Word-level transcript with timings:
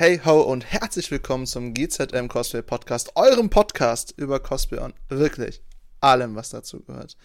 Hey 0.00 0.18
ho 0.24 0.40
und 0.40 0.64
herzlich 0.64 1.10
willkommen 1.10 1.46
zum 1.46 1.74
GZM 1.74 2.28
Cosplay 2.28 2.62
Podcast, 2.62 3.12
eurem 3.16 3.50
Podcast 3.50 4.14
über 4.16 4.40
Cosplay 4.40 4.78
und 4.78 4.94
wirklich 5.10 5.60
allem, 6.00 6.36
was 6.36 6.48
dazu 6.48 6.82
gehört. 6.82 7.18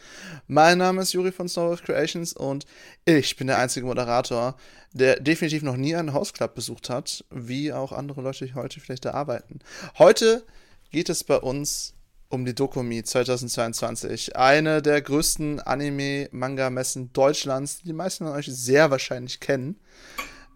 Mein 0.47 0.79
Name 0.79 1.01
ist 1.01 1.13
Juri 1.13 1.31
von 1.31 1.47
Snowwolf 1.47 1.83
Creations 1.83 2.33
und 2.33 2.65
ich 3.05 3.37
bin 3.37 3.47
der 3.47 3.59
einzige 3.59 3.85
Moderator, 3.85 4.57
der 4.91 5.21
definitiv 5.21 5.63
noch 5.63 5.77
nie 5.77 5.95
einen 5.95 6.11
House 6.11 6.33
Club 6.33 6.53
besucht 6.53 6.89
hat, 6.89 7.23
wie 7.31 7.71
auch 7.71 7.93
andere 7.93 8.19
Leute, 8.19 8.45
die 8.45 8.55
heute 8.55 8.81
vielleicht 8.81 9.05
da 9.05 9.11
arbeiten. 9.11 9.59
Heute 9.97 10.45
geht 10.91 11.07
es 11.07 11.23
bei 11.23 11.37
uns 11.37 11.93
um 12.27 12.43
die 12.43 12.55
Dokumi 12.55 13.03
2022. 13.03 14.35
Eine 14.35 14.81
der 14.81 15.01
größten 15.01 15.61
Anime-Manga-Messen 15.61 17.13
Deutschlands, 17.13 17.77
die 17.77 17.85
die 17.85 17.93
meisten 17.93 18.25
von 18.25 18.33
euch 18.33 18.47
sehr 18.47 18.91
wahrscheinlich 18.91 19.39
kennen. 19.39 19.79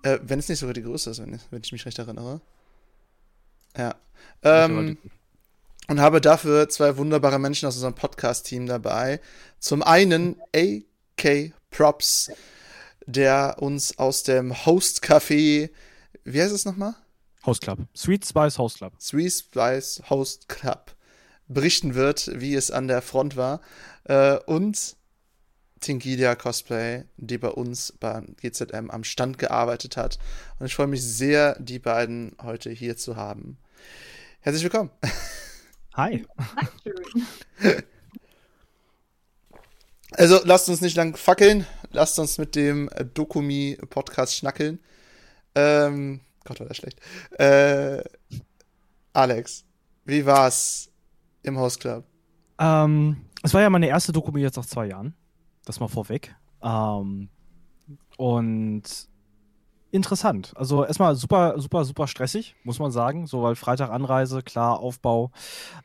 Äh, 0.03 0.19
wenn 0.23 0.39
es 0.39 0.49
nicht 0.49 0.59
sogar 0.59 0.73
die 0.73 0.83
größte 0.83 1.09
ist, 1.09 1.21
wenn 1.21 1.33
ich, 1.33 1.41
wenn 1.51 1.61
ich 1.63 1.71
mich 1.71 1.85
recht 1.85 1.99
erinnere. 1.99 2.41
Ja. 3.77 3.95
Ähm, 4.43 4.97
und 5.87 5.99
habe 5.99 6.21
dafür 6.21 6.69
zwei 6.69 6.97
wunderbare 6.97 7.39
Menschen 7.39 7.67
aus 7.67 7.75
unserem 7.75 7.95
Podcast-Team 7.95 8.67
dabei. 8.67 9.19
Zum 9.59 9.81
einen 9.83 10.39
AK 10.55 11.53
Props, 11.71 12.31
der 13.05 13.57
uns 13.59 13.97
aus 13.97 14.23
dem 14.23 14.65
Host-Café, 14.65 15.69
wie 16.23 16.41
heißt 16.41 16.53
es 16.53 16.65
nochmal? 16.65 16.95
Host 17.45 17.61
Club. 17.61 17.79
Sweet 17.95 18.25
Spice 18.25 18.57
Host 18.57 18.77
Club. 18.77 18.93
Sweet 18.99 19.33
Spice 19.33 20.01
Host 20.09 20.49
Club 20.49 20.95
berichten 21.47 21.95
wird, 21.95 22.29
wie 22.35 22.53
es 22.53 22.69
an 22.69 22.87
der 22.87 23.01
Front 23.01 23.35
war. 23.35 23.61
Äh, 24.03 24.37
und 24.45 24.95
Tingidia 25.79 26.35
Cosplay, 26.35 27.03
die 27.17 27.37
bei 27.37 27.49
uns 27.49 27.93
beim 27.99 28.35
GZM 28.41 28.89
am 28.89 29.03
Stand 29.03 29.37
gearbeitet 29.37 29.97
hat. 29.97 30.19
Und 30.59 30.65
ich 30.65 30.75
freue 30.75 30.87
mich 30.87 31.03
sehr, 31.03 31.57
die 31.59 31.79
beiden 31.79 32.35
heute 32.41 32.69
hier 32.69 32.97
zu 32.97 33.15
haben. 33.15 33.57
Herzlich 34.41 34.63
willkommen. 34.63 34.91
Hi. 35.95 36.25
Also 40.11 40.39
lasst 40.43 40.69
uns 40.69 40.81
nicht 40.81 40.95
lang 40.95 41.15
fackeln. 41.15 41.65
Lasst 41.91 42.17
uns 42.19 42.37
mit 42.37 42.55
dem 42.55 42.89
Dokumi-Podcast 43.13 44.35
schnackeln. 44.35 44.79
Ähm, 45.55 46.21
Gott, 46.45 46.59
war 46.59 46.67
das 46.67 46.77
schlecht. 46.77 46.99
Äh, 47.37 48.03
Alex, 49.13 49.65
wie 50.05 50.25
war's 50.25 50.89
im 51.43 51.57
Host 51.57 51.79
Club? 51.81 52.05
Ähm, 52.59 53.25
es 53.43 53.53
war 53.53 53.61
ja 53.61 53.69
meine 53.69 53.87
erste 53.87 54.11
Dokumi 54.11 54.41
jetzt 54.41 54.57
nach 54.57 54.65
zwei 54.65 54.87
Jahren. 54.87 55.13
Das 55.69 55.79
mal 55.79 55.87
vorweg. 55.87 56.35
Ähm, 56.63 57.29
und 58.17 58.81
interessant. 59.91 60.51
Also 60.55 60.83
erstmal 60.83 61.13
super, 61.13 61.59
super, 61.61 61.85
super 61.85 62.07
stressig, 62.07 62.55
muss 62.63 62.79
man 62.79 62.89
sagen. 62.89 63.27
So, 63.27 63.43
weil 63.43 63.53
Freitag 63.55 63.91
Anreise, 63.91 64.41
klar, 64.41 64.79
Aufbau. 64.79 65.29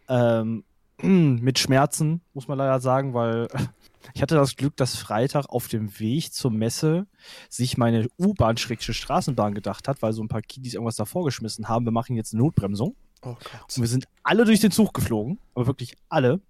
Ähm, 0.08 0.64
mit 1.02 1.58
Schmerzen, 1.58 2.22
muss 2.32 2.48
man 2.48 2.56
leider 2.56 2.80
sagen, 2.80 3.12
weil 3.12 3.46
ich 4.14 4.22
hatte 4.22 4.36
das 4.36 4.56
Glück, 4.56 4.74
dass 4.78 4.96
Freitag 4.96 5.50
auf 5.50 5.68
dem 5.68 6.00
Weg 6.00 6.32
zur 6.32 6.50
Messe 6.50 7.06
sich 7.50 7.76
meine 7.76 8.08
U-Bahn-Straßenbahn 8.18 9.52
gedacht 9.52 9.86
hat, 9.86 10.00
weil 10.00 10.14
so 10.14 10.22
ein 10.22 10.28
paar 10.28 10.40
Kiddies 10.40 10.72
irgendwas 10.72 10.96
davor 10.96 11.26
geschmissen 11.26 11.68
haben. 11.68 11.84
Wir 11.84 11.92
machen 11.92 12.16
jetzt 12.16 12.32
eine 12.32 12.42
Notbremsung. 12.42 12.96
Oh 13.20 13.36
und 13.36 13.78
wir 13.82 13.86
sind 13.86 14.06
alle 14.22 14.46
durch 14.46 14.60
den 14.60 14.70
Zug 14.70 14.94
geflogen, 14.94 15.38
aber 15.54 15.66
wirklich 15.66 15.94
alle. 16.08 16.40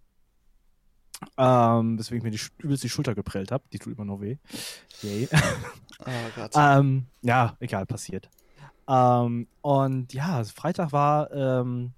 Ähm, 1.36 1.98
weswegen 1.98 2.18
ich 2.18 2.24
mir 2.24 2.38
die, 2.38 2.64
übelst 2.64 2.84
die 2.84 2.88
Schulter 2.88 3.14
geprellt 3.14 3.52
habe. 3.52 3.64
Die 3.72 3.78
tut 3.78 3.94
immer 3.94 4.04
noch 4.04 4.20
weh. 4.20 4.36
Yay. 5.02 5.28
Oh 6.06 6.10
Gott. 6.34 6.50
ähm, 6.56 7.06
ja, 7.22 7.56
egal, 7.60 7.86
passiert. 7.86 8.28
Ähm, 8.88 9.47
und 9.62 10.12
ja, 10.12 10.42
Freitag 10.44 10.92
war 10.92 11.30
ähm, 11.32 11.92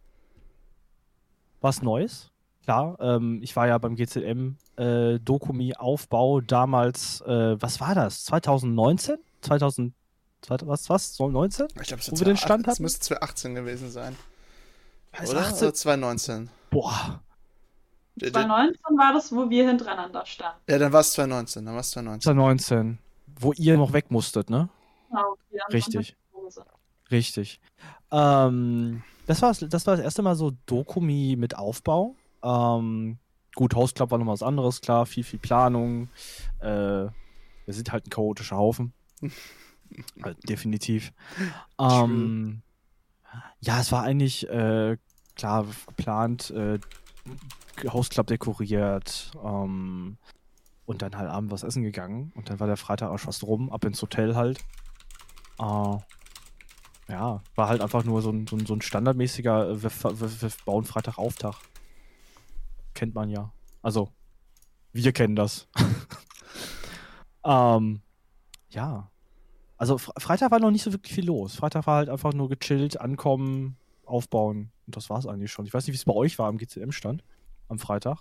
was 1.61 1.83
Neues. 1.83 2.31
Klar, 2.65 2.99
ähm, 3.01 3.41
ich 3.43 3.57
war 3.57 3.67
ja 3.67 3.79
beim 3.79 3.97
GZM 3.97 4.57
äh, 4.77 5.19
Dokumi 5.19 5.75
Aufbau 5.75 6.41
damals, 6.41 7.21
äh, 7.23 7.61
was 7.61 7.81
war 7.81 7.95
das? 7.95 8.25
2019? 8.25 9.17
2000, 9.41 9.95
was, 10.49 10.91
was? 10.91 11.19
19? 11.19 11.69
Ich 11.81 11.89
glaube, 11.89 12.03
es, 12.03 12.13
Wo 12.13 12.19
wir 12.19 12.27
den 12.27 12.37
Stand 12.37 12.69
es 12.69 12.81
müsste 12.81 13.01
2018 13.01 13.55
gewesen 13.55 13.91
sein. 13.91 14.17
Oder? 15.13 15.41
18? 15.41 15.69
Oder 15.69 15.75
2019? 15.75 16.51
Boah, 16.71 17.23
2019 18.19 18.81
war 18.97 19.13
das, 19.13 19.33
wo 19.33 19.51
wir 19.51 19.67
hintereinander 19.67 20.25
standen. 20.25 20.61
Ja, 20.69 20.79
dann 20.79 20.93
war 20.93 21.01
es 21.01 21.13
2019. 21.13 21.65
Dann 21.65 21.75
war 21.75 21.81
es 21.81 21.91
2019. 21.91 22.23
2019. 22.23 22.99
Wo 23.39 23.53
ihr 23.53 23.77
noch 23.77 23.93
weg 23.93 24.11
musstet, 24.11 24.49
ne? 24.49 24.69
Genau. 25.11 25.37
Richtig. 25.73 26.17
Richtig. 27.11 27.61
Ähm, 28.11 29.03
das, 29.27 29.43
war, 29.43 29.53
das 29.53 29.87
war 29.87 29.97
das 29.97 30.05
erste 30.05 30.23
Mal 30.23 30.35
so 30.35 30.53
Dokumi 30.67 31.37
mit 31.37 31.57
Aufbau. 31.57 32.17
Ähm, 32.43 33.19
gut, 33.55 33.75
House 33.75 33.95
Club 33.95 34.11
war 34.11 34.19
noch 34.19 34.27
was 34.27 34.43
anderes, 34.43 34.81
klar. 34.81 35.07
Viel, 35.07 35.25
viel 35.25 35.39
Planung. 35.39 36.09
Äh, 36.61 36.67
wir 37.67 37.75
sind 37.75 37.93
halt 37.93 38.07
ein 38.07 38.11
chaotischer 38.11 38.57
Haufen. 38.57 38.93
halt, 40.23 40.49
definitiv. 40.49 41.13
Ähm, 41.79 42.63
ja, 43.61 43.81
es 43.81 43.93
war 43.93 44.03
eigentlich 44.03 44.49
äh, 44.49 44.97
klar 45.35 45.67
geplant. 45.87 46.51
Hausclub 47.89 48.27
dekoriert 48.27 49.31
ähm, 49.45 50.17
und 50.87 51.03
dann 51.03 51.17
halt 51.17 51.31
abends 51.31 51.53
was 51.53 51.63
essen 51.63 51.83
gegangen. 51.83 52.33
Und 52.35 52.51
dann 52.51 52.61
war 52.61 52.67
der 52.67 52.77
Freitag 52.77 53.11
auch 53.11 53.21
fast 53.21 53.45
rum, 53.45 53.71
ab 53.71 53.85
ins 53.85 54.01
Hotel 54.03 54.35
halt. 54.35 54.59
Äh, 55.59 55.97
ja, 57.09 57.43
war 57.55 57.69
halt 57.69 57.81
einfach 57.81 58.05
nur 58.05 58.23
so 58.23 58.31
ein, 58.31 58.47
so 58.47 58.57
ein, 58.57 58.67
so 58.67 58.75
ein 58.75 58.83
standardmäßiger 58.83 59.83
wir, 59.83 59.91
wir, 59.91 60.43
wir 60.43 60.51
bauen 60.65 60.85
Freitag 60.85 61.19
Auftag. 61.19 61.55
Kennt 62.95 63.15
man 63.15 63.29
ja. 63.29 63.53
Also, 63.83 64.11
wir 64.93 65.13
kennen 65.13 65.37
das. 65.37 65.69
ähm, 67.45 68.01
ja. 68.71 69.11
Also 69.79 69.99
Freitag 69.99 70.51
war 70.51 70.59
noch 70.59 70.71
nicht 70.71 70.83
so 70.83 70.93
wirklich 70.93 71.15
viel 71.15 71.27
los. 71.27 71.57
Freitag 71.57 71.87
war 71.87 71.97
halt 71.97 72.09
einfach 72.09 72.33
nur 72.33 72.49
gechillt, 72.49 72.99
ankommen, 72.99 73.77
aufbauen. 74.07 74.71
Und 74.87 74.97
das 74.97 75.11
war 75.11 75.19
es 75.19 75.27
eigentlich 75.27 75.53
schon. 75.53 75.67
Ich 75.67 75.75
weiß 75.75 75.87
nicht, 75.87 75.95
wie 75.95 75.99
es 75.99 76.05
bei 76.05 76.15
euch 76.15 76.39
war 76.39 76.49
am 76.49 76.59
GCM-Stand 76.59 77.23
am 77.69 77.79
Freitag. 77.79 78.19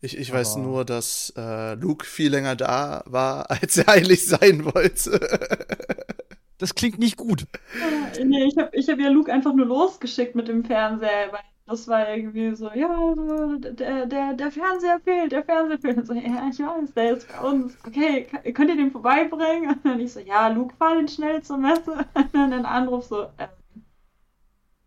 Ich, 0.00 0.16
ich 0.16 0.32
weiß 0.32 0.56
nur, 0.56 0.84
dass 0.84 1.32
äh, 1.36 1.74
Luke 1.74 2.04
viel 2.04 2.30
länger 2.30 2.54
da 2.54 3.02
war, 3.06 3.50
als 3.50 3.76
er 3.78 3.88
eigentlich 3.88 4.26
sein 4.26 4.64
wollte. 4.64 5.18
das 6.58 6.74
klingt 6.74 6.98
nicht 6.98 7.16
gut. 7.16 7.46
Ja, 7.80 8.24
nee, 8.24 8.44
ich 8.44 8.56
habe 8.58 8.70
ich 8.72 8.88
hab 8.88 8.98
ja 8.98 9.08
Luke 9.08 9.32
einfach 9.32 9.54
nur 9.54 9.66
losgeschickt 9.66 10.34
mit 10.34 10.48
dem 10.48 10.64
Fernseher, 10.64 11.32
weil 11.32 11.40
das 11.66 11.88
war 11.88 12.08
irgendwie 12.08 12.54
so, 12.54 12.70
ja, 12.72 13.14
so, 13.16 13.56
der, 13.56 14.06
der, 14.06 14.34
der 14.34 14.50
Fernseher 14.52 15.00
fehlt, 15.00 15.32
der 15.32 15.42
Fernseher 15.42 15.78
fehlt. 15.78 16.06
so, 16.06 16.12
ja, 16.12 16.48
ich 16.48 16.60
weiß, 16.60 16.94
der 16.94 17.16
ist 17.16 17.26
bei 17.28 17.48
uns. 17.48 17.76
Okay, 17.84 18.26
könnt 18.52 18.70
ihr 18.70 18.76
den 18.76 18.92
vorbeibringen? 18.92 19.70
Und 19.74 19.84
dann 19.84 19.98
ich 19.98 20.12
so, 20.12 20.20
ja, 20.20 20.46
Luke, 20.48 20.74
fahr 20.76 20.94
den 20.94 21.08
schnell 21.08 21.42
zur 21.42 21.58
Messe. 21.58 22.06
Und 22.14 22.34
dann 22.34 22.52
ein 22.52 22.66
Anruf 22.66 23.06
so, 23.06 23.24
ähm, 23.38 23.48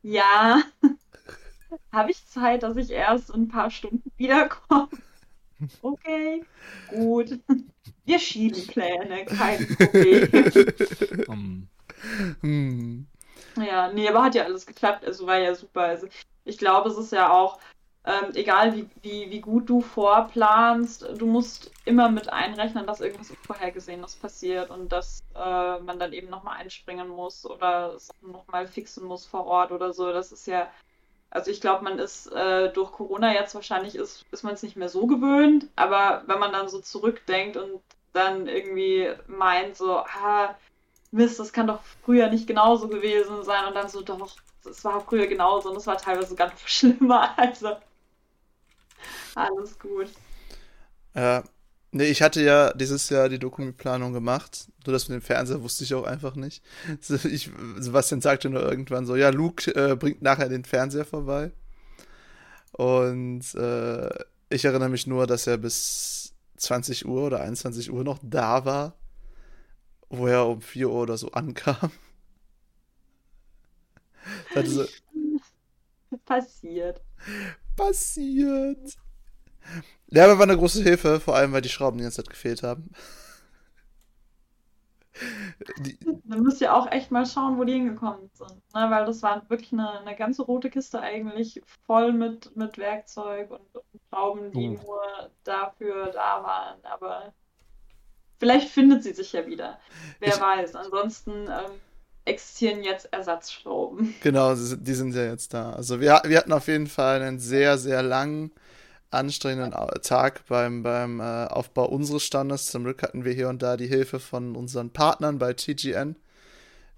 ja. 0.02 0.62
Habe 1.92 2.12
ich 2.12 2.26
Zeit, 2.28 2.64
dass 2.64 2.78
ich 2.78 2.92
erst 2.92 3.30
in 3.30 3.44
ein 3.44 3.48
paar 3.48 3.70
Stunden 3.70 4.12
wiederkomme? 4.18 4.90
Okay, 5.82 6.46
gut. 6.88 7.38
Wir 8.06 8.18
schieben 8.18 8.66
Pläne, 8.68 9.26
kein 9.26 9.68
Problem. 9.76 11.68
um. 12.42 13.08
Ja, 13.58 13.92
nee, 13.92 14.08
aber 14.08 14.24
hat 14.24 14.36
ja 14.36 14.46
alles 14.46 14.66
geklappt. 14.66 15.04
Also 15.04 15.28
war 15.28 15.38
ja 15.38 15.54
super. 15.54 15.82
Also 15.82 16.08
ich 16.46 16.58
glaube, 16.58 16.90
es 16.90 16.98
ist 16.98 17.12
ja 17.12 17.30
auch, 17.30 17.60
ähm, 18.06 18.32
egal 18.34 18.76
wie, 18.76 18.90
wie, 19.02 19.30
wie 19.30 19.42
gut 19.42 19.70
du 19.70 19.82
vorplanst, 19.82 21.06
du 21.18 21.26
musst 21.26 21.72
immer 21.86 22.10
mit 22.10 22.30
einrechnen, 22.32 22.88
dass 22.88 23.02
irgendwas 23.02 23.32
Unvorhergesehenes 23.32 24.16
passiert 24.16 24.70
und 24.70 24.92
dass 24.92 25.22
äh, 25.36 25.80
man 25.80 26.00
dann 26.00 26.14
eben 26.14 26.30
nochmal 26.30 26.58
einspringen 26.58 27.10
muss 27.10 27.46
oder 27.46 27.94
es 27.96 28.10
nochmal 28.22 28.68
fixen 28.68 29.06
muss 29.06 29.26
vor 29.26 29.46
Ort 29.46 29.72
oder 29.72 29.94
so. 29.94 30.12
Das 30.12 30.32
ist 30.32 30.48
ja 30.48 30.70
also 31.32 31.52
ich 31.52 31.62
glaube, 31.62 31.84
man 31.84 32.00
ist 32.00 32.32
äh, 32.32 32.72
durch 32.74 32.92
Corona 32.92 33.34
jetzt 33.34 33.54
wahrscheinlich 33.54 33.96
ist, 33.96 34.26
ist 34.32 34.44
man 34.44 34.54
es 34.54 34.64
nicht 34.64 34.76
mehr 34.76 34.90
so 34.90 35.06
gewöhnt, 35.06 35.68
aber 35.76 36.24
wenn 36.26 36.40
man 36.40 36.52
dann 36.52 36.70
so 36.70 36.80
zurückdenkt 36.80 37.56
und 37.56 37.82
dann 38.14 38.48
irgendwie 38.48 39.12
meint, 39.28 39.78
so, 39.78 39.98
ah, 39.98 40.56
Mist, 41.12 41.40
das 41.40 41.54
kann 41.54 41.68
doch 41.68 41.82
früher 42.04 42.30
nicht 42.30 42.48
genauso 42.48 42.88
gewesen 42.88 43.44
sein 43.44 43.66
und 43.66 43.76
dann 43.76 43.90
so, 43.90 44.02
doch, 44.02 44.38
es 44.68 44.84
war 44.84 45.02
früher 45.02 45.28
genauso 45.28 45.70
und 45.70 45.76
es 45.78 45.88
war 45.88 45.98
teilweise 45.98 46.36
ganz 46.36 46.54
schlimmer. 46.66 47.38
Also 47.38 47.78
alles 49.36 49.78
gut. 49.78 50.10
Ja, 51.16 51.44
Nee, 51.92 52.06
ich 52.06 52.22
hatte 52.22 52.42
ja 52.44 52.72
dieses 52.74 53.10
Jahr 53.10 53.30
die 53.30 53.40
Dokumentplanung 53.40 54.14
gemacht. 54.14 54.68
Nur 54.86 54.94
das 54.94 55.10
mit 55.10 55.22
dem 55.22 55.26
Fernseher 55.26 55.64
wusste 55.64 55.84
ich 55.84 55.94
auch 55.96 56.04
einfach 56.04 56.36
nicht. 56.36 56.64
Ich, 57.24 57.50
Sebastian 57.78 58.22
sagte 58.22 58.50
nur 58.50 58.62
irgendwann 58.62 59.06
so, 59.06 59.16
ja, 59.16 59.30
Luke 59.30 59.74
äh, 59.76 59.96
bringt 59.96 60.22
nachher 60.22 60.50
den 60.50 60.66
Fernseher 60.66 61.06
vorbei. 61.06 61.52
Und 62.74 63.56
äh, 63.56 64.10
ich 64.50 64.66
erinnere 64.66 64.90
mich 64.90 65.08
nur, 65.08 65.26
dass 65.26 65.48
er 65.48 65.58
bis 65.58 66.36
20 66.58 67.08
Uhr 67.08 67.24
oder 67.24 67.42
21 67.42 67.92
Uhr 67.92 68.04
noch 68.04 68.20
da 68.22 68.66
war, 68.66 68.94
wo 70.10 70.28
er 70.28 70.48
um 70.48 70.62
4 70.62 70.90
Uhr 70.90 71.02
oder 71.02 71.18
so 71.18 71.32
ankam. 71.34 71.92
so, 74.64 74.86
Passiert. 76.26 77.02
Passiert. 77.80 78.98
Ja, 80.08 80.26
aber 80.26 80.38
war 80.38 80.44
eine 80.44 80.58
große 80.58 80.84
Hilfe, 80.84 81.20
vor 81.20 81.36
allem 81.36 81.54
weil 81.54 81.62
die 81.62 81.70
Schrauben 81.70 81.98
die 81.98 82.04
ganze 82.04 82.18
Zeit 82.18 82.30
gefehlt 82.30 82.64
haben. 82.64 82.92
Die, 85.80 85.98
Dann 86.24 86.44
müsst 86.44 86.62
ihr 86.62 86.74
auch 86.74 86.90
echt 86.92 87.12
mal 87.12 87.26
schauen, 87.26 87.58
wo 87.58 87.66
die 87.66 87.74
hingekommen 87.74 88.30
sind. 88.34 88.56
Ne? 88.74 88.90
Weil 88.90 89.06
das 89.06 89.22
war 89.22 89.50
wirklich 89.50 89.74
eine, 89.74 90.00
eine 90.00 90.16
ganze 90.16 90.44
rote 90.44 90.70
Kiste 90.70 91.02
eigentlich, 91.02 91.62
voll 91.86 92.14
mit, 92.14 92.56
mit 92.56 92.78
Werkzeug 92.78 93.52
und, 93.52 93.60
und 93.76 94.02
Schrauben, 94.08 94.52
die 94.52 94.70
oh. 94.70 94.82
nur 94.82 95.30
dafür 95.44 96.12
da 96.12 96.42
waren. 96.42 96.80
Aber 96.84 97.34
vielleicht 98.38 98.70
findet 98.70 99.04
sie 99.04 99.14
sich 99.14 99.34
ja 99.34 99.46
wieder. 99.46 99.78
Wer 100.20 100.36
ich, 100.36 100.40
weiß. 100.40 100.76
Ansonsten 100.76 101.32
ähm, 101.32 101.82
existieren 102.30 102.84
jetzt 102.84 103.12
Ersatzschrauben. 103.12 104.16
Genau, 104.22 104.54
die 104.56 104.94
sind 104.94 105.16
ja 105.16 105.26
jetzt 105.26 105.54
da. 105.54 105.72
Also 105.72 106.00
wir, 106.00 106.22
wir 106.26 106.38
hatten 106.38 106.54
auf 106.54 106.68
jeden 106.68 106.88
Fall 106.88 107.22
einen 107.22 107.40
sehr, 107.40 107.78
sehr 107.78 108.04
langen 108.04 108.52
anstrengenden 109.12 109.74
Tag 110.04 110.46
beim, 110.48 110.84
beim 110.84 111.20
äh, 111.20 111.46
Aufbau 111.46 111.86
unseres 111.86 112.24
Standes. 112.24 112.68
Zum 112.68 112.84
Glück 112.84 113.02
hatten 113.02 113.26
wir 113.26 113.34
hier 113.34 113.50
und 113.50 113.62
da 113.62 113.76
die 113.76 113.88
Hilfe 113.88 114.20
von 114.20 114.56
unseren 114.56 114.92
Partnern 114.92 115.40
bei 115.40 115.54
TGN, 115.54 116.16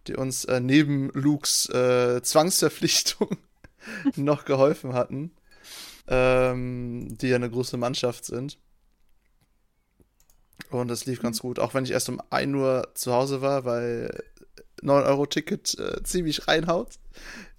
die 0.08 0.16
uns 0.16 0.46
äh, 0.46 0.60
neben 0.60 1.10
Lukes 1.14 1.70
äh, 1.70 2.22
Zwangsverpflichtung 2.22 3.38
noch 4.16 4.46
geholfen 4.46 4.94
hatten, 4.94 5.32
ähm, 6.08 7.18
die 7.18 7.30
ja 7.30 7.38
eine 7.38 7.50
große 7.50 7.78
Mannschaft 7.78 8.26
sind. 8.26 8.58
Und 10.70 10.90
das 10.90 11.06
lief 11.06 11.22
ganz 11.22 11.40
gut, 11.40 11.60
auch 11.60 11.74
wenn 11.74 11.84
ich 11.84 11.92
erst 11.92 12.10
um 12.10 12.22
1 12.30 12.56
Uhr 12.56 12.90
zu 12.94 13.14
Hause 13.14 13.42
war, 13.42 13.66
weil 13.66 14.24
9-Euro-Ticket 14.84 15.78
äh, 15.80 16.04
ziemlich 16.04 16.48
reinhaut 16.48 17.00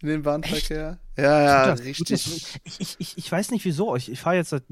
in 0.02 0.08
den 0.08 0.22
Bahnverkehr. 0.22 0.98
Echt? 1.14 1.18
Ja, 1.18 1.42
ja, 1.42 1.66
das, 1.66 1.84
richtig. 1.84 2.58
Ich, 2.64 2.96
ich, 2.98 3.18
ich, 3.18 3.32
weiß 3.32 3.50
nicht 3.50 3.64
wieso. 3.64 3.94
Ich, 3.96 4.10
ich 4.10 4.20
fahre 4.20 4.36
jetzt 4.36 4.50
seit, 4.50 4.64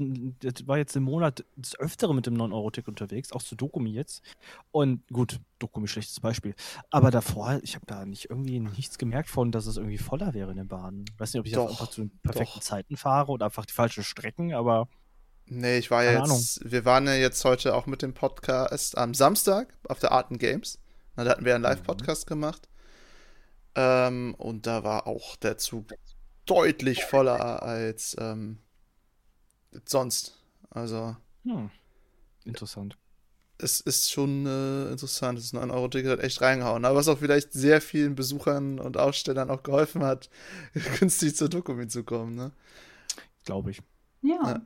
war 0.65 0.77
jetzt 0.77 0.95
im 0.95 1.03
Monat 1.03 1.45
des 1.55 1.79
Öfteren 1.79 2.15
mit 2.15 2.25
dem 2.25 2.35
9-Euro-Ticket 2.35 2.89
unterwegs, 2.89 3.31
auch 3.31 3.43
zu 3.43 3.55
Dokumi 3.55 3.91
jetzt. 3.91 4.23
Und 4.71 5.07
gut, 5.09 5.39
Dokumi 5.59 5.87
schlechtes 5.87 6.19
Beispiel. 6.19 6.55
Aber 6.89 7.11
davor, 7.11 7.59
ich 7.61 7.75
habe 7.75 7.85
da 7.85 8.05
nicht 8.05 8.29
irgendwie 8.29 8.59
nichts 8.59 8.97
gemerkt 8.97 9.29
von, 9.29 9.51
dass 9.51 9.67
es 9.67 9.77
irgendwie 9.77 9.99
voller 9.99 10.33
wäre 10.33 10.51
in 10.51 10.57
den 10.57 10.67
Bahnen. 10.67 11.05
Ich 11.13 11.19
weiß 11.19 11.33
nicht, 11.33 11.39
ob 11.39 11.45
ich 11.45 11.53
doch, 11.53 11.69
einfach 11.69 11.89
zu 11.89 12.01
den 12.01 12.19
perfekten 12.19 12.59
doch. 12.59 12.65
Zeiten 12.65 12.97
fahre 12.97 13.31
oder 13.31 13.45
einfach 13.45 13.65
die 13.65 13.73
falschen 13.73 14.03
Strecken, 14.03 14.53
aber. 14.53 14.87
Nee, 15.45 15.77
ich 15.77 15.91
war 15.91 16.03
jetzt, 16.03 16.21
Ahnung. 16.21 16.41
wir 16.63 16.85
waren 16.85 17.05
ja 17.05 17.15
jetzt 17.15 17.43
heute 17.45 17.75
auch 17.75 17.85
mit 17.85 18.01
dem 18.01 18.13
Podcast 18.13 18.97
am 18.97 19.13
Samstag 19.13 19.77
auf 19.87 19.99
der 19.99 20.11
Arten 20.11 20.37
Games. 20.37 20.80
Da 21.15 21.25
hatten 21.25 21.45
wir 21.45 21.55
einen 21.55 21.63
Live-Podcast 21.63 22.25
mhm. 22.25 22.29
gemacht. 22.29 22.69
Ähm, 23.75 24.35
und 24.37 24.67
da 24.67 24.83
war 24.83 25.07
auch 25.07 25.35
der 25.37 25.57
Zug 25.57 25.93
deutlich 26.45 27.05
voller 27.05 27.63
als 27.63 28.15
ähm, 28.19 28.59
sonst. 29.85 30.37
Also. 30.69 31.15
Hm. 31.43 31.69
Interessant. 32.43 32.97
Es 33.57 33.79
ist 33.79 34.11
schon 34.11 34.45
äh, 34.47 34.91
interessant. 34.91 35.37
Das 35.37 35.53
9-Euro-Ticket 35.53 36.11
hat 36.11 36.19
echt 36.19 36.41
reingehauen. 36.41 36.83
Aber 36.83 36.95
was 36.95 37.07
auch 37.07 37.19
vielleicht 37.19 37.53
sehr 37.53 37.79
vielen 37.79 38.15
Besuchern 38.15 38.79
und 38.79 38.97
Ausstellern 38.97 39.51
auch 39.51 39.61
geholfen 39.61 40.03
hat, 40.03 40.29
günstig 40.99 41.35
zur 41.35 41.49
Dokumi 41.49 41.87
zu 41.87 42.03
kommen, 42.03 42.35
ne? 42.35 42.51
Glaube 43.45 43.71
ich. 43.71 43.81
Ja. 44.21 44.61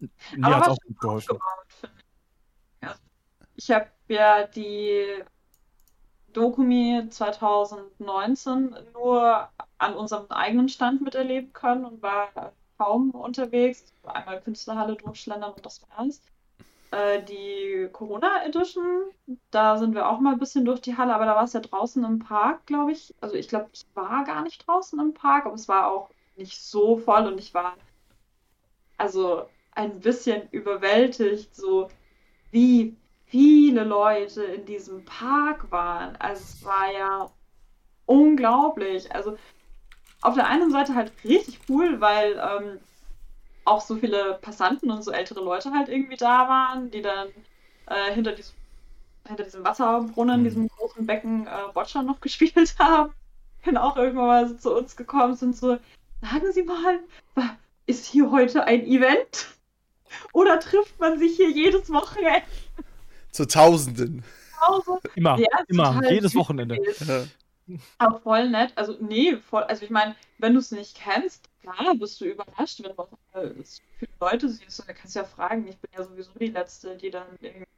ja. 0.00 0.08
Mir 0.36 0.56
hat 0.56 0.68
auch 0.68 0.78
gut 0.86 1.00
geholfen. 1.00 1.38
Ja. 2.82 2.94
Ich 3.56 3.70
habe 3.70 3.88
ja 4.08 4.46
die 4.46 5.22
Dokumi 6.38 7.08
2019 7.10 8.76
nur 8.94 9.48
an 9.78 9.94
unserem 9.96 10.30
eigenen 10.30 10.68
Stand 10.68 11.00
miterleben 11.00 11.52
können 11.52 11.84
und 11.84 12.00
war 12.00 12.52
kaum 12.78 13.10
unterwegs. 13.10 13.92
Einmal 14.04 14.40
Künstlerhalle 14.40 14.94
durchschlendern 14.94 15.52
und 15.52 15.66
das 15.66 15.82
war's. 15.90 16.22
Äh, 16.92 17.24
die 17.24 17.88
Corona 17.92 18.44
Edition, 18.46 19.10
da 19.50 19.78
sind 19.78 19.96
wir 19.96 20.08
auch 20.08 20.20
mal 20.20 20.34
ein 20.34 20.38
bisschen 20.38 20.64
durch 20.64 20.80
die 20.80 20.96
Halle, 20.96 21.12
aber 21.12 21.26
da 21.26 21.34
war 21.34 21.42
es 21.42 21.54
ja 21.54 21.60
draußen 21.60 22.04
im 22.04 22.20
Park, 22.20 22.66
glaube 22.66 22.92
ich. 22.92 23.12
Also 23.20 23.34
ich 23.34 23.48
glaube, 23.48 23.70
ich 23.72 23.84
war 23.94 24.22
gar 24.24 24.42
nicht 24.44 24.64
draußen 24.64 24.98
im 25.00 25.14
Park, 25.14 25.44
aber 25.46 25.56
es 25.56 25.66
war 25.66 25.90
auch 25.90 26.08
nicht 26.36 26.62
so 26.62 26.96
voll 26.98 27.26
und 27.26 27.38
ich 27.38 27.52
war 27.52 27.74
also 28.96 29.48
ein 29.72 29.98
bisschen 29.98 30.48
überwältigt, 30.52 31.54
so 31.54 31.88
wie 32.52 32.96
viele 33.28 33.84
Leute 33.84 34.42
in 34.42 34.64
diesem 34.64 35.04
Park 35.04 35.70
waren. 35.70 36.16
Also 36.16 36.42
es 36.42 36.64
war 36.64 36.92
ja 36.92 37.30
unglaublich. 38.06 39.14
Also 39.14 39.36
auf 40.22 40.34
der 40.34 40.46
einen 40.46 40.70
Seite 40.70 40.94
halt 40.94 41.12
richtig 41.24 41.60
cool, 41.68 42.00
weil 42.00 42.32
ähm, 42.32 42.80
auch 43.64 43.80
so 43.80 43.96
viele 43.96 44.38
Passanten 44.40 44.90
und 44.90 45.02
so 45.02 45.12
ältere 45.12 45.40
Leute 45.40 45.70
halt 45.72 45.88
irgendwie 45.88 46.16
da 46.16 46.48
waren, 46.48 46.90
die 46.90 47.02
dann 47.02 47.28
äh, 47.86 48.12
hinter, 48.12 48.32
diesem, 48.32 48.54
hinter 49.26 49.44
diesem 49.44 49.64
Wasserbrunnen, 49.64 50.40
mhm. 50.40 50.44
diesem 50.44 50.68
großen 50.68 51.06
Becken 51.06 51.46
äh, 51.46 51.72
Boccia 51.72 52.02
noch 52.02 52.20
gespielt 52.22 52.74
haben. 52.78 53.12
Dann 53.64 53.76
auch 53.76 53.96
irgendwann 53.96 54.26
mal 54.26 54.48
so 54.48 54.54
zu 54.54 54.74
uns 54.74 54.96
gekommen 54.96 55.34
sind, 55.34 55.54
so, 55.54 55.78
sagen 56.22 56.52
Sie 56.52 56.62
mal, 56.62 57.00
ist 57.86 58.06
hier 58.06 58.30
heute 58.30 58.64
ein 58.64 58.86
Event? 58.86 59.48
Oder 60.32 60.58
trifft 60.58 60.98
man 60.98 61.18
sich 61.18 61.36
hier 61.36 61.50
jedes 61.50 61.92
Wochenende? 61.92 62.42
Zu 63.38 63.46
Tausenden. 63.46 64.24
Immer, 65.14 65.38
ja, 65.38 65.46
immer, 65.68 66.10
jedes 66.10 66.34
Wochenende. 66.34 66.76
Ja. 67.06 67.78
Aber 67.98 68.18
voll 68.18 68.48
nett. 68.48 68.72
Also, 68.74 68.96
nee, 68.98 69.36
voll. 69.36 69.62
Also, 69.62 69.84
ich 69.84 69.90
meine, 69.90 70.16
wenn 70.38 70.54
du 70.54 70.58
es 70.58 70.72
nicht 70.72 70.96
kennst, 70.96 71.48
klar, 71.60 71.94
bist 71.94 72.20
du 72.20 72.24
überrascht, 72.24 72.82
wenn 72.82 72.96
du 72.96 73.38
äh, 73.38 73.54
viele 73.96 74.10
Leute 74.20 74.48
siehst. 74.48 74.80
Dann 74.80 74.96
kannst 74.96 75.14
du 75.14 75.20
ja 75.20 75.24
fragen. 75.24 75.68
Ich 75.68 75.78
bin 75.78 75.88
ja 75.96 76.02
sowieso 76.02 76.32
die 76.40 76.48
Letzte, 76.48 76.96
die 76.96 77.10
dann 77.10 77.28
irgendwie 77.40 77.68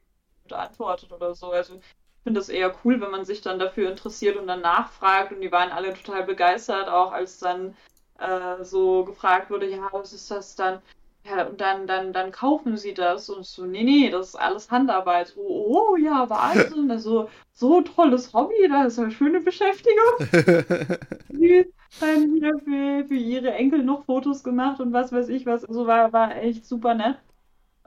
antwortet 0.49 1.11
oder 1.11 1.35
so. 1.35 1.51
Also, 1.51 1.75
ich 1.75 2.23
finde 2.23 2.39
das 2.39 2.49
eher 2.49 2.75
cool, 2.83 2.99
wenn 2.99 3.11
man 3.11 3.23
sich 3.23 3.41
dann 3.41 3.59
dafür 3.59 3.91
interessiert 3.91 4.37
und 4.37 4.47
dann 4.47 4.61
nachfragt. 4.61 5.31
Und 5.31 5.41
die 5.41 5.51
waren 5.51 5.69
alle 5.69 5.93
total 5.93 6.23
begeistert, 6.23 6.89
auch 6.89 7.11
als 7.11 7.37
dann 7.37 7.77
äh, 8.17 8.63
so 8.63 9.05
gefragt 9.05 9.51
wurde: 9.51 9.69
Ja, 9.69 9.89
was 9.91 10.11
ist 10.11 10.31
das 10.31 10.55
dann? 10.55 10.81
Ja, 11.23 11.45
und 11.47 11.61
dann, 11.61 11.85
dann, 11.85 12.13
dann 12.13 12.31
kaufen 12.31 12.77
sie 12.77 12.93
das 12.93 13.29
und 13.29 13.45
so, 13.45 13.65
nee, 13.65 13.83
nee, 13.83 14.09
das 14.09 14.29
ist 14.29 14.35
alles 14.35 14.71
Handarbeit. 14.71 15.33
Oh, 15.37 15.91
oh 15.91 15.95
ja, 15.95 16.29
Wahnsinn, 16.29 16.89
also 16.91 17.29
so 17.53 17.81
tolles 17.81 18.33
Hobby, 18.33 18.67
das 18.69 18.93
ist 18.93 18.99
eine 18.99 19.11
schöne 19.11 19.39
Beschäftigung. 19.41 20.17
die 21.29 21.71
haben 22.01 22.33
hier 22.39 22.57
für, 22.59 23.07
für 23.07 23.15
ihre 23.15 23.53
Enkel 23.53 23.83
noch 23.83 24.05
Fotos 24.05 24.43
gemacht 24.43 24.79
und 24.79 24.93
was 24.93 25.11
weiß 25.11 25.29
ich 25.29 25.45
was, 25.45 25.63
also 25.63 25.85
war, 25.85 26.11
war 26.11 26.35
echt 26.37 26.65
super 26.65 26.95
nett. 26.95 27.17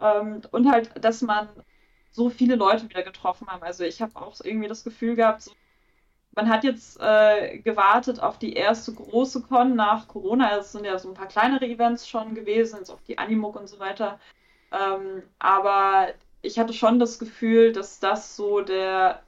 Ähm, 0.00 0.42
und 0.52 0.70
halt, 0.70 0.92
dass 1.04 1.22
man 1.22 1.48
so 2.10 2.30
viele 2.30 2.54
Leute 2.56 2.88
wieder 2.88 3.02
getroffen 3.02 3.48
haben. 3.48 3.62
Also 3.62 3.84
ich 3.84 4.00
habe 4.00 4.14
auch 4.16 4.36
irgendwie 4.42 4.68
das 4.68 4.84
Gefühl 4.84 5.16
gehabt, 5.16 5.42
so 5.42 5.52
man 6.36 6.48
hat 6.48 6.64
jetzt 6.64 6.98
äh, 7.00 7.58
gewartet 7.58 8.20
auf 8.20 8.38
die 8.38 8.54
erste 8.54 8.92
große 8.92 9.42
Con 9.42 9.76
nach 9.76 10.08
Corona. 10.08 10.58
Es 10.58 10.72
sind 10.72 10.84
ja 10.84 10.98
so 10.98 11.08
ein 11.08 11.14
paar 11.14 11.28
kleinere 11.28 11.66
Events 11.66 12.08
schon 12.08 12.34
gewesen, 12.34 12.78
jetzt 12.78 12.90
auf 12.90 13.02
die 13.02 13.18
Animuk 13.18 13.56
und 13.56 13.68
so 13.68 13.78
weiter. 13.78 14.18
Ähm, 14.72 15.22
aber 15.38 16.08
ich 16.42 16.58
hatte 16.58 16.72
schon 16.72 16.98
das 16.98 17.18
Gefühl, 17.18 17.72
dass 17.72 18.00
das 18.00 18.36
so 18.36 18.60
der, 18.60 19.22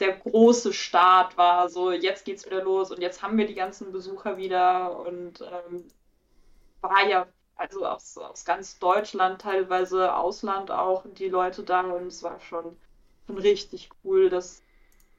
der 0.00 0.12
große 0.12 0.72
Start 0.72 1.36
war. 1.36 1.68
So, 1.68 1.90
jetzt 1.92 2.24
geht's 2.24 2.46
wieder 2.46 2.62
los 2.62 2.90
und 2.90 3.00
jetzt 3.00 3.22
haben 3.22 3.36
wir 3.38 3.46
die 3.46 3.54
ganzen 3.54 3.92
Besucher 3.92 4.36
wieder 4.36 5.00
und 5.00 5.40
ähm, 5.40 5.84
war 6.80 7.08
ja 7.08 7.26
also 7.56 7.86
aus, 7.86 8.18
aus 8.18 8.44
ganz 8.44 8.78
Deutschland, 8.78 9.40
teilweise 9.40 10.14
Ausland 10.14 10.70
auch, 10.70 11.04
die 11.18 11.28
Leute 11.28 11.62
da 11.62 11.80
und 11.80 12.08
es 12.08 12.22
war 12.22 12.38
schon, 12.40 12.76
schon 13.26 13.38
richtig 13.38 13.90
cool, 14.04 14.28
dass 14.28 14.62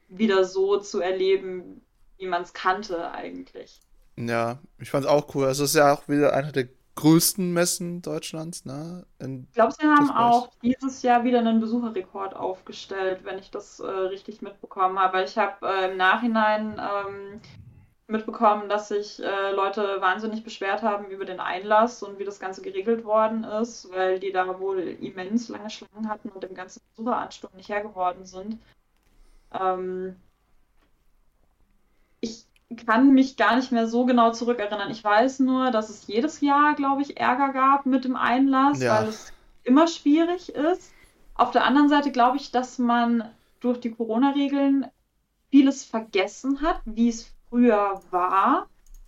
wieder 0.08 0.44
so 0.44 0.78
zu 0.78 1.00
erleben, 1.00 1.82
wie 2.18 2.26
man 2.26 2.42
es 2.42 2.52
kannte 2.52 3.10
eigentlich. 3.12 3.80
Ja, 4.16 4.58
ich 4.78 4.90
fand 4.90 5.04
es 5.04 5.10
auch 5.10 5.34
cool. 5.34 5.46
Also 5.46 5.64
es 5.64 5.70
ist 5.70 5.76
ja 5.76 5.94
auch 5.94 6.08
wieder 6.08 6.32
eine 6.32 6.50
der 6.50 6.68
größten 6.96 7.52
Messen 7.52 8.02
Deutschlands, 8.02 8.64
ne? 8.64 9.06
In 9.20 9.44
ich 9.44 9.54
glaube, 9.54 9.72
sie 9.72 9.86
haben 9.86 10.10
auch 10.10 10.50
dieses 10.62 11.02
Jahr 11.02 11.22
wieder 11.22 11.38
einen 11.38 11.60
Besucherrekord 11.60 12.34
aufgestellt, 12.34 13.20
wenn 13.22 13.38
ich 13.38 13.52
das 13.52 13.78
äh, 13.78 13.86
richtig 13.86 14.42
mitbekommen 14.42 14.98
habe. 14.98 15.22
Ich 15.22 15.38
habe 15.38 15.64
äh, 15.64 15.92
im 15.92 15.96
Nachhinein 15.96 16.80
ähm, 16.80 17.40
mitbekommen, 18.08 18.68
dass 18.68 18.88
sich 18.88 19.22
äh, 19.22 19.52
Leute 19.52 20.00
wahnsinnig 20.00 20.42
beschwert 20.42 20.82
haben 20.82 21.06
über 21.06 21.24
den 21.24 21.38
Einlass 21.38 22.02
und 22.02 22.18
wie 22.18 22.24
das 22.24 22.40
Ganze 22.40 22.62
geregelt 22.62 23.04
worden 23.04 23.44
ist, 23.44 23.88
weil 23.92 24.18
die 24.18 24.32
da 24.32 24.58
wohl 24.58 24.80
immens 24.80 25.48
lange 25.48 25.70
Schlangen 25.70 26.08
hatten 26.08 26.30
und 26.30 26.42
dem 26.42 26.54
ganzen 26.54 26.80
Besucheransturm 26.96 27.54
nicht 27.54 27.68
Herr 27.68 27.82
geworden 27.82 28.24
sind. 28.24 28.58
Ähm, 29.52 30.16
ich 32.20 32.46
kann 32.86 33.14
mich 33.14 33.36
gar 33.36 33.56
nicht 33.56 33.72
mehr 33.72 33.86
so 33.86 34.04
genau 34.04 34.32
zurückerinnern. 34.32 34.90
Ich 34.90 35.02
weiß 35.02 35.40
nur, 35.40 35.70
dass 35.70 35.88
es 35.88 36.06
jedes 36.06 36.40
Jahr, 36.40 36.74
glaube 36.74 37.02
ich, 37.02 37.18
Ärger 37.18 37.52
gab 37.52 37.86
mit 37.86 38.04
dem 38.04 38.16
Einlass, 38.16 38.80
ja. 38.80 39.00
weil 39.00 39.08
es 39.08 39.32
immer 39.64 39.86
schwierig 39.86 40.50
ist. 40.50 40.92
Auf 41.34 41.52
der 41.52 41.64
anderen 41.64 41.88
Seite 41.88 42.10
glaube 42.10 42.36
ich, 42.36 42.50
dass 42.50 42.78
man 42.78 43.24
durch 43.60 43.80
die 43.80 43.90
Corona-Regeln 43.90 44.86
vieles 45.50 45.84
vergessen 45.84 46.60
hat, 46.60 46.80
wie 46.84 47.08
es 47.08 47.32
früher 47.48 48.00
war. 48.10 48.66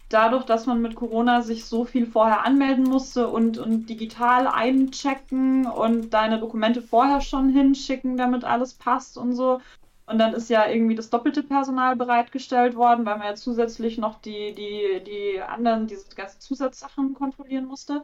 dadurch, 0.08 0.44
dass 0.44 0.66
man 0.66 0.82
mit 0.82 0.96
Corona 0.96 1.40
sich 1.40 1.64
so 1.64 1.84
viel 1.84 2.04
vorher 2.04 2.44
anmelden 2.44 2.82
musste 2.84 3.28
und, 3.28 3.58
und 3.58 3.88
digital 3.88 4.48
einchecken 4.48 5.66
und 5.66 6.10
deine 6.10 6.40
Dokumente 6.40 6.82
vorher 6.82 7.20
schon 7.20 7.48
hinschicken, 7.50 8.16
damit 8.16 8.42
alles 8.42 8.74
passt 8.74 9.16
und 9.16 9.34
so. 9.34 9.60
Und 10.10 10.18
dann 10.18 10.34
ist 10.34 10.50
ja 10.50 10.66
irgendwie 10.66 10.96
das 10.96 11.08
doppelte 11.08 11.44
Personal 11.44 11.94
bereitgestellt 11.94 12.74
worden, 12.74 13.06
weil 13.06 13.18
man 13.18 13.28
ja 13.28 13.34
zusätzlich 13.36 13.96
noch 13.96 14.20
die, 14.20 14.52
die, 14.56 15.04
die 15.04 15.40
anderen, 15.40 15.86
diese 15.86 16.12
ganzen 16.16 16.40
Zusatzsachen 16.40 17.14
kontrollieren 17.14 17.66
musste. 17.66 18.02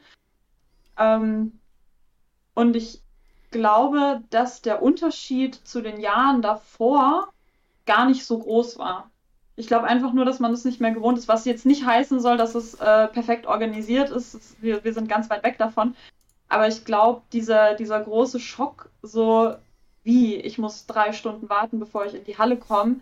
Ähm, 0.97 1.59
und 2.55 2.77
ich 2.77 3.03
glaube, 3.51 4.23
dass 4.31 4.63
der 4.63 4.85
Unterschied 4.85 5.57
zu 5.57 5.83
den 5.83 5.99
Jahren 5.99 6.43
davor 6.43 7.33
gar 7.87 8.07
nicht 8.07 8.25
so 8.25 8.39
groß 8.39 8.79
war. 8.79 9.11
Ich 9.57 9.67
glaube 9.67 9.89
einfach 9.89 10.13
nur, 10.13 10.25
dass 10.25 10.39
man 10.39 10.53
es 10.53 10.61
das 10.61 10.67
nicht 10.67 10.81
mehr 10.81 10.93
gewohnt 10.93 11.19
ist, 11.19 11.27
was 11.27 11.45
jetzt 11.45 11.67
nicht 11.67 11.87
heißen 11.87 12.21
soll, 12.21 12.37
dass 12.37 12.55
es 12.55 12.75
äh, 12.75 13.09
perfekt 13.09 13.47
organisiert 13.47 14.11
ist. 14.11 14.63
Wir, 14.63 14.85
wir 14.85 14.95
sind 14.95 15.09
ganz 15.09 15.29
weit 15.29 15.43
weg 15.43 15.59
davon. 15.59 15.97
Aber 16.49 16.69
ich 16.69 16.85
glaube, 16.85 17.23
dieser, 17.33 17.75
dieser 17.75 18.01
große 18.01 18.39
Schock, 18.39 18.91
so 19.03 19.57
wie, 20.07 20.37
ich 20.37 20.57
muss 20.57 20.87
drei 20.87 21.13
Stunden 21.13 21.49
warten, 21.49 21.79
bevor 21.79 22.07
ich 22.07 22.15
in 22.15 22.25
die 22.25 22.39
Halle 22.39 22.57
komme. 22.57 23.01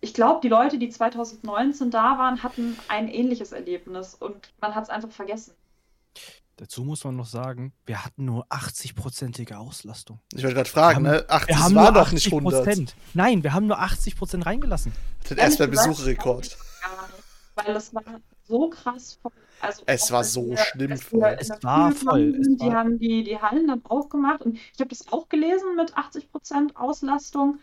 Ich 0.00 0.12
glaube, 0.12 0.40
die 0.42 0.48
Leute, 0.48 0.78
die 0.78 0.90
2019 0.90 1.90
da 1.90 2.18
waren, 2.18 2.42
hatten 2.42 2.76
ein 2.88 3.08
ähnliches 3.08 3.52
Erlebnis 3.52 4.14
und 4.14 4.52
man 4.60 4.74
hat 4.74 4.84
es 4.84 4.90
einfach 4.90 5.10
vergessen. 5.10 5.54
Dazu 6.56 6.84
muss 6.84 7.04
man 7.04 7.16
noch 7.16 7.26
sagen, 7.26 7.72
wir 7.84 8.04
hatten 8.04 8.24
nur 8.24 8.46
80-prozentige 8.46 9.54
Auslastung. 9.54 10.20
Ich 10.32 10.42
wollte 10.42 10.54
gerade 10.54 10.70
fragen, 10.70 11.06
haben, 11.06 11.16
ne? 11.16 11.24
80 11.28 11.48
wir 11.48 11.58
haben 11.58 11.74
war 11.74 11.92
doch 11.92 12.12
nicht 12.12 12.26
100. 12.26 12.94
Nein, 13.14 13.42
wir 13.42 13.52
haben 13.52 13.66
nur 13.66 13.80
80% 13.80 14.44
reingelassen. 14.44 14.92
Den 15.28 15.38
erstmal 15.38 15.68
Besucherrekord. 15.68 16.56
Weil 17.54 17.76
es 17.76 17.94
war 17.94 18.02
so 18.46 18.70
krass 18.70 19.18
voll. 19.20 19.32
Also 19.60 19.82
es 19.86 20.12
war 20.12 20.24
so 20.24 20.50
wir, 20.50 20.58
schlimm 20.58 20.96
voll. 20.96 21.36
Es 21.38 21.50
war 21.62 21.92
voll. 21.92 22.36
Es 22.40 22.56
die 22.56 22.66
war... 22.66 22.74
haben 22.74 22.98
die, 22.98 23.24
die 23.24 23.38
Hallen 23.38 23.66
dann 23.68 23.84
aufgemacht 23.84 24.42
und 24.42 24.54
ich 24.56 24.80
habe 24.80 24.88
das 24.88 25.12
auch 25.12 25.28
gelesen 25.28 25.76
mit 25.76 25.94
80% 25.96 26.76
Auslastung. 26.76 27.58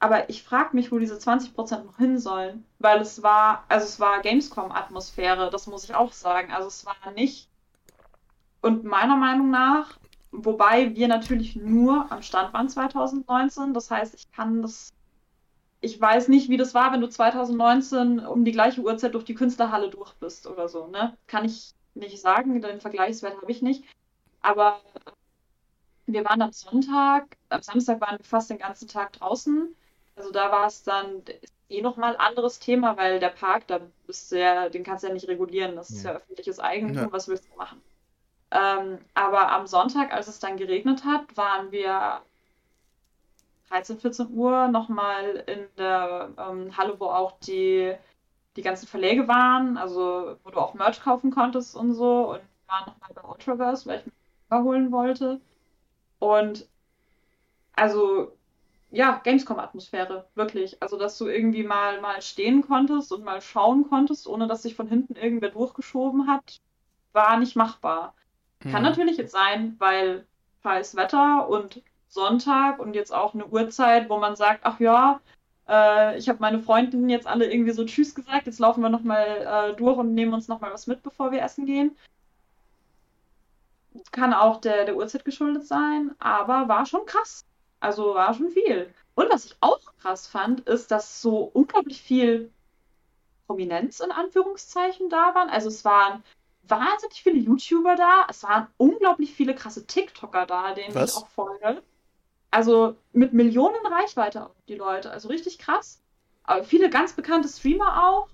Aber 0.00 0.30
ich 0.30 0.44
frage 0.44 0.76
mich, 0.76 0.92
wo 0.92 0.98
diese 0.98 1.16
20% 1.16 1.84
noch 1.84 1.96
hin 1.96 2.18
sollen. 2.18 2.64
Weil 2.78 3.00
es 3.00 3.22
war, 3.22 3.64
also 3.68 3.84
es 3.84 3.98
war 3.98 4.20
Gamescom-Atmosphäre, 4.22 5.50
das 5.50 5.66
muss 5.66 5.84
ich 5.84 5.94
auch 5.94 6.12
sagen. 6.12 6.52
Also 6.52 6.68
es 6.68 6.86
war 6.86 6.94
nicht. 7.14 7.48
Und 8.60 8.84
meiner 8.84 9.16
Meinung 9.16 9.50
nach, 9.50 9.98
wobei 10.30 10.94
wir 10.94 11.08
natürlich 11.08 11.56
nur 11.56 12.10
am 12.12 12.22
Stand 12.22 12.52
waren 12.52 12.68
2019, 12.68 13.74
das 13.74 13.90
heißt, 13.90 14.14
ich 14.14 14.30
kann 14.30 14.62
das 14.62 14.92
ich 15.80 16.00
weiß 16.00 16.28
nicht, 16.28 16.48
wie 16.48 16.56
das 16.56 16.74
war, 16.74 16.92
wenn 16.92 17.00
du 17.00 17.08
2019 17.08 18.20
um 18.20 18.44
die 18.44 18.52
gleiche 18.52 18.80
Uhrzeit 18.80 19.14
durch 19.14 19.24
die 19.24 19.34
Künstlerhalle 19.34 19.90
durch 19.90 20.12
bist 20.14 20.46
oder 20.46 20.68
so. 20.68 20.88
Ne? 20.88 21.16
Kann 21.26 21.44
ich 21.44 21.72
nicht 21.94 22.20
sagen, 22.20 22.60
den 22.60 22.80
Vergleichswert 22.80 23.40
habe 23.40 23.50
ich 23.50 23.62
nicht. 23.62 23.84
Aber 24.40 24.80
wir 26.06 26.24
waren 26.24 26.42
am 26.42 26.52
Sonntag, 26.52 27.36
am 27.48 27.62
Samstag 27.62 28.00
waren 28.00 28.18
wir 28.18 28.24
fast 28.24 28.50
den 28.50 28.58
ganzen 28.58 28.88
Tag 28.88 29.12
draußen. 29.12 29.74
Also 30.16 30.32
da 30.32 30.50
war 30.50 30.66
es 30.66 30.82
dann 30.82 31.22
eh 31.68 31.82
nochmal 31.82 32.14
ein 32.14 32.20
anderes 32.20 32.58
Thema, 32.58 32.96
weil 32.96 33.20
der 33.20 33.28
Park, 33.28 33.66
da 33.68 33.80
bist 34.06 34.32
du 34.32 34.40
ja, 34.40 34.68
den 34.68 34.82
kannst 34.82 35.04
du 35.04 35.08
ja 35.08 35.14
nicht 35.14 35.28
regulieren. 35.28 35.76
Das 35.76 35.90
ist 35.90 36.04
ja, 36.04 36.12
ja 36.12 36.16
öffentliches 36.16 36.58
Eigentum, 36.58 36.96
ja. 36.96 37.12
was 37.12 37.28
willst 37.28 37.48
du 37.52 37.56
machen? 37.56 37.80
Ähm, 38.50 38.98
aber 39.14 39.52
am 39.52 39.66
Sonntag, 39.66 40.12
als 40.12 40.26
es 40.26 40.40
dann 40.40 40.56
geregnet 40.56 41.04
hat, 41.04 41.36
waren 41.36 41.70
wir 41.70 42.22
13, 43.68 43.98
14 43.98 44.30
Uhr 44.34 44.68
nochmal 44.68 45.44
in 45.46 45.66
der 45.76 46.30
ähm, 46.38 46.76
Halle, 46.76 46.98
wo 46.98 47.06
auch 47.06 47.38
die, 47.40 47.94
die 48.56 48.62
ganzen 48.62 48.86
Verläge 48.86 49.28
waren, 49.28 49.76
also 49.76 50.36
wo 50.44 50.50
du 50.50 50.58
auch 50.58 50.74
Merch 50.74 51.00
kaufen 51.00 51.30
konntest 51.30 51.76
und 51.76 51.92
so. 51.94 52.32
Und 52.32 52.40
waren 52.66 52.86
nochmal 52.86 53.10
bei 53.14 53.22
Ultraverse, 53.22 53.88
weil 53.88 54.00
ich 54.00 54.06
mich 54.06 54.14
holen 54.50 54.92
wollte. 54.92 55.40
Und 56.18 56.68
also 57.74 58.32
ja, 58.90 59.20
Gamescom-Atmosphäre, 59.22 60.26
wirklich. 60.34 60.82
Also, 60.82 60.98
dass 60.98 61.18
du 61.18 61.26
irgendwie 61.26 61.62
mal, 61.62 62.00
mal 62.00 62.22
stehen 62.22 62.66
konntest 62.66 63.12
und 63.12 63.24
mal 63.24 63.40
schauen 63.42 63.88
konntest, 63.88 64.26
ohne 64.26 64.46
dass 64.46 64.62
sich 64.62 64.74
von 64.74 64.88
hinten 64.88 65.14
irgendwer 65.14 65.50
durchgeschoben 65.50 66.26
hat, 66.26 66.60
war 67.12 67.38
nicht 67.38 67.54
machbar. 67.54 68.14
Hm. 68.62 68.72
Kann 68.72 68.82
natürlich 68.82 69.18
jetzt 69.18 69.32
sein, 69.32 69.76
weil 69.78 70.26
scheiß 70.62 70.96
Wetter 70.96 71.48
und 71.48 71.82
Sonntag 72.08 72.78
und 72.78 72.94
jetzt 72.94 73.12
auch 73.12 73.34
eine 73.34 73.46
Uhrzeit, 73.46 74.08
wo 74.08 74.18
man 74.18 74.36
sagt, 74.36 74.60
ach 74.64 74.80
ja, 74.80 75.20
äh, 75.68 76.18
ich 76.18 76.28
habe 76.28 76.40
meine 76.40 76.60
Freundinnen 76.60 77.08
jetzt 77.08 77.26
alle 77.26 77.50
irgendwie 77.50 77.72
so 77.72 77.84
Tschüss 77.84 78.14
gesagt, 78.14 78.46
jetzt 78.46 78.58
laufen 78.58 78.80
wir 78.80 78.88
nochmal 78.88 79.72
äh, 79.72 79.76
durch 79.76 79.98
und 79.98 80.14
nehmen 80.14 80.32
uns 80.34 80.48
nochmal 80.48 80.72
was 80.72 80.86
mit, 80.86 81.02
bevor 81.02 81.30
wir 81.30 81.42
essen 81.42 81.66
gehen. 81.66 81.96
Kann 84.12 84.32
auch 84.32 84.60
der, 84.60 84.84
der 84.84 84.96
Uhrzeit 84.96 85.24
geschuldet 85.24 85.66
sein, 85.66 86.14
aber 86.18 86.68
war 86.68 86.86
schon 86.86 87.04
krass. 87.06 87.44
Also 87.80 88.14
war 88.14 88.34
schon 88.34 88.50
viel. 88.50 88.92
Und 89.14 89.30
was 89.30 89.46
ich 89.46 89.56
auch 89.60 89.80
krass 90.00 90.26
fand, 90.26 90.60
ist, 90.60 90.90
dass 90.90 91.20
so 91.20 91.50
unglaublich 91.52 92.00
viel 92.00 92.50
Prominenz 93.46 94.00
in 94.00 94.12
Anführungszeichen 94.12 95.08
da 95.08 95.34
waren. 95.34 95.48
Also 95.48 95.68
es 95.68 95.84
waren 95.84 96.22
wahnsinnig 96.62 97.22
viele 97.22 97.38
YouTuber 97.38 97.96
da, 97.96 98.26
es 98.28 98.42
waren 98.42 98.68
unglaublich 98.76 99.32
viele 99.32 99.54
krasse 99.54 99.86
TikToker 99.86 100.46
da, 100.46 100.74
denen 100.74 100.94
was? 100.94 101.10
ich 101.10 101.16
auch 101.16 101.28
folge. 101.28 101.82
Also 102.50 102.96
mit 103.12 103.32
Millionen 103.32 103.84
Reichweite 103.86 104.50
die 104.68 104.74
Leute. 104.74 105.10
Also 105.10 105.28
richtig 105.28 105.58
krass. 105.58 106.02
Aber 106.44 106.64
viele 106.64 106.88
ganz 106.88 107.12
bekannte 107.12 107.48
Streamer 107.48 108.08
auch, 108.08 108.28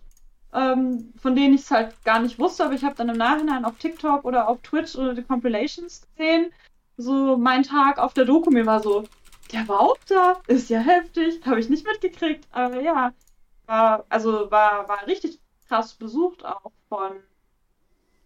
ähm, 0.52 1.12
von 1.18 1.34
denen 1.34 1.54
ich 1.54 1.62
es 1.62 1.70
halt 1.70 2.04
gar 2.04 2.20
nicht 2.20 2.38
wusste, 2.38 2.64
aber 2.64 2.74
ich 2.74 2.84
habe 2.84 2.94
dann 2.94 3.08
im 3.08 3.16
Nachhinein 3.16 3.64
auf 3.64 3.76
TikTok 3.78 4.24
oder 4.24 4.48
auf 4.48 4.60
Twitch 4.62 4.94
oder 4.94 5.14
die 5.14 5.24
Compilations 5.24 6.06
gesehen. 6.16 6.52
So 6.96 7.36
mein 7.36 7.64
Tag 7.64 7.98
auf 7.98 8.14
der 8.14 8.24
Doku 8.24 8.50
mir 8.50 8.66
war 8.66 8.80
so, 8.80 9.04
der 9.50 9.66
war 9.66 9.80
auch 9.80 9.98
da, 10.06 10.40
ist 10.46 10.70
ja 10.70 10.78
heftig, 10.78 11.44
habe 11.44 11.58
ich 11.58 11.68
nicht 11.68 11.84
mitgekriegt. 11.84 12.46
Aber 12.52 12.80
ja, 12.80 13.12
war, 13.66 14.04
also 14.08 14.50
war, 14.50 14.88
war 14.88 15.06
richtig 15.08 15.40
krass 15.66 15.94
besucht 15.94 16.44
auch 16.44 16.70
von 16.88 17.20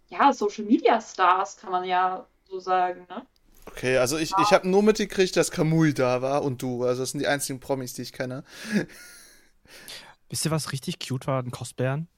ja, 0.09 0.33
Social 0.33 0.65
Media 0.65 1.01
Stars, 1.01 1.57
kann 1.57 1.71
man 1.71 1.85
ja 1.85 2.27
so 2.49 2.59
sagen, 2.59 3.07
ne? 3.09 3.27
Okay, 3.73 3.99
also 3.99 4.19
ich, 4.19 4.33
ich 4.41 4.51
habe 4.53 4.69
nur 4.69 4.83
mitgekriegt, 4.83 5.37
dass 5.37 5.51
Kamui 5.51 5.95
da 5.95 6.23
war 6.23 6.43
und 6.43 6.63
du. 6.63 6.85
Also 6.85 7.03
das 7.03 7.13
sind 7.13 7.21
die 7.21 7.27
einzigen 7.27 7.61
Promis, 7.61 7.93
die 7.93 8.03
ich 8.03 8.13
kenne. 8.13 8.45
Wisst 10.31 10.45
ihr, 10.45 10.51
was 10.51 10.73
richtig 10.73 10.99
cute 10.99 11.27
war, 11.27 11.43
ein 11.43 11.51
Cosplayern? 11.51 12.09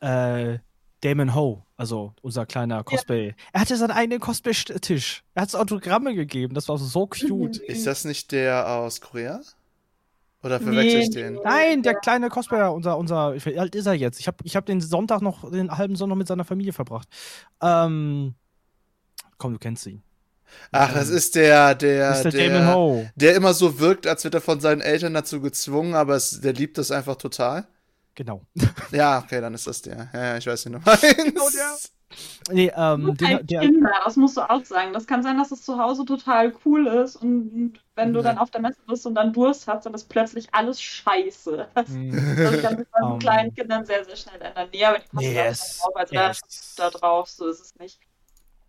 Äh, 0.00 0.58
Damon 1.00 1.34
Ho, 1.34 1.66
also 1.76 2.14
unser 2.22 2.46
kleiner 2.46 2.82
Cosplay. 2.82 3.28
Ja. 3.28 3.34
Er 3.52 3.60
hatte 3.60 3.76
seinen 3.76 3.90
eigenen 3.90 4.20
Cosplay-Tisch. 4.20 5.22
Er 5.34 5.42
hat 5.42 5.54
Autogramme 5.54 6.14
gegeben. 6.14 6.54
Das 6.54 6.68
war 6.68 6.78
so 6.78 7.06
cute. 7.06 7.56
Ist 7.66 7.86
das 7.86 8.04
nicht 8.04 8.32
der 8.32 8.66
aus 8.68 9.00
Korea? 9.00 9.40
Oder 10.42 10.60
verwechsel 10.60 10.98
nee, 10.98 11.04
ich 11.04 11.10
den? 11.10 11.34
Nein, 11.42 11.82
der 11.82 11.94
kleine 11.94 12.28
Cosplayer, 12.28 12.72
unser, 12.72 12.98
unser, 12.98 13.34
wie 13.34 13.58
alt 13.58 13.74
ist 13.74 13.86
er 13.86 13.94
jetzt? 13.94 14.20
Ich 14.20 14.26
habe 14.26 14.36
ich 14.44 14.56
hab 14.56 14.66
den 14.66 14.82
Sonntag 14.82 15.22
noch, 15.22 15.50
den 15.50 15.70
halben 15.70 15.96
Sonntag 15.96 16.18
mit 16.18 16.26
seiner 16.26 16.44
Familie 16.44 16.74
verbracht. 16.74 17.08
Ähm, 17.62 18.34
komm, 19.38 19.54
du 19.54 19.58
kennst 19.58 19.86
ihn. 19.86 20.02
Ach, 20.72 20.92
das 20.92 21.08
ist 21.08 21.34
der, 21.36 21.74
der, 21.74 22.10
ist 22.12 22.22
der, 22.24 22.30
der, 22.32 23.10
der, 23.14 23.36
immer 23.36 23.54
so 23.54 23.78
wirkt, 23.78 24.06
als 24.06 24.24
wird 24.24 24.34
er 24.34 24.40
von 24.40 24.60
seinen 24.60 24.80
Eltern 24.80 25.14
dazu 25.14 25.40
gezwungen, 25.40 25.94
aber 25.94 26.16
es, 26.16 26.40
der 26.40 26.52
liebt 26.52 26.78
das 26.78 26.90
einfach 26.90 27.16
total. 27.16 27.66
Genau. 28.14 28.42
Ja, 28.90 29.18
okay, 29.18 29.40
dann 29.40 29.54
ist 29.54 29.66
das 29.66 29.82
der. 29.82 30.08
Ja, 30.12 30.24
ja 30.24 30.36
ich 30.36 30.46
weiß 30.46 30.66
nicht 30.66 30.84
noch. 30.84 31.00
Genau 31.00 31.48
der. 31.50 31.76
Nee, 32.52 32.70
ähm, 32.76 33.16
den, 33.16 33.46
der, 33.46 33.60
Kinder, 33.60 33.90
das 34.04 34.16
musst 34.16 34.36
du 34.36 34.42
auch 34.42 34.64
sagen. 34.64 34.92
Das 34.92 35.06
kann 35.06 35.22
sein, 35.22 35.38
dass 35.38 35.50
es 35.50 35.62
zu 35.62 35.78
Hause 35.78 36.04
total 36.04 36.52
cool 36.64 36.86
ist 36.86 37.16
und 37.16 37.80
wenn 37.96 38.12
du 38.12 38.20
ja. 38.20 38.24
dann 38.24 38.38
auf 38.38 38.50
der 38.50 38.60
Messe 38.60 38.78
bist 38.86 39.06
und 39.06 39.14
dann 39.14 39.32
Durst 39.32 39.66
hast, 39.66 39.86
dann 39.86 39.94
ist 39.94 40.08
plötzlich 40.08 40.46
alles 40.52 40.80
scheiße. 40.80 41.68
Das, 41.74 41.88
mhm. 41.88 42.12
das 42.36 42.62
kann 42.62 42.78
sich 42.78 42.86
bei 42.90 43.02
um, 43.02 43.18
kleinen 43.18 43.54
Kindern 43.54 43.84
sehr, 43.84 44.04
sehr 44.04 44.16
schnell 44.16 44.40
ändern. 44.40 44.68
Nee, 44.72 44.84
aber 44.84 44.98
die 44.98 45.08
passen 45.08 45.26
nee, 45.26 45.34
da 45.34 45.50
drauf, 45.50 45.96
also 45.96 46.14
da, 46.14 46.32
da 46.76 46.90
drauf, 46.90 47.30
so 47.30 47.48
ist 47.48 47.60
es 47.60 47.74
nicht. 47.76 47.98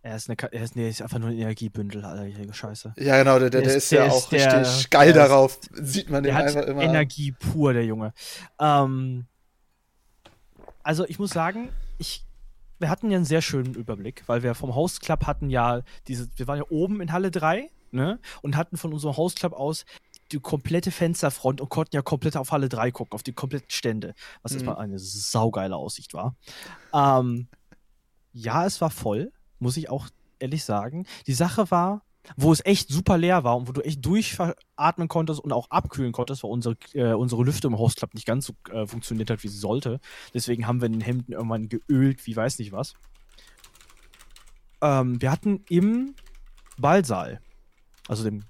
Er 0.06 0.14
ist, 0.14 0.30
eine, 0.30 0.38
er 0.52 0.62
ist, 0.62 0.76
nee, 0.76 0.88
ist 0.88 1.02
einfach 1.02 1.18
nur 1.18 1.30
ein 1.30 1.36
Energiebündel, 1.36 2.04
Alter, 2.04 2.52
Scheiße. 2.52 2.94
Ja, 2.96 3.18
genau, 3.18 3.40
der, 3.40 3.50
der, 3.50 3.62
der, 3.62 3.74
ist, 3.74 3.90
der 3.90 4.06
ja 4.06 4.12
auch 4.12 4.28
der, 4.28 4.60
richtig 4.60 4.90
geil 4.90 5.12
darauf. 5.12 5.58
Sieht 5.72 6.10
man 6.10 6.22
den 6.22 6.32
einfach 6.32 6.62
immer. 6.62 6.80
Energie 6.80 7.32
pur, 7.32 7.72
der 7.72 7.84
Junge. 7.84 8.14
Ähm, 8.60 9.26
also, 10.84 11.04
ich 11.06 11.18
muss 11.18 11.30
sagen, 11.30 11.70
ich, 11.98 12.24
wir 12.78 12.88
hatten 12.88 13.10
ja 13.10 13.16
einen 13.16 13.24
sehr 13.24 13.42
schönen 13.42 13.74
Überblick, 13.74 14.22
weil 14.28 14.44
wir 14.44 14.54
vom 14.54 14.76
Host 14.76 15.00
Club 15.00 15.26
hatten 15.26 15.50
ja 15.50 15.82
diese, 16.06 16.28
wir 16.36 16.46
waren 16.46 16.58
ja 16.58 16.66
oben 16.70 17.00
in 17.00 17.10
Halle 17.10 17.32
3, 17.32 17.68
ne, 17.90 18.20
und 18.42 18.56
hatten 18.56 18.76
von 18.76 18.92
unserem 18.92 19.16
Host 19.16 19.40
Club 19.40 19.54
aus 19.54 19.84
die 20.30 20.38
komplette 20.38 20.92
Fensterfront 20.92 21.60
und 21.60 21.68
konnten 21.68 21.96
ja 21.96 22.02
komplett 22.02 22.36
auf 22.36 22.52
Halle 22.52 22.68
3 22.68 22.92
gucken, 22.92 23.12
auf 23.12 23.24
die 23.24 23.32
kompletten 23.32 23.70
Stände, 23.70 24.14
was 24.42 24.52
mhm. 24.52 24.58
erstmal 24.58 24.76
eine 24.76 25.00
saugeile 25.00 25.74
Aussicht 25.74 26.14
war. 26.14 26.36
Ähm, 26.94 27.48
ja, 28.32 28.66
es 28.66 28.80
war 28.80 28.90
voll 28.90 29.32
muss 29.58 29.76
ich 29.76 29.90
auch 29.90 30.08
ehrlich 30.38 30.64
sagen. 30.64 31.06
Die 31.26 31.34
Sache 31.34 31.70
war, 31.70 32.02
wo 32.36 32.52
es 32.52 32.64
echt 32.64 32.88
super 32.88 33.18
leer 33.18 33.44
war 33.44 33.56
und 33.56 33.68
wo 33.68 33.72
du 33.72 33.82
echt 33.82 34.04
durchatmen 34.04 35.08
konntest 35.08 35.40
und 35.40 35.52
auch 35.52 35.70
abkühlen 35.70 36.12
konntest, 36.12 36.42
weil 36.42 36.50
unsere, 36.50 36.76
äh, 36.94 37.12
unsere 37.12 37.44
Lüfte 37.44 37.68
im 37.68 37.78
Hostclub 37.78 38.14
nicht 38.14 38.26
ganz 38.26 38.46
so 38.46 38.54
äh, 38.72 38.86
funktioniert 38.86 39.30
hat, 39.30 39.42
wie 39.44 39.48
sie 39.48 39.58
sollte. 39.58 40.00
Deswegen 40.34 40.66
haben 40.66 40.80
wir 40.80 40.88
den 40.88 41.00
Hemden 41.00 41.32
irgendwann 41.32 41.68
geölt, 41.68 42.26
wie 42.26 42.34
weiß 42.34 42.58
nicht 42.58 42.72
was. 42.72 42.94
Ähm, 44.82 45.20
wir 45.20 45.30
hatten 45.30 45.64
im 45.68 46.14
Ballsaal, 46.78 47.40
also 48.08 48.24
dem, 48.24 48.44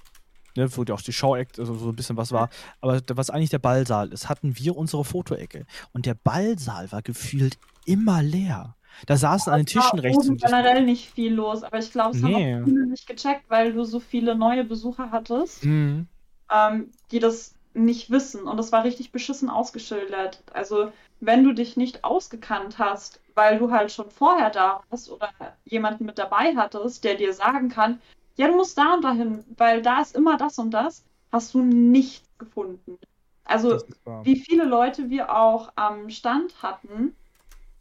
ne, 0.57 0.75
wo 0.77 0.83
auch 0.93 1.03
die 1.03 1.13
Show-Act, 1.13 1.59
also 1.61 1.75
so 1.75 1.91
ein 1.91 1.97
bisschen 1.97 2.17
was 2.17 2.33
war, 2.33 2.49
aber 2.81 3.01
was 3.15 3.31
eigentlich 3.31 3.51
der 3.51 3.59
Ballsaal 3.59 4.13
ist, 4.13 4.29
hatten 4.29 4.59
wir 4.59 4.77
unsere 4.77 5.05
Fotoecke. 5.05 5.67
Und 5.93 6.07
der 6.07 6.15
Ballsaal 6.15 6.91
war 6.93 7.03
gefühlt 7.03 7.59
immer 7.85 8.23
leer. 8.23 8.77
Da 9.05 9.17
saßen 9.17 9.53
an 9.53 9.61
den 9.61 9.67
Tischen 9.67 9.99
rechts 9.99 10.29
und 10.29 10.41
generell 10.41 10.85
nicht 10.85 11.11
viel 11.11 11.35
los, 11.35 11.63
aber 11.63 11.79
ich 11.79 11.93
glaube, 11.93 12.17
es 12.17 12.23
nee. 12.23 12.55
haben 12.55 12.63
auch 12.63 12.67
viele 12.67 12.87
nicht 12.87 13.07
gecheckt, 13.07 13.45
weil 13.49 13.73
du 13.73 13.85
so 13.85 14.01
viele 14.01 14.35
neue 14.35 14.65
Besucher 14.65 15.11
hattest, 15.11 15.65
mhm. 15.65 16.07
ähm, 16.51 16.91
die 17.11 17.19
das 17.19 17.55
nicht 17.75 18.11
wissen. 18.11 18.45
Und 18.45 18.57
das 18.57 18.73
war 18.73 18.85
richtig 18.85 19.13
beschissen 19.13 19.51
ausgeschildert. 19.51 20.43
Also, 20.53 20.93
wenn 21.21 21.45
du 21.45 21.53
dich 21.53 21.77
nicht 21.77 22.05
ausgekannt 22.05 22.79
hast, 22.79 23.21
weil 23.35 23.59
du 23.59 23.71
halt 23.71 23.93
schon 23.93 24.11
vorher 24.11 24.51
da 24.51 24.81
warst 24.89 25.11
oder 25.11 25.31
jemanden 25.65 26.07
mit 26.07 26.19
dabei 26.19 26.57
hattest, 26.57 27.05
der 27.05 27.17
dir 27.17 27.33
sagen 27.33 27.69
kann, 27.69 28.01
ja, 28.37 28.49
du 28.49 28.57
musst 28.57 28.77
da 28.79 28.95
und 28.95 29.03
dahin, 29.03 29.45
weil 29.57 29.83
da 29.83 30.01
ist 30.01 30.17
immer 30.17 30.37
das 30.37 30.59
und 30.59 30.71
das, 30.73 31.05
hast 31.33 31.55
du 31.55 31.63
nichts 31.63 32.29
gefunden. 32.39 32.99
Also, 33.45 33.79
wie 34.25 34.37
viele 34.37 34.65
Leute 34.65 35.09
wir 35.09 35.35
auch 35.35 35.73
am 35.77 36.11
Stand 36.11 36.63
hatten, 36.63 37.15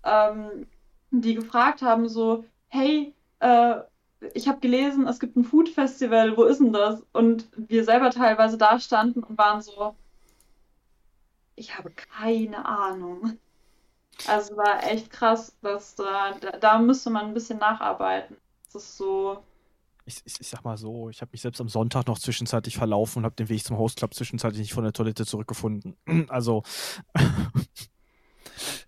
ähm, 0.04 0.68
die 1.22 1.36
gefragt 1.36 1.82
haben, 1.82 2.08
so, 2.08 2.44
hey, 2.68 3.14
äh, 3.40 3.76
ich 4.34 4.48
habe 4.48 4.60
gelesen, 4.60 5.08
es 5.08 5.20
gibt 5.20 5.36
ein 5.36 5.44
Food 5.44 5.70
Festival, 5.70 6.36
wo 6.38 6.44
ist 6.44 6.60
denn 6.60 6.74
das? 6.74 7.04
Und 7.14 7.48
wir 7.56 7.84
selber 7.84 8.10
teilweise 8.10 8.58
da 8.58 8.80
standen 8.80 9.24
und 9.24 9.38
waren 9.38 9.62
so, 9.62 9.96
ich 11.56 11.78
habe 11.78 11.92
keine 11.92 12.66
Ahnung. 12.66 13.38
Also 14.28 14.56
war 14.56 14.84
echt 14.84 15.10
krass, 15.10 15.56
dass 15.62 15.96
da, 15.96 16.34
da, 16.40 16.52
da 16.52 16.80
müsste 16.80 17.10
man 17.10 17.28
ein 17.28 17.34
bisschen 17.34 17.60
nacharbeiten. 17.60 18.38
Das 18.72 18.84
ist 18.84 18.98
so. 18.98 19.44
Ich, 20.06 20.22
ich, 20.26 20.40
ich 20.40 20.48
sag 20.48 20.64
mal 20.64 20.78
so, 20.78 21.10
ich 21.10 21.22
habe 21.22 21.30
mich 21.32 21.42
selbst 21.42 21.60
am 21.60 21.68
Sonntag 21.68 22.08
noch 22.08 22.20
zwischenzeitlich 22.20 22.78
verlaufen 22.78 23.20
und 23.20 23.26
habe 23.26 23.36
den 23.36 23.50
Weg 23.50 23.64
zum 23.64 23.78
Hostclub 23.78 24.14
zwischenzeitlich 24.14 24.62
nicht 24.62 24.74
von 24.74 24.84
der 24.84 24.94
Toilette 24.94 25.26
zurückgefunden. 25.26 25.98
Also. 26.30 26.64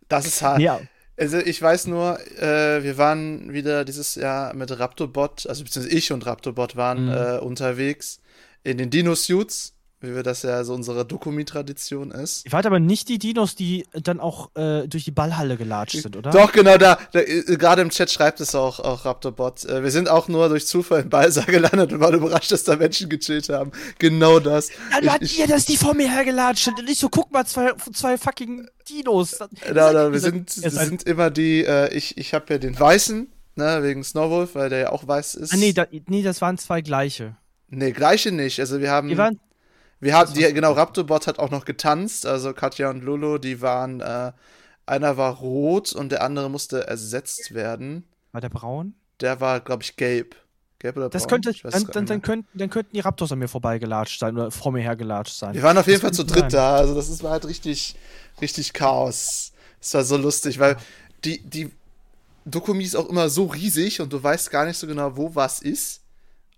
Das 0.07 0.25
ist 0.25 0.41
hart. 0.41 0.61
Ja. 0.61 0.79
Also 1.17 1.39
ich 1.39 1.59
weiß 1.59 1.87
nur, 1.87 2.19
äh, 2.39 2.83
wir 2.83 2.97
waren 2.97 3.51
wieder 3.51 3.85
dieses 3.85 4.15
Jahr 4.15 4.53
mit 4.53 4.77
Raptorbot, 4.77 5.47
also 5.47 5.63
beziehungsweise 5.63 5.97
ich 5.97 6.11
und 6.11 6.25
Raptorbot 6.25 6.75
waren 6.75 7.05
mhm. 7.05 7.11
äh, 7.11 7.37
unterwegs 7.39 8.21
in 8.63 8.77
den 8.77 8.91
Dino-Suits 8.91 9.76
wie 9.99 10.13
wir 10.13 10.21
das 10.21 10.43
ja 10.43 10.63
so 10.63 10.73
unsere 10.73 11.05
Dokumi-Tradition 11.05 12.11
ist. 12.11 12.45
Ihr 12.45 12.51
wart 12.51 12.67
aber 12.67 12.79
nicht 12.79 13.09
die 13.09 13.17
Dinos, 13.17 13.55
die 13.55 13.85
dann 13.93 14.19
auch 14.19 14.55
äh, 14.55 14.87
durch 14.87 15.05
die 15.05 15.11
Ballhalle 15.11 15.57
gelatscht 15.57 16.01
sind, 16.01 16.15
oder? 16.15 16.29
Doch, 16.29 16.51
genau, 16.51 16.77
da, 16.77 16.99
da 17.13 17.19
äh, 17.19 17.41
gerade 17.57 17.81
im 17.81 17.89
Chat 17.89 18.11
schreibt 18.11 18.39
es 18.39 18.53
auch, 18.53 18.79
auch 18.79 19.05
Raptorbot. 19.05 19.65
Äh, 19.65 19.83
wir 19.83 19.89
sind 19.89 20.07
auch 20.07 20.27
nur 20.27 20.49
durch 20.49 20.67
Zufall 20.67 21.01
im 21.01 21.09
Ballsaal 21.09 21.45
gelandet 21.45 21.93
und 21.93 21.99
waren 21.99 22.13
überrascht, 22.13 22.51
dass 22.51 22.63
da 22.63 22.75
Menschen 22.75 23.09
gechillt 23.09 23.49
haben. 23.49 23.71
Genau 23.97 24.39
das. 24.39 24.69
Ja, 24.91 25.17
du 25.17 25.25
ich, 25.25 25.39
ihr, 25.39 25.47
dass 25.47 25.65
die 25.65 25.77
vor 25.77 25.95
mir 25.95 26.11
hergelatscht 26.11 26.65
sind 26.65 26.79
und 26.79 26.87
ich 26.87 26.99
so, 26.99 27.09
guck 27.09 27.31
mal, 27.31 27.45
zwei, 27.45 27.73
zwei 27.93 28.17
fucking 28.17 28.67
Dinos. 28.87 29.39
Genau, 29.65 29.93
no, 29.93 30.11
wir 30.11 30.19
sind, 30.19 30.61
wir 30.61 30.69
sind 30.69 31.03
immer 31.03 31.31
die, 31.31 31.65
äh, 31.65 31.91
ich, 31.93 32.17
ich 32.17 32.35
habe 32.35 32.53
ja 32.53 32.59
den 32.59 32.79
Weißen, 32.79 33.31
ne, 33.55 33.79
wegen 33.81 34.03
Snowwolf, 34.03 34.53
weil 34.53 34.69
der 34.69 34.79
ja 34.79 34.91
auch 34.91 35.07
weiß 35.07 35.35
ist. 35.35 35.53
Ah, 35.53 35.57
nee, 35.57 35.73
da, 35.73 35.87
nee, 36.07 36.21
das 36.21 36.39
waren 36.41 36.57
zwei 36.59 36.81
gleiche. 36.81 37.35
Nee, 37.69 37.91
gleiche 37.91 38.31
nicht. 38.31 38.59
Also 38.59 38.79
wir 38.79 38.91
haben. 38.91 39.09
Die 39.09 39.17
waren, 39.17 39.39
wir 39.99 40.15
haben, 40.15 40.33
die, 40.33 40.41
genau, 40.53 40.73
Raptorbot 40.73 41.27
hat 41.27 41.39
auch 41.39 41.49
noch 41.49 41.65
getanzt, 41.65 42.25
also 42.25 42.53
Katja 42.53 42.89
und 42.89 43.03
Lolo, 43.03 43.37
die 43.37 43.61
waren, 43.61 44.01
äh, 44.01 44.31
einer 44.85 45.17
war 45.17 45.35
rot 45.37 45.93
und 45.93 46.11
der 46.11 46.23
andere 46.23 46.49
musste 46.49 46.87
ersetzt 46.87 47.53
werden. 47.53 48.07
War 48.31 48.41
der 48.41 48.49
braun? 48.49 48.93
Der 49.19 49.39
war, 49.41 49.59
glaube 49.59 49.83
ich, 49.83 49.95
gelb. 49.95 50.35
Gelb 50.79 50.97
oder 50.97 51.09
das 51.09 51.25
braun? 51.25 51.41
Könnte, 51.41 51.61
dann, 51.63 51.85
dann, 51.85 52.05
dann, 52.05 52.21
könnten, 52.21 52.57
dann 52.57 52.69
könnten 52.69 52.93
die 52.93 52.99
Raptors 52.99 53.31
an 53.31 53.39
mir 53.39 53.47
vorbeigelatscht 53.47 54.19
sein 54.19 54.35
oder 54.35 54.51
vor 54.51 54.71
mir 54.71 54.81
hergelatscht 54.81 55.35
sein. 55.35 55.55
Wir 55.55 55.63
waren 55.63 55.77
auf 55.77 55.87
jeden 55.87 55.99
das 55.99 56.01
Fall 56.01 56.13
zu 56.13 56.23
dritt 56.23 56.51
sein. 56.51 56.61
da, 56.61 56.75
also 56.75 56.93
das 56.93 57.09
ist, 57.09 57.23
war 57.23 57.31
halt 57.31 57.45
richtig, 57.45 57.95
richtig 58.39 58.73
Chaos. 58.73 59.53
Es 59.81 59.93
war 59.95 60.03
so 60.03 60.17
lustig, 60.17 60.59
weil 60.59 60.77
die, 61.25 61.41
die 61.41 61.71
Dokumi 62.45 62.83
ist 62.83 62.95
auch 62.95 63.09
immer 63.09 63.29
so 63.29 63.45
riesig 63.45 63.99
und 63.99 64.13
du 64.13 64.21
weißt 64.21 64.51
gar 64.51 64.65
nicht 64.65 64.77
so 64.77 64.85
genau, 64.85 65.17
wo 65.17 65.33
was 65.33 65.59
ist. 65.59 66.03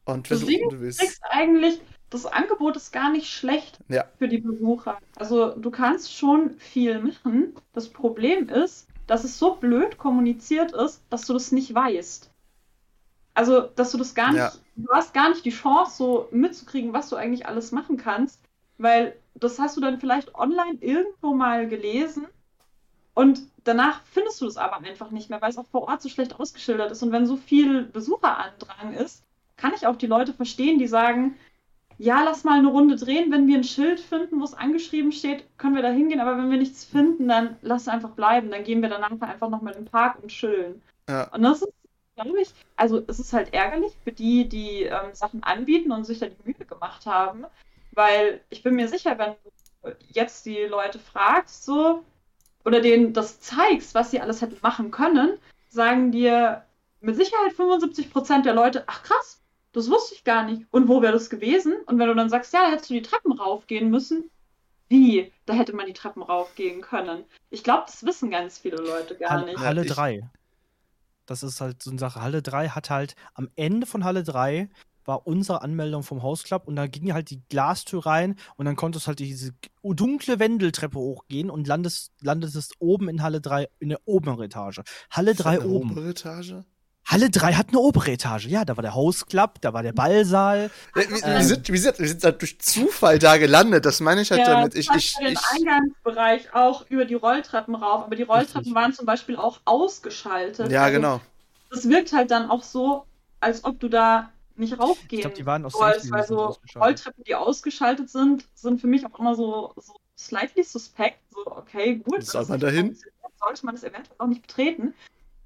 Und 0.03 0.29
wenn 0.29 0.39
du, 0.41 0.45
du, 0.45 0.69
du 0.69 0.81
willst. 0.81 1.01
eigentlich 1.29 1.79
das 2.09 2.25
Angebot 2.25 2.75
ist 2.75 2.91
gar 2.91 3.11
nicht 3.11 3.27
schlecht 3.27 3.79
ja. 3.87 4.05
für 4.17 4.27
die 4.27 4.39
Besucher. 4.39 4.97
Also 5.15 5.51
du 5.51 5.69
kannst 5.69 6.15
schon 6.15 6.55
viel 6.57 6.99
machen. 6.99 7.55
Das 7.73 7.89
Problem 7.89 8.49
ist, 8.49 8.87
dass 9.07 9.23
es 9.23 9.37
so 9.37 9.55
blöd 9.55 9.97
kommuniziert 9.97 10.71
ist, 10.71 11.03
dass 11.09 11.25
du 11.25 11.33
das 11.33 11.51
nicht 11.51 11.73
weißt. 11.73 12.29
Also, 13.33 13.61
dass 13.61 13.91
du 13.91 13.97
das 13.97 14.15
gar 14.15 14.31
nicht, 14.31 14.39
ja. 14.39 14.51
du 14.75 14.91
hast 14.91 15.13
gar 15.13 15.29
nicht 15.29 15.45
die 15.45 15.51
Chance, 15.51 15.95
so 15.97 16.27
mitzukriegen, 16.31 16.93
was 16.93 17.09
du 17.09 17.15
eigentlich 17.15 17.45
alles 17.45 17.71
machen 17.71 17.97
kannst, 17.97 18.41
weil 18.77 19.15
das 19.35 19.59
hast 19.59 19.77
du 19.77 19.81
dann 19.81 19.99
vielleicht 19.99 20.35
online 20.35 20.77
irgendwo 20.81 21.33
mal 21.33 21.67
gelesen 21.67 22.27
und 23.13 23.41
danach 23.63 24.01
findest 24.05 24.41
du 24.41 24.45
das 24.45 24.57
aber 24.57 24.77
einfach 24.77 25.11
nicht 25.11 25.29
mehr, 25.29 25.41
weil 25.41 25.49
es 25.49 25.57
auch 25.57 25.67
vor 25.67 25.87
Ort 25.87 26.01
so 26.01 26.09
schlecht 26.09 26.39
ausgeschildert 26.39 26.91
ist. 26.91 27.03
Und 27.03 27.11
wenn 27.11 27.25
so 27.25 27.35
viel 27.35 27.83
Besucherandrang 27.83 28.93
ist, 28.93 29.23
kann 29.57 29.73
ich 29.75 29.85
auch 29.87 29.97
die 29.97 30.07
Leute 30.07 30.33
verstehen, 30.33 30.79
die 30.79 30.87
sagen, 30.87 31.35
ja, 31.99 32.23
lass 32.23 32.45
mal 32.45 32.57
eine 32.57 32.69
Runde 32.69 32.95
drehen. 32.95 33.29
Wenn 33.29 33.45
wir 33.47 33.57
ein 33.57 33.63
Schild 33.65 33.99
finden, 33.99 34.39
wo 34.39 34.45
es 34.45 34.53
angeschrieben 34.53 35.11
steht, 35.11 35.45
können 35.57 35.75
wir 35.75 35.81
da 35.81 35.89
hingehen. 35.89 36.21
Aber 36.21 36.37
wenn 36.37 36.49
wir 36.49 36.57
nichts 36.57 36.85
finden, 36.85 37.27
dann 37.27 37.57
lass 37.61 37.89
einfach 37.89 38.11
bleiben. 38.11 38.49
Dann 38.49 38.63
gehen 38.63 38.81
wir 38.81 38.87
danach 38.87 39.11
einfach 39.11 39.49
nochmal 39.49 39.73
in 39.73 39.83
den 39.83 39.91
Park 39.91 40.17
und 40.21 40.29
chillen. 40.29 40.81
Ja. 41.09 41.27
Und 41.33 41.43
das 41.43 41.61
ist, 41.61 41.73
glaube 42.15 42.41
ich, 42.41 42.53
also 42.77 43.03
es 43.05 43.19
ist 43.19 43.33
halt 43.33 43.53
ärgerlich 43.53 43.91
für 44.05 44.13
die, 44.13 44.47
die 44.47 44.83
ähm, 44.83 45.13
Sachen 45.13 45.43
anbieten 45.43 45.91
und 45.91 46.05
sich 46.05 46.19
da 46.19 46.27
die 46.27 46.37
Mühe 46.45 46.65
gemacht 46.65 47.05
haben. 47.05 47.43
Weil 47.91 48.39
ich 48.49 48.63
bin 48.63 48.75
mir 48.75 48.87
sicher, 48.87 49.17
wenn 49.17 49.35
du 49.83 49.95
jetzt 50.07 50.45
die 50.45 50.63
Leute 50.63 50.99
fragst, 50.99 51.65
so, 51.65 52.05
oder 52.63 52.79
denen 52.79 53.11
das 53.11 53.41
zeigst, 53.41 53.93
was 53.93 54.11
sie 54.11 54.21
alles 54.21 54.41
hätten 54.41 54.57
machen 54.61 54.91
können, 54.91 55.37
sagen 55.67 56.13
dir 56.13 56.63
mit 57.01 57.17
Sicherheit 57.17 57.51
75% 57.57 58.43
der 58.43 58.53
Leute, 58.53 58.85
ach 58.87 59.03
krass, 59.03 59.41
das 59.71 59.89
wusste 59.89 60.15
ich 60.15 60.23
gar 60.23 60.45
nicht. 60.45 60.65
Und 60.71 60.87
wo 60.87 61.01
wäre 61.01 61.13
das 61.13 61.29
gewesen? 61.29 61.73
Und 61.85 61.99
wenn 61.99 62.07
du 62.07 62.15
dann 62.15 62.29
sagst, 62.29 62.53
ja, 62.53 62.63
da 62.65 62.71
hättest 62.71 62.89
du 62.89 62.95
die 62.95 63.01
Treppen 63.01 63.31
raufgehen 63.31 63.89
müssen. 63.89 64.29
Wie? 64.87 65.31
Da 65.45 65.53
hätte 65.53 65.73
man 65.73 65.85
die 65.85 65.93
Treppen 65.93 66.23
raufgehen 66.23 66.81
können. 66.81 67.23
Ich 67.51 67.63
glaube, 67.63 67.83
das 67.85 68.03
wissen 68.05 68.31
ganz 68.31 68.57
viele 68.57 68.77
Leute 68.77 69.15
gar 69.15 69.29
Halle, 69.29 69.45
nicht. 69.45 69.59
Halle 69.59 69.85
3. 69.85 70.29
Das 71.27 71.43
ist 71.43 71.61
halt 71.61 71.83
so 71.83 71.91
eine 71.91 71.99
Sache. 71.99 72.21
Halle 72.21 72.41
3 72.41 72.69
hat 72.69 72.89
halt 72.89 73.15
am 73.35 73.49
Ende 73.55 73.85
von 73.85 74.03
Halle 74.03 74.23
3 74.23 74.69
war 75.05 75.25
unsere 75.25 75.63
Anmeldung 75.63 76.03
vom 76.03 76.21
Hausclub 76.21 76.67
und 76.67 76.75
da 76.75 76.85
ging 76.85 77.13
halt 77.13 77.31
die 77.31 77.41
Glastür 77.49 78.05
rein 78.05 78.35
und 78.57 78.65
dann 78.65 78.75
konntest 78.75 79.07
halt 79.07 79.19
diese 79.19 79.53
dunkle 79.83 80.39
Wendeltreppe 80.39 80.99
hochgehen 80.99 81.49
und 81.49 81.67
landest, 81.67 82.11
landest 82.21 82.75
oben 82.79 83.09
in 83.09 83.23
Halle 83.23 83.41
3 83.41 83.69
in 83.79 83.89
der 83.89 84.01
oberen 84.05 84.41
Etage. 84.41 84.81
Halle 85.09 85.33
3 85.33 85.61
oben. 85.61 85.91
Obere 85.91 86.09
Etage? 86.09 86.55
Halle 87.09 87.31
3 87.31 87.53
hat 87.53 87.69
eine 87.69 87.79
obere 87.79 88.11
Etage. 88.11 88.45
Ja, 88.45 88.65
da 88.65 88.77
war 88.77 88.83
der 88.83 88.93
Host 88.93 89.27
Club, 89.27 89.61
da 89.61 89.73
war 89.73 89.81
der 89.81 89.93
Ballsaal. 89.93 90.69
Ja, 90.95 91.01
wir, 91.09 91.23
ähm, 91.23 91.37
wir, 91.37 91.43
sind, 91.43 91.67
wir, 91.67 91.79
sind, 91.79 91.99
wir 91.99 92.07
sind 92.07 92.23
halt 92.23 92.39
durch 92.39 92.59
Zufall 92.59 93.17
da 93.17 93.37
gelandet. 93.37 93.83
Das 93.85 93.99
meine 93.99 94.21
ich 94.21 94.29
halt 94.29 94.41
ja, 94.41 94.53
damit. 94.53 94.75
Ich, 94.75 94.91
ich, 94.91 95.15
den 95.15 95.33
ich, 95.33 95.39
Eingangsbereich 95.51 96.53
auch 96.53 96.85
über 96.89 97.05
die 97.05 97.15
Rolltreppen 97.15 97.73
rauf, 97.73 98.03
aber 98.03 98.15
die 98.15 98.21
Rolltreppen 98.21 98.59
richtig. 98.59 98.75
waren 98.75 98.93
zum 98.93 99.07
Beispiel 99.07 99.37
auch 99.37 99.59
ausgeschaltet. 99.65 100.71
Ja, 100.71 100.83
also, 100.83 100.95
genau. 100.95 101.21
Das 101.71 101.89
wirkt 101.89 102.13
halt 102.13 102.29
dann 102.29 102.47
auch 102.51 102.61
so, 102.61 103.05
als 103.39 103.63
ob 103.63 103.79
du 103.79 103.89
da 103.89 104.29
nicht 104.55 104.77
raufgehen 104.77 105.19
ich 105.19 105.21
glaub, 105.21 105.33
die 105.33 105.45
waren 105.47 105.65
aus 105.65 105.73
sollst, 105.73 106.11
weil 106.11 106.27
so 106.27 106.57
Rolltreppen, 106.75 107.23
die 107.23 107.33
ausgeschaltet 107.33 108.11
sind, 108.11 108.45
sind 108.53 108.81
für 108.81 108.87
mich 108.87 109.03
auch 109.07 109.17
immer 109.17 109.33
so, 109.33 109.73
so 109.77 109.93
slightly 110.15 110.63
suspekt. 110.63 111.19
So, 111.31 111.39
okay, 111.47 111.95
gut. 111.95 112.23
Soll 112.23 112.45
man 112.45 112.59
dahin? 112.59 112.95
Sollte 113.39 113.65
man 113.65 113.73
das 113.73 113.83
eventuell 113.83 114.15
auch 114.19 114.27
nicht 114.27 114.43
betreten. 114.43 114.93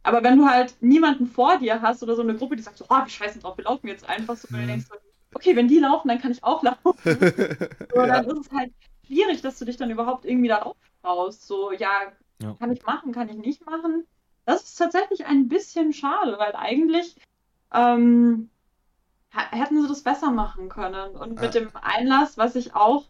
Aber 0.03 0.23
wenn 0.23 0.37
du 0.37 0.45
halt 0.45 0.75
niemanden 0.81 1.27
vor 1.27 1.57
dir 1.57 1.81
hast 1.81 2.03
oder 2.03 2.15
so 2.15 2.21
eine 2.21 2.35
Gruppe, 2.35 2.57
die 2.57 2.61
sagt 2.61 2.77
so, 2.77 2.85
oh, 2.89 2.99
wir 3.03 3.09
scheißen 3.09 3.41
drauf, 3.41 3.57
wir 3.57 3.63
laufen 3.63 3.87
jetzt 3.87 4.07
einfach 4.07 4.35
so, 4.35 4.47
mhm. 4.49 4.61
und 4.61 4.67
denkst 4.67 4.85
so, 4.89 4.95
okay, 5.33 5.55
wenn 5.55 5.67
die 5.67 5.79
laufen, 5.79 6.09
dann 6.09 6.19
kann 6.19 6.31
ich 6.31 6.43
auch 6.43 6.61
laufen. 6.61 6.93
so, 7.03 8.01
ja. 8.01 8.21
Dann 8.21 8.25
ist 8.25 8.47
es 8.47 8.51
halt 8.51 8.73
schwierig, 9.07 9.41
dass 9.41 9.57
du 9.57 9.65
dich 9.65 9.77
dann 9.77 9.89
überhaupt 9.89 10.25
irgendwie 10.25 10.49
da 10.49 10.61
aufbaust. 10.61 11.47
So, 11.47 11.71
ja, 11.71 12.11
ja, 12.41 12.55
kann 12.59 12.71
ich 12.71 12.85
machen, 12.85 13.13
kann 13.13 13.29
ich 13.29 13.37
nicht 13.37 13.65
machen. 13.65 14.05
Das 14.45 14.63
ist 14.63 14.75
tatsächlich 14.75 15.25
ein 15.25 15.47
bisschen 15.47 15.93
schade, 15.93 16.37
weil 16.37 16.53
eigentlich 16.55 17.15
ähm, 17.73 18.49
hätten 19.29 19.81
sie 19.81 19.87
das 19.87 20.03
besser 20.03 20.31
machen 20.31 20.67
können. 20.67 21.15
Und 21.15 21.39
mit 21.39 21.53
dem 21.53 21.69
Einlass, 21.81 22.37
was 22.37 22.55
ich 22.55 22.75
auch 22.75 23.05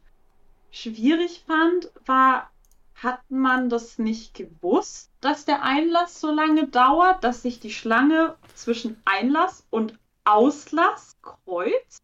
schwierig 0.72 1.44
fand, 1.48 1.92
war 2.06 2.52
hat 2.96 3.20
man 3.30 3.70
das 3.70 3.98
nicht 3.98 4.34
gewusst, 4.34 5.12
dass 5.22 5.46
der 5.46 5.64
Einlass 5.64 6.20
so 6.20 6.32
lange 6.32 6.68
dauert, 6.68 7.24
dass 7.24 7.42
sich 7.42 7.60
die 7.60 7.72
Schlange 7.72 8.36
zwischen 8.56 9.02
Einlass 9.06 9.66
und 9.70 9.98
Auslass-Kreuz. 10.26 11.98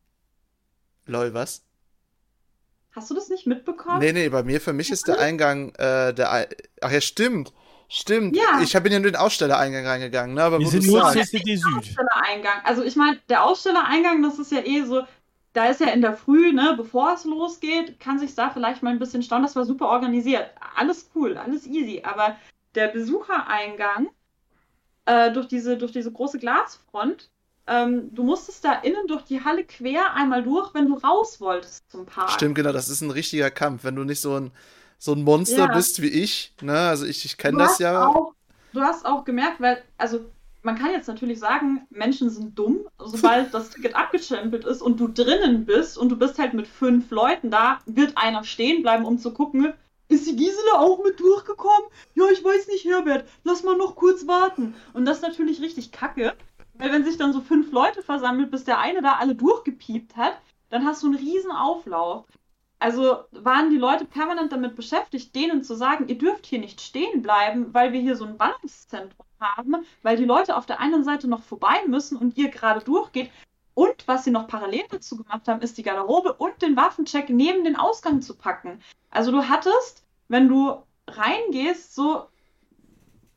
Lol, 1.06 1.34
was? 1.34 1.64
Hast 2.92 3.10
du 3.10 3.16
das 3.16 3.30
nicht 3.30 3.48
mitbekommen? 3.48 4.00
Nee, 4.00 4.14
nee, 4.14 4.30
bei 4.30 4.44
mir, 4.44 4.60
für 4.60 4.74
mich 4.74 4.92
ist 4.92 5.08
der 5.08 5.20
Eingang, 5.20 5.74
äh, 5.76 6.14
der, 6.14 6.50
Ach 6.82 6.92
ja, 6.92 7.02
stimmt. 7.02 7.54
Stimmt. 7.92 8.36
Ja. 8.36 8.62
Ich 8.62 8.72
bin 8.74 8.92
ja 8.92 9.00
nur 9.00 9.12
den 9.12 9.20
Ausstellereingang 9.20 9.86
reingegangen, 9.86 10.36
ne? 10.36 10.44
Aber 10.44 10.60
Wir 10.60 10.68
sind 10.68 10.86
nur 10.86 11.10
CCD 11.10 11.56
Süd. 11.56 11.76
Ausstellereingang. 11.76 12.62
Also 12.64 12.84
ich 12.84 12.96
meine, 12.96 13.20
der 13.30 13.44
Ausstellereingang, 13.44 14.22
das 14.22 14.38
ist 14.38 14.52
ja 14.52 14.60
eh 14.64 14.84
so, 14.84 15.04
da 15.54 15.66
ist 15.66 15.82
ja 15.82 15.88
in 15.88 16.02
der 16.02 16.14
Früh, 16.14 16.54
ne, 16.54 16.76
bevor 16.78 17.14
es 17.14 17.26
losgeht, 17.26 18.00
kann 18.00 18.20
sich 18.20 18.36
da 18.36 18.52
vielleicht 18.52 18.84
mal 18.84 18.92
ein 18.92 19.00
bisschen 19.00 19.24
stauen. 19.24 19.42
Das 19.42 19.56
war 19.56 19.66
super 19.66 19.88
organisiert. 19.88 20.52
Alles 20.76 21.10
cool, 21.16 21.38
alles 21.38 21.66
easy. 21.66 22.02
Aber 22.04 22.36
der 22.76 22.88
Besuchereingang 22.88 24.10
äh, 25.06 25.32
durch, 25.32 25.48
diese, 25.48 25.78
durch 25.78 25.92
diese 25.92 26.12
große 26.12 26.40
Glasfront, 26.40 27.30
ähm, 27.68 28.14
du 28.14 28.24
musstest 28.24 28.66
da 28.66 28.74
innen 28.74 29.08
durch 29.08 29.24
die 29.24 29.44
Halle 29.44 29.64
quer 29.64 30.14
einmal 30.16 30.44
durch, 30.44 30.74
wenn 30.74 30.88
du 30.88 30.96
raus 30.96 31.40
wolltest 31.40 31.90
zum 31.92 32.06
Park. 32.06 32.32
Stimmt, 32.32 32.56
genau, 32.56 32.72
das 32.72 32.90
ist 32.90 33.02
ein 33.02 33.12
richtiger 33.12 33.52
Kampf. 33.52 33.84
Wenn 33.84 33.96
du 33.96 34.04
nicht 34.04 34.22
so 34.22 34.40
ein, 34.40 34.52
so 34.98 35.14
ein 35.14 35.24
Monster 35.24 35.68
ja. 35.68 35.74
bist 35.74 36.02
wie 36.02 36.10
ich, 36.10 36.54
ne, 36.62 36.78
also 36.90 37.06
ich, 37.06 37.26
ich 37.26 37.38
kenne 37.38 37.60
das 37.60 37.80
ja. 37.80 38.08
Auch, 38.08 38.34
du 38.74 38.82
hast 38.82 39.06
auch 39.06 39.24
gemerkt, 39.24 39.62
weil, 39.62 39.82
also 39.98 40.26
man 40.64 40.78
kann 40.78 40.92
jetzt 40.92 41.08
natürlich 41.08 41.40
sagen, 41.40 41.88
Menschen 41.90 42.30
sind 42.30 42.58
dumm, 42.58 42.80
sobald 42.98 43.54
das 43.54 43.70
Ticket 43.70 43.96
abgestempelt 43.96 44.66
ist 44.66 44.82
und 44.82 45.00
du 45.00 45.08
drinnen 45.08 45.66
bist 45.66 45.98
und 45.98 46.10
du 46.10 46.18
bist 46.18 46.40
halt 46.40 46.54
mit 46.54 46.68
fünf 46.68 47.12
Leuten 47.12 47.52
da, 47.52 47.80
wird 47.86 48.18
einer 48.18 48.44
stehen 48.44 48.82
bleiben, 48.82 49.06
um 49.06 49.18
zu 49.18 49.32
gucken, 49.32 49.74
ist 50.10 50.28
die 50.28 50.36
Gisela 50.36 50.80
auch 50.80 51.04
mit 51.04 51.20
durchgekommen? 51.20 51.88
Ja, 52.16 52.26
ich 52.32 52.44
weiß 52.44 52.68
nicht, 52.68 52.84
Herbert, 52.86 53.28
lass 53.44 53.64
mal 53.64 53.78
noch 53.78 53.96
kurz 53.96 54.28
warten. 54.28 54.76
Und 54.94 55.06
das 55.06 55.18
ist 55.18 55.24
natürlich 55.24 55.62
richtig 55.62 55.92
kacke, 55.92 56.36
weil 56.74 56.92
wenn 56.92 57.06
sich 57.06 57.18
dann 57.18 57.32
so 57.32 57.42
fünf 57.42 57.72
Leute 57.72 58.02
versammelt, 58.02 58.52
bis 58.52 58.64
der 58.64 58.80
eine 58.80 59.02
da 59.02 59.14
alle 59.14 59.36
durchgepiept 59.36 60.18
hat, 60.18 60.38
dann 60.70 60.86
hast 60.86 61.04
du 61.04 61.08
einen 61.08 61.16
riesen 61.16 61.52
Auflauf. 61.52 62.26
Also 62.80 63.18
waren 63.32 63.70
die 63.70 63.78
Leute 63.78 64.06
permanent 64.06 64.52
damit 64.52 64.76
beschäftigt, 64.76 65.36
denen 65.36 65.64
zu 65.64 65.76
sagen, 65.76 66.08
ihr 66.08 66.18
dürft 66.18 66.46
hier 66.46 66.60
nicht 66.60 66.82
stehen 66.82 67.22
bleiben, 67.22 67.74
weil 67.74 67.92
wir 67.94 68.00
hier 68.00 68.16
so 68.16 68.26
ein 68.26 68.38
Ballungszentrum 68.38 69.26
haben, 69.40 69.86
weil 70.02 70.18
die 70.18 70.26
Leute 70.26 70.56
auf 70.56 70.66
der 70.66 70.80
einen 70.80 71.04
Seite 71.04 71.28
noch 71.28 71.44
vorbei 71.44 71.84
müssen 71.88 72.18
und 72.18 72.38
ihr 72.38 72.50
gerade 72.50 72.84
durchgeht. 72.84 73.30
Und 73.74 74.08
was 74.08 74.24
sie 74.24 74.32
noch 74.32 74.48
parallel 74.48 74.84
dazu 74.90 75.18
gemacht 75.18 75.48
haben, 75.48 75.62
ist 75.62 75.78
die 75.78 75.84
Garderobe 75.84 76.34
und 76.34 76.62
den 76.62 76.76
Waffencheck 76.76 77.30
neben 77.30 77.64
den 77.64 77.76
Ausgang 77.76 78.22
zu 78.22 78.36
packen. 78.36 78.82
Also 79.10 79.32
du 79.32 79.48
hattest, 79.48 80.04
wenn 80.28 80.48
du 80.48 80.84
reingehst, 81.08 81.96
so 81.96 82.26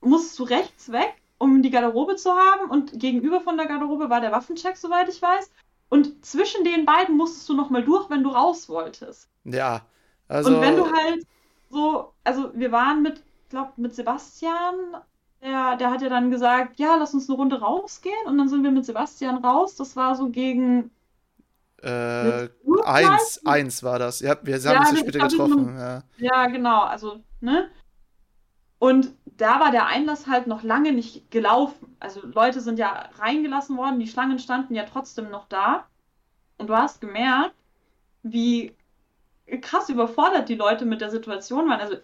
musst 0.00 0.38
du 0.38 0.44
rechts 0.44 0.92
weg, 0.92 1.14
um 1.38 1.62
die 1.62 1.70
Garderobe 1.70 2.16
zu 2.16 2.30
haben 2.32 2.70
und 2.70 2.98
gegenüber 2.98 3.40
von 3.40 3.56
der 3.56 3.66
Garderobe 3.66 4.11
war 4.11 4.20
der 4.20 4.32
Waffencheck, 4.32 4.76
soweit 4.76 5.08
ich 5.08 5.20
weiß. 5.20 5.50
Und 5.88 6.24
zwischen 6.24 6.64
den 6.64 6.87
beiden 6.87 7.16
musstest 7.16 7.48
du 7.48 7.54
nochmal 7.54 7.85
durch, 7.85 8.08
wenn 8.08 8.22
du 8.22 8.30
raus 8.30 8.68
wolltest. 8.68 9.28
Ja, 9.44 9.82
also. 10.28 10.54
Und 10.54 10.61
wenn 10.61 10.76
du 10.76 10.90
halt 10.90 11.26
so, 11.68 12.12
also 12.24 12.50
wir 12.54 12.72
waren 12.72 13.02
mit, 13.02 13.18
ich 13.18 13.48
glaube, 13.50 13.72
mit 13.76 13.94
Sebastian, 13.94 14.74
der, 15.42 15.76
der 15.76 15.90
hat 15.90 16.00
ja 16.00 16.08
dann 16.08 16.30
gesagt, 16.30 16.78
ja, 16.78 16.94
lass 16.96 17.12
uns 17.12 17.28
eine 17.28 17.37
Runde 17.37 17.61
rausgehen. 17.61 18.26
Und 18.26 18.38
dann 18.38 18.48
sind 18.48 18.62
wir 18.62 18.70
mit 18.70 18.87
Sebastian 18.87 19.44
raus. 19.44 19.76
Das 19.76 19.96
war 19.96 20.14
so 20.14 20.28
gegen 20.28 20.90
äh, 21.83 22.49
eins, 22.85 23.40
eins 23.45 23.83
war 23.83 23.99
das. 23.99 24.21
Ja, 24.21 24.37
wir 24.42 24.55
haben 24.55 24.62
ja, 24.62 24.81
uns 24.81 24.92
ja 24.92 24.97
später 24.99 25.29
getroffen. 25.29 25.77
Ja. 25.77 26.03
ja, 26.18 26.47
genau. 26.47 26.83
Also, 26.83 27.21
ne? 27.40 27.71
Und 28.79 29.12
da 29.25 29.61
war 29.61 29.71
der 29.71 29.87
Einlass 29.87 30.27
halt 30.27 30.47
noch 30.47 30.62
lange 30.62 30.92
nicht 30.92 31.31
gelaufen. 31.31 31.97
Also 32.01 32.21
Leute 32.27 32.61
sind 32.61 32.79
ja 32.79 33.09
reingelassen 33.18 33.77
worden, 33.77 34.01
die 34.01 34.09
Schlangen 34.09 34.38
standen 34.38 34.75
ja 34.75 34.85
trotzdem 34.85 35.31
noch 35.31 35.47
da. 35.49 35.87
Und 36.59 36.68
du 36.68 36.77
hast 36.77 37.01
gemerkt, 37.01 37.55
wie 38.23 38.75
krass 39.61 39.88
überfordert 39.88 40.49
die 40.49 40.55
Leute 40.55 40.85
mit 40.85 41.01
der 41.01 41.11
Situation 41.11 41.68
waren. 41.68 41.81
Also 41.81 41.97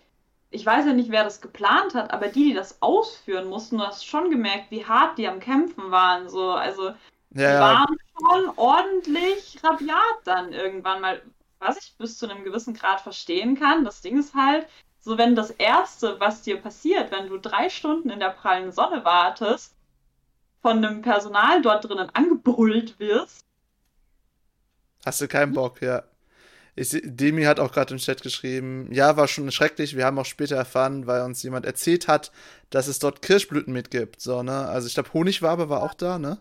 ich 0.51 0.65
weiß 0.65 0.87
ja 0.87 0.93
nicht, 0.93 1.11
wer 1.11 1.25
das 1.25 1.41
geplant 1.41 1.95
hat, 1.95 2.13
aber 2.13 2.29
die, 2.29 2.51
die 2.51 2.55
das 2.55 2.81
ausführen 2.81 3.49
mussten, 3.49 3.79
du 3.79 3.85
hast 3.85 4.07
schon 4.07 4.31
gemerkt, 4.31 4.71
wie 4.71 4.85
hart 4.85 5.19
die 5.19 5.29
am 5.29 5.41
Kämpfen 5.41 5.91
waren. 5.91 6.29
So, 6.29 6.53
also 6.53 6.93
ja, 7.35 7.53
die 7.53 7.61
waren 7.61 7.99
schon 8.19 8.53
ordentlich 8.57 9.59
rabiat 9.63 10.21
dann 10.25 10.53
irgendwann 10.53 11.01
mal, 11.01 11.23
was 11.59 11.79
ich 11.79 11.95
bis 11.99 12.19
zu 12.19 12.29
einem 12.29 12.45
gewissen 12.45 12.75
Grad 12.75 13.01
verstehen 13.01 13.59
kann. 13.59 13.85
Das 13.85 14.01
Ding 14.01 14.19
ist 14.19 14.35
halt, 14.35 14.67
so 15.01 15.19
wenn 15.19 15.35
das 15.35 15.51
Erste, 15.51 16.19
was 16.21 16.43
dir 16.43 16.57
passiert, 16.61 17.11
wenn 17.11 17.29
du 17.29 17.39
drei 17.39 17.69
Stunden 17.69 18.11
in 18.11 18.21
der 18.21 18.31
prallen 18.31 18.73
Sonne 18.73 19.05
wartest, 19.05 19.75
von 20.61 20.85
einem 20.85 21.03
Personal 21.03 21.63
dort 21.63 21.85
drinnen 21.85 22.11
angebrüllt 22.13 22.99
wirst. 22.99 23.45
Hast 25.05 25.21
du 25.21 25.29
keinen 25.29 25.53
Bock, 25.53 25.81
ja. 25.81 26.03
Ich, 26.75 26.97
Demi 27.03 27.45
hat 27.45 27.59
auch 27.59 27.73
gerade 27.73 27.95
im 27.95 27.99
Chat 27.99 28.23
geschrieben, 28.23 28.89
ja, 28.93 29.17
war 29.17 29.27
schon 29.27 29.51
schrecklich. 29.51 29.97
Wir 29.97 30.05
haben 30.05 30.19
auch 30.19 30.27
später 30.27 30.57
erfahren, 30.57 31.07
weil 31.07 31.23
uns 31.23 31.43
jemand 31.43 31.67
erzählt 31.67 32.07
hat, 32.07 32.31
dass 32.71 32.87
es 32.87 32.99
dort 32.99 33.23
Kirschblüten 33.23 33.73
mitgibt. 33.73 34.21
So, 34.21 34.43
ne? 34.43 34.69
Also 34.69 34.87
ich 34.87 34.95
glaube, 34.95 35.13
Honigwabe 35.13 35.69
war 35.69 35.83
auch 35.83 35.95
da, 35.95 36.19
ne? 36.19 36.41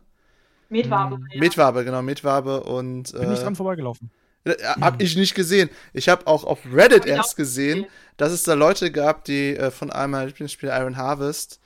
Metwabe. 0.70 1.16
Hm, 1.16 1.28
ja. 1.32 1.40
Metwabe, 1.40 1.86
genau, 1.86 2.02
Metwabe 2.02 2.64
und. 2.64 3.12
Bin 3.14 3.22
äh, 3.24 3.28
nicht 3.28 3.44
dran 3.44 3.56
vorbeigelaufen. 3.56 4.12
Äh, 4.44 4.56
hab 4.82 5.02
ich 5.02 5.16
nicht 5.16 5.36
gesehen. 5.36 5.70
Ich 5.94 6.10
habe 6.10 6.28
auch 6.28 6.44
auf 6.44 6.60
Reddit 6.72 7.06
erst 7.06 7.36
gesehen, 7.36 7.82
gesehen, 7.82 7.92
dass 8.18 8.32
es 8.32 8.44
da 8.44 8.54
Leute 8.54 8.92
gab, 8.92 9.26
die 9.26 9.56
äh, 9.56 9.72
von 9.72 9.92
einmal 9.92 10.28
Lieblingsspiel 10.28 10.70
Iron 10.70 10.98
Harvest 10.98 11.60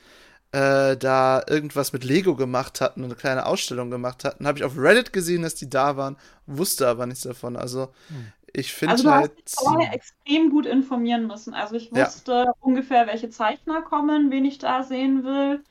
äh, 0.51 0.97
da 0.97 1.43
irgendwas 1.47 1.93
mit 1.93 2.03
Lego 2.03 2.35
gemacht 2.35 2.81
hatten, 2.81 3.03
eine 3.03 3.15
kleine 3.15 3.45
Ausstellung 3.45 3.89
gemacht 3.89 4.25
hatten. 4.25 4.45
Habe 4.45 4.57
ich 4.57 4.63
auf 4.63 4.77
Reddit 4.77 5.13
gesehen, 5.13 5.43
dass 5.43 5.55
die 5.55 5.69
da 5.69 5.95
waren, 5.95 6.17
wusste 6.45 6.87
aber 6.87 7.05
nichts 7.05 7.23
davon. 7.23 7.55
Also 7.55 7.93
hm. 8.07 8.31
ich 8.51 8.73
finde 8.73 8.93
also, 8.93 9.11
halt. 9.11 9.37
Dich 9.37 9.55
vorher 9.55 9.93
extrem 9.93 10.49
gut 10.49 10.65
informieren 10.65 11.27
müssen. 11.27 11.53
Also 11.53 11.75
ich 11.75 11.91
wusste 11.91 12.31
ja. 12.31 12.53
ungefähr, 12.59 13.07
welche 13.07 13.29
Zeichner 13.29 13.81
kommen, 13.81 14.31
wen 14.31 14.45
ich 14.45 14.57
da 14.57 14.83
sehen 14.83 15.23
will. 15.23 15.63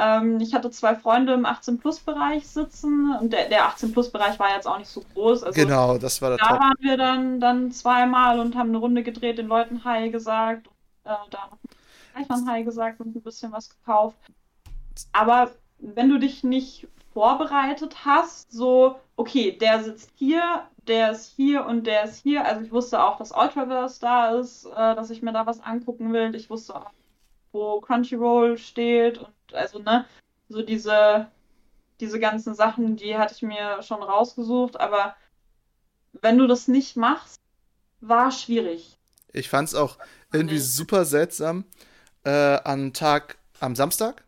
Ähm, 0.00 0.38
ich 0.40 0.54
hatte 0.54 0.70
zwei 0.70 0.94
Freunde 0.94 1.34
im 1.34 1.44
18-Plus-Bereich 1.44 2.46
sitzen 2.46 3.16
und 3.20 3.32
der, 3.32 3.48
der 3.48 3.68
18-Plus-Bereich 3.68 4.38
war 4.38 4.54
jetzt 4.54 4.68
auch 4.68 4.78
nicht 4.78 4.88
so 4.88 5.02
groß. 5.12 5.42
Also 5.42 5.60
genau, 5.60 5.98
das 5.98 6.22
war 6.22 6.30
der 6.30 6.38
Da 6.38 6.46
Top. 6.46 6.60
waren 6.60 6.76
wir 6.78 6.96
dann, 6.96 7.40
dann 7.40 7.72
zweimal 7.72 8.38
und 8.38 8.54
haben 8.54 8.68
eine 8.68 8.78
Runde 8.78 9.02
gedreht, 9.02 9.38
den 9.38 9.48
Leuten 9.48 9.82
Hi 9.84 10.10
gesagt. 10.10 10.68
Und, 10.68 11.10
äh, 11.10 11.16
da 11.30 11.48
noch 11.50 12.36
ein 12.36 12.48
Hi 12.48 12.62
gesagt 12.62 13.00
und 13.00 13.16
ein 13.16 13.22
bisschen 13.22 13.50
was 13.50 13.70
gekauft. 13.70 14.16
Aber 15.12 15.50
wenn 15.80 16.08
du 16.08 16.18
dich 16.18 16.44
nicht 16.44 16.86
vorbereitet 17.12 18.04
hast, 18.04 18.52
so, 18.52 19.00
okay, 19.16 19.50
der 19.50 19.82
sitzt 19.82 20.12
hier, 20.14 20.62
der 20.86 21.10
ist 21.10 21.32
hier 21.34 21.66
und 21.66 21.88
der 21.88 22.04
ist 22.04 22.22
hier. 22.22 22.44
Also 22.44 22.62
ich 22.62 22.70
wusste 22.70 23.02
auch, 23.02 23.18
dass 23.18 23.32
Ultraverse 23.32 24.00
da 24.00 24.30
ist, 24.38 24.66
äh, 24.66 24.94
dass 24.94 25.10
ich 25.10 25.22
mir 25.22 25.32
da 25.32 25.44
was 25.44 25.60
angucken 25.60 26.12
will. 26.12 26.32
Ich 26.36 26.50
wusste 26.50 26.76
auch, 26.76 26.90
wo 27.50 27.80
Crunchyroll 27.80 28.58
steht 28.58 29.18
und 29.18 29.28
also, 29.52 29.78
ne, 29.78 30.04
so 30.48 30.62
diese, 30.62 31.28
diese 32.00 32.20
ganzen 32.20 32.54
Sachen, 32.54 32.96
die 32.96 33.16
hatte 33.16 33.34
ich 33.34 33.42
mir 33.42 33.82
schon 33.82 34.02
rausgesucht, 34.02 34.78
aber 34.78 35.16
wenn 36.12 36.38
du 36.38 36.46
das 36.46 36.68
nicht 36.68 36.96
machst, 36.96 37.36
war 38.00 38.30
schwierig. 38.30 38.98
Ich 39.32 39.48
fand 39.48 39.68
es 39.68 39.74
auch 39.74 39.98
irgendwie 40.32 40.56
nee. 40.56 40.60
super 40.60 41.04
seltsam. 41.04 41.64
Äh, 42.24 42.58
am 42.64 42.92
Tag, 42.92 43.38
am 43.60 43.76
Samstag 43.76 44.24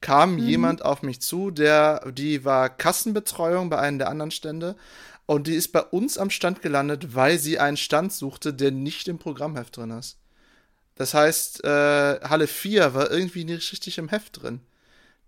kam 0.00 0.34
mhm. 0.34 0.38
jemand 0.38 0.84
auf 0.84 1.02
mich 1.02 1.20
zu, 1.20 1.50
der, 1.50 2.10
die 2.12 2.44
war 2.44 2.68
Kassenbetreuung 2.68 3.70
bei 3.70 3.78
einem 3.78 3.98
der 3.98 4.08
anderen 4.08 4.30
Stände 4.30 4.76
und 5.26 5.46
die 5.46 5.54
ist 5.54 5.72
bei 5.72 5.82
uns 5.82 6.18
am 6.18 6.30
Stand 6.30 6.62
gelandet, 6.62 7.14
weil 7.14 7.38
sie 7.38 7.58
einen 7.58 7.76
Stand 7.76 8.12
suchte, 8.12 8.52
der 8.52 8.72
nicht 8.72 9.08
im 9.08 9.18
Programmheft 9.18 9.76
drin 9.76 9.90
ist. 9.90 10.18
Das 10.94 11.14
heißt, 11.14 11.64
äh, 11.64 12.20
Halle 12.20 12.46
4 12.46 12.94
war 12.94 13.10
irgendwie 13.10 13.44
nicht 13.44 13.72
richtig 13.72 13.98
im 13.98 14.08
Heft 14.08 14.42
drin. 14.42 14.60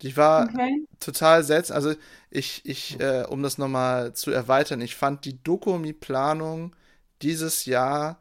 Die 0.03 0.17
war 0.17 0.45
okay. 0.45 0.87
total 1.01 1.45
seltsam. 1.45 1.77
Also 1.77 1.95
ich, 2.31 2.63
ich, 2.65 3.01
äh, 3.01 3.25
um 3.29 3.43
das 3.43 3.59
nochmal 3.59 4.13
zu 4.13 4.31
erweitern, 4.31 4.81
ich 4.81 4.97
fand 4.97 5.25
die 5.25 5.43
Dokumi-Planung 5.43 6.75
dieses 7.23 7.65
Jahr 7.65 8.21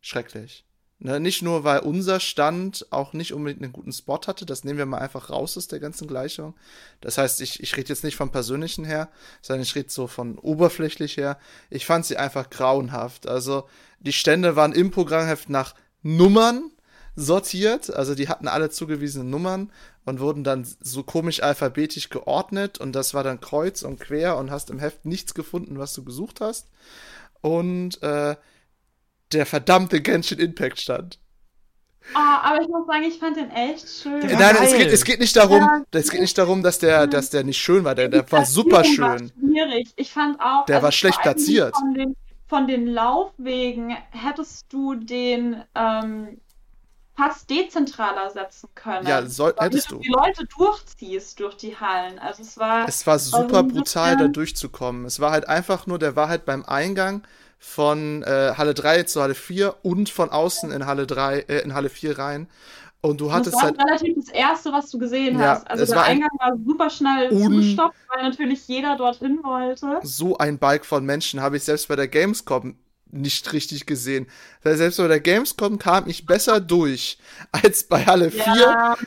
schrecklich. 0.00 0.64
Ne, 1.00 1.18
nicht 1.18 1.42
nur, 1.42 1.64
weil 1.64 1.80
unser 1.80 2.20
Stand 2.20 2.86
auch 2.90 3.12
nicht 3.12 3.34
unbedingt 3.34 3.62
einen 3.62 3.72
guten 3.72 3.92
Spot 3.92 4.20
hatte, 4.26 4.46
das 4.46 4.64
nehmen 4.64 4.78
wir 4.78 4.86
mal 4.86 5.00
einfach 5.00 5.28
raus 5.28 5.58
aus 5.58 5.66
der 5.66 5.80
ganzen 5.80 6.06
Gleichung. 6.06 6.54
Das 7.00 7.18
heißt, 7.18 7.40
ich, 7.40 7.60
ich 7.62 7.76
rede 7.76 7.88
jetzt 7.88 8.04
nicht 8.04 8.16
vom 8.16 8.30
Persönlichen 8.30 8.84
her, 8.84 9.10
sondern 9.42 9.64
ich 9.64 9.74
rede 9.74 9.90
so 9.90 10.06
von 10.06 10.38
oberflächlich 10.38 11.16
her. 11.16 11.38
Ich 11.68 11.84
fand 11.84 12.06
sie 12.06 12.16
einfach 12.16 12.48
grauenhaft. 12.48 13.26
Also 13.26 13.68
die 13.98 14.12
Stände 14.12 14.56
waren 14.56 14.72
im 14.72 14.90
Programmheft 14.90 15.50
nach 15.50 15.74
Nummern 16.02 16.70
sortiert. 17.16 17.94
Also 17.94 18.14
die 18.14 18.28
hatten 18.28 18.48
alle 18.48 18.70
zugewiesene 18.70 19.24
Nummern 19.24 19.70
und 20.04 20.20
wurden 20.20 20.44
dann 20.44 20.66
so 20.80 21.02
komisch 21.02 21.42
alphabetisch 21.42 22.10
geordnet 22.10 22.78
und 22.78 22.92
das 22.92 23.14
war 23.14 23.22
dann 23.22 23.40
kreuz 23.40 23.82
und 23.82 24.00
quer 24.00 24.36
und 24.36 24.50
hast 24.50 24.70
im 24.70 24.78
Heft 24.78 25.04
nichts 25.04 25.34
gefunden, 25.34 25.78
was 25.78 25.94
du 25.94 26.04
gesucht 26.04 26.40
hast. 26.40 26.68
Und 27.40 28.02
äh, 28.02 28.36
der 29.32 29.46
verdammte 29.46 30.00
Genshin 30.00 30.38
Impact 30.38 30.80
stand. 30.80 31.18
Oh, 32.14 32.18
aber 32.18 32.60
ich 32.60 32.68
muss 32.68 32.86
sagen, 32.86 33.04
ich 33.04 33.18
fand 33.18 33.36
den 33.36 33.50
echt 33.50 33.88
schön. 33.88 34.20
Nein, 34.20 34.56
es 34.62 34.76
geht, 34.76 34.88
es 34.88 35.04
geht, 35.04 35.20
nicht 35.20 35.34
darum, 35.36 35.60
ja. 35.60 35.82
es 35.92 36.10
geht 36.10 36.20
nicht 36.20 36.36
darum, 36.36 36.62
dass 36.62 36.78
der, 36.78 37.06
dass 37.06 37.30
der 37.30 37.44
nicht 37.44 37.58
schön 37.58 37.84
war. 37.84 37.94
Der, 37.94 38.08
der 38.08 38.30
war 38.30 38.44
super 38.44 38.84
schön. 38.84 39.02
War 39.02 39.18
schwierig. 39.18 39.92
Ich 39.96 40.12
fand 40.12 40.38
auch. 40.38 40.66
Der 40.66 40.76
also 40.76 40.84
war 40.84 40.92
schlecht 40.92 41.22
platziert. 41.22 41.74
Von 41.74 41.94
den, 41.94 42.16
von 42.46 42.66
den 42.66 42.86
Laufwegen 42.86 43.96
hättest 44.10 44.70
du 44.70 44.96
den 44.96 45.62
ähm, 45.74 46.38
fast 47.16 47.48
dezentraler 47.48 48.30
setzen 48.30 48.68
können. 48.74 49.06
Ja, 49.06 49.24
soll, 49.26 49.54
hättest 49.58 49.90
du. 49.90 49.98
die 49.98 50.08
Leute 50.08 50.46
durchziehst 50.56 51.38
durch 51.40 51.56
die 51.56 51.76
Hallen. 51.76 52.18
Also 52.18 52.42
es 52.42 52.58
war. 52.58 52.88
Es 52.88 53.06
war 53.06 53.18
super 53.18 53.58
also 53.58 53.68
brutal, 53.68 54.16
da 54.16 54.28
durchzukommen. 54.28 55.04
Es 55.04 55.20
war 55.20 55.30
halt 55.30 55.48
einfach 55.48 55.86
nur, 55.86 55.98
der 55.98 56.16
war 56.16 56.28
halt 56.28 56.44
beim 56.44 56.64
Eingang 56.64 57.22
von 57.58 58.22
äh, 58.24 58.54
Halle 58.56 58.74
3 58.74 59.04
zu 59.04 59.22
Halle 59.22 59.34
4 59.34 59.76
und 59.82 60.10
von 60.10 60.30
außen 60.30 60.70
in 60.70 60.86
Halle 60.86 61.06
3, 61.06 61.38
äh, 61.38 61.58
in 61.60 61.74
Halle 61.74 61.88
4 61.88 62.18
rein. 62.18 62.48
Und 63.00 63.20
du 63.20 63.32
hattest 63.32 63.54
das 63.54 63.62
war 63.62 63.64
halt. 63.64 63.78
relativ 63.78 64.16
das 64.16 64.28
erste, 64.30 64.72
was 64.72 64.90
du 64.90 64.98
gesehen 64.98 65.38
ja, 65.38 65.56
hast. 65.56 65.70
Also 65.70 65.84
der 65.84 65.96
war 65.96 66.04
Eingang 66.04 66.30
war 66.38 66.56
super 66.64 66.88
schnell 66.88 67.30
zugestoppt, 67.30 67.96
weil 68.08 68.22
natürlich 68.22 68.66
jeder 68.66 68.96
dorthin 68.96 69.40
wollte. 69.42 70.00
So 70.02 70.38
ein 70.38 70.58
Bike 70.58 70.86
von 70.86 71.04
Menschen 71.04 71.42
habe 71.42 71.58
ich 71.58 71.64
selbst 71.64 71.88
bei 71.88 71.96
der 71.96 72.08
Gamescom 72.08 72.76
nicht 73.14 73.52
richtig 73.52 73.86
gesehen. 73.86 74.26
Weil 74.62 74.76
selbst 74.76 74.98
bei 74.98 75.08
der 75.08 75.20
Gamescom 75.20 75.78
kam 75.78 76.08
ich 76.08 76.26
besser 76.26 76.60
durch 76.60 77.18
als 77.52 77.84
bei 77.84 78.04
Halle 78.04 78.30
ja. 78.30 78.96
4. 78.96 79.06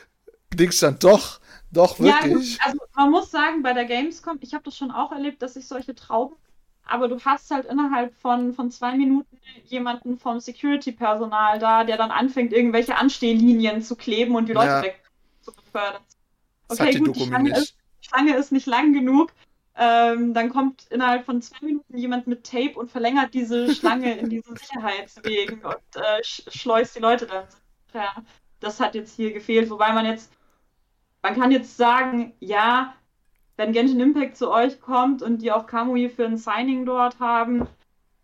Dings 0.54 0.78
dann 0.78 0.98
doch, 0.98 1.40
doch 1.70 2.00
wirklich. 2.00 2.56
Ja, 2.56 2.66
also 2.66 2.78
man 2.96 3.10
muss 3.10 3.30
sagen, 3.30 3.62
bei 3.62 3.74
der 3.74 3.84
Gamescom, 3.84 4.38
ich 4.40 4.54
habe 4.54 4.64
das 4.64 4.76
schon 4.76 4.90
auch 4.90 5.12
erlebt, 5.12 5.42
dass 5.42 5.56
ich 5.56 5.66
solche 5.66 5.94
Trauben 5.94 6.36
aber 6.88 7.08
du 7.08 7.20
hast 7.20 7.50
halt 7.50 7.66
innerhalb 7.66 8.14
von, 8.14 8.54
von 8.54 8.70
zwei 8.70 8.96
Minuten 8.96 9.38
jemanden 9.66 10.18
vom 10.18 10.40
Security-Personal 10.40 11.58
da, 11.58 11.84
der 11.84 11.98
dann 11.98 12.10
anfängt, 12.10 12.52
irgendwelche 12.52 12.96
Anstehlinien 12.96 13.82
zu 13.82 13.94
kleben 13.94 14.34
und 14.34 14.48
die 14.48 14.54
Leute 14.54 14.66
ja. 14.66 14.82
weg 14.82 15.02
zu 15.42 15.52
befördern. 15.52 16.02
Okay, 16.68 16.98
gut, 16.98 17.16
die 17.16 17.26
Schlange, 17.26 17.50
ist, 17.50 17.76
die 18.02 18.08
Schlange, 18.08 18.36
ist, 18.36 18.52
nicht 18.52 18.66
lang 18.66 18.92
genug. 18.92 19.32
Ähm, 19.80 20.34
dann 20.34 20.50
kommt 20.50 20.88
innerhalb 20.90 21.24
von 21.24 21.40
zwei 21.40 21.64
Minuten 21.64 21.96
jemand 21.96 22.26
mit 22.26 22.44
Tape 22.44 22.74
und 22.74 22.90
verlängert 22.90 23.32
diese 23.32 23.72
Schlange 23.74 24.18
in 24.18 24.28
diesen 24.28 24.56
Sicherheitswegen 24.56 25.64
und 25.64 25.96
äh, 25.96 26.22
schleust 26.24 26.96
die 26.96 27.00
Leute 27.00 27.26
dann. 27.26 27.44
Ja, 27.94 28.12
das 28.58 28.80
hat 28.80 28.96
jetzt 28.96 29.14
hier 29.14 29.32
gefehlt, 29.32 29.70
wobei 29.70 29.92
man 29.92 30.04
jetzt, 30.04 30.32
man 31.22 31.36
kann 31.36 31.52
jetzt 31.52 31.76
sagen, 31.76 32.34
ja, 32.40 32.94
wenn 33.56 33.72
Genshin 33.72 34.00
Impact 34.00 34.36
zu 34.36 34.50
euch 34.50 34.80
kommt 34.80 35.22
und 35.22 35.42
die 35.42 35.52
auch 35.52 35.66
Kamui 35.66 36.08
für 36.08 36.24
ein 36.24 36.38
Signing 36.38 36.84
dort 36.84 37.20
haben, 37.20 37.68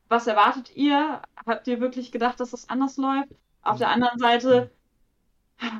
was 0.08 0.26
erwartet 0.26 0.74
ihr? 0.76 1.22
Habt 1.46 1.68
ihr 1.68 1.80
wirklich 1.80 2.10
gedacht, 2.10 2.40
dass 2.40 2.50
das 2.50 2.68
anders 2.68 2.96
läuft? 2.96 3.30
Auf 3.62 3.78
der 3.78 3.90
anderen 3.90 4.18
Seite, 4.18 4.70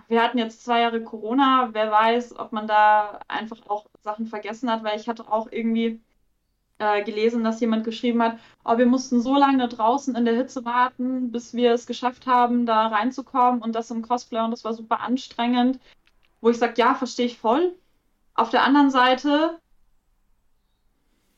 wir 0.08 0.22
hatten 0.22 0.38
jetzt 0.38 0.64
zwei 0.64 0.80
Jahre 0.80 1.02
Corona. 1.02 1.70
Wer 1.72 1.90
weiß, 1.90 2.38
ob 2.38 2.52
man 2.52 2.66
da 2.66 3.20
einfach 3.28 3.58
auch 3.68 3.86
Sachen 4.02 4.26
vergessen 4.26 4.70
hat, 4.70 4.84
weil 4.84 4.98
ich 4.98 5.08
hatte 5.08 5.30
auch 5.30 5.48
irgendwie 5.50 6.00
äh, 6.78 7.02
gelesen, 7.04 7.44
dass 7.44 7.60
jemand 7.60 7.84
geschrieben 7.84 8.22
hat, 8.22 8.38
oh, 8.64 8.78
wir 8.78 8.86
mussten 8.86 9.20
so 9.20 9.36
lange 9.36 9.68
draußen 9.68 10.14
in 10.16 10.24
der 10.24 10.34
Hitze 10.34 10.64
warten, 10.64 11.30
bis 11.30 11.54
wir 11.54 11.72
es 11.72 11.86
geschafft 11.86 12.26
haben, 12.26 12.66
da 12.66 12.88
reinzukommen 12.88 13.62
und 13.62 13.74
das 13.74 13.90
im 13.90 14.02
Cosplay 14.02 14.40
und 14.44 14.50
das 14.50 14.64
war 14.64 14.74
super 14.74 15.00
anstrengend. 15.00 15.80
Wo 16.40 16.50
ich 16.50 16.58
sage, 16.58 16.74
ja, 16.76 16.94
verstehe 16.94 17.26
ich 17.26 17.38
voll. 17.38 17.74
Auf 18.34 18.50
der 18.50 18.64
anderen 18.64 18.90
Seite, 18.90 19.58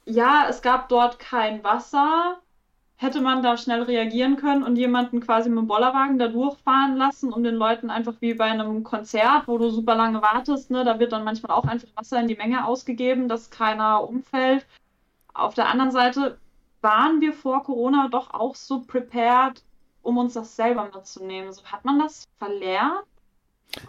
ja, 0.07 0.46
es 0.49 0.62
gab 0.62 0.88
dort 0.88 1.18
kein 1.18 1.62
Wasser. 1.64 2.40
Hätte 2.98 3.20
man 3.20 3.42
da 3.42 3.59
schnell 3.59 3.82
reagieren 3.82 4.37
können 4.37 4.62
und 4.62 4.76
jemanden 4.76 5.20
quasi 5.20 5.50
mit 5.50 5.59
dem 5.59 5.66
Bollerwagen 5.66 6.18
da 6.18 6.28
durchfahren 6.28 6.96
lassen, 6.96 7.30
um 7.30 7.44
den 7.44 7.54
Leuten 7.54 7.90
einfach 7.90 8.14
wie 8.20 8.32
bei 8.32 8.46
einem 8.46 8.85
Konzert, 8.85 9.46
wo 9.48 9.59
du 9.59 9.68
super 9.68 9.94
lange 9.94 10.22
wartest, 10.22 10.70
ne, 10.70 10.82
da 10.82 10.98
wird 10.98 11.12
dann 11.12 11.24
manchmal 11.24 11.54
auch 11.54 11.64
einfach 11.64 11.88
Wasser 11.94 12.18
in 12.20 12.28
die 12.28 12.37
Menge 12.37 12.66
ausgegeben, 12.66 13.28
dass 13.28 13.50
keiner 13.50 14.09
umfällt. 14.09 14.66
Auf 15.35 15.52
der 15.52 15.68
anderen 15.68 15.90
Seite 15.90 16.38
waren 16.80 17.20
wir 17.20 17.35
vor 17.35 17.64
Corona 17.64 18.09
doch 18.09 18.32
auch 18.32 18.54
so 18.54 18.80
prepared, 18.80 19.62
um 20.02 20.16
uns 20.16 20.32
das 20.32 20.56
selber 20.56 20.90
mitzunehmen. 20.94 21.52
So 21.52 21.64
hat 21.64 21.85
man 21.85 21.98
das 21.98 22.26
verlernt? 22.38 23.04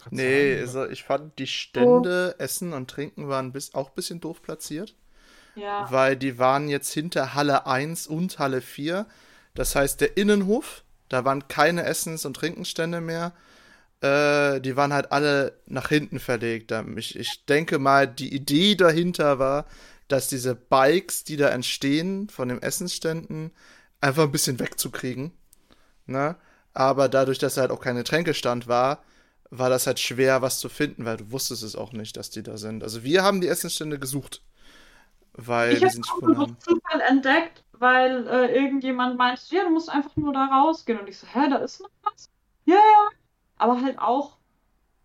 Nee, 0.09 0.59
also 0.59 0.85
ich 0.85 1.03
fand 1.03 1.39
die 1.39 1.47
Stände, 1.47 2.35
oh. 2.37 2.43
Essen 2.43 2.73
und 2.73 2.89
Trinken 2.89 3.29
waren 3.29 3.53
bis, 3.53 3.73
auch 3.73 3.89
ein 3.89 3.95
bisschen 3.95 4.19
doof 4.19 4.41
platziert. 4.41 4.95
Ja. 5.57 5.91
Weil 5.91 6.15
die 6.15 6.37
waren 6.37 6.69
jetzt 6.69 6.93
hinter 6.93 7.33
Halle 7.33 7.65
1 7.65 8.07
und 8.07 8.39
Halle 8.39 8.61
4. 8.61 9.05
Das 9.55 9.75
heißt, 9.75 9.99
der 10.01 10.17
Innenhof, 10.17 10.83
da 11.09 11.25
waren 11.25 11.47
keine 11.47 11.83
Essens- 11.83 12.25
und 12.25 12.35
Trinkenstände 12.35 13.01
mehr. 13.01 13.33
Äh, 14.01 14.61
die 14.61 14.75
waren 14.75 14.93
halt 14.93 15.11
alle 15.11 15.59
nach 15.65 15.89
hinten 15.89 16.19
verlegt. 16.19 16.71
Ich, 16.95 17.17
ich 17.17 17.45
denke 17.45 17.79
mal, 17.79 18.07
die 18.07 18.33
Idee 18.33 18.75
dahinter 18.75 19.39
war, 19.39 19.65
dass 20.07 20.27
diese 20.27 20.55
Bikes, 20.55 21.23
die 21.23 21.37
da 21.37 21.49
entstehen 21.49 22.29
von 22.29 22.49
den 22.49 22.61
Essensständen, 22.61 23.51
einfach 23.99 24.23
ein 24.23 24.31
bisschen 24.31 24.59
wegzukriegen. 24.59 25.31
Ne? 26.05 26.35
Aber 26.73 27.09
dadurch, 27.09 27.39
dass 27.39 27.57
halt 27.57 27.71
auch 27.71 27.81
keine 27.81 28.03
Tränkestand 28.03 28.67
war, 28.67 29.03
war 29.49 29.69
das 29.69 29.87
halt 29.87 29.99
schwer, 29.99 30.41
was 30.41 30.59
zu 30.59 30.69
finden, 30.69 31.05
weil 31.05 31.17
du 31.17 31.31
wusstest 31.31 31.63
es 31.63 31.75
auch 31.75 31.93
nicht, 31.93 32.17
dass 32.17 32.29
die 32.29 32.43
da 32.43 32.57
sind. 32.57 32.83
Also 32.83 33.03
wir 33.03 33.23
haben 33.23 33.41
die 33.41 33.47
Essensstände 33.47 33.97
gesucht, 33.97 34.41
weil 35.37 35.73
ich 35.73 35.81
nicht 35.81 36.01
gefunden 36.01 36.57
Zufall 36.59 37.01
entdeckt, 37.01 37.63
weil 37.73 38.27
äh, 38.27 38.55
irgendjemand 38.55 39.17
meinte, 39.17 39.55
ja, 39.55 39.63
du 39.63 39.69
musst 39.69 39.89
einfach 39.89 40.15
nur 40.15 40.33
da 40.33 40.45
rausgehen. 40.45 40.99
Und 40.99 41.07
ich 41.07 41.17
so, 41.17 41.27
hä, 41.27 41.49
da 41.49 41.57
ist 41.57 41.79
noch 41.79 41.89
was? 42.03 42.29
Ja, 42.65 42.75
ja. 42.75 43.09
Aber 43.57 43.81
halt 43.81 43.99
auch 43.99 44.37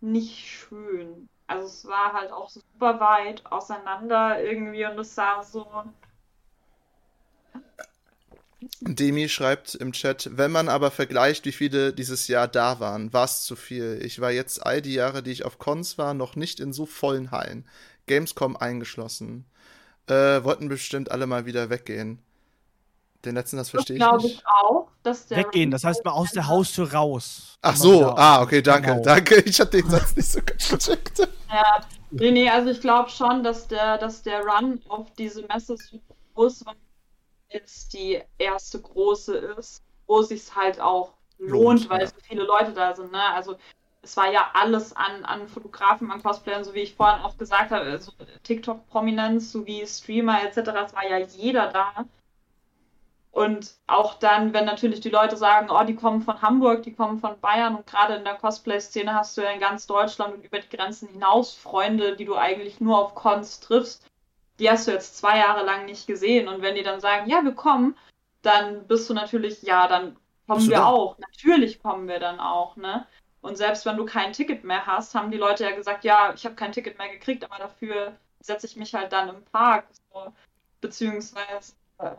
nicht 0.01 0.39
schön. 0.39 1.29
Also 1.47 1.67
es 1.67 1.85
war 1.85 2.13
halt 2.13 2.31
auch 2.31 2.49
super 2.49 2.99
weit 2.99 3.45
auseinander 3.45 4.43
irgendwie 4.43 4.85
und 4.85 4.97
es 4.99 5.13
sah 5.15 5.43
so 5.43 5.65
Demi 8.81 9.29
schreibt 9.29 9.75
im 9.75 9.91
Chat, 9.91 10.29
wenn 10.33 10.51
man 10.51 10.69
aber 10.69 10.89
vergleicht, 10.91 11.45
wie 11.45 11.51
viele 11.51 11.93
dieses 11.93 12.27
Jahr 12.27 12.47
da 12.47 12.79
waren, 12.79 13.11
war 13.13 13.25
es 13.25 13.43
zu 13.43 13.55
viel. 13.55 13.99
Ich 14.03 14.21
war 14.21 14.31
jetzt 14.31 14.65
all 14.65 14.81
die 14.81 14.93
Jahre, 14.93 15.21
die 15.21 15.31
ich 15.31 15.45
auf 15.45 15.57
Cons 15.57 15.97
war, 15.97 16.13
noch 16.13 16.35
nicht 16.35 16.59
in 16.59 16.73
so 16.73 16.85
vollen 16.85 17.31
Hallen. 17.31 17.65
Gamescom 18.07 18.55
eingeschlossen. 18.55 19.45
Äh, 20.07 20.43
wollten 20.43 20.67
bestimmt 20.67 21.11
alle 21.11 21.27
mal 21.27 21.45
wieder 21.45 21.69
weggehen. 21.69 22.19
Den 23.23 23.35
letzten, 23.35 23.55
das 23.55 23.69
verstehe 23.69 23.95
ich 23.95 24.03
nicht. 24.23 24.25
ich 24.25 24.43
auch, 24.45 24.89
dass 25.01 25.27
der 25.27 25.37
Weggehen, 25.37 25.71
das 25.71 25.85
heißt 25.85 26.03
mal 26.03 26.11
aus 26.11 26.31
der 26.31 26.47
Haustür 26.47 26.91
raus. 26.91 27.57
Ach 27.61 27.75
so, 27.75 28.07
ah, 28.07 28.41
okay, 28.41 28.61
danke, 28.61 28.91
genau. 28.91 29.01
danke. 29.01 29.35
Ich 29.45 29.61
hatte 29.61 29.77
den 29.77 29.89
Satz 29.89 30.13
nicht 30.15 30.29
so 30.29 30.41
gecheckt. 30.45 31.19
Ja, 31.49 31.85
nee, 32.11 32.31
nee, 32.31 32.49
also 32.49 32.69
ich 32.69 32.81
glaube 32.81 33.09
schon, 33.09 33.41
dass 33.41 33.69
der, 33.69 33.97
dass 33.97 34.23
der 34.23 34.41
Run 34.41 34.81
auf 34.89 35.13
diese 35.13 35.43
Messe 35.43 35.77
so 35.77 35.99
groß 36.35 36.65
war, 36.65 36.75
jetzt 37.49 37.93
die 37.93 38.21
erste 38.37 38.81
große 38.81 39.37
ist, 39.37 39.81
wo 40.05 40.19
es 40.19 40.27
sich 40.27 40.53
halt 40.53 40.81
auch 40.81 41.13
lohnt, 41.37 41.81
lohnt 41.81 41.89
weil 41.89 42.01
ja. 42.01 42.07
so 42.07 42.15
viele 42.23 42.43
Leute 42.43 42.73
da 42.73 42.93
sind. 42.93 43.11
Ne? 43.13 43.23
Also 43.33 43.55
es 44.03 44.17
war 44.17 44.31
ja 44.31 44.51
alles 44.53 44.95
an, 44.95 45.25
an 45.25 45.47
Fotografen, 45.47 46.11
an 46.11 46.21
Cosplayern, 46.21 46.63
so 46.63 46.73
wie 46.73 46.81
ich 46.81 46.95
vorhin 46.95 47.23
auch 47.23 47.37
gesagt 47.37 47.71
habe, 47.71 47.85
also 47.85 48.11
TikTok-Prominenz 48.43 49.51
sowie 49.51 49.85
Streamer 49.87 50.43
etc. 50.43 50.57
Es 50.85 50.93
war 50.93 51.07
ja 51.09 51.17
jeder 51.17 51.71
da. 51.71 52.05
Und 53.31 53.73
auch 53.87 54.19
dann, 54.19 54.53
wenn 54.53 54.65
natürlich 54.65 54.99
die 54.99 55.09
Leute 55.09 55.37
sagen, 55.37 55.69
oh, 55.71 55.83
die 55.83 55.95
kommen 55.95 56.21
von 56.21 56.41
Hamburg, 56.43 56.83
die 56.83 56.93
kommen 56.93 57.19
von 57.19 57.39
Bayern 57.39 57.75
und 57.75 57.87
gerade 57.87 58.15
in 58.15 58.23
der 58.23 58.35
Cosplay-Szene 58.35 59.15
hast 59.15 59.35
du 59.35 59.41
ja 59.41 59.49
in 59.49 59.59
ganz 59.59 59.87
Deutschland 59.87 60.35
und 60.35 60.45
über 60.45 60.59
die 60.59 60.69
Grenzen 60.69 61.07
hinaus 61.07 61.55
Freunde, 61.55 62.15
die 62.15 62.25
du 62.25 62.35
eigentlich 62.35 62.79
nur 62.79 62.99
auf 62.99 63.15
Cons 63.15 63.59
triffst 63.59 64.05
die 64.59 64.69
hast 64.69 64.87
du 64.87 64.91
jetzt 64.91 65.17
zwei 65.17 65.37
Jahre 65.37 65.65
lang 65.65 65.85
nicht 65.85 66.07
gesehen. 66.07 66.47
Und 66.47 66.61
wenn 66.61 66.75
die 66.75 66.83
dann 66.83 66.99
sagen, 66.99 67.29
ja, 67.29 67.43
wir 67.43 67.53
kommen, 67.53 67.95
dann 68.41 68.87
bist 68.87 69.09
du 69.09 69.13
natürlich, 69.13 69.63
ja, 69.63 69.87
dann 69.87 70.15
kommen 70.47 70.69
wir 70.69 70.77
da? 70.77 70.85
auch. 70.85 71.17
Natürlich 71.17 71.81
kommen 71.81 72.07
wir 72.07 72.19
dann 72.19 72.39
auch, 72.39 72.75
ne? 72.75 73.05
Und 73.43 73.57
selbst 73.57 73.85
wenn 73.85 73.97
du 73.97 74.05
kein 74.05 74.31
Ticket 74.31 74.63
mehr 74.63 74.85
hast, 74.85 75.13
haben 75.15 75.29
die 75.29 75.37
Leute 75.37 75.65
ja 75.65 75.75
gesagt, 75.75 76.05
ja, 76.05 76.33
ich 76.33 76.45
habe 76.45 76.55
kein 76.55 76.71
Ticket 76.71 76.97
mehr 76.97 77.09
gekriegt, 77.09 77.43
aber 77.43 77.57
dafür 77.57 78.13
setze 78.39 78.65
ich 78.65 78.77
mich 78.77 78.95
halt 78.95 79.11
dann 79.11 79.27
im 79.27 79.43
Park. 79.51 79.85
So. 80.13 80.31
Beziehungsweise 80.79 81.73
äh, 81.97 82.11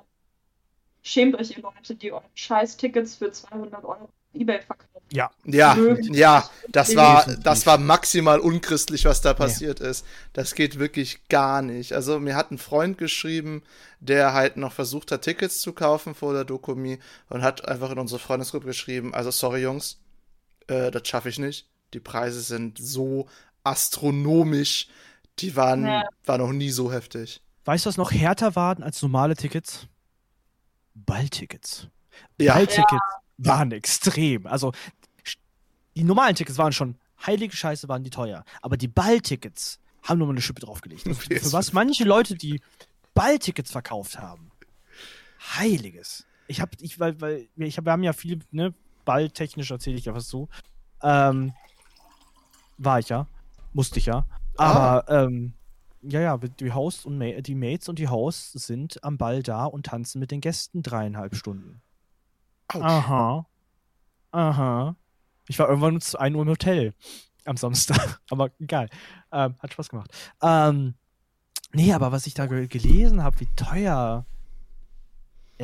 schämt 1.02 1.34
euch, 1.36 1.56
ihr 1.56 1.62
Leute, 1.62 1.94
die 1.94 2.12
eure 2.12 2.24
scheiß 2.34 2.76
Tickets 2.76 3.16
für 3.16 3.32
200 3.32 3.82
Euro 3.84 4.10
eBay 4.34 4.60
verkaufen. 4.60 4.90
Ja, 5.10 5.30
ja, 5.44 5.76
ja, 6.02 6.50
das 6.68 6.94
war, 6.94 7.24
das 7.42 7.66
war 7.66 7.78
maximal 7.78 8.38
unchristlich, 8.38 9.06
was 9.06 9.22
da 9.22 9.32
passiert 9.32 9.80
ja. 9.80 9.86
ist. 9.86 10.04
Das 10.34 10.54
geht 10.54 10.78
wirklich 10.78 11.26
gar 11.28 11.62
nicht. 11.62 11.94
Also 11.94 12.20
mir 12.20 12.36
hat 12.36 12.50
ein 12.50 12.58
Freund 12.58 12.98
geschrieben, 12.98 13.62
der 14.00 14.34
halt 14.34 14.58
noch 14.58 14.72
versucht 14.72 15.10
hat, 15.10 15.22
Tickets 15.22 15.60
zu 15.62 15.72
kaufen 15.72 16.14
vor 16.14 16.34
der 16.34 16.44
Dokumi 16.44 16.98
und 17.30 17.42
hat 17.42 17.66
einfach 17.66 17.90
in 17.90 17.98
unsere 17.98 18.18
Freundesgruppe 18.18 18.66
geschrieben, 18.66 19.14
also 19.14 19.30
sorry 19.30 19.62
Jungs, 19.62 20.03
äh, 20.68 20.90
das 20.90 21.06
schaffe 21.08 21.28
ich 21.28 21.38
nicht. 21.38 21.68
Die 21.92 22.00
Preise 22.00 22.40
sind 22.40 22.78
so 22.78 23.28
astronomisch, 23.62 24.88
die 25.38 25.56
waren, 25.56 25.86
ja. 25.86 26.04
war 26.24 26.38
noch 26.38 26.52
nie 26.52 26.70
so 26.70 26.92
heftig. 26.92 27.40
Weißt 27.64 27.86
du, 27.86 27.88
was 27.88 27.96
noch 27.96 28.12
härter 28.12 28.56
waren 28.56 28.82
als 28.82 29.00
normale 29.00 29.36
Tickets? 29.36 29.86
Balltickets. 30.94 31.88
Ja. 32.38 32.54
Balltickets. 32.54 32.92
Ja 32.92 33.24
waren 33.38 33.72
extrem. 33.72 34.46
Also 34.46 34.72
die 35.96 36.04
normalen 36.04 36.34
Tickets 36.34 36.58
waren 36.58 36.72
schon, 36.72 36.96
heilige 37.24 37.56
Scheiße, 37.56 37.88
waren 37.88 38.04
die 38.04 38.10
teuer. 38.10 38.44
Aber 38.62 38.76
die 38.76 38.88
Balltickets 38.88 39.78
haben 40.02 40.18
nochmal 40.18 40.34
eine 40.34 40.42
Schippe 40.42 40.60
draufgelegt. 40.60 41.06
Also 41.06 41.20
für 41.20 41.52
was 41.52 41.72
manche 41.72 42.04
Leute, 42.04 42.34
die 42.34 42.60
Balltickets 43.14 43.70
verkauft 43.70 44.18
haben. 44.18 44.50
Heiliges. 45.56 46.26
Ich 46.46 46.60
habe, 46.60 46.72
ich, 46.80 46.98
weil, 46.98 47.20
weil, 47.20 47.48
ich 47.56 47.76
hab, 47.76 47.84
wir 47.84 47.92
haben 47.92 48.02
ja 48.02 48.12
viel, 48.12 48.40
ne, 48.50 48.74
balltechnisch 49.04 49.70
erzähle 49.70 49.96
ich 49.96 50.06
ja 50.06 50.14
was 50.14 50.28
zu. 50.28 50.48
Ähm, 51.02 51.52
war 52.78 52.98
ich 52.98 53.08
ja. 53.08 53.26
Musste 53.72 53.98
ich 53.98 54.06
ja. 54.06 54.26
Aber, 54.56 55.08
ah. 55.08 55.24
ähm, 55.24 55.54
ja, 56.02 56.20
ja, 56.20 56.36
die 56.36 56.72
Hosts 56.72 57.06
und 57.06 57.18
Ma 57.18 57.40
die 57.40 57.54
Mates 57.54 57.88
und 57.88 57.98
die 57.98 58.08
Hosts 58.08 58.52
sind 58.52 59.02
am 59.02 59.16
Ball 59.16 59.42
da 59.42 59.64
und 59.64 59.86
tanzen 59.86 60.20
mit 60.20 60.30
den 60.30 60.40
Gästen 60.40 60.82
dreieinhalb 60.82 61.34
Stunden. 61.34 61.80
Ouch. 62.68 62.82
Aha. 62.82 63.46
Aha. 64.32 64.96
Ich 65.48 65.58
war 65.58 65.68
irgendwann 65.68 65.94
um 65.94 66.00
1 66.00 66.36
Uhr 66.36 66.42
im 66.42 66.48
Hotel 66.48 66.94
am 67.44 67.56
Samstag. 67.56 68.20
aber 68.30 68.50
egal. 68.58 68.88
Ähm, 69.32 69.54
hat 69.58 69.72
Spaß 69.72 69.88
gemacht. 69.88 70.10
Ähm, 70.42 70.94
nee, 71.72 71.92
aber 71.92 72.12
was 72.12 72.26
ich 72.26 72.34
da 72.34 72.46
ge 72.46 72.66
gelesen 72.66 73.22
habe, 73.22 73.40
wie 73.40 73.48
teuer. 73.56 74.26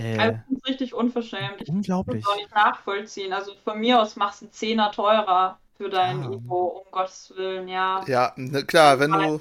Äh, 0.01 0.19
also, 0.19 0.39
das 0.49 0.59
ist 0.59 0.69
richtig 0.69 0.95
unverschämt. 0.95 1.61
Ich 1.61 1.69
unglaublich. 1.69 2.25
kann 2.25 2.33
das 2.33 2.33
auch 2.33 2.37
nicht 2.37 2.55
nachvollziehen. 2.55 3.33
Also 3.33 3.53
von 3.65 3.79
mir 3.79 4.01
aus 4.01 4.17
machst 4.17 4.41
du 4.41 4.47
einen 4.47 4.53
Zehner 4.53 4.93
teurer 4.93 5.59
für 5.77 5.89
dein 5.89 6.23
ah. 6.23 6.33
Ivo, 6.33 6.85
um 6.85 6.91
Gottes 6.91 7.33
Willen, 7.37 7.69
ja. 7.69 8.05
Ja, 8.07 8.33
ne, 8.37 8.65
klar, 8.65 8.99
wenn 9.01 9.13
du. 9.13 9.41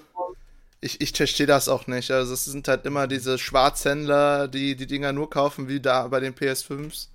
Ich, 0.82 1.02
ich 1.02 1.12
verstehe 1.12 1.46
das 1.46 1.68
auch 1.68 1.88
nicht. 1.88 2.10
Also 2.10 2.34
es 2.34 2.46
sind 2.46 2.68
halt 2.70 2.86
immer 2.86 3.08
diese 3.08 3.38
Schwarzhändler, 3.38 4.48
die 4.48 4.78
die 4.78 4.88
Dinger 4.88 5.12
nur 5.12 5.30
kaufen, 5.30 5.68
wie 5.68 5.82
da 5.82 6.08
bei 6.08 6.22
den 6.22 6.34
PS5s. 6.34 7.10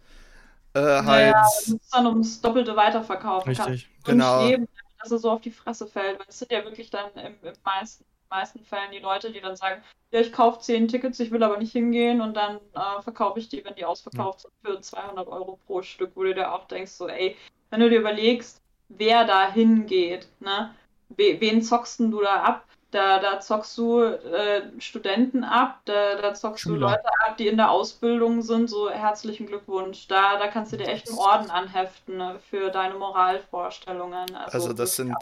Äh, 0.74 0.80
halt. 0.80 1.33
Ja, 1.35 1.46
du 1.66 1.80
dann 1.90 2.07
ums 2.09 2.40
Doppelte 2.42 2.76
weiterverkaufen 2.76 3.48
Richtig. 3.48 3.88
Kann. 4.02 4.18
Genau. 4.18 4.46
Leben, 4.46 4.68
dass 5.00 5.12
er 5.12 5.18
so 5.18 5.30
auf 5.30 5.40
die 5.40 5.50
Fresse 5.50 5.87
fällt. 5.87 6.18
Weil 6.18 6.26
es 6.28 6.38
sind 6.38 6.52
ja 6.52 6.62
wirklich 6.64 6.90
dann 6.90 7.11
im, 7.14 7.35
im 7.42 7.54
meisten, 7.64 8.04
meisten 8.35 8.64
Fällen 8.64 8.90
die 8.92 8.99
Leute, 8.99 9.33
die 9.33 9.40
dann 9.40 9.57
sagen, 9.57 9.83
ja, 10.11 10.20
ich 10.20 10.33
kaufe 10.33 10.61
zehn 10.61 10.88
Tickets, 10.88 11.20
ich 11.20 11.31
will 11.31 11.42
aber 11.42 11.59
nicht 11.59 11.73
hingehen 11.73 12.20
und 12.20 12.35
dann 12.35 12.57
äh, 12.75 13.03
verkaufe 13.03 13.38
ich 13.38 13.49
die, 13.49 13.64
wenn 13.64 13.75
die 13.75 13.85
ausverkauft 13.85 14.40
sind, 14.42 14.53
für 14.62 14.81
200 14.81 15.27
Euro 15.29 15.59
pro 15.66 15.83
Stück, 15.83 16.12
wo 16.14 16.23
du 16.23 16.35
dir 16.35 16.53
auch 16.53 16.66
denkst, 16.66 16.92
so, 16.92 17.09
ey, 17.09 17.37
wenn 17.70 17.81
du 17.81 17.90
dir 17.90 18.01
überlegst, 18.01 18.61
wer 18.88 19.25
da 19.25 19.51
hingeht, 19.51 20.29
ne? 20.40 20.75
Wen 21.16 21.62
zockst 21.62 22.01
du 22.01 22.20
da 22.23 22.42
ab? 22.42 22.64
Da, 22.90 23.18
da 23.18 23.40
zockst 23.40 23.77
du 23.77 24.03
äh, 24.03 24.62
Studenten 24.79 25.42
ab, 25.42 25.81
da, 25.85 26.14
da 26.14 26.33
zockst 26.33 26.62
Schüler. 26.62 26.75
du 26.75 26.81
Leute 26.81 27.09
ab, 27.27 27.37
die 27.37 27.49
in 27.49 27.57
der 27.57 27.70
Ausbildung 27.70 28.42
sind. 28.42 28.70
So 28.70 28.88
herzlichen 28.88 29.47
Glückwunsch. 29.47 30.07
Da, 30.07 30.38
da 30.38 30.47
kannst 30.47 30.73
du 30.73 30.77
dir 30.77 30.87
echt 30.87 31.09
einen 31.09 31.18
Orden 31.18 31.51
anheften 31.51 32.16
ne, 32.16 32.38
für 32.51 32.70
deine 32.70 32.94
Moralvorstellungen. 32.94 34.35
Also, 34.37 34.59
also 34.59 34.73
das 34.73 34.97
sind. 34.97 35.14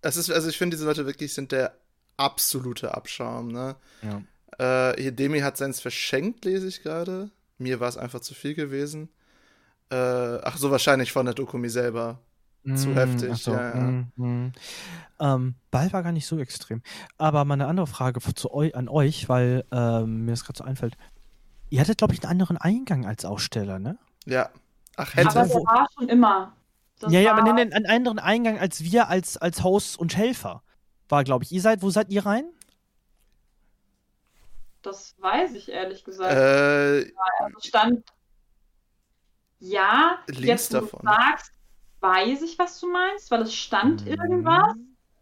Es 0.00 0.16
ist, 0.16 0.30
also 0.30 0.48
ich 0.48 0.56
finde, 0.56 0.76
diese 0.76 0.86
Leute 0.86 1.04
wirklich 1.04 1.34
sind 1.34 1.50
der 1.50 1.74
absolute 2.18 2.94
Abschaum. 2.94 3.48
Ne? 3.48 3.76
Ja. 4.02 4.92
Äh, 4.92 5.12
Demi 5.12 5.40
hat 5.40 5.56
seins 5.56 5.80
verschenkt, 5.80 6.44
lese 6.44 6.68
ich 6.68 6.82
gerade. 6.82 7.30
Mir 7.56 7.80
war 7.80 7.88
es 7.88 7.96
einfach 7.96 8.20
zu 8.20 8.34
viel 8.34 8.54
gewesen. 8.54 9.08
Äh, 9.90 9.96
ach 9.96 10.58
so, 10.58 10.70
wahrscheinlich 10.70 11.12
von 11.12 11.24
der 11.24 11.34
Dokumi 11.34 11.70
selber 11.70 12.18
zu 12.76 12.88
mm, 12.90 12.94
heftig. 12.94 13.34
So, 13.36 13.52
ja, 13.52 13.74
ja. 13.74 13.80
Mm, 13.80 14.12
mm. 14.16 14.52
Ähm, 15.20 15.54
Ball 15.70 15.92
war 15.92 16.02
gar 16.02 16.12
nicht 16.12 16.26
so 16.26 16.38
extrem. 16.38 16.82
Aber 17.16 17.44
mal 17.44 17.54
eine 17.54 17.66
andere 17.66 17.86
Frage 17.86 18.20
zu 18.20 18.52
eu 18.52 18.70
an 18.74 18.88
euch, 18.88 19.28
weil 19.28 19.64
ähm, 19.72 20.24
mir 20.24 20.32
das 20.32 20.44
gerade 20.44 20.58
so 20.58 20.64
einfällt. 20.64 20.96
Ihr 21.70 21.80
hattet, 21.80 21.98
glaube 21.98 22.14
ich, 22.14 22.22
einen 22.22 22.32
anderen 22.32 22.56
Eingang 22.56 23.06
als 23.06 23.24
Aussteller, 23.24 23.78
ne? 23.78 23.98
Ja. 24.26 24.50
Ach, 24.96 25.14
hätte 25.14 25.30
Aber 25.30 25.46
der 25.46 25.54
war 25.54 25.88
schon 25.96 26.08
immer. 26.08 26.52
Das 26.98 27.12
ja, 27.12 27.20
ja, 27.20 27.32
aber 27.32 27.42
nennen 27.42 27.72
einen 27.72 27.86
anderen 27.86 28.18
Eingang 28.18 28.58
als 28.58 28.82
wir 28.82 29.08
als, 29.08 29.36
als 29.36 29.62
Hosts 29.62 29.96
und 29.96 30.16
Helfer. 30.16 30.62
War, 31.08 31.24
glaube 31.24 31.44
ich. 31.44 31.52
Ihr 31.52 31.60
seid, 31.60 31.82
wo 31.82 31.90
seid 31.90 32.10
ihr 32.10 32.24
rein? 32.24 32.44
Das 34.82 35.14
weiß 35.18 35.54
ich 35.54 35.70
ehrlich 35.70 36.04
gesagt. 36.04 36.32
Äh, 36.32 37.12
also 37.40 37.60
stand. 37.60 38.04
Ja, 39.60 40.18
links 40.28 40.46
jetzt, 40.46 40.74
davon. 40.74 41.00
Du 41.02 41.06
sagst, 41.06 41.52
weiß 42.00 42.42
ich, 42.42 42.58
was 42.58 42.78
du 42.80 42.90
meinst, 42.90 43.30
weil 43.30 43.42
es 43.42 43.54
stand 43.54 44.04
mhm. 44.04 44.12
irgendwas. 44.12 44.74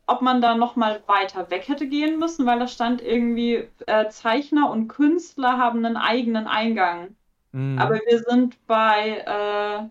Ob 0.08 0.22
man 0.22 0.40
da 0.40 0.54
nochmal 0.54 1.02
weiter 1.06 1.50
weg 1.50 1.66
hätte 1.66 1.88
gehen 1.88 2.20
müssen, 2.20 2.46
weil 2.46 2.60
da 2.60 2.68
stand 2.68 3.02
irgendwie, 3.02 3.68
äh, 3.86 4.08
Zeichner 4.08 4.70
und 4.70 4.86
Künstler 4.86 5.58
haben 5.58 5.84
einen 5.84 5.96
eigenen 5.96 6.46
Eingang. 6.46 7.16
Mhm. 7.50 7.76
Aber 7.76 7.94
wir 7.94 8.22
sind 8.22 8.64
bei 8.68 9.24
äh, 9.26 9.88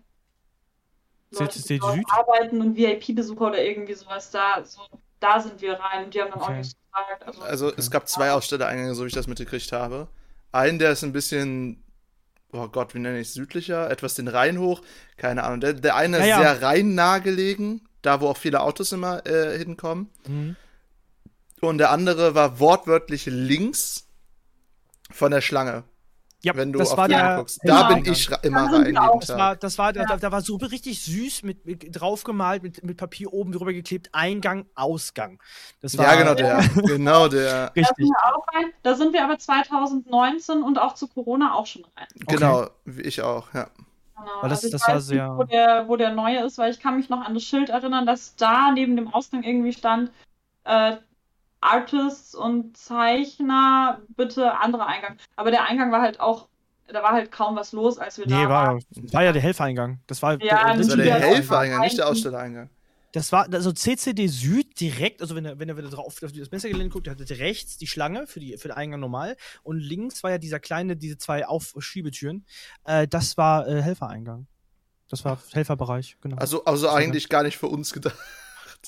Leute, 1.38 1.62
die 1.62 1.80
arbeiten 2.08 2.62
und 2.62 2.76
VIP-Besucher 2.76 3.48
oder 3.48 3.62
irgendwie 3.62 3.92
sowas 3.92 4.30
da. 4.30 4.64
So, 4.64 4.80
da 5.20 5.40
sind 5.40 5.60
wir 5.60 5.74
rein 5.74 6.04
und 6.04 6.14
die 6.14 6.20
haben 6.20 6.30
dann 6.30 6.40
okay. 6.40 6.52
auch 6.52 6.56
nichts 6.56 6.74
gesagt. 6.74 7.26
Also, 7.26 7.42
also 7.42 7.72
es 7.76 7.90
gab 7.90 8.08
zwei 8.08 8.32
Ausstellereingänge, 8.32 8.94
so 8.94 9.04
wie 9.04 9.08
ich 9.08 9.14
das 9.14 9.26
mitgekriegt 9.26 9.72
habe. 9.72 10.08
Einen, 10.52 10.78
der 10.78 10.92
ist 10.92 11.02
ein 11.02 11.12
bisschen 11.12 11.82
oh 12.52 12.68
Gott, 12.68 12.94
wie 12.94 12.98
nenne 12.98 13.20
ich 13.20 13.28
es, 13.28 13.34
südlicher, 13.34 13.90
etwas 13.90 14.14
den 14.14 14.28
Rhein 14.28 14.58
hoch, 14.58 14.82
keine 15.16 15.44
Ahnung. 15.44 15.60
Der, 15.60 15.74
der 15.74 15.96
eine 15.96 16.18
ist 16.18 16.26
ja, 16.26 16.38
sehr 16.38 16.62
rheinnah 16.62 17.18
gelegen, 17.18 17.88
da 18.02 18.20
wo 18.20 18.28
auch 18.28 18.36
viele 18.36 18.60
Autos 18.60 18.92
immer 18.92 19.26
äh, 19.26 19.58
hinkommen. 19.58 20.10
Mhm. 20.26 20.56
Und 21.60 21.78
der 21.78 21.90
andere 21.90 22.34
war 22.34 22.60
wortwörtlich 22.60 23.26
links 23.26 24.08
von 25.10 25.30
der 25.30 25.40
Schlange. 25.40 25.84
Ja, 26.46 26.54
wenn 26.54 26.72
du 26.72 26.78
das 26.78 26.92
auf 26.92 26.98
war 26.98 27.08
der, 27.08 27.38
guckst. 27.38 27.58
Da 27.64 27.92
bin 27.92 28.04
ich 28.06 28.30
immer 28.42 28.72
rein. 28.72 28.94
Das 28.94 29.36
war, 29.36 29.56
das 29.56 29.78
war, 29.78 29.96
ja. 29.96 30.04
da, 30.04 30.16
da, 30.16 30.30
war 30.30 30.42
so 30.42 30.54
richtig 30.54 31.02
süß 31.02 31.42
mit, 31.42 31.66
mit 31.66 31.88
draufgemalt, 32.00 32.62
mit, 32.62 32.84
mit 32.84 32.96
Papier 32.96 33.32
oben 33.32 33.50
drüber 33.50 33.72
geklebt, 33.72 34.10
Eingang, 34.12 34.64
Ausgang. 34.76 35.40
Das 35.80 35.98
war, 35.98 36.04
ja, 36.04 36.14
genau 36.14 36.34
der. 36.34 36.58
genau 36.86 37.26
der. 37.26 37.72
Richtig. 37.74 37.86
Da 37.98 38.32
sind, 38.32 38.54
rein, 38.54 38.72
da 38.84 38.94
sind 38.94 39.12
wir 39.12 39.24
aber 39.24 39.38
2019 39.38 40.62
und 40.62 40.78
auch 40.78 40.94
zu 40.94 41.08
Corona 41.08 41.52
auch 41.54 41.66
schon 41.66 41.84
rein. 41.96 42.06
Genau, 42.28 42.60
okay. 42.60 42.70
wie 42.84 43.02
ich 43.02 43.22
auch, 43.22 43.52
ja. 43.52 43.66
Genau. 44.16 44.30
Weil 44.42 44.50
das, 44.50 44.62
also 44.62 44.70
das 44.70 44.86
war 44.86 45.00
sehr. 45.00 45.28
Nicht, 45.28 45.38
wo, 45.38 45.42
der, 45.42 45.88
wo 45.88 45.96
der 45.96 46.14
neue 46.14 46.44
ist, 46.44 46.58
weil 46.58 46.70
ich 46.70 46.78
kann 46.78 46.96
mich 46.96 47.08
noch 47.08 47.22
an 47.22 47.34
das 47.34 47.42
Schild 47.42 47.70
erinnern, 47.70 48.06
dass 48.06 48.36
da 48.36 48.70
neben 48.70 48.94
dem 48.94 49.12
Ausgang 49.12 49.42
irgendwie 49.42 49.72
stand, 49.72 50.12
äh, 50.62 50.96
Artists 51.60 52.34
und 52.34 52.76
Zeichner, 52.76 54.00
bitte 54.16 54.58
andere 54.58 54.86
Eingang. 54.86 55.16
Aber 55.36 55.50
der 55.50 55.64
Eingang 55.64 55.92
war 55.92 56.02
halt 56.02 56.20
auch, 56.20 56.48
da 56.88 57.02
war 57.02 57.12
halt 57.12 57.32
kaum 57.32 57.56
was 57.56 57.72
los, 57.72 57.98
als 57.98 58.18
wir 58.18 58.26
nee, 58.26 58.32
da 58.32 58.48
war, 58.48 58.66
waren. 58.66 58.82
war 59.12 59.24
ja 59.24 59.32
der 59.32 59.42
Helfereingang. 59.42 60.00
Das 60.06 60.22
war, 60.22 60.40
ja, 60.42 60.74
das 60.74 60.88
war 60.88 60.96
der 60.96 61.18
Helfereingang, 61.18 61.80
nicht 61.80 61.98
der 61.98 62.08
Ausstellereingang. 62.08 62.70
Das 63.12 63.32
war, 63.32 63.50
also 63.50 63.72
CCD 63.72 64.26
Süd 64.26 64.78
direkt, 64.78 65.22
also 65.22 65.34
wenn 65.34 65.46
er, 65.46 65.58
wenn 65.58 65.70
er 65.70 65.78
wieder 65.78 65.88
drauf 65.88 66.22
auf 66.22 66.32
das 66.32 66.50
Messergelände 66.50 66.92
guckt, 66.92 67.06
der 67.06 67.14
hatte 67.14 67.38
rechts 67.38 67.78
die 67.78 67.86
Schlange 67.86 68.26
für, 68.26 68.40
die, 68.40 68.58
für 68.58 68.68
den 68.68 68.76
Eingang 68.76 69.00
normal 69.00 69.38
und 69.62 69.78
links 69.78 70.22
war 70.22 70.32
ja 70.32 70.38
dieser 70.38 70.60
kleine, 70.60 70.96
diese 70.96 71.16
zwei 71.16 71.46
Aufschiebetüren. 71.46 72.44
Äh, 72.84 73.08
das 73.08 73.38
war 73.38 73.66
äh, 73.66 73.80
Helfereingang. 73.80 74.46
Das 75.08 75.24
war 75.24 75.38
Helferbereich, 75.52 76.18
genau. 76.20 76.36
Also, 76.36 76.64
also 76.64 76.90
eigentlich 76.90 77.30
gar 77.30 77.42
nicht 77.42 77.56
für 77.56 77.68
uns 77.68 77.92
gedacht. 77.92 78.18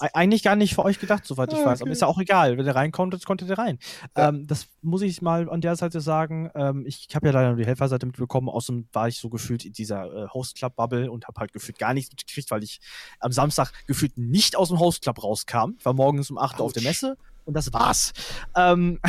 Eigentlich 0.01 0.43
gar 0.43 0.57
nicht 0.57 0.75
für 0.75 0.85
euch 0.85 0.99
gedacht, 0.99 1.25
soweit 1.25 1.53
ich 1.53 1.59
okay. 1.59 1.67
weiß. 1.67 1.83
Aber 1.83 1.91
ist 1.91 2.01
ja 2.01 2.07
auch 2.07 2.19
egal. 2.19 2.57
Wenn 2.57 2.65
der 2.65 2.75
reinkommt, 2.75 3.15
jetzt 3.15 3.27
konnte 3.27 3.47
der 3.47 3.59
rein. 3.59 3.79
Ja. 4.17 4.29
Ähm, 4.29 4.47
das 4.47 4.67
muss 4.83 5.03
ich 5.03 5.23
mal 5.23 5.49
an 5.51 5.61
der 5.61 5.77
Seite 5.77 6.01
sagen. 6.01 6.51
Ähm, 6.55 6.85
ich 6.87 7.09
habe 7.15 7.27
ja 7.27 7.33
leider 7.33 7.49
nur 7.49 7.57
die 7.57 7.67
Helferseite 7.67 8.07
mitbekommen. 8.07 8.49
Außerdem 8.49 8.89
war 8.93 9.09
ich 9.09 9.19
so 9.19 9.29
gefühlt 9.29 9.65
in 9.65 9.73
dieser 9.73 10.25
äh, 10.25 10.29
Host 10.29 10.57
Club 10.57 10.77
Bubble 10.77 11.11
und 11.11 11.27
habe 11.27 11.41
halt 11.41 11.53
gefühlt 11.53 11.79
gar 11.79 11.95
nichts 11.95 12.11
mitgekriegt, 12.11 12.51
weil 12.51 12.63
ich 12.63 12.81
am 13.21 13.33
Samstag 13.33 13.73
gefühlt 13.87 14.17
nicht 14.17 14.57
aus 14.57 14.69
dem 14.69 14.79
Host 14.79 15.03
Club 15.03 15.23
rauskam. 15.23 15.75
Ich 15.79 15.85
war 15.85 15.95
morgens 15.95 16.31
um 16.31 16.39
8 16.39 16.61
Uhr 16.61 16.67
auf 16.67 16.73
der 16.73 16.83
Messe 16.83 17.17
und 17.45 17.55
das 17.55 17.73
war's. 17.73 18.13
Ähm, 18.57 19.01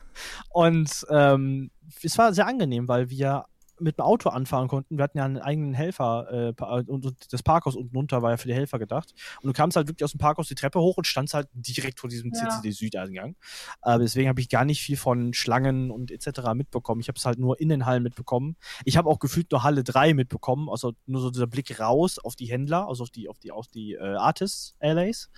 und 0.50 1.06
ähm, 1.10 1.70
es 2.02 2.18
war 2.18 2.32
sehr 2.34 2.46
angenehm, 2.46 2.88
weil 2.88 3.10
wir 3.10 3.46
mit 3.80 3.98
dem 3.98 4.04
Auto 4.04 4.28
anfahren 4.28 4.68
konnten. 4.68 4.96
Wir 4.96 5.04
hatten 5.04 5.18
ja 5.18 5.24
einen 5.24 5.38
eigenen 5.38 5.74
Helfer 5.74 6.52
äh, 6.58 6.64
und, 6.86 7.06
und, 7.06 7.32
das 7.32 7.42
Parkhaus 7.42 7.76
unten 7.76 7.96
runter 7.96 8.22
war 8.22 8.30
ja 8.30 8.36
für 8.36 8.48
die 8.48 8.54
Helfer 8.54 8.78
gedacht. 8.78 9.14
Und 9.42 9.48
du 9.48 9.52
kamst 9.52 9.76
halt 9.76 9.88
wirklich 9.88 10.04
aus 10.04 10.12
dem 10.12 10.18
Parkhaus 10.18 10.48
die 10.48 10.54
Treppe 10.54 10.80
hoch 10.80 10.96
und 10.96 11.06
standst 11.06 11.34
halt 11.34 11.48
direkt 11.52 12.00
vor 12.00 12.08
diesem 12.08 12.32
ja. 12.34 12.48
CCD 12.48 12.70
Südeingang. 12.70 13.36
Äh, 13.82 13.98
deswegen 13.98 14.28
habe 14.28 14.40
ich 14.40 14.48
gar 14.48 14.64
nicht 14.64 14.80
viel 14.80 14.96
von 14.96 15.34
Schlangen 15.34 15.90
und 15.90 16.10
etc. 16.10 16.54
mitbekommen. 16.54 17.00
Ich 17.00 17.08
habe 17.08 17.16
es 17.16 17.24
halt 17.24 17.38
nur 17.38 17.60
in 17.60 17.68
den 17.68 17.86
Hallen 17.86 18.02
mitbekommen. 18.02 18.56
Ich 18.84 18.96
habe 18.96 19.08
auch 19.08 19.18
gefühlt 19.18 19.50
nur 19.50 19.62
Halle 19.62 19.84
3 19.84 20.14
mitbekommen, 20.14 20.68
also 20.68 20.92
nur 21.06 21.20
so 21.20 21.30
dieser 21.30 21.46
Blick 21.46 21.80
raus 21.80 22.18
auf 22.18 22.36
die 22.36 22.46
Händler, 22.46 22.88
also 22.88 23.04
auf 23.04 23.10
die, 23.10 23.28
auf 23.28 23.38
die, 23.38 23.52
auf 23.52 23.66
die 23.68 23.94
äh, 23.94 24.14
Artists, 24.16 24.74
LAs. 24.80 25.30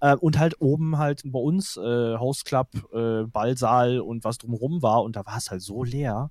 Äh, 0.00 0.16
und 0.16 0.38
halt 0.38 0.60
oben 0.60 0.98
halt 0.98 1.22
bei 1.24 1.38
uns 1.38 1.76
äh, 1.76 2.16
Host 2.18 2.44
Club, 2.44 2.68
äh, 2.92 3.24
Ballsaal 3.24 4.00
und 4.00 4.24
was 4.24 4.38
drumherum 4.38 4.82
war. 4.82 5.02
Und 5.02 5.16
da 5.16 5.26
war 5.26 5.36
es 5.36 5.50
halt 5.50 5.62
so 5.62 5.84
leer 5.84 6.30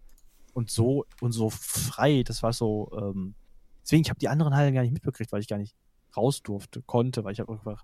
und 0.53 0.69
so 0.69 1.05
und 1.21 1.31
so 1.31 1.49
frei. 1.49 2.23
Das 2.23 2.43
war 2.43 2.53
so. 2.53 2.91
Ähm, 2.97 3.35
deswegen, 3.83 4.03
ich 4.03 4.09
habe 4.09 4.19
die 4.19 4.29
anderen 4.29 4.55
Hallen 4.55 4.73
gar 4.73 4.81
nicht 4.81 4.93
mitbekriegt, 4.93 5.31
weil 5.31 5.41
ich 5.41 5.47
gar 5.47 5.57
nicht 5.57 5.75
raus 6.15 6.41
durfte, 6.43 6.81
konnte, 6.81 7.23
weil 7.23 7.33
ich 7.33 7.41
einfach 7.41 7.83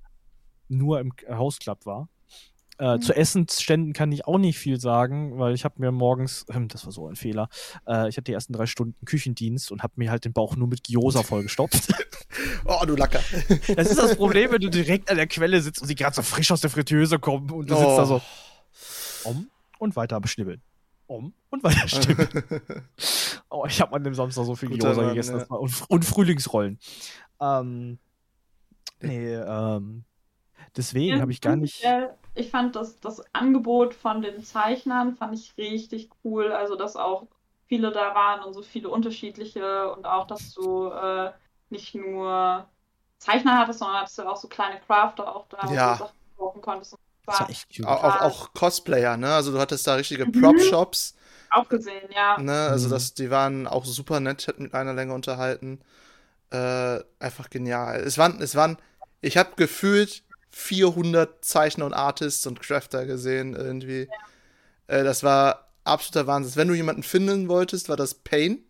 nur 0.67 0.99
im 0.99 1.11
Hausclub 1.29 1.85
war. 1.85 2.09
Äh, 2.79 2.95
mhm. 2.95 3.01
Zu 3.01 3.15
Essensständen 3.15 3.91
kann 3.91 4.11
ich 4.11 4.25
auch 4.25 4.37
nicht 4.37 4.57
viel 4.57 4.79
sagen, 4.79 5.37
weil 5.37 5.53
ich 5.53 5.65
habe 5.65 5.75
mir 5.79 5.91
morgens, 5.91 6.45
äh, 6.47 6.65
das 6.67 6.85
war 6.85 6.93
so 6.93 7.07
ein 7.07 7.17
Fehler, 7.17 7.49
äh, 7.85 8.07
ich 8.07 8.15
hatte 8.15 8.23
die 8.23 8.33
ersten 8.33 8.53
drei 8.53 8.67
Stunden 8.67 9.05
Küchendienst 9.05 9.71
und 9.71 9.83
habe 9.83 9.93
mir 9.97 10.09
halt 10.09 10.23
den 10.23 10.31
Bauch 10.31 10.55
nur 10.55 10.67
mit 10.69 10.83
Gyoza 10.83 11.23
vollgestopft. 11.23 11.93
oh, 12.65 12.85
du 12.85 12.95
Lacker. 12.95 13.19
Das 13.75 13.89
ist 13.89 13.99
das 13.99 14.15
Problem, 14.15 14.51
wenn 14.53 14.61
du 14.61 14.69
direkt 14.69 15.11
an 15.11 15.17
der 15.17 15.27
Quelle 15.27 15.61
sitzt 15.61 15.81
und 15.81 15.89
sie 15.89 15.95
gerade 15.95 16.15
so 16.15 16.21
frisch 16.21 16.51
aus 16.51 16.61
der 16.61 16.69
Fritteuse 16.69 17.19
kommen 17.19 17.51
und 17.51 17.69
du 17.69 17.75
oh. 17.75 17.79
sitzt 17.79 17.97
da 17.97 18.05
so 18.05 18.21
um 19.25 19.49
und 19.79 19.97
weiter 19.97 20.21
beschnibbeln. 20.21 20.61
Um 21.09 21.33
und 21.49 21.63
weiter 21.63 21.87
schnibbeln. 21.87 22.29
oh, 23.49 23.65
ich 23.65 23.81
habe 23.81 23.95
an 23.95 24.03
dem 24.03 24.13
Samstag 24.13 24.45
so 24.45 24.55
viel 24.55 24.69
Gyoza 24.69 25.09
gegessen 25.09 25.39
ja. 25.39 25.45
und, 25.55 25.83
und, 25.89 26.05
Frühlingsrollen. 26.05 26.77
Ähm, 27.41 27.97
nee, 29.01 29.33
ähm, 29.33 30.03
deswegen 30.77 31.19
habe 31.19 31.31
ich 31.31 31.41
gar 31.41 31.55
nicht 31.55 31.83
ich 32.39 32.49
fand 32.51 32.75
das, 32.75 32.99
das 32.99 33.23
Angebot 33.33 33.93
von 33.93 34.21
den 34.21 34.43
Zeichnern 34.43 35.15
fand 35.15 35.33
ich 35.35 35.57
richtig 35.57 36.09
cool. 36.23 36.51
Also, 36.51 36.75
dass 36.75 36.95
auch 36.95 37.27
viele 37.67 37.91
da 37.91 38.15
waren 38.15 38.43
und 38.43 38.53
so 38.53 38.61
viele 38.61 38.89
unterschiedliche 38.89 39.91
und 39.93 40.05
auch, 40.05 40.25
dass 40.25 40.53
du 40.53 40.87
äh, 40.87 41.31
nicht 41.69 41.95
nur 41.95 42.67
Zeichner 43.17 43.57
hattest, 43.57 43.79
sondern 43.79 44.01
dass 44.01 44.15
du 44.15 44.27
auch 44.27 44.37
so 44.37 44.47
kleine 44.47 44.79
Crafter 44.79 45.35
auch 45.35 45.47
da 45.49 45.71
ja. 45.71 45.95
Sachen 45.95 46.15
kaufen 46.37 46.61
konntest. 46.61 46.93
Das 46.93 46.99
war 47.29 47.49
echt 47.49 47.85
auch, 47.85 48.03
auch, 48.03 48.21
auch, 48.21 48.53
Cosplayer, 48.53 49.17
ne? 49.17 49.33
Also 49.33 49.51
du 49.51 49.59
hattest 49.59 49.85
da 49.87 49.95
richtige 49.95 50.25
mhm. 50.25 50.33
Prop-Shops. 50.33 51.15
Auch 51.51 51.67
gesehen, 51.67 52.09
ja. 52.13 52.39
Ne? 52.39 52.67
Also 52.67 52.87
mhm. 52.87 52.91
das, 52.91 53.13
die 53.13 53.29
waren 53.29 53.67
auch 53.67 53.85
super 53.85 54.19
nett, 54.19 54.41
ich 54.41 54.47
hatte 54.47 54.61
mit 54.61 54.73
einer 54.73 54.93
Länge 54.93 55.13
unterhalten. 55.13 55.79
Äh, 56.51 56.99
einfach 57.19 57.49
genial. 57.49 57.99
Es 57.99 58.17
waren, 58.17 58.41
es 58.41 58.55
waren, 58.55 58.77
ich 59.21 59.37
habe 59.37 59.51
gefühlt 59.55 60.23
400 60.51 61.43
Zeichner 61.45 61.85
und 61.85 61.93
Artists 61.93 62.45
und 62.47 62.59
Crafter 62.59 63.05
gesehen 63.05 63.55
irgendwie. 63.55 64.09
Ja. 64.87 64.97
Äh, 64.97 65.03
das 65.03 65.23
war 65.23 65.69
absoluter 65.83 66.27
Wahnsinn. 66.27 66.55
Wenn 66.55 66.67
du 66.67 66.73
jemanden 66.73 67.03
finden 67.03 67.49
wolltest, 67.49 67.89
war 67.89 67.97
das 67.97 68.15
Pain. 68.15 68.63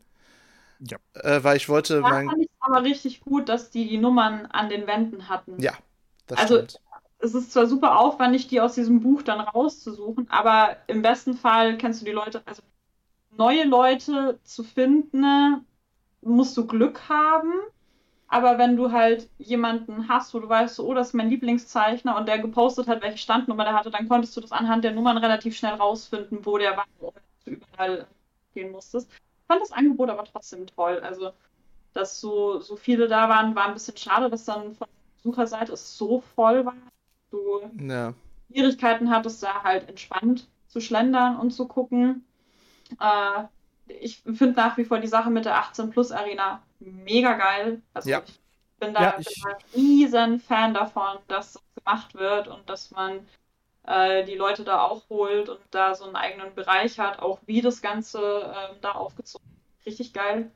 Ja. 0.80 0.98
Äh, 1.14 1.44
weil 1.44 1.58
ich 1.58 1.70
wollte. 1.70 2.02
Da 2.02 2.10
mein... 2.10 2.28
fand 2.28 2.42
ich 2.42 2.50
aber 2.60 2.84
richtig 2.84 3.22
gut, 3.22 3.50
dass 3.50 3.70
die 3.70 3.88
die 3.88 3.98
Nummern 3.98 4.46
an 4.46 4.70
den 4.70 4.88
Wänden 4.88 5.30
hatten. 5.30 5.62
Ja, 5.62 5.74
das 6.28 6.40
also, 6.40 6.56
stimmt. 6.56 6.82
Es 7.20 7.36
ist 7.36 7.52
zwar 7.52 7.68
super 7.68 8.00
aufwendig, 8.00 8.48
die 8.48 8.62
aus 8.62 8.76
diesem 8.76 9.02
Buch 9.02 9.22
dann 9.24 9.42
rauszusuchen, 9.42 10.30
aber 10.30 10.78
im 10.88 11.02
besten 11.02 11.34
Fall 11.34 11.78
kennst 11.78 12.02
du 12.02 12.06
die 12.06 12.12
Leute, 12.12 12.42
also 12.46 12.62
neue 13.38 13.66
Leute 13.66 14.40
zu 14.44 14.64
finden, 14.64 15.66
musst 16.22 16.56
du 16.58 16.66
Glück 16.68 17.10
haben. 17.10 17.54
Aber 18.28 18.58
wenn 18.60 18.78
du 18.78 18.92
halt 18.92 19.30
jemanden 19.40 20.08
hast, 20.08 20.34
wo 20.34 20.40
du 20.40 20.48
weißt, 20.48 20.80
oh, 20.82 20.94
das 20.94 21.10
ist 21.10 21.14
mein 21.14 21.30
Lieblingszeichner 21.30 22.16
und 22.16 22.28
der 22.28 22.40
gepostet 22.40 22.88
hat, 22.88 23.02
welche 23.02 23.18
Standnummer 23.18 23.64
der 23.66 23.74
hatte, 23.74 23.90
dann 23.92 24.08
konntest 24.08 24.38
du 24.38 24.42
das 24.42 24.52
anhand 24.52 24.84
der 24.84 24.92
Nummern 24.94 25.18
relativ 25.18 25.58
schnell 25.58 25.74
rausfinden, 25.74 26.46
wo 26.46 26.58
der 26.60 26.78
war, 26.78 26.86
wo 27.00 27.12
du 27.46 27.52
überall 27.52 28.08
gehen 28.54 28.72
musstest. 28.72 29.10
Ich 29.12 29.48
fand 29.48 29.62
das 29.62 29.72
Angebot 29.72 30.10
aber 30.10 30.26
trotzdem 30.26 30.68
toll. 30.68 31.00
Also, 31.00 31.32
dass 31.94 32.22
so, 32.22 32.60
so 32.60 32.76
viele 32.76 33.08
da 33.08 33.30
waren, 33.30 33.56
war 33.56 33.68
ein 33.68 33.74
bisschen 33.74 33.98
schade, 33.98 34.30
dass 34.30 34.46
dann 34.46 34.76
von 34.76 34.88
der 34.88 35.18
Besucherseite 35.18 35.74
es 35.74 35.98
so 35.98 36.22
voll 36.22 36.66
war. 36.66 36.76
Du 37.32 37.62
ja. 37.80 38.14
Schwierigkeiten 38.52 39.10
hattest, 39.10 39.44
da 39.44 39.64
halt 39.64 39.88
entspannt 39.90 40.48
zu 40.68 40.82
schlendern 40.82 41.38
und 41.38 41.52
zu 41.52 41.68
gucken. 41.68 42.26
Äh, 43.00 43.44
ich 43.88 44.22
finde 44.22 44.52
nach 44.52 44.78
wie 44.78 44.86
vor 44.86 45.00
die 45.00 45.08
Sache 45.08 45.30
mit 45.30 45.46
der 45.46 45.58
18 45.58 45.90
Plus 45.90 46.12
Arena 46.12 46.62
mega 46.80 47.34
geil. 47.34 47.82
Also 47.94 48.10
ja. 48.10 48.22
ich 48.26 48.40
bin 48.80 48.94
da, 48.94 49.02
ja, 49.02 49.16
ich... 49.20 49.26
bin 49.26 49.52
ein 49.52 49.58
riesen 49.74 50.40
Fan 50.40 50.74
davon, 50.74 51.18
dass 51.28 51.54
das 51.54 51.64
gemacht 51.76 52.16
wird 52.16 52.48
und 52.48 52.70
dass 52.70 52.92
man 52.92 53.28
äh, 53.84 54.24
die 54.26 54.36
Leute 54.36 54.64
da 54.64 54.84
auch 54.84 55.10
holt 55.10 55.50
und 55.50 55.60
da 55.72 55.96
so 55.96 56.06
einen 56.06 56.16
eigenen 56.16 56.54
Bereich 56.54 57.00
hat, 57.00 57.20
auch 57.20 57.40
wie 57.46 57.62
das 57.62 57.82
Ganze 57.82 58.20
äh, 58.20 58.76
da 58.82 58.92
aufgezogen 58.92 59.48
ist. 59.80 59.86
Richtig 59.86 60.14
geil. 60.14 60.52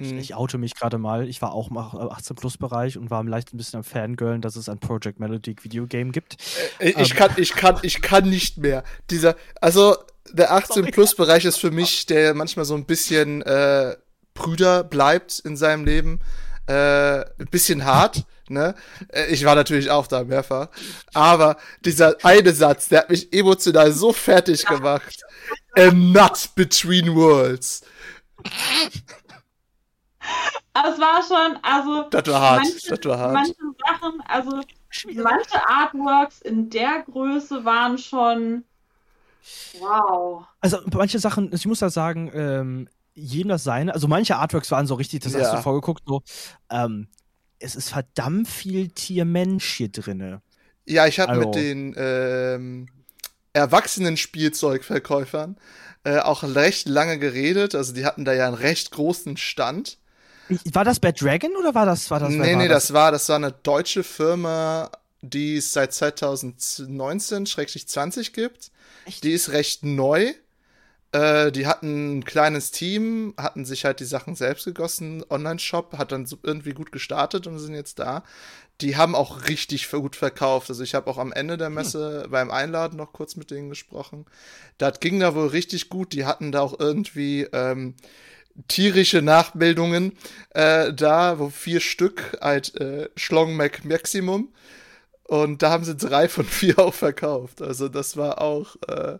Mhm. 0.00 0.18
Ich 0.18 0.34
oute 0.34 0.58
mich 0.58 0.74
gerade 0.74 0.98
mal. 0.98 1.28
Ich 1.28 1.42
war 1.42 1.52
auch 1.52 1.70
im 1.70 1.76
18-Plus-Bereich 1.76 2.98
und 2.98 3.10
war 3.10 3.22
leicht 3.24 3.52
ein 3.52 3.56
bisschen 3.58 3.78
am 3.78 3.84
Fangirlen, 3.84 4.40
dass 4.40 4.56
es 4.56 4.68
ein 4.68 4.78
Project 4.78 5.20
Melodic 5.20 5.64
Videogame 5.64 6.10
gibt. 6.10 6.36
Äh, 6.78 6.90
ich, 6.90 7.10
ähm. 7.10 7.16
kann, 7.16 7.30
ich, 7.36 7.52
kann, 7.52 7.78
ich 7.82 8.00
kann 8.00 8.28
nicht 8.28 8.58
mehr. 8.58 8.82
Dieser, 9.10 9.36
also 9.60 9.96
der 10.32 10.52
18-Plus-Bereich 10.52 11.44
ist 11.44 11.58
für 11.58 11.70
mich, 11.70 12.06
der 12.06 12.34
manchmal 12.34 12.64
so 12.64 12.74
ein 12.74 12.86
bisschen 12.86 13.42
äh, 13.42 13.96
Brüder 14.34 14.84
bleibt 14.84 15.38
in 15.40 15.56
seinem 15.56 15.84
Leben. 15.84 16.20
Äh, 16.66 17.20
ein 17.20 17.48
bisschen 17.50 17.84
hart, 17.84 18.24
ne? 18.48 18.74
Äh, 19.08 19.26
ich 19.26 19.44
war 19.44 19.54
natürlich 19.54 19.90
auch 19.90 20.06
da 20.06 20.24
mehrfach. 20.24 20.68
Aber 21.12 21.56
dieser 21.84 22.16
eine 22.22 22.54
Satz, 22.54 22.88
der 22.88 23.00
hat 23.00 23.10
mich 23.10 23.32
emotional 23.32 23.92
so 23.92 24.12
fertig 24.12 24.64
gemacht. 24.64 25.24
A 25.76 25.90
nut 25.90 26.50
between 26.54 27.14
worlds. 27.14 27.82
Es 30.72 30.98
war 31.00 31.22
schon, 31.22 31.58
also. 31.62 32.08
Das 32.10 32.26
war 32.26 32.40
hart. 32.40 32.62
Manche, 32.62 32.88
das 32.88 33.04
war 33.04 33.18
hart. 33.18 33.32
Manche 33.32 33.54
Sachen, 33.86 34.20
also 34.26 34.60
manche 35.14 35.68
Artworks 35.68 36.40
in 36.42 36.70
der 36.70 37.02
Größe 37.02 37.64
waren 37.64 37.98
schon. 37.98 38.64
Wow. 39.78 40.44
Also 40.60 40.78
manche 40.92 41.18
Sachen, 41.18 41.52
ich 41.52 41.66
muss 41.66 41.80
da 41.80 41.90
sagen, 41.90 42.30
ähm, 42.34 42.88
jedem 43.14 43.48
das 43.48 43.64
seine. 43.64 43.94
Also 43.94 44.08
manche 44.08 44.36
Artworks 44.36 44.70
waren 44.70 44.86
so 44.86 44.94
richtig, 44.94 45.20
das 45.20 45.32
ja. 45.32 45.40
hast 45.40 45.52
du 45.52 45.62
vorgeguckt, 45.62 46.02
so, 46.06 46.22
ähm, 46.70 47.08
es 47.58 47.74
ist 47.74 47.90
verdammt 47.90 48.48
viel 48.48 48.88
Tier-Mensch 48.88 49.64
hier 49.74 49.90
drin. 49.90 50.40
Ja, 50.86 51.06
ich 51.06 51.20
habe 51.20 51.32
also. 51.32 51.46
mit 51.46 51.54
den 51.54 51.94
ähm, 51.96 52.88
erwachsenen 53.52 54.16
Spielzeugverkäufern 54.16 55.56
äh, 56.04 56.18
auch 56.18 56.42
recht 56.42 56.88
lange 56.88 57.18
geredet. 57.18 57.74
Also 57.74 57.92
die 57.92 58.06
hatten 58.06 58.24
da 58.24 58.32
ja 58.32 58.46
einen 58.46 58.54
recht 58.54 58.90
großen 58.90 59.36
Stand. 59.36 59.98
War 60.72 60.84
das 60.84 61.00
Bad 61.00 61.20
Dragon 61.20 61.56
oder 61.56 61.74
war 61.74 61.86
das? 61.86 62.10
War 62.10 62.20
das 62.20 62.30
nee, 62.30 62.54
nee, 62.56 62.68
das? 62.68 62.88
das 62.88 62.94
war, 62.94 63.12
das 63.12 63.28
war 63.28 63.36
eine 63.36 63.52
deutsche 63.52 64.02
Firma, 64.02 64.90
die 65.22 65.56
es 65.56 65.72
seit 65.72 65.92
2019-20 65.92 68.32
gibt. 68.32 68.70
Echt? 69.06 69.24
Die 69.24 69.32
ist 69.32 69.48
recht 69.50 69.84
neu. 69.84 70.34
Äh, 71.12 71.50
die 71.50 71.66
hatten 71.66 72.18
ein 72.18 72.24
kleines 72.24 72.70
Team, 72.70 73.34
hatten 73.36 73.64
sich 73.64 73.84
halt 73.84 73.98
die 74.00 74.04
Sachen 74.04 74.36
selbst 74.36 74.64
gegossen, 74.64 75.24
Online-Shop, 75.28 75.98
hat 75.98 76.12
dann 76.12 76.28
irgendwie 76.42 76.72
gut 76.72 76.92
gestartet 76.92 77.48
und 77.48 77.58
sind 77.58 77.74
jetzt 77.74 77.98
da. 77.98 78.22
Die 78.80 78.96
haben 78.96 79.14
auch 79.14 79.48
richtig 79.48 79.90
gut 79.90 80.16
verkauft. 80.16 80.70
Also 80.70 80.82
ich 80.82 80.94
habe 80.94 81.10
auch 81.10 81.18
am 81.18 81.32
Ende 81.32 81.58
der 81.58 81.68
Messe 81.68 82.22
hm. 82.24 82.30
beim 82.30 82.50
Einladen 82.50 82.96
noch 82.96 83.12
kurz 83.12 83.36
mit 83.36 83.50
denen 83.50 83.68
gesprochen. 83.68 84.24
Das 84.78 85.00
ging 85.00 85.20
da 85.20 85.34
wohl 85.34 85.48
richtig 85.48 85.90
gut. 85.90 86.12
Die 86.12 86.24
hatten 86.24 86.52
da 86.52 86.60
auch 86.60 86.78
irgendwie 86.78 87.42
ähm, 87.52 87.94
tierische 88.68 89.22
Nachbildungen 89.22 90.12
äh, 90.50 90.92
da, 90.92 91.38
wo 91.38 91.48
vier 91.50 91.80
Stück 91.80 92.38
halt 92.40 92.80
äh, 92.80 93.08
Schlong 93.16 93.56
Mac 93.56 93.84
Maximum 93.84 94.52
und 95.30 95.62
da 95.62 95.70
haben 95.70 95.84
sie 95.84 95.94
drei 95.94 96.28
von 96.28 96.44
vier 96.44 96.76
auch 96.80 96.92
verkauft. 96.92 97.62
Also 97.62 97.88
das 97.88 98.16
war 98.16 98.40
auch. 98.40 98.74
Äh, 98.88 99.18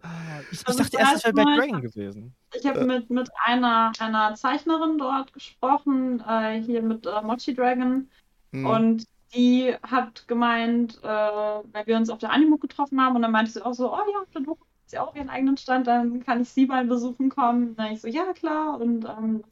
ich, 0.51 0.59
ich 0.69 0.77
dachte 0.77 0.97
erst, 0.99 1.15
das 1.15 1.25
wäre 1.25 1.35
Bad 1.35 1.59
Dragon 1.59 1.81
gewesen. 1.81 2.35
Ich 2.53 2.67
habe 2.67 2.81
äh, 2.81 2.85
mit, 2.85 3.11
mit 3.11 3.31
einer, 3.45 3.93
einer 4.01 4.35
Zeichnerin 4.35 4.99
dort 4.99 5.33
gesprochen, 5.33 6.21
äh, 6.29 6.61
hier 6.61 6.83
mit 6.83 7.07
äh, 7.07 7.23
Mochi 7.23 7.55
Dragon. 7.55 8.11
Mh. 8.51 8.77
Und 8.77 9.07
die 9.33 9.73
hat 9.85 10.27
gemeint, 10.27 10.99
äh, 11.05 11.07
weil 11.07 11.87
wir 11.87 11.97
uns 11.97 12.11
auf 12.11 12.19
der 12.19 12.33
Animo 12.33 12.59
getroffen 12.59 13.01
haben, 13.01 13.15
und 13.15 13.23
dann 13.23 13.31
meinte 13.31 13.53
sie 13.53 13.65
auch 13.65 13.75
so, 13.75 13.93
oh 13.93 13.99
ja, 13.99 14.25
dann 14.33 14.49
hat 14.49 14.59
sie 14.91 14.99
auch 14.99 15.15
ihren 15.15 15.31
eigenen 15.31 15.57
Stand, 15.57 15.87
dann 15.87 16.25
kann 16.25 16.43
ich 16.43 16.51
sie 16.51 16.67
mal 16.67 16.85
besuchen 16.85 17.29
kommen. 17.29 17.77
Dann 17.77 17.93
ich 17.93 18.01
so, 18.01 18.09
ja 18.09 18.33
klar. 18.33 18.81
Und 18.81 19.05
ähm, 19.05 19.45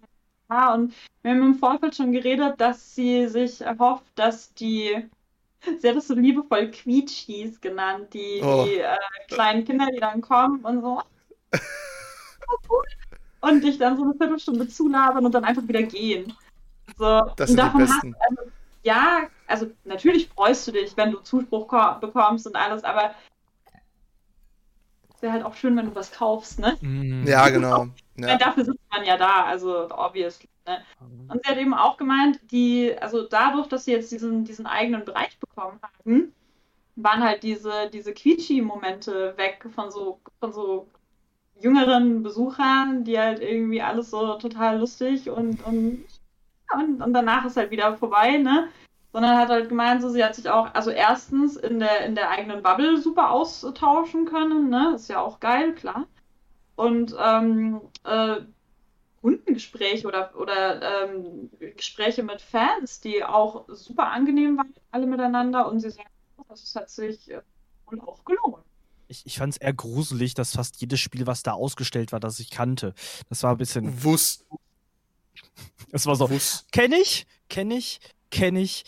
ja, 0.50 0.74
und 0.74 0.94
wir 1.22 1.32
haben 1.32 1.42
im 1.42 1.54
Vorfeld 1.54 1.94
schon 1.94 2.12
geredet, 2.12 2.60
dass 2.60 2.94
sie 2.94 3.28
sich 3.28 3.60
erhofft, 3.60 4.06
dass 4.14 4.54
die 4.54 5.08
Sie 5.80 5.88
hat 5.88 5.96
es 5.96 6.08
so 6.08 6.14
liebevoll 6.14 6.70
Quietschis 6.70 7.60
genannt, 7.60 8.14
die, 8.14 8.40
oh. 8.42 8.64
die 8.64 8.78
äh, 8.78 8.96
kleinen 9.28 9.64
Kinder, 9.64 9.86
die 9.92 9.98
dann 9.98 10.20
kommen 10.20 10.64
und 10.64 10.82
so. 10.82 11.02
Oh, 12.68 12.82
und 13.40 13.62
dich 13.62 13.78
dann 13.78 13.96
so 13.96 14.04
eine 14.04 14.14
Viertelstunde 14.14 14.68
zulabern 14.68 15.26
und 15.26 15.34
dann 15.34 15.44
einfach 15.44 15.66
wieder 15.66 15.82
gehen. 15.82 16.32
So, 16.96 17.22
das 17.36 17.50
sind 17.50 17.60
die 17.60 17.78
besten. 17.78 18.14
Hast, 18.14 18.30
also, 18.30 18.50
ja, 18.82 19.22
also 19.46 19.66
natürlich 19.84 20.28
freust 20.28 20.66
du 20.66 20.72
dich, 20.72 20.96
wenn 20.96 21.12
du 21.12 21.18
Zuspruch 21.18 21.68
bekommst 22.00 22.46
und 22.46 22.56
alles, 22.56 22.84
aber 22.84 23.14
wäre 25.22 25.32
halt 25.32 25.44
auch 25.44 25.54
schön, 25.54 25.76
wenn 25.76 25.86
du 25.86 25.94
was 25.94 26.12
kaufst, 26.12 26.58
ne? 26.58 26.76
Mhm. 26.80 27.26
Ja, 27.26 27.48
genau. 27.48 27.88
Ja. 28.16 28.36
Dafür 28.36 28.64
sitzt 28.64 28.90
man 28.90 29.04
ja 29.04 29.16
da, 29.16 29.44
also 29.44 29.88
obviously. 29.90 30.48
Ne? 30.66 30.78
Und 31.28 31.40
sie 31.44 31.50
hat 31.50 31.58
eben 31.58 31.74
auch 31.74 31.96
gemeint, 31.96 32.40
die, 32.50 32.94
also 33.00 33.22
dadurch, 33.22 33.68
dass 33.68 33.84
sie 33.84 33.92
jetzt 33.92 34.12
diesen, 34.12 34.44
diesen 34.44 34.66
eigenen 34.66 35.04
Bereich 35.04 35.38
bekommen 35.38 35.78
hatten, 35.82 36.34
waren 36.96 37.22
halt 37.22 37.42
diese, 37.42 37.88
diese 37.92 38.12
Quietschi-Momente 38.12 39.34
weg 39.36 39.64
von 39.74 39.90
so, 39.90 40.20
von 40.40 40.52
so 40.52 40.88
jüngeren 41.60 42.22
Besuchern, 42.22 43.04
die 43.04 43.18
halt 43.18 43.40
irgendwie 43.40 43.82
alles 43.82 44.10
so 44.10 44.34
total 44.34 44.78
lustig 44.78 45.30
und, 45.30 45.64
und, 45.64 46.04
und, 46.74 47.02
und 47.02 47.12
danach 47.12 47.44
ist 47.44 47.56
halt 47.56 47.70
wieder 47.70 47.96
vorbei, 47.96 48.38
ne? 48.38 48.68
Sondern 49.18 49.36
hat 49.36 49.48
halt 49.48 49.68
gemeint, 49.68 50.00
so, 50.00 50.10
sie 50.10 50.22
hat 50.22 50.36
sich 50.36 50.48
auch, 50.48 50.72
also 50.74 50.90
erstens 50.92 51.56
in 51.56 51.80
der, 51.80 52.06
in 52.06 52.14
der 52.14 52.30
eigenen 52.30 52.62
Bubble 52.62 53.02
super 53.02 53.32
austauschen 53.32 54.26
können, 54.26 54.68
ne? 54.68 54.92
Ist 54.94 55.08
ja 55.08 55.20
auch 55.20 55.40
geil, 55.40 55.74
klar. 55.74 56.06
Und 56.76 57.16
ähm, 57.18 57.80
äh, 58.04 58.36
Kundengespräche 59.20 60.06
oder, 60.06 60.30
oder 60.38 61.08
ähm, 61.10 61.50
Gespräche 61.58 62.22
mit 62.22 62.40
Fans, 62.40 63.00
die 63.00 63.24
auch 63.24 63.64
super 63.66 64.12
angenehm 64.12 64.56
waren, 64.56 64.72
alle 64.92 65.08
miteinander. 65.08 65.68
Und 65.68 65.80
sie 65.80 65.90
sagt, 65.90 66.10
das 66.48 66.76
hat 66.76 66.88
sich 66.88 67.28
äh, 67.28 67.40
wohl 67.86 68.00
auch 68.02 68.24
gelohnt. 68.24 68.62
Ich, 69.08 69.26
ich 69.26 69.38
fand 69.38 69.54
es 69.54 69.56
eher 69.56 69.72
gruselig, 69.72 70.34
dass 70.34 70.54
fast 70.54 70.80
jedes 70.80 71.00
Spiel, 71.00 71.26
was 71.26 71.42
da 71.42 71.54
ausgestellt 71.54 72.12
war, 72.12 72.20
das 72.20 72.38
ich 72.38 72.50
kannte. 72.50 72.94
Das 73.28 73.42
war 73.42 73.50
ein 73.50 73.58
bisschen. 73.58 74.04
Wuss. 74.04 74.44
Es 75.90 76.06
war 76.06 76.14
so. 76.14 76.30
Kenne 76.70 77.00
ich, 77.00 77.26
kenne 77.48 77.76
ich, 77.76 77.98
kenne 78.30 78.60
ich, 78.60 78.84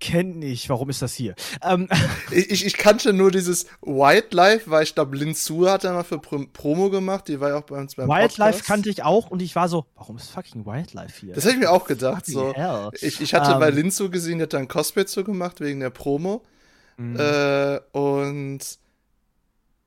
kenne 0.00 0.46
ich. 0.46 0.68
Warum 0.68 0.90
ist 0.90 1.02
das 1.02 1.14
hier? 1.14 1.34
Ähm. 1.62 1.88
Ich, 2.30 2.64
ich 2.64 2.76
kannte 2.76 3.12
nur 3.14 3.30
dieses 3.30 3.66
Wildlife, 3.80 4.70
weil 4.70 4.82
ich 4.82 4.94
glaube, 4.94 5.16
Lin 5.16 5.34
Su 5.34 5.66
hat 5.66 5.82
ja 5.82 5.92
mal 5.92 6.04
für 6.04 6.18
Pro 6.18 6.44
Promo 6.52 6.90
gemacht. 6.90 7.26
Die 7.28 7.40
war 7.40 7.50
ja 7.50 7.56
auch 7.56 7.62
bei 7.62 7.78
uns 7.78 7.94
beim 7.94 8.06
Wildlife 8.06 8.52
Podcast. 8.52 8.64
kannte 8.66 8.90
ich 8.90 9.02
auch 9.02 9.30
und 9.30 9.40
ich 9.40 9.56
war 9.56 9.68
so, 9.68 9.86
warum 9.94 10.16
ist 10.16 10.30
fucking 10.30 10.66
Wildlife 10.66 11.18
hier? 11.20 11.34
Das 11.34 11.44
habe 11.44 11.54
ich 11.54 11.60
mir 11.60 11.70
auch 11.70 11.86
gedacht. 11.86 12.26
So. 12.26 12.54
Ich, 13.00 13.20
ich 13.20 13.34
hatte 13.34 13.54
um, 13.54 13.60
bei 13.60 13.70
ähm. 13.70 13.76
Lin 13.76 13.90
Su 13.90 14.10
gesehen, 14.10 14.38
die 14.38 14.42
hat 14.42 14.52
da 14.52 14.58
ein 14.58 14.68
Cosplay 14.68 15.06
zu 15.06 15.24
gemacht 15.24 15.60
wegen 15.60 15.80
der 15.80 15.90
Promo. 15.90 16.44
Mhm. 16.98 17.16
Äh, 17.16 17.80
und 17.92 18.60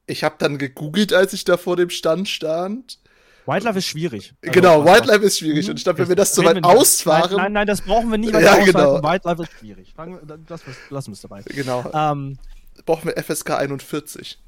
ich 0.07 0.23
habe 0.23 0.35
dann 0.39 0.57
gegoogelt, 0.57 1.13
als 1.13 1.33
ich 1.33 1.43
da 1.43 1.57
vor 1.57 1.75
dem 1.75 1.89
Stand 1.89 2.27
stand. 2.27 2.99
Wildlife 3.45 3.79
ist 3.79 3.85
schwierig. 3.85 4.33
Also, 4.41 4.51
genau, 4.53 4.85
Wildlife 4.85 5.25
ist 5.25 5.39
schwierig. 5.39 5.69
Und 5.69 5.77
ich 5.77 5.83
glaube, 5.83 5.99
wenn 5.99 6.09
wir 6.09 6.15
das 6.15 6.33
so 6.33 6.43
weit 6.43 6.63
ausfahren. 6.63 7.37
Nein, 7.37 7.53
nein, 7.53 7.67
das 7.67 7.81
brauchen 7.81 8.11
wir 8.11 8.17
nicht 8.17 8.33
weiter 8.33 8.59
ja, 8.59 8.65
genau. 8.65 9.01
Wildlife 9.03 9.43
ist 9.43 9.51
schwierig. 9.59 9.93
Das, 10.47 10.61
lassen 10.89 11.07
wir 11.07 11.13
es 11.13 11.21
dabei. 11.21 11.41
Genau. 11.43 11.89
Ähm, 11.93 12.37
brauchen 12.85 13.05
wir 13.05 13.23
FSK 13.23 13.51
41. 13.51 14.39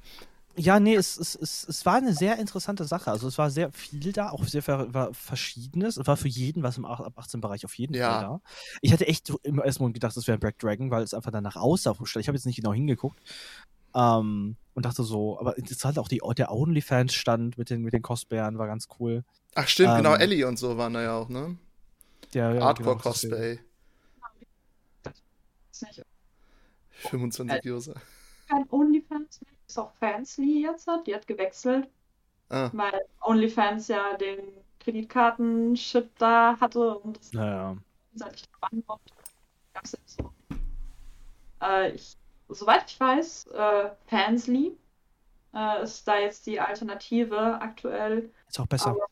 Ja, 0.55 0.79
nee, 0.79 0.93
es, 0.93 1.17
es, 1.17 1.33
es, 1.33 1.67
es 1.67 1.83
war 1.85 1.95
eine 1.95 2.13
sehr 2.13 2.37
interessante 2.37 2.83
Sache. 2.83 3.09
Also 3.09 3.27
es 3.27 3.39
war 3.39 3.49
sehr 3.49 3.71
viel 3.71 4.13
da, 4.13 4.29
auch 4.29 4.43
sehr 4.45 4.65
war 4.67 5.11
Verschiedenes. 5.13 5.97
Es 5.97 6.05
war 6.05 6.15
für 6.15 6.27
jeden 6.27 6.61
was 6.61 6.77
im 6.77 6.85
18-Bereich 6.85 7.65
auf 7.65 7.73
jeden 7.73 7.95
ja. 7.95 8.11
Fall 8.11 8.21
da. 8.21 8.41
Ich 8.81 8.93
hatte 8.93 9.07
echt 9.07 9.33
im 9.41 9.59
ersten 9.59 9.81
Moment 9.81 9.95
gedacht, 9.95 10.15
das 10.15 10.27
wäre 10.27 10.37
ein 10.37 10.39
Black 10.39 10.59
Dragon, 10.59 10.91
weil 10.91 11.01
es 11.01 11.15
einfach 11.15 11.31
danach 11.31 11.55
aussah. 11.55 11.95
Ich 11.99 12.27
habe 12.27 12.37
jetzt 12.37 12.45
nicht 12.45 12.57
genau 12.57 12.73
hingeguckt. 12.73 13.19
Ähm, 13.95 14.55
und 14.75 14.85
dachte 14.85 15.03
so, 15.03 15.39
aber 15.39 15.55
es 15.57 15.85
hat 15.85 15.97
auch 15.99 16.07
die, 16.07 16.21
der 16.37 16.51
OnlyFans-Stand 16.51 17.57
mit 17.57 17.69
den, 17.69 17.81
mit 17.83 17.93
den 17.93 18.01
Cosplayern, 18.01 18.57
war 18.57 18.67
ganz 18.67 18.87
cool. 18.99 19.23
Ach 19.55 19.67
stimmt, 19.67 19.97
genau, 19.97 20.13
ähm, 20.13 20.19
genau, 20.19 20.23
Ellie 20.23 20.47
und 20.47 20.57
so 20.57 20.77
waren 20.77 20.93
da 20.93 21.01
ja 21.01 21.15
auch, 21.15 21.29
ne? 21.29 21.57
Ja, 22.33 22.53
ja, 22.53 22.61
Hardcore-Cosplay. 22.63 23.57
Genau, 23.57 23.63
25 27.09 27.71
User. 27.71 27.95
Kein 28.47 28.65
OnlyFans 28.69 29.41
mehr, 29.41 29.53
ist 29.67 29.77
auch 29.77 29.91
Fansly 29.99 30.63
jetzt 30.63 30.87
hat, 30.87 31.05
die 31.05 31.13
hat 31.13 31.27
gewechselt. 31.27 31.87
Ah. 32.49 32.69
Weil 32.73 33.01
OnlyFans 33.21 33.87
ja 33.87 34.15
den 34.17 34.39
Kreditkarten-Shit 34.79 36.09
da 36.17 36.57
hatte 36.59 36.97
und 36.97 37.17
das 37.17 37.33
naja. 37.33 37.77
seit 38.15 38.43
beantwortet. 38.59 39.13
Gab's 39.73 39.91
jetzt 39.93 40.17
so. 40.17 40.31
Äh, 41.61 41.91
ich 41.91 42.17
soweit 42.49 42.89
ich 42.89 42.99
weiß, 42.99 43.47
äh, 43.47 43.89
Fansly 44.07 44.77
äh, 45.53 45.83
ist 45.83 46.07
da 46.07 46.17
jetzt 46.19 46.45
die 46.45 46.59
Alternative 46.59 47.59
aktuell. 47.61 48.31
Ist 48.47 48.59
auch 48.59 48.67
besser. 48.67 48.91
Aber, 48.91 49.07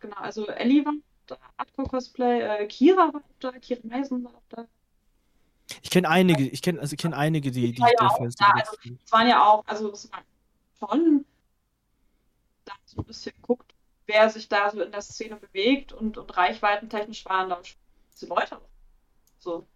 genau, 0.00 0.16
also 0.16 0.46
Ellie 0.46 0.84
war 0.84 0.94
da, 1.26 1.36
Hardcore-Cosplay, 1.58 2.40
äh, 2.40 2.66
Kira 2.66 3.12
war 3.12 3.22
da, 3.40 3.52
Kira 3.52 3.80
Meisen 3.84 4.24
war 4.24 4.40
da. 4.50 4.66
Ich 5.82 5.90
kenne 5.90 6.08
einige, 6.08 6.44
ich 6.44 6.62
kenne 6.62 6.80
also 6.80 6.96
kenn 6.96 7.12
einige, 7.12 7.50
die, 7.50 7.72
die 7.72 7.82
ja, 7.82 7.88
ja 7.88 8.08
auch 8.08 8.18
da, 8.18 8.52
also, 8.52 8.76
es 9.04 9.12
waren 9.12 9.28
ja 9.28 9.44
auch, 9.44 9.66
also 9.66 9.92
es 9.92 10.10
war 10.10 10.22
schon 10.78 11.26
da 12.64 12.72
so 12.86 13.02
ein 13.02 13.04
bisschen 13.04 13.34
guckt, 13.42 13.74
wer 14.06 14.30
sich 14.30 14.48
da 14.48 14.70
so 14.70 14.80
in 14.80 14.90
der 14.90 15.02
Szene 15.02 15.36
bewegt 15.36 15.92
und, 15.92 16.16
und 16.16 16.36
reichweitentechnisch 16.36 17.24
waren 17.26 17.50
da 17.50 17.60
diese 18.12 18.26
Leute. 18.26 18.58
So, 19.38 19.66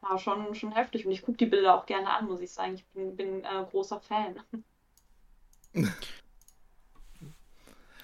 war 0.00 0.18
schon, 0.18 0.54
schon 0.54 0.72
heftig. 0.72 1.06
Und 1.06 1.12
ich 1.12 1.22
gucke 1.22 1.38
die 1.38 1.46
Bilder 1.46 1.74
auch 1.74 1.86
gerne 1.86 2.10
an, 2.10 2.26
muss 2.26 2.40
ich 2.40 2.52
sagen. 2.52 2.74
Ich 2.74 2.84
bin, 2.86 3.16
bin 3.16 3.44
äh, 3.44 3.64
großer 3.70 4.00
Fan. 4.00 4.40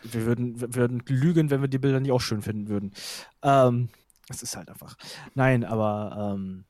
Wir 0.05 0.27
würden, 0.27 0.61
wir 0.61 0.75
würden 0.75 1.03
lügen, 1.07 1.49
wenn 1.49 1.63
wir 1.63 1.69
die 1.69 1.79
Bilder 1.79 1.99
nicht 1.99 2.13
auch 2.13 2.21
schön 2.21 2.43
finden 2.43 2.69
würden. 2.69 2.93
Ähm, 3.43 3.89
es 4.29 4.43
ist 4.43 4.55
halt 4.55 4.69
einfach. 4.69 4.99
Nein, 5.35 5.65
aber 5.65 6.35
ähm, 6.35 6.65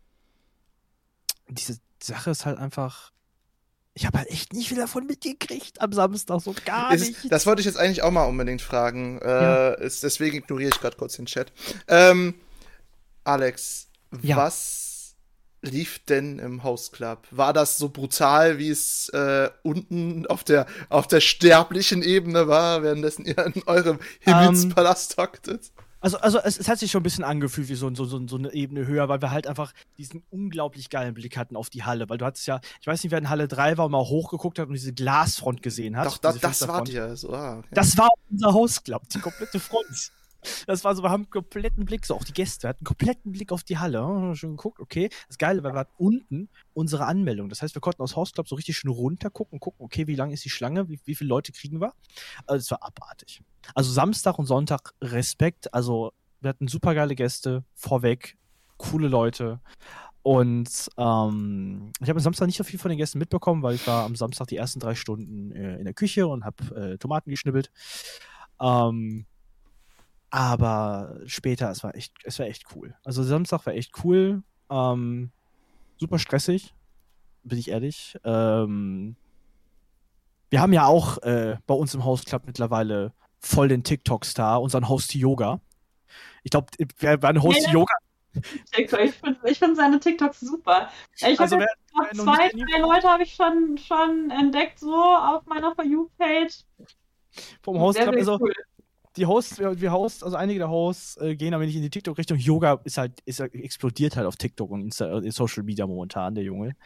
diese 1.48 1.78
Sache 2.00 2.30
ist 2.30 2.46
halt 2.46 2.58
einfach. 2.58 3.12
Ich 3.92 4.06
habe 4.06 4.18
halt 4.18 4.30
echt 4.30 4.52
nicht 4.52 4.68
viel 4.68 4.78
davon 4.78 5.06
mitgekriegt 5.06 5.80
am 5.80 5.92
Samstag, 5.92 6.40
so 6.40 6.54
gar 6.64 6.94
ist, 6.94 7.08
nicht. 7.08 7.32
Das 7.32 7.46
wollte 7.46 7.60
ich 7.60 7.66
jetzt 7.66 7.76
eigentlich 7.76 8.02
auch 8.02 8.10
mal 8.10 8.24
unbedingt 8.24 8.62
fragen. 8.62 9.18
Äh, 9.20 9.28
ja. 9.28 9.70
ist, 9.74 10.02
deswegen 10.02 10.36
ignoriere 10.36 10.70
ich 10.70 10.80
gerade 10.80 10.96
kurz 10.96 11.16
den 11.16 11.26
Chat. 11.26 11.52
Ähm, 11.88 12.34
Alex, 13.24 13.88
ja. 14.22 14.36
was 14.36 14.83
lief 15.64 16.00
denn 16.04 16.38
im 16.38 16.62
Host 16.62 16.92
Club? 16.92 17.26
War 17.30 17.52
das 17.52 17.76
so 17.76 17.88
brutal, 17.88 18.58
wie 18.58 18.70
es 18.70 19.08
äh, 19.10 19.50
unten 19.62 20.26
auf 20.26 20.44
der, 20.44 20.66
auf 20.88 21.08
der 21.08 21.20
sterblichen 21.20 22.02
Ebene 22.02 22.48
war, 22.48 22.82
währenddessen 22.82 23.24
ihr 23.24 23.38
in 23.46 23.62
eurem 23.66 23.98
Himmelspalast 24.20 25.18
um, 25.18 25.24
hocktet? 25.24 25.72
Also, 26.04 26.18
also 26.18 26.38
es, 26.38 26.58
es, 26.58 26.68
hat 26.68 26.78
sich 26.78 26.90
schon 26.90 27.00
ein 27.00 27.02
bisschen 27.02 27.24
angefühlt 27.24 27.70
wie 27.70 27.76
so, 27.76 27.92
so, 27.94 28.04
so, 28.04 28.20
so, 28.28 28.36
eine 28.36 28.52
Ebene 28.52 28.86
höher, 28.86 29.08
weil 29.08 29.22
wir 29.22 29.30
halt 29.30 29.46
einfach 29.46 29.72
diesen 29.96 30.22
unglaublich 30.28 30.90
geilen 30.90 31.14
Blick 31.14 31.38
hatten 31.38 31.56
auf 31.56 31.70
die 31.70 31.84
Halle. 31.84 32.10
Weil 32.10 32.18
du 32.18 32.26
hattest 32.26 32.46
ja, 32.46 32.60
ich 32.82 32.86
weiß 32.86 33.02
nicht, 33.02 33.10
wer 33.10 33.18
in 33.18 33.30
Halle 33.30 33.48
3 33.48 33.78
war 33.78 33.86
und 33.86 33.92
mal 33.92 34.04
hochgeguckt 34.04 34.58
hat 34.58 34.68
und 34.68 34.74
diese 34.74 34.92
Glasfront 34.92 35.62
gesehen 35.62 35.96
hat. 35.96 36.06
Doch, 36.06 36.18
da, 36.18 36.34
das 36.34 36.68
war 36.68 36.86
ja 36.88 37.16
so. 37.16 37.32
Ah, 37.32 37.60
okay. 37.60 37.68
Das 37.70 37.96
war 37.96 38.10
unser 38.30 38.52
Host 38.52 38.84
Club, 38.84 39.08
die 39.08 39.18
komplette 39.18 39.58
Front. 39.58 40.12
Das 40.66 40.84
war 40.84 40.94
so, 40.94 41.02
wir 41.02 41.10
haben 41.10 41.22
einen 41.22 41.30
kompletten 41.30 41.84
Blick, 41.84 42.06
so 42.06 42.14
auch 42.14 42.24
die 42.24 42.32
Gäste, 42.32 42.64
wir 42.64 42.68
hatten 42.70 42.80
einen 42.80 42.86
kompletten 42.86 43.32
Blick 43.32 43.52
auf 43.52 43.64
die 43.64 43.78
Halle. 43.78 44.00
Haben 44.00 44.34
schon 44.36 44.56
geguckt, 44.56 44.80
okay. 44.80 45.08
Das 45.28 45.38
Geile 45.38 45.62
war, 45.62 45.72
wir 45.72 45.80
hatten 45.80 45.94
unten 45.96 46.48
unsere 46.72 47.06
Anmeldung. 47.06 47.48
Das 47.48 47.62
heißt, 47.62 47.74
wir 47.74 47.80
konnten 47.80 48.02
aus 48.02 48.16
Hausclub 48.16 48.48
so 48.48 48.56
richtig 48.56 48.76
schön 48.76 48.90
runter 48.90 49.30
gucken, 49.30 49.60
gucken, 49.60 49.84
okay, 49.84 50.06
wie 50.06 50.14
lang 50.14 50.30
ist 50.30 50.44
die 50.44 50.50
Schlange, 50.50 50.88
wie, 50.88 51.00
wie 51.04 51.14
viele 51.14 51.28
Leute 51.28 51.52
kriegen 51.52 51.80
wir. 51.80 51.92
Also, 52.46 52.62
es 52.62 52.70
war 52.70 52.82
abartig. 52.82 53.42
Also, 53.74 53.92
Samstag 53.92 54.38
und 54.38 54.46
Sonntag 54.46 54.94
Respekt. 55.00 55.72
Also, 55.72 56.12
wir 56.40 56.50
hatten 56.50 56.68
super 56.68 56.94
geile 56.94 57.14
Gäste, 57.14 57.64
vorweg, 57.74 58.36
coole 58.76 59.08
Leute. 59.08 59.60
Und 60.24 60.88
ähm, 60.96 61.92
ich 62.00 62.08
habe 62.08 62.18
am 62.18 62.22
Samstag 62.22 62.46
nicht 62.46 62.56
so 62.56 62.64
viel 62.64 62.78
von 62.78 62.88
den 62.88 62.96
Gästen 62.96 63.18
mitbekommen, 63.18 63.62
weil 63.62 63.74
ich 63.74 63.86
war 63.86 64.04
am 64.04 64.16
Samstag 64.16 64.46
die 64.46 64.56
ersten 64.56 64.80
drei 64.80 64.94
Stunden 64.94 65.52
äh, 65.52 65.76
in 65.76 65.84
der 65.84 65.92
Küche 65.92 66.26
und 66.26 66.46
habe 66.46 66.92
äh, 66.94 66.96
Tomaten 66.96 67.28
geschnibbelt. 67.28 67.70
Ähm, 68.58 69.26
aber 70.34 71.20
später, 71.26 71.70
es 71.70 71.84
war 71.84 71.94
echt, 71.94 72.12
es 72.24 72.40
war 72.40 72.46
echt 72.46 72.64
cool. 72.74 72.96
Also 73.04 73.22
Samstag 73.22 73.64
war 73.66 73.74
echt 73.74 73.92
cool. 74.02 74.42
Ähm, 74.68 75.30
super 75.96 76.18
stressig, 76.18 76.74
bin 77.44 77.56
ich 77.56 77.70
ehrlich. 77.70 78.18
Ähm, 78.24 79.14
wir 80.50 80.60
haben 80.60 80.72
ja 80.72 80.86
auch 80.86 81.18
äh, 81.18 81.58
bei 81.68 81.74
uns 81.74 81.94
im 81.94 82.04
Host 82.04 82.26
Club 82.26 82.42
mittlerweile 82.46 83.12
voll 83.38 83.68
den 83.68 83.84
TikTok-Star, 83.84 84.60
unseren 84.60 84.88
Host 84.88 85.14
Yoga. 85.14 85.60
Ich 86.42 86.50
glaube, 86.50 86.66
wer 86.98 87.22
war 87.22 87.30
ein 87.30 87.40
Host 87.40 87.66
ja, 87.66 87.72
Yoga? 87.72 87.94
Ich 88.76 88.90
finde 88.90 89.54
find 89.54 89.76
seine 89.76 90.00
TikToks 90.00 90.40
super. 90.40 90.90
Ich 91.16 91.38
also, 91.38 91.54
habe 91.54 91.66
zwei, 92.12 92.48
drei 92.48 92.80
Leute 92.80 93.08
habe 93.08 93.22
ich 93.22 93.36
schon, 93.36 93.78
schon 93.78 94.32
entdeckt, 94.32 94.80
so 94.80 94.92
auf 94.92 95.46
meiner 95.46 95.72
For 95.76 95.84
You-Page. 95.84 96.64
Vom 97.62 97.78
Host 97.78 98.00
Club, 98.00 98.16
also, 98.16 98.40
cool 98.40 98.52
die 99.16 99.26
Hosts, 99.26 99.58
wir 99.58 99.92
Hosts, 99.92 100.22
also 100.22 100.36
einige 100.36 100.58
der 100.58 100.70
Hosts 100.70 101.16
äh, 101.18 101.36
gehen 101.36 101.54
aber 101.54 101.64
nicht 101.64 101.76
in 101.76 101.82
die 101.82 101.90
TikTok-Richtung. 101.90 102.38
Yoga 102.38 102.80
ist 102.84 102.98
halt, 102.98 103.20
ist, 103.24 103.40
explodiert 103.40 104.16
halt 104.16 104.26
auf 104.26 104.36
TikTok 104.36 104.70
und 104.70 104.82
Insta, 104.82 105.20
äh, 105.20 105.30
Social 105.30 105.62
Media 105.62 105.86
momentan, 105.86 106.34
der 106.34 106.44
Junge. 106.44 106.76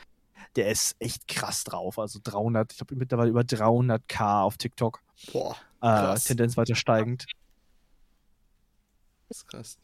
Der 0.57 0.70
ist 0.70 0.97
echt 0.99 1.26
krass 1.26 1.64
drauf. 1.64 1.99
Also 1.99 2.20
300, 2.22 2.72
ich 2.72 2.79
glaube 2.79 2.97
mittlerweile 2.97 3.31
über 3.31 3.41
300k 3.41 4.43
auf 4.43 4.59
TikTok. 4.59 5.01
Boah. 5.33 5.57
Äh, 5.81 6.18
Tendenz 6.18 6.57
weiter 6.57 6.74
steigend. 6.74 7.26
Das 9.29 9.39
ist 9.39 9.49
krass. 9.49 9.79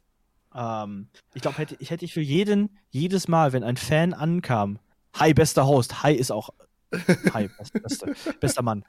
Ähm, 0.55 1.09
ich 1.35 1.43
glaube, 1.43 1.59
hätte, 1.59 1.77
ich 1.79 1.91
hätte 1.91 2.05
ich 2.05 2.13
für 2.13 2.21
jeden, 2.21 2.79
jedes 2.91 3.29
Mal, 3.29 3.53
wenn 3.53 3.65
ein 3.65 3.77
Fan 3.77 4.13
ankam, 4.13 4.79
Hi, 5.15 5.33
bester 5.33 5.67
Host, 5.67 6.03
Hi 6.03 6.15
ist 6.15 6.31
auch 6.31 6.51
Hi, 7.33 7.49
bester, 7.59 7.81
bester, 7.81 8.07
bester 8.41 8.63
Mann. 8.63 8.85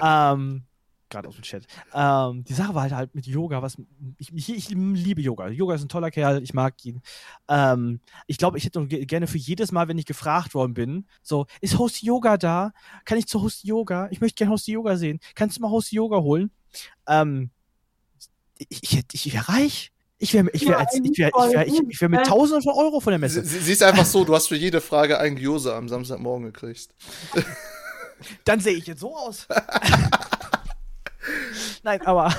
Ähm, 0.00 0.64
gerade 1.10 1.28
aus 1.28 1.34
dem 1.34 1.42
Chat. 1.42 1.66
Ähm, 1.94 2.44
die 2.44 2.54
Sache 2.54 2.74
war 2.74 2.82
halt, 2.82 2.92
halt 2.92 3.14
mit 3.14 3.26
Yoga, 3.26 3.62
was 3.62 3.76
ich, 4.18 4.32
ich, 4.34 4.48
ich, 4.50 4.68
liebe 4.70 5.20
Yoga. 5.20 5.48
Yoga 5.48 5.74
ist 5.74 5.82
ein 5.82 5.88
toller 5.88 6.10
Kerl, 6.10 6.42
ich 6.42 6.54
mag 6.54 6.74
ihn. 6.84 7.02
Ähm, 7.48 8.00
ich 8.26 8.38
glaube, 8.38 8.58
ich 8.58 8.64
hätte 8.64 8.86
gerne 8.86 9.26
für 9.26 9.38
jedes 9.38 9.72
Mal, 9.72 9.88
wenn 9.88 9.98
ich 9.98 10.06
gefragt 10.06 10.54
worden 10.54 10.74
bin, 10.74 11.06
so, 11.22 11.46
ist 11.60 11.78
Host 11.78 12.02
Yoga 12.02 12.36
da? 12.36 12.72
Kann 13.04 13.18
ich 13.18 13.26
zu 13.26 13.42
Host 13.42 13.64
Yoga? 13.64 14.08
Ich 14.10 14.20
möchte 14.20 14.36
gerne 14.36 14.52
Host 14.52 14.68
Yoga 14.68 14.96
sehen. 14.96 15.20
Kannst 15.34 15.56
du 15.56 15.62
mal 15.62 15.70
Host 15.70 15.92
Yoga 15.92 16.18
holen? 16.18 16.50
Ähm, 17.06 17.50
ich, 18.58 18.82
ich, 18.82 19.26
ich 19.26 19.32
wäre 19.32 19.48
reich. 19.48 19.92
Ich 20.20 20.34
wäre 20.34 20.50
ich 20.52 20.66
wär, 20.66 20.80
ich 20.92 21.00
wär, 21.02 21.28
ich 21.28 21.54
wär, 21.54 21.66
ich, 21.66 21.80
ich 21.88 22.00
wär 22.00 22.08
mit 22.08 22.26
Tausenden 22.26 22.62
von 22.62 22.72
Euro 22.74 22.98
von 22.98 23.12
der 23.12 23.20
Messe. 23.20 23.44
Sie, 23.44 23.60
sie 23.60 23.72
ist 23.72 23.84
einfach 23.84 24.04
so, 24.04 24.24
du 24.24 24.34
hast 24.34 24.48
für 24.48 24.56
jede 24.56 24.80
Frage 24.80 25.18
einen 25.18 25.36
Gyoza 25.36 25.76
am 25.76 25.88
Samstagmorgen 25.88 26.46
gekriegt. 26.46 26.88
Dann 28.44 28.58
sehe 28.58 28.74
ich 28.74 28.86
jetzt 28.86 29.00
so 29.00 29.16
aus. 29.16 29.46
Nein, 31.88 32.02
aber 32.02 32.34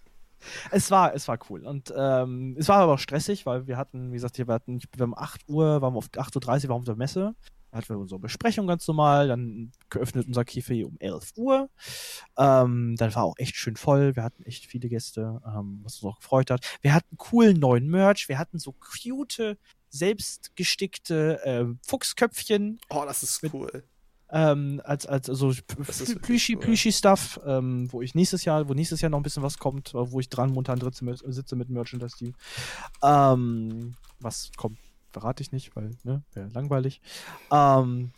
es 0.70 0.90
war, 0.90 1.14
es 1.14 1.28
war 1.28 1.38
cool. 1.50 1.66
Und 1.66 1.92
ähm, 1.94 2.56
es 2.58 2.66
war 2.68 2.78
aber 2.78 2.94
auch 2.94 2.98
stressig, 2.98 3.44
weil 3.44 3.66
wir 3.66 3.76
hatten, 3.76 4.10
wie 4.10 4.14
gesagt, 4.14 4.38
wir 4.38 4.46
hatten, 4.46 4.80
wir 4.96 5.02
haben 5.02 5.14
8 5.14 5.46
Uhr, 5.48 5.82
waren 5.82 5.92
wir 5.92 5.98
auf 5.98 6.06
8.30 6.06 6.14
Uhr, 6.36 6.42
waren 6.42 6.68
wir 6.68 6.74
auf 6.76 6.84
der 6.84 6.96
Messe. 6.96 7.34
Da 7.70 7.76
hatten 7.76 7.90
wir 7.90 7.98
unsere 7.98 8.18
Besprechung 8.18 8.66
ganz 8.66 8.88
normal, 8.88 9.28
dann 9.28 9.70
geöffnet 9.90 10.26
unser 10.26 10.40
Café 10.40 10.86
um 10.86 10.96
11 10.98 11.32
Uhr. 11.36 11.68
Ähm, 12.38 12.96
dann 12.96 13.14
war 13.14 13.24
auch 13.24 13.36
echt 13.36 13.56
schön 13.56 13.76
voll. 13.76 14.16
Wir 14.16 14.22
hatten 14.22 14.44
echt 14.44 14.64
viele 14.64 14.88
Gäste, 14.88 15.42
ähm, 15.44 15.80
was 15.82 15.96
uns 16.00 16.10
auch 16.10 16.18
gefreut 16.18 16.50
hat. 16.50 16.64
Wir 16.80 16.94
hatten 16.94 17.18
coolen 17.18 17.60
neuen 17.60 17.86
Merch. 17.86 18.30
Wir 18.30 18.38
hatten 18.38 18.58
so 18.58 18.72
cute, 18.72 19.58
selbstgestickte 19.90 21.44
äh, 21.44 21.66
Fuchsköpfchen. 21.86 22.80
Oh, 22.88 23.04
das 23.04 23.22
ist 23.22 23.42
cool 23.52 23.84
ähm, 24.32 24.80
als, 24.84 25.06
als 25.06 25.26
so 25.26 25.52
Plüschi, 26.22 26.54
cool. 26.54 26.60
Plüschi-Stuff, 26.60 27.40
ähm, 27.44 27.92
wo 27.92 28.02
ich 28.02 28.14
nächstes 28.14 28.44
Jahr, 28.44 28.68
wo 28.68 28.74
nächstes 28.74 29.00
Jahr 29.00 29.10
noch 29.10 29.18
ein 29.18 29.22
bisschen 29.24 29.42
was 29.42 29.58
kommt, 29.58 29.92
wo 29.94 30.20
ich 30.20 30.28
dran 30.28 30.50
momentan 30.50 30.80
sitze 30.80 31.56
mit 31.56 31.68
Merchandise-Team. 31.68 32.34
Ähm, 33.02 33.94
was 34.20 34.50
kommt, 34.56 34.78
verrate 35.12 35.42
ich 35.42 35.52
nicht, 35.52 35.74
weil, 35.74 35.90
ne, 36.04 36.22
wäre 36.32 36.48
langweilig. 36.48 37.00
Ähm, 37.50 38.12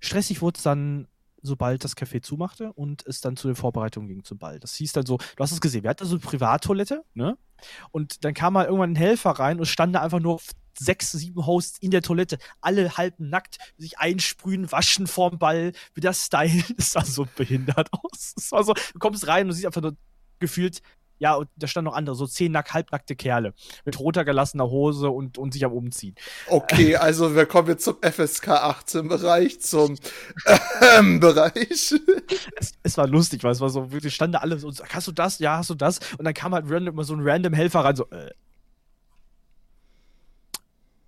stressig 0.00 0.42
wurde 0.42 0.56
es 0.56 0.62
dann, 0.62 1.06
sobald 1.42 1.84
das 1.84 1.96
Café 1.96 2.22
zumachte 2.22 2.72
und 2.72 3.04
es 3.06 3.20
dann 3.20 3.36
zu 3.36 3.48
den 3.48 3.56
Vorbereitungen 3.56 4.08
ging 4.08 4.24
zum 4.24 4.38
Ball. 4.38 4.60
Das 4.60 4.74
hieß 4.74 4.92
dann 4.92 5.06
so, 5.06 5.18
du 5.18 5.42
hast 5.42 5.52
es 5.52 5.60
gesehen, 5.60 5.82
wir 5.82 5.90
hatten 5.90 6.04
so 6.04 6.14
eine 6.14 6.20
Privattoilette, 6.20 7.04
ne? 7.14 7.36
Und 7.92 8.24
dann 8.24 8.34
kam 8.34 8.54
mal 8.54 8.64
irgendwann 8.64 8.92
ein 8.92 8.96
Helfer 8.96 9.30
rein 9.30 9.60
und 9.60 9.66
stand 9.66 9.94
da 9.94 10.02
einfach 10.02 10.20
nur 10.20 10.40
sechs, 10.78 11.12
sieben 11.12 11.46
Hosts 11.46 11.78
in 11.80 11.90
der 11.90 12.02
Toilette, 12.02 12.38
alle 12.60 12.96
halb 12.96 13.18
nackt, 13.18 13.58
sich 13.76 13.98
einsprühen, 13.98 14.70
waschen 14.70 15.06
vorm 15.06 15.38
Ball, 15.38 15.72
wieder 15.94 16.12
stylen. 16.12 16.64
Das 16.76 16.92
sah 16.92 17.04
so 17.04 17.26
behindert 17.36 17.88
aus. 17.92 18.32
Das 18.34 18.50
war 18.52 18.64
so, 18.64 18.74
du 18.74 18.98
kommst 18.98 19.26
rein 19.26 19.46
und 19.46 19.52
siehst 19.52 19.66
einfach 19.66 19.82
nur 19.82 19.96
gefühlt, 20.38 20.82
ja, 21.22 21.34
und 21.34 21.48
da 21.54 21.68
standen 21.68 21.90
noch 21.90 21.96
andere, 21.96 22.16
so 22.16 22.26
zehn 22.26 22.50
nack, 22.50 22.74
halbnackte 22.74 23.14
Kerle 23.14 23.54
mit 23.84 24.00
roter 24.00 24.24
gelassener 24.24 24.68
Hose 24.68 25.08
und, 25.08 25.38
und 25.38 25.52
sich 25.52 25.64
am 25.64 25.72
Umziehen. 25.72 26.16
Okay, 26.48 26.96
also 26.96 27.36
wir 27.36 27.46
kommen 27.46 27.68
jetzt 27.68 27.84
zum 27.84 27.96
FSK 28.02 28.48
18 28.48 29.06
Bereich, 29.06 29.60
zum 29.60 29.94
ähm, 30.96 31.20
Bereich. 31.20 31.94
Es, 32.56 32.72
es, 32.82 32.98
war 32.98 33.06
lustig, 33.06 33.44
weil 33.44 33.52
es 33.52 33.60
war 33.60 33.70
so, 33.70 33.92
wirklich 33.92 34.12
standen 34.12 34.34
alle 34.34 34.58
so, 34.58 34.72
hast 34.88 35.06
du 35.06 35.12
das? 35.12 35.38
Ja, 35.38 35.58
hast 35.58 35.70
du 35.70 35.76
das? 35.76 36.00
Und 36.18 36.24
dann 36.24 36.34
kam 36.34 36.54
halt 36.54 36.64
random, 36.68 36.94
immer 36.94 37.04
so 37.04 37.14
ein 37.14 37.20
random 37.22 37.52
Helfer 37.52 37.84
rein, 37.84 37.94
so, 37.94 38.10
äh, 38.10 38.30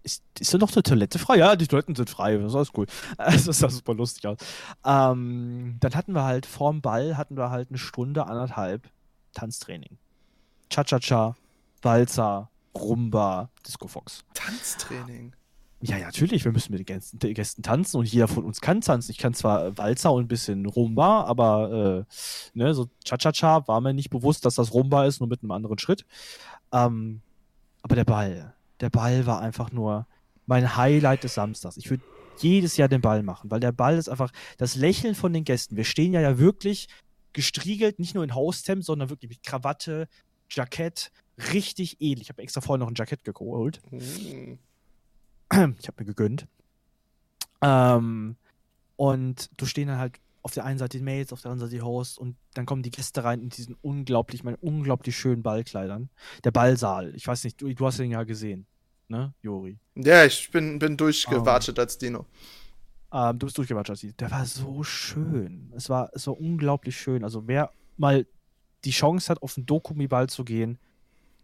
ist, 0.05 0.23
ist 0.39 0.55
da 0.55 0.59
noch 0.59 0.73
eine 0.73 0.83
Toilette 0.83 1.19
frei? 1.19 1.39
Ja, 1.39 1.57
die 1.57 1.67
Toiletten 1.67 1.95
sind 1.95 2.11
frei. 2.11 2.37
Das 2.37 2.53
ist 2.53 2.55
alles 2.55 2.71
cool. 2.77 2.87
Also, 3.17 3.47
das 3.47 3.59
sah 3.59 3.71
super 3.71 3.95
lustig 3.95 4.27
aus. 4.27 4.39
Ähm, 4.85 5.77
dann 5.81 5.95
hatten 5.95 6.13
wir 6.13 6.25
halt 6.25 6.47
vorm 6.47 6.81
Ball 6.81 7.17
hatten 7.17 7.37
wir 7.37 7.51
halt 7.51 7.71
eine 7.71 7.79
Stunde, 7.79 8.27
anderthalb 8.27 8.89
Tanztraining. 9.33 9.99
Cha-Cha-Cha, 10.71 11.37
Walzer, 11.83 12.51
Rumba, 12.75 13.51
Disco 13.67 13.89
Fox. 13.89 14.25
Tanztraining? 14.35 15.33
Ja, 15.81 15.99
ja, 15.99 16.07
natürlich. 16.07 16.45
Wir 16.45 16.53
müssen 16.53 16.73
mit 16.73 16.81
den 16.81 16.87
Gästen, 16.87 17.19
den 17.19 17.35
Gästen, 17.35 17.63
tanzen 17.63 17.99
und 17.99 18.11
jeder 18.11 18.29
von 18.29 18.45
uns 18.45 18.61
kann 18.61 18.81
tanzen. 18.81 19.11
Ich 19.11 19.19
kann 19.19 19.35
zwar 19.35 19.77
Walzer 19.77 20.13
und 20.13 20.25
ein 20.25 20.29
bisschen 20.29 20.65
Rumba, 20.67 21.25
aber 21.25 22.07
äh, 22.09 22.59
ne, 22.59 22.75
so 22.75 22.89
Cha-Cha-Cha 23.05 23.69
war 23.69 23.81
mir 23.81 23.93
nicht 23.93 24.11
bewusst, 24.11 24.47
dass 24.47 24.55
das 24.55 24.73
Rumba 24.73 25.05
ist, 25.05 25.21
nur 25.21 25.29
mit 25.29 25.43
einem 25.43 25.51
anderen 25.51 25.79
Schritt. 25.79 26.07
Ähm, 26.73 27.21
aber 27.83 27.97
der 27.97 28.05
Ball, 28.05 28.54
der 28.81 28.91
Ball 28.91 29.27
war 29.27 29.41
einfach 29.41 29.73
nur 29.73 30.07
mein 30.47 30.77
Highlight 30.77 31.25
des 31.25 31.35
Samstags. 31.35 31.77
Ich 31.77 31.91
würde 31.91 32.03
jedes 32.39 32.77
Jahr 32.77 32.89
den 32.89 33.01
Ball 33.01 33.23
machen, 33.23 33.51
weil 33.51 33.61
der 33.61 33.73
Ball 33.73 33.97
ist 33.97 34.09
einfach 34.09 34.31
das 34.59 34.75
Lächeln 34.75 35.15
von 35.15 35.33
den 35.33 35.45
Gästen. 35.45 35.77
Wir 35.77 35.85
stehen 35.85 36.13
ja 36.13 36.21
ja 36.21 36.39
wirklich 36.39 36.89
gestriegelt, 37.33 37.99
nicht 37.99 38.15
nur 38.15 38.25
in 38.25 38.35
Hosthemd, 38.35 38.85
sondern 38.85 39.11
wirklich 39.11 39.31
mit 39.31 39.43
Krawatte, 39.43 40.09
Jackett, 40.51 41.11
richtig 41.53 42.01
edel. 42.01 42.23
Ich 42.23 42.29
habe 42.29 42.43
extra 42.43 42.61
vorher 42.61 42.79
noch 42.79 42.91
ein 42.91 42.95
Jackett 42.97 43.25
geholt. 43.25 43.81
Mm. 43.91 44.55
Ich 45.79 45.89
habe 45.89 45.97
mir 45.99 46.07
gegönnt. 46.07 46.47
Ähm, 47.61 48.37
und 48.97 49.51
du 49.57 49.67
stehen 49.67 49.89
dann 49.89 49.99
halt 49.99 50.21
auf 50.45 50.53
der 50.53 50.65
einen 50.67 50.79
Seite 50.79 50.99
die 50.99 51.03
Mails, 51.05 51.33
auf 51.33 51.41
der 51.41 51.51
anderen 51.51 51.71
Seite 51.71 51.79
die 51.79 51.83
Hosts 51.83 52.19
und 52.19 52.37
dann 52.53 52.67
kommen 52.67 52.83
die 52.83 52.91
Gäste 52.91 53.25
rein 53.25 53.41
in 53.41 53.49
diesen 53.49 53.77
unglaublich, 53.81 54.45
meinen 54.45 54.57
unglaublich 54.57 55.17
schönen 55.17 55.43
Ballkleidern. 55.43 56.11
Der 56.45 56.51
Ballsaal, 56.51 57.15
ich 57.17 57.27
weiß 57.27 57.45
nicht, 57.45 57.61
du, 57.63 57.73
du 57.73 57.87
hast 57.87 57.99
den 57.99 58.11
ja 58.11 58.23
gesehen, 58.25 58.67
ne, 59.09 59.33
Jori? 59.41 59.79
Ja, 59.95 60.25
ich 60.27 60.51
bin, 60.51 60.79
bin 60.79 60.99
durchgewartet 60.99 61.79
um, 61.79 61.83
als 61.83 61.97
Dino. 61.97 62.27
Ähm, 63.11 63.39
du 63.39 63.47
bist 63.47 63.57
durchgewartet 63.57 63.91
als 63.91 64.01
Dino. 64.03 64.13
Der 64.19 64.31
war 64.31 64.45
so 64.45 64.85
schön. 64.85 65.73
Es 65.75 65.89
war, 65.89 66.11
es 66.13 66.27
war 66.27 66.39
unglaublich 66.39 66.95
schön. 66.95 67.25
Also 67.25 67.49
wer 67.49 67.71
mal 67.97 68.27
die 68.85 68.91
Chance 68.91 69.31
hat, 69.31 69.43
auf 69.43 69.55
den 69.55 69.65
Dokumi-Ball 69.65 70.29
zu 70.29 70.45
gehen, 70.45 70.79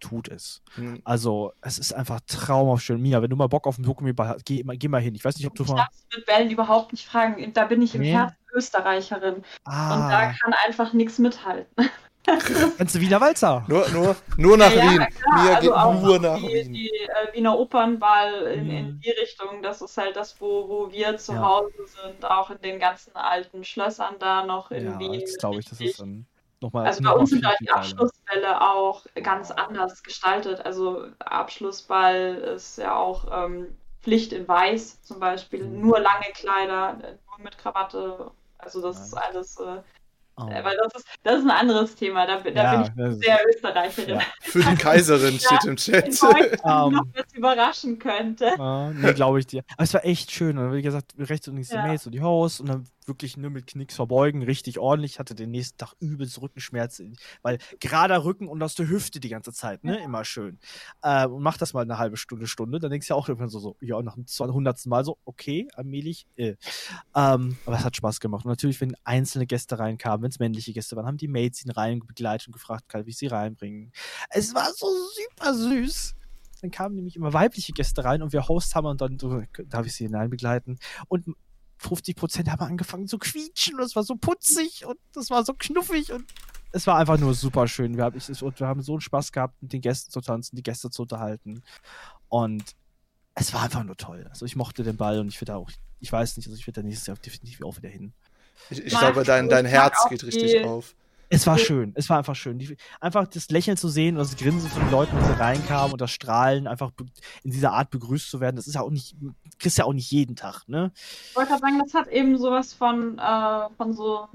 tut 0.00 0.28
es. 0.28 0.62
Mhm. 0.76 1.00
Also, 1.04 1.52
es 1.60 1.78
ist 1.78 1.92
einfach 1.92 2.20
traumhaft 2.26 2.82
schön. 2.82 3.00
Mia, 3.00 3.22
wenn 3.22 3.30
du 3.30 3.36
mal 3.36 3.48
Bock 3.48 3.66
auf 3.66 3.76
den 3.76 3.84
Dokumi-Ball 3.84 4.28
hast, 4.28 4.44
geh, 4.44 4.62
geh, 4.62 4.88
mal 4.88 5.00
hin. 5.00 5.14
Ich 5.14 5.24
weiß 5.24 5.36
nicht, 5.36 5.46
ob 5.46 5.54
du 5.54 5.62
ich 5.62 5.68
mal. 5.68 5.86
Ich 6.10 6.16
mit 6.16 6.26
Bällen 6.26 6.50
überhaupt 6.50 6.92
nicht 6.92 7.06
fragen. 7.06 7.52
Da 7.52 7.64
bin 7.66 7.82
ich 7.82 7.94
im 7.94 8.00
nee. 8.00 8.12
Herzen 8.12 8.36
Österreicherin. 8.52 9.44
Ah. 9.64 9.94
Und 9.94 10.10
da 10.10 10.32
kann 10.32 10.54
einfach 10.66 10.92
nichts 10.92 11.18
mithalten. 11.18 11.88
Kannst 12.78 12.94
du 12.94 13.00
Wiener 13.00 13.20
Walzer? 13.20 13.64
Nur, 13.66 13.88
nur, 13.90 14.16
nur 14.36 14.56
nach 14.56 14.72
ja, 14.72 14.82
Wien. 14.82 15.00
Ja, 15.00 15.42
Mia 15.42 15.54
also 15.54 15.92
geht 15.92 16.02
nur 16.02 16.18
nach 16.18 16.38
die, 16.38 16.48
Wien. 16.48 16.72
Die 16.72 16.88
äh, 16.90 17.34
Wiener 17.34 17.58
Opernball 17.58 18.42
in, 18.42 18.64
mhm. 18.64 18.70
in, 18.70 19.00
die 19.00 19.10
Richtung, 19.10 19.62
das 19.62 19.80
ist 19.80 19.96
halt 19.96 20.16
das, 20.16 20.38
wo, 20.40 20.68
wo 20.68 20.92
wir 20.92 21.16
zu 21.16 21.32
ja. 21.32 21.40
Hause 21.40 21.72
sind, 21.86 22.24
auch 22.24 22.50
in 22.50 22.60
den 22.60 22.78
ganzen 22.78 23.16
alten 23.16 23.64
Schlössern 23.64 24.16
da 24.18 24.44
noch 24.44 24.70
in 24.70 24.84
ja, 24.84 24.98
Wien. 24.98 25.20
Das 25.20 25.38
glaube 25.38 25.60
ich, 25.60 25.66
das 25.66 25.80
ist 25.80 26.00
dann 26.00 26.26
nochmal. 26.62 26.86
Also 26.86 27.02
bei 27.02 27.12
uns 27.12 27.30
sind 27.30 27.44
da 27.44 27.54
die 27.60 27.70
Abschlussbälle 27.70 28.60
auch 28.60 29.04
ganz 29.22 29.50
anders 29.50 30.02
gestaltet. 30.02 30.64
Also 30.64 31.06
Abschlussball 31.18 32.34
ist 32.56 32.78
ja 32.78 32.94
auch 32.94 33.26
ähm, 33.32 33.76
Pflicht 34.00 34.32
in 34.32 34.48
Weiß 34.48 35.02
zum 35.02 35.20
Beispiel, 35.20 35.64
mhm. 35.64 35.80
nur 35.80 36.00
lange 36.00 36.26
Kleider, 36.34 36.94
nur 36.94 37.44
mit 37.44 37.58
Krawatte 37.58 38.30
also 38.62 38.82
das 38.82 39.00
ist 39.00 39.14
alles 39.14 39.58
äh, 39.58 39.80
Oh. 40.36 40.46
Weil 40.46 40.76
das 40.82 40.94
ist, 40.94 41.08
das 41.22 41.38
ist 41.40 41.44
ein 41.44 41.50
anderes 41.50 41.94
Thema. 41.96 42.26
Da, 42.26 42.38
da 42.38 42.50
ja, 42.50 42.88
bin 42.88 43.12
ich 43.12 43.18
sehr 43.22 43.38
Österreicherin. 43.46 44.14
Ja. 44.14 44.20
Für 44.40 44.60
die 44.62 44.74
Kaiserin 44.74 45.38
steht 45.38 45.64
im 45.66 45.76
Chat. 45.76 46.18
um, 46.62 46.94
noch 46.94 47.04
was 47.12 47.34
überraschen 47.34 47.98
könnte. 47.98 48.54
Uh, 48.58 48.90
nee, 48.90 49.12
glaube 49.12 49.40
ich 49.40 49.46
dir. 49.46 49.64
Aber 49.74 49.82
es 49.82 49.92
war 49.92 50.02
echt 50.02 50.30
schön. 50.30 50.56
Und 50.56 50.72
wie 50.72 50.80
gesagt, 50.80 51.12
rechts 51.18 51.46
und 51.48 51.56
links 51.56 51.68
die 51.68 51.76
Mails 51.76 52.06
und 52.06 52.12
die 52.12 52.22
Hosts 52.22 52.60
und 52.60 52.70
dann 52.70 52.86
wirklich 53.06 53.36
nur 53.36 53.50
mit 53.50 53.66
Knicks 53.66 53.94
verbeugen, 53.94 54.42
richtig 54.42 54.78
ordentlich. 54.78 55.12
Ich 55.12 55.18
hatte 55.18 55.34
den 55.34 55.50
nächsten 55.50 55.78
Tag 55.78 55.94
übelst 56.00 56.40
Rückenschmerz, 56.40 57.02
weil 57.42 57.58
gerader 57.80 58.24
Rücken 58.24 58.48
und 58.48 58.62
aus 58.62 58.74
der 58.74 58.88
Hüfte 58.88 59.20
die 59.20 59.28
ganze 59.28 59.52
Zeit, 59.52 59.84
ne? 59.84 60.02
Immer 60.02 60.24
schön. 60.24 60.58
Äh, 61.02 61.26
und 61.26 61.42
mach 61.42 61.56
das 61.56 61.72
mal 61.72 61.82
eine 61.82 61.98
halbe 61.98 62.16
Stunde, 62.16 62.46
Stunde. 62.46 62.78
Dann 62.78 62.90
denkst 62.90 63.08
du 63.08 63.14
ja 63.14 63.18
auch 63.18 63.28
irgendwann 63.28 63.48
so, 63.48 63.58
so 63.58 63.76
ja, 63.80 64.00
nach 64.02 64.14
dem 64.14 64.26
200. 64.26 64.86
Mal 64.86 65.04
so, 65.04 65.18
okay, 65.24 65.68
allmählich, 65.74 66.26
äh. 66.36 66.56
ähm, 67.14 67.56
aber 67.66 67.76
es 67.76 67.84
hat 67.84 67.96
Spaß 67.96 68.20
gemacht. 68.20 68.44
Und 68.44 68.50
natürlich, 68.50 68.80
wenn 68.80 68.94
einzelne 69.04 69.46
Gäste 69.46 69.78
reinkamen, 69.78 70.22
wenn 70.22 70.30
es 70.30 70.38
männliche 70.38 70.72
Gäste 70.72 70.96
waren, 70.96 71.06
haben 71.06 71.16
die 71.16 71.28
Mates 71.28 71.64
ihn 71.64 71.70
rein 71.70 72.00
begleitet 72.00 72.48
und 72.48 72.52
gefragt, 72.52 72.88
kann 72.88 73.06
ich 73.06 73.16
sie 73.16 73.26
reinbringen. 73.26 73.92
Es 74.28 74.54
war 74.54 74.72
so 74.74 74.86
super 74.86 75.54
süß. 75.54 76.14
Dann 76.60 76.70
kamen 76.70 76.94
nämlich 76.94 77.16
immer 77.16 77.32
weibliche 77.32 77.72
Gäste 77.72 78.04
rein 78.04 78.22
und 78.22 78.32
wir 78.32 78.46
Hosts 78.48 78.74
haben 78.74 78.86
und 78.86 79.00
dann 79.00 79.18
so, 79.18 79.42
darf 79.66 79.86
ich 79.86 79.94
sie 79.94 80.04
hineinbegleiten. 80.04 80.78
Und 81.08 81.26
50 81.80 82.14
Prozent 82.14 82.50
haben 82.50 82.60
angefangen 82.60 83.08
zu 83.08 83.18
quietschen 83.18 83.76
und 83.76 83.82
es 83.82 83.96
war 83.96 84.02
so 84.02 84.14
putzig 84.14 84.84
und 84.84 84.98
es 85.16 85.30
war 85.30 85.44
so 85.44 85.54
knuffig 85.54 86.12
und 86.12 86.24
es 86.72 86.86
war 86.86 86.98
einfach 86.98 87.18
nur 87.18 87.34
super 87.34 87.66
schön. 87.66 87.96
Wir, 87.96 88.04
hab 88.04 88.14
ich, 88.14 88.28
wir 88.28 88.66
haben 88.66 88.82
so 88.82 88.92
einen 88.92 89.00
Spaß 89.00 89.32
gehabt, 89.32 89.60
mit 89.62 89.72
den 89.72 89.80
Gästen 89.80 90.10
zu 90.10 90.20
tanzen, 90.20 90.56
die 90.56 90.62
Gäste 90.62 90.90
zu 90.90 91.02
unterhalten 91.02 91.62
und 92.28 92.76
es 93.34 93.54
war 93.54 93.62
einfach 93.62 93.82
nur 93.82 93.96
toll. 93.96 94.26
Also 94.28 94.44
ich 94.44 94.56
mochte 94.56 94.82
den 94.82 94.98
Ball 94.98 95.18
und 95.18 95.28
ich 95.28 95.40
würde 95.40 95.56
auch, 95.56 95.70
ich 96.00 96.12
weiß 96.12 96.36
nicht, 96.36 96.46
also 96.46 96.58
ich 96.58 96.66
würde 96.66 96.82
da 96.82 96.86
nächstes 96.86 97.06
Jahr 97.06 97.16
definitiv 97.16 97.62
auch 97.62 97.76
wieder 97.78 97.88
hin. 97.88 98.12
Ich, 98.68 98.84
ich 98.84 98.98
glaube, 98.98 99.24
dein, 99.24 99.48
dein 99.48 99.64
Herz 99.64 100.06
geht 100.10 100.22
richtig 100.22 100.62
auf. 100.64 100.94
Es 101.32 101.46
war 101.46 101.58
schön, 101.58 101.92
es 101.94 102.10
war 102.10 102.18
einfach 102.18 102.34
schön. 102.34 102.58
Die, 102.58 102.76
einfach 103.00 103.26
das 103.28 103.50
Lächeln 103.50 103.76
zu 103.76 103.88
sehen 103.88 104.16
und 104.16 104.22
das 104.22 104.36
Grinsen 104.36 104.68
von 104.68 104.82
den 104.82 104.90
Leuten, 104.90 105.16
wenn 105.16 105.24
sie 105.24 105.38
reinkamen 105.38 105.92
und 105.92 106.00
das 106.00 106.10
Strahlen, 106.10 106.66
einfach 106.66 106.90
in 107.44 107.52
dieser 107.52 107.72
Art 107.72 107.90
begrüßt 107.90 108.28
zu 108.28 108.40
werden, 108.40 108.56
das 108.56 108.66
ist 108.66 108.74
ja 108.74 108.80
auch 108.80 108.90
nicht, 108.90 109.14
kriegst 109.60 109.78
ja 109.78 109.84
auch 109.84 109.92
nicht 109.92 110.10
jeden 110.10 110.34
Tag, 110.34 110.64
ne? 110.66 110.90
Ich 111.30 111.36
wollte 111.36 111.50
gerade 111.50 111.60
sagen, 111.60 111.78
das 111.78 111.94
hat 111.94 112.08
eben 112.08 112.36
sowas 112.36 112.72
von, 112.74 113.18
äh, 113.18 113.68
von 113.76 113.92
so 113.94 114.28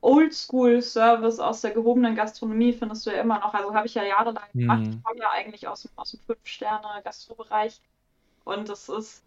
Oldschool-Service 0.00 1.40
aus 1.40 1.62
der 1.62 1.72
gehobenen 1.72 2.14
Gastronomie, 2.14 2.72
findest 2.72 3.04
du 3.06 3.10
ja 3.10 3.20
immer 3.20 3.40
noch. 3.40 3.52
Also 3.52 3.74
habe 3.74 3.88
ich 3.88 3.94
ja 3.94 4.04
jahrelang 4.04 4.44
gemacht. 4.52 4.80
Mhm. 4.80 4.90
Ich 4.90 5.02
komme 5.02 5.20
ja 5.20 5.30
eigentlich 5.32 5.66
aus 5.66 5.82
dem, 5.82 5.90
aus 5.96 6.12
dem 6.12 6.20
Fünf-Sterne-Gastrobereich. 6.20 7.80
Und 8.44 8.68
das 8.68 8.88
ist 8.88 9.23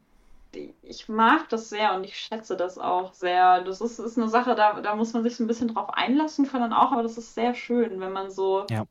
ich 0.82 1.10
mag 1.10 1.50
das 1.50 1.70
sehr 1.70 1.96
und 1.96 2.04
ich 2.04 2.18
schätze 2.18 2.56
das 2.56 2.78
auch 2.78 3.14
sehr. 3.14 3.62
Das 3.62 3.82
ist, 3.82 4.00
ist 4.00 4.18
eine 4.18 4.30
Sache, 4.30 4.56
da, 4.56 4.82
da 4.82 4.96
muss 4.96 5.14
man 5.14 5.24
sich 5.24 5.36
so 5.36 5.44
ein 5.44 5.48
bisschen 5.48 5.74
drauf 5.74 5.90
einlassen 5.94 6.48
können 6.48 6.74
auch, 6.74 6.92
aber 6.92 7.04
das 7.04 7.18
ist 7.18 7.34
sehr 7.34 7.54
schön, 7.54 8.00
wenn 8.00 8.12
man 8.12 8.32
so 8.32 8.66
ja. 8.70 8.86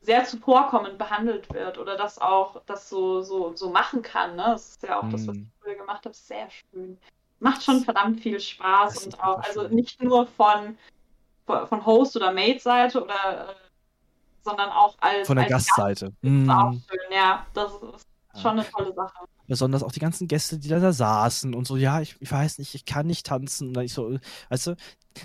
sehr 0.00 0.24
zuvorkommend 0.24 0.98
behandelt 0.98 1.52
wird 1.52 1.78
oder 1.78 1.96
das 1.96 2.18
auch 2.20 2.62
das 2.66 2.88
so, 2.88 3.22
so, 3.22 3.54
so 3.54 3.70
machen 3.70 4.02
kann. 4.02 4.36
Ne? 4.36 4.44
Das 4.46 4.70
ist 4.70 4.82
ja 4.82 4.98
auch 4.98 5.04
mm. 5.04 5.10
das, 5.10 5.26
was 5.26 5.36
ich 5.36 5.46
früher 5.60 5.74
gemacht 5.74 6.04
habe, 6.04 6.14
sehr 6.14 6.48
schön. 6.50 6.98
Macht 7.40 7.62
schon 7.62 7.80
verdammt 7.80 8.20
viel 8.20 8.38
Spaß 8.38 9.06
und 9.06 9.22
auch, 9.22 9.42
also 9.42 9.68
nicht 9.68 10.02
nur 10.02 10.26
von, 10.26 10.76
von 11.46 11.86
Host- 11.86 12.16
oder 12.16 12.32
Mate-Seite 12.32 13.02
oder 13.02 13.50
äh, 13.50 13.54
sondern 14.42 14.70
auch 14.70 14.96
als. 15.00 15.26
Von 15.26 15.36
der 15.36 15.44
als 15.44 15.52
Gastseite. 15.52 16.06
Gast. 16.06 16.16
Das 16.22 16.32
ist 16.32 16.50
auch 16.50 16.72
schön, 16.72 17.12
ja. 17.12 17.46
Das 17.54 17.72
ist 17.74 18.09
schon 18.36 18.52
eine 18.52 18.68
tolle 18.68 18.94
Sache. 18.94 19.24
Besonders 19.46 19.82
auch 19.82 19.92
die 19.92 20.00
ganzen 20.00 20.28
Gäste, 20.28 20.58
die 20.58 20.68
da, 20.68 20.78
da 20.78 20.92
saßen 20.92 21.54
und 21.54 21.66
so, 21.66 21.76
ja, 21.76 22.00
ich, 22.00 22.16
ich 22.20 22.30
weiß 22.30 22.58
nicht, 22.58 22.74
ich 22.74 22.84
kann 22.84 23.06
nicht 23.06 23.26
tanzen. 23.26 23.68
Und 23.68 23.74
dann 23.74 23.84
ich 23.84 23.92
so, 23.92 24.18
weißt 24.48 24.68
du, 24.68 24.76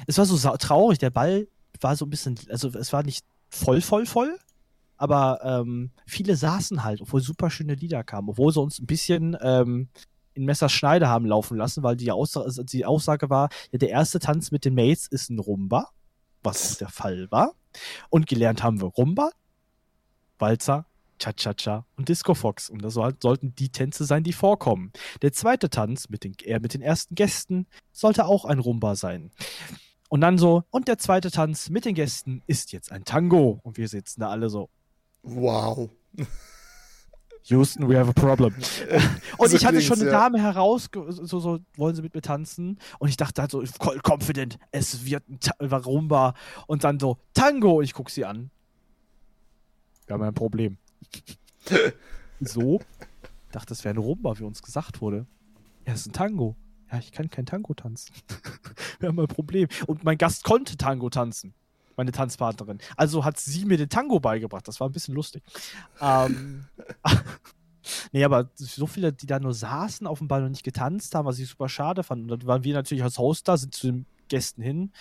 es 0.07 0.17
war 0.17 0.25
so 0.25 0.37
traurig, 0.57 0.97
der 0.97 1.11
Ball 1.11 1.47
war 1.81 1.95
so 1.95 2.05
ein 2.05 2.09
bisschen, 2.09 2.39
also 2.49 2.69
es 2.69 2.91
war 2.93 3.03
nicht 3.03 3.25
voll, 3.49 3.81
voll, 3.81 4.05
voll, 4.05 4.39
aber 4.97 5.39
ähm, 5.43 5.91
viele 6.05 6.35
saßen 6.35 6.83
halt, 6.83 7.01
obwohl 7.01 7.21
super 7.21 7.49
schöne 7.49 7.75
Lieder 7.75 8.03
kamen, 8.03 8.29
obwohl 8.29 8.51
sie 8.53 8.61
uns 8.61 8.79
ein 8.79 8.85
bisschen 8.85 9.37
ähm, 9.41 9.89
in 10.33 10.45
Messerschneide 10.45 11.07
haben 11.07 11.25
laufen 11.25 11.57
lassen, 11.57 11.83
weil 11.83 11.95
die, 11.95 12.11
Aussage, 12.11 12.45
also 12.45 12.63
die 12.63 12.85
Aussage 12.85 13.29
war, 13.29 13.49
ja, 13.71 13.79
der 13.79 13.89
erste 13.89 14.19
Tanz 14.19 14.51
mit 14.51 14.65
den 14.65 14.75
Mates 14.75 15.07
ist 15.07 15.29
ein 15.29 15.39
Rumba, 15.39 15.89
was 16.43 16.73
auch 16.73 16.77
der 16.77 16.89
Fall 16.89 17.29
war. 17.31 17.53
Und 18.09 18.27
gelernt 18.27 18.63
haben 18.63 18.81
wir 18.81 18.87
Rumba, 18.87 19.31
Walzer, 20.39 20.85
Cha-Cha-Cha 21.19 21.85
und 21.97 22.09
Disco 22.09 22.33
Fox. 22.33 22.69
Und 22.69 22.81
das 22.81 22.93
sollten 22.93 23.55
die 23.55 23.69
Tänze 23.69 24.05
sein, 24.05 24.23
die 24.23 24.33
vorkommen. 24.33 24.91
Der 25.21 25.33
zweite 25.33 25.69
Tanz 25.69 26.09
mit 26.09 26.23
den, 26.23 26.35
äh, 26.43 26.59
mit 26.59 26.73
den 26.73 26.81
ersten 26.81 27.15
Gästen 27.15 27.67
sollte 27.91 28.25
auch 28.25 28.45
ein 28.45 28.59
Rumba 28.59 28.95
sein. 28.95 29.31
Und 30.09 30.21
dann 30.21 30.37
so, 30.37 30.63
und 30.69 30.87
der 30.87 30.97
zweite 30.97 31.31
Tanz 31.31 31.69
mit 31.69 31.85
den 31.85 31.95
Gästen 31.95 32.43
ist 32.47 32.71
jetzt 32.71 32.91
ein 32.91 33.05
Tango. 33.05 33.59
Und 33.63 33.77
wir 33.77 33.87
sitzen 33.87 34.21
da 34.21 34.29
alle 34.29 34.49
so. 34.49 34.69
Wow. 35.23 35.89
Houston, 37.47 37.87
we 37.87 37.97
have 37.97 38.09
a 38.09 38.13
problem. 38.13 38.53
und 39.37 39.49
so 39.49 39.55
ich 39.55 39.65
hatte 39.65 39.81
schon 39.81 39.99
eine 39.99 40.09
ja. 40.09 40.19
Dame 40.19 40.41
heraus, 40.41 40.89
so, 40.91 41.39
so, 41.39 41.59
wollen 41.75 41.95
sie 41.95 42.01
mit 42.01 42.15
mir 42.15 42.21
tanzen? 42.21 42.79
Und 42.97 43.09
ich 43.09 43.17
dachte 43.17 43.41
halt 43.41 43.51
so, 43.51 43.63
confident, 44.03 44.57
es 44.71 45.05
wird 45.05 45.27
ein 45.29 45.39
Ta 45.39 45.53
Rumba. 45.59 46.33
Und 46.65 46.83
dann 46.83 46.99
so, 46.99 47.17
Tango. 47.33 47.79
Und 47.79 47.83
ich 47.83 47.93
gucke 47.93 48.11
sie 48.11 48.25
an. 48.25 48.49
Wir 50.07 50.15
haben 50.15 50.23
ein 50.23 50.33
Problem. 50.33 50.77
So. 52.39 52.81
Dachte, 53.51 53.69
das 53.69 53.83
wäre 53.83 53.95
ein 53.95 53.99
Rumba, 53.99 54.37
wie 54.39 54.43
uns 54.43 54.61
gesagt 54.61 55.01
wurde. 55.01 55.25
Ja, 55.85 55.93
es 55.93 56.01
ist 56.01 56.07
ein 56.07 56.13
Tango. 56.13 56.55
Ja, 56.91 56.99
ich 56.99 57.11
kann 57.11 57.29
kein 57.29 57.45
Tango 57.45 57.73
tanzen. 57.73 58.13
Wir 58.99 59.09
haben 59.09 59.19
ein 59.19 59.27
Problem. 59.27 59.67
Und 59.87 60.03
mein 60.03 60.17
Gast 60.17 60.43
konnte 60.43 60.77
Tango 60.77 61.09
tanzen. 61.09 61.53
Meine 61.97 62.11
Tanzpartnerin. 62.11 62.79
Also 62.97 63.23
hat 63.23 63.39
sie 63.39 63.65
mir 63.65 63.77
den 63.77 63.89
Tango 63.89 64.19
beigebracht. 64.19 64.67
Das 64.67 64.79
war 64.79 64.89
ein 64.89 64.91
bisschen 64.91 65.15
lustig. 65.15 65.43
Ähm, 66.01 66.65
nee, 68.11 68.23
aber 68.23 68.49
so 68.55 68.85
viele, 68.85 69.13
die 69.13 69.27
da 69.27 69.39
nur 69.39 69.53
saßen 69.53 70.05
auf 70.05 70.19
dem 70.19 70.27
Ball 70.27 70.43
und 70.43 70.51
nicht 70.51 70.65
getanzt 70.65 71.15
haben, 71.15 71.25
was 71.25 71.39
ich 71.39 71.47
super 71.47 71.69
schade 71.69 72.03
fand. 72.03 72.23
Und 72.23 72.27
dann 72.27 72.47
waren 72.47 72.63
wir 72.65 72.73
natürlich 72.73 73.03
als 73.03 73.17
Host 73.17 73.47
da, 73.47 73.55
sind 73.55 73.73
zu 73.73 73.87
den 73.87 74.05
Gästen 74.27 74.61
hin 74.61 74.91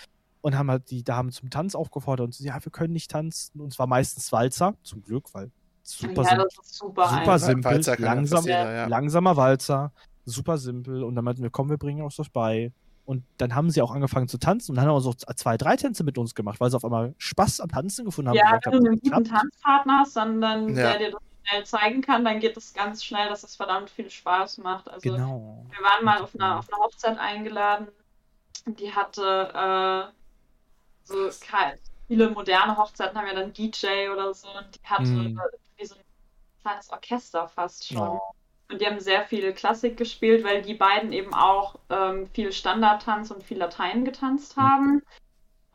und 0.41 0.55
haben 0.55 0.69
halt 0.69 0.89
die 0.91 1.03
Damen 1.03 1.31
zum 1.31 1.49
Tanz 1.49 1.75
aufgefordert 1.75 2.25
und 2.25 2.33
so, 2.33 2.43
ja, 2.43 2.63
wir 2.63 2.71
können 2.71 2.93
nicht 2.93 3.11
tanzen. 3.11 3.59
Und 3.59 3.73
zwar 3.73 3.87
meistens 3.87 4.31
Walzer, 4.31 4.75
zum 4.83 5.01
Glück, 5.01 5.33
weil 5.33 5.51
super, 5.85 6.23
ja, 6.23 6.29
simpel, 6.29 6.47
super, 6.63 7.09
super 7.09 7.39
simpel, 7.39 7.81
langsam, 7.99 8.45
ja. 8.45 8.87
langsamer 8.87 9.37
Walzer 9.37 9.91
super 10.25 10.57
simpel. 10.57 11.03
Und 11.03 11.15
dann 11.15 11.23
meinten 11.23 11.43
wir, 11.43 11.49
komm, 11.49 11.69
wir 11.69 11.77
bringen 11.77 12.01
uns 12.01 12.15
das 12.15 12.29
bei. 12.29 12.73
Und 13.05 13.23
dann 13.37 13.53
haben 13.53 13.69
sie 13.69 13.83
auch 13.83 13.91
angefangen 13.91 14.27
zu 14.27 14.39
tanzen 14.39 14.71
und 14.71 14.77
dann 14.77 14.87
haben 14.87 14.95
wir 14.95 15.01
so 15.01 15.13
zwei, 15.13 15.57
drei 15.57 15.75
Tänze 15.75 16.03
mit 16.03 16.17
uns 16.17 16.33
gemacht, 16.33 16.59
weil 16.59 16.71
sie 16.71 16.75
auf 16.75 16.83
einmal 16.83 17.13
Spaß 17.19 17.59
am 17.59 17.69
Tanzen 17.69 18.03
gefunden 18.05 18.29
haben. 18.29 18.35
Ja, 18.35 18.59
wenn 18.63 18.83
du 18.83 18.89
einen 18.89 18.99
guten 18.99 19.23
Tanzpartner 19.23 19.99
hast, 19.99 20.15
dann, 20.15 20.41
dann 20.41 20.69
ja. 20.69 20.97
der 20.97 20.97
dir 20.97 21.11
das 21.11 21.21
schnell 21.47 21.65
zeigen 21.65 22.01
kann, 22.01 22.25
dann 22.25 22.39
geht 22.39 22.57
es 22.57 22.73
ganz 22.73 23.03
schnell, 23.03 23.29
dass 23.29 23.43
es 23.43 23.55
verdammt 23.55 23.91
viel 23.91 24.09
Spaß 24.09 24.57
macht. 24.57 24.89
Also 24.89 25.07
genau. 25.07 25.67
wir 25.69 25.83
waren 25.83 26.03
mal 26.03 26.21
auf 26.23 26.33
einer, 26.33 26.57
auf 26.57 26.67
einer 26.73 26.81
Hochzeit 26.83 27.19
eingeladen, 27.19 27.89
die 28.65 28.91
hatte 28.91 29.51
äh, 29.53 30.11
so 31.03 31.29
viele 32.07 32.31
moderne 32.31 32.75
Hochzeiten 32.75 33.15
haben 33.15 33.27
ja 33.27 33.35
dann 33.35 33.53
DJ 33.53 34.09
oder 34.11 34.33
so 34.33 34.47
und 34.47 34.65
die 34.73 34.87
hatte 34.87 35.03
mm. 35.03 35.39
Kleines 36.65 36.89
Orchester 36.91 37.47
fast 37.47 37.87
schon. 37.87 38.09
Oh. 38.09 38.21
Und 38.71 38.81
die 38.81 38.87
haben 38.87 38.99
sehr 38.99 39.23
viel 39.23 39.53
Klassik 39.53 39.95
gespielt, 39.95 40.43
weil 40.43 40.63
die 40.63 40.73
beiden 40.73 41.13
eben 41.13 41.33
auch 41.35 41.75
ähm, 41.91 42.27
viel 42.33 42.51
Standardtanz 42.51 43.29
und 43.29 43.43
viel 43.43 43.59
Latein 43.59 44.03
getanzt 44.05 44.57
mhm. 44.57 44.61
haben. 44.61 45.01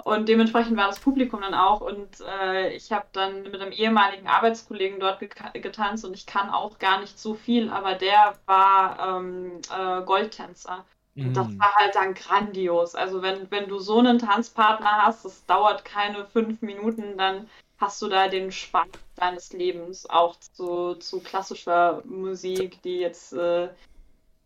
Und 0.02 0.28
dementsprechend 0.28 0.76
war 0.76 0.88
das 0.88 0.98
Publikum 0.98 1.42
dann 1.42 1.54
auch. 1.54 1.82
Und 1.82 2.20
äh, 2.20 2.74
ich 2.74 2.90
habe 2.90 3.06
dann 3.12 3.42
mit 3.42 3.54
einem 3.54 3.70
ehemaligen 3.70 4.26
Arbeitskollegen 4.26 4.98
dort 4.98 5.20
getanzt 5.54 6.04
und 6.04 6.14
ich 6.14 6.26
kann 6.26 6.50
auch 6.50 6.78
gar 6.78 7.00
nicht 7.00 7.18
so 7.18 7.34
viel, 7.34 7.70
aber 7.70 7.94
der 7.94 8.34
war 8.46 9.18
ähm, 9.18 9.60
äh, 9.70 10.02
Goldtänzer. 10.02 10.84
Und 11.16 11.36
das 11.36 11.48
mhm. 11.48 11.60
war 11.60 11.74
halt 11.74 11.94
dann 11.94 12.14
grandios. 12.14 12.94
Also 12.94 13.20
wenn, 13.20 13.50
wenn 13.50 13.68
du 13.68 13.78
so 13.78 13.98
einen 13.98 14.18
Tanzpartner 14.18 15.02
hast, 15.02 15.24
das 15.24 15.44
dauert 15.44 15.84
keine 15.84 16.24
fünf 16.24 16.62
Minuten, 16.62 17.18
dann 17.18 17.48
hast 17.80 18.00
du 18.02 18.08
da 18.08 18.28
den 18.28 18.52
Spann 18.52 18.88
deines 19.16 19.52
Lebens 19.52 20.08
auch 20.08 20.38
zu, 20.38 20.94
zu 20.94 21.20
klassischer 21.20 22.02
Musik, 22.04 22.80
die 22.82 22.98
jetzt 22.98 23.32
äh, 23.32 23.68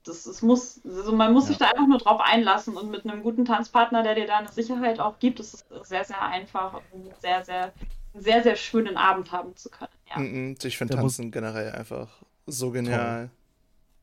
das, 0.05 0.25
das 0.25 0.43
muss, 0.43 0.81
also 0.85 1.13
man 1.13 1.33
muss 1.33 1.45
ja. 1.45 1.49
sich 1.49 1.59
da 1.59 1.67
einfach 1.67 1.87
nur 1.87 1.99
drauf 1.99 2.21
einlassen 2.21 2.77
und 2.77 2.91
mit 2.91 3.05
einem 3.05 3.23
guten 3.23 3.45
Tanzpartner, 3.45 4.03
der 4.03 4.15
dir 4.15 4.27
da 4.27 4.39
eine 4.39 4.53
Sicherheit 4.53 5.01
auch 5.01 5.19
gibt, 5.19 5.41
ist 5.41 5.55
es 5.55 5.89
sehr, 5.89 6.05
sehr 6.05 6.21
einfach 6.23 6.81
und 6.93 7.11
sehr, 7.21 7.45
sehr, 7.45 7.73
sehr, 8.13 8.43
sehr 8.43 8.57
schönen 8.57 8.97
Abend 8.97 9.33
haben 9.33 9.57
zu 9.57 9.71
können. 9.71 9.91
Ja. 10.11 10.21
Mm, 10.21 10.51
mm, 10.51 10.57
ich 10.63 10.77
finde 10.77 10.95
Tanzen 10.95 11.31
generell 11.31 11.73
einfach 11.73 12.09
so 12.47 12.71
genial. 12.71 13.29
Toll. 13.29 13.31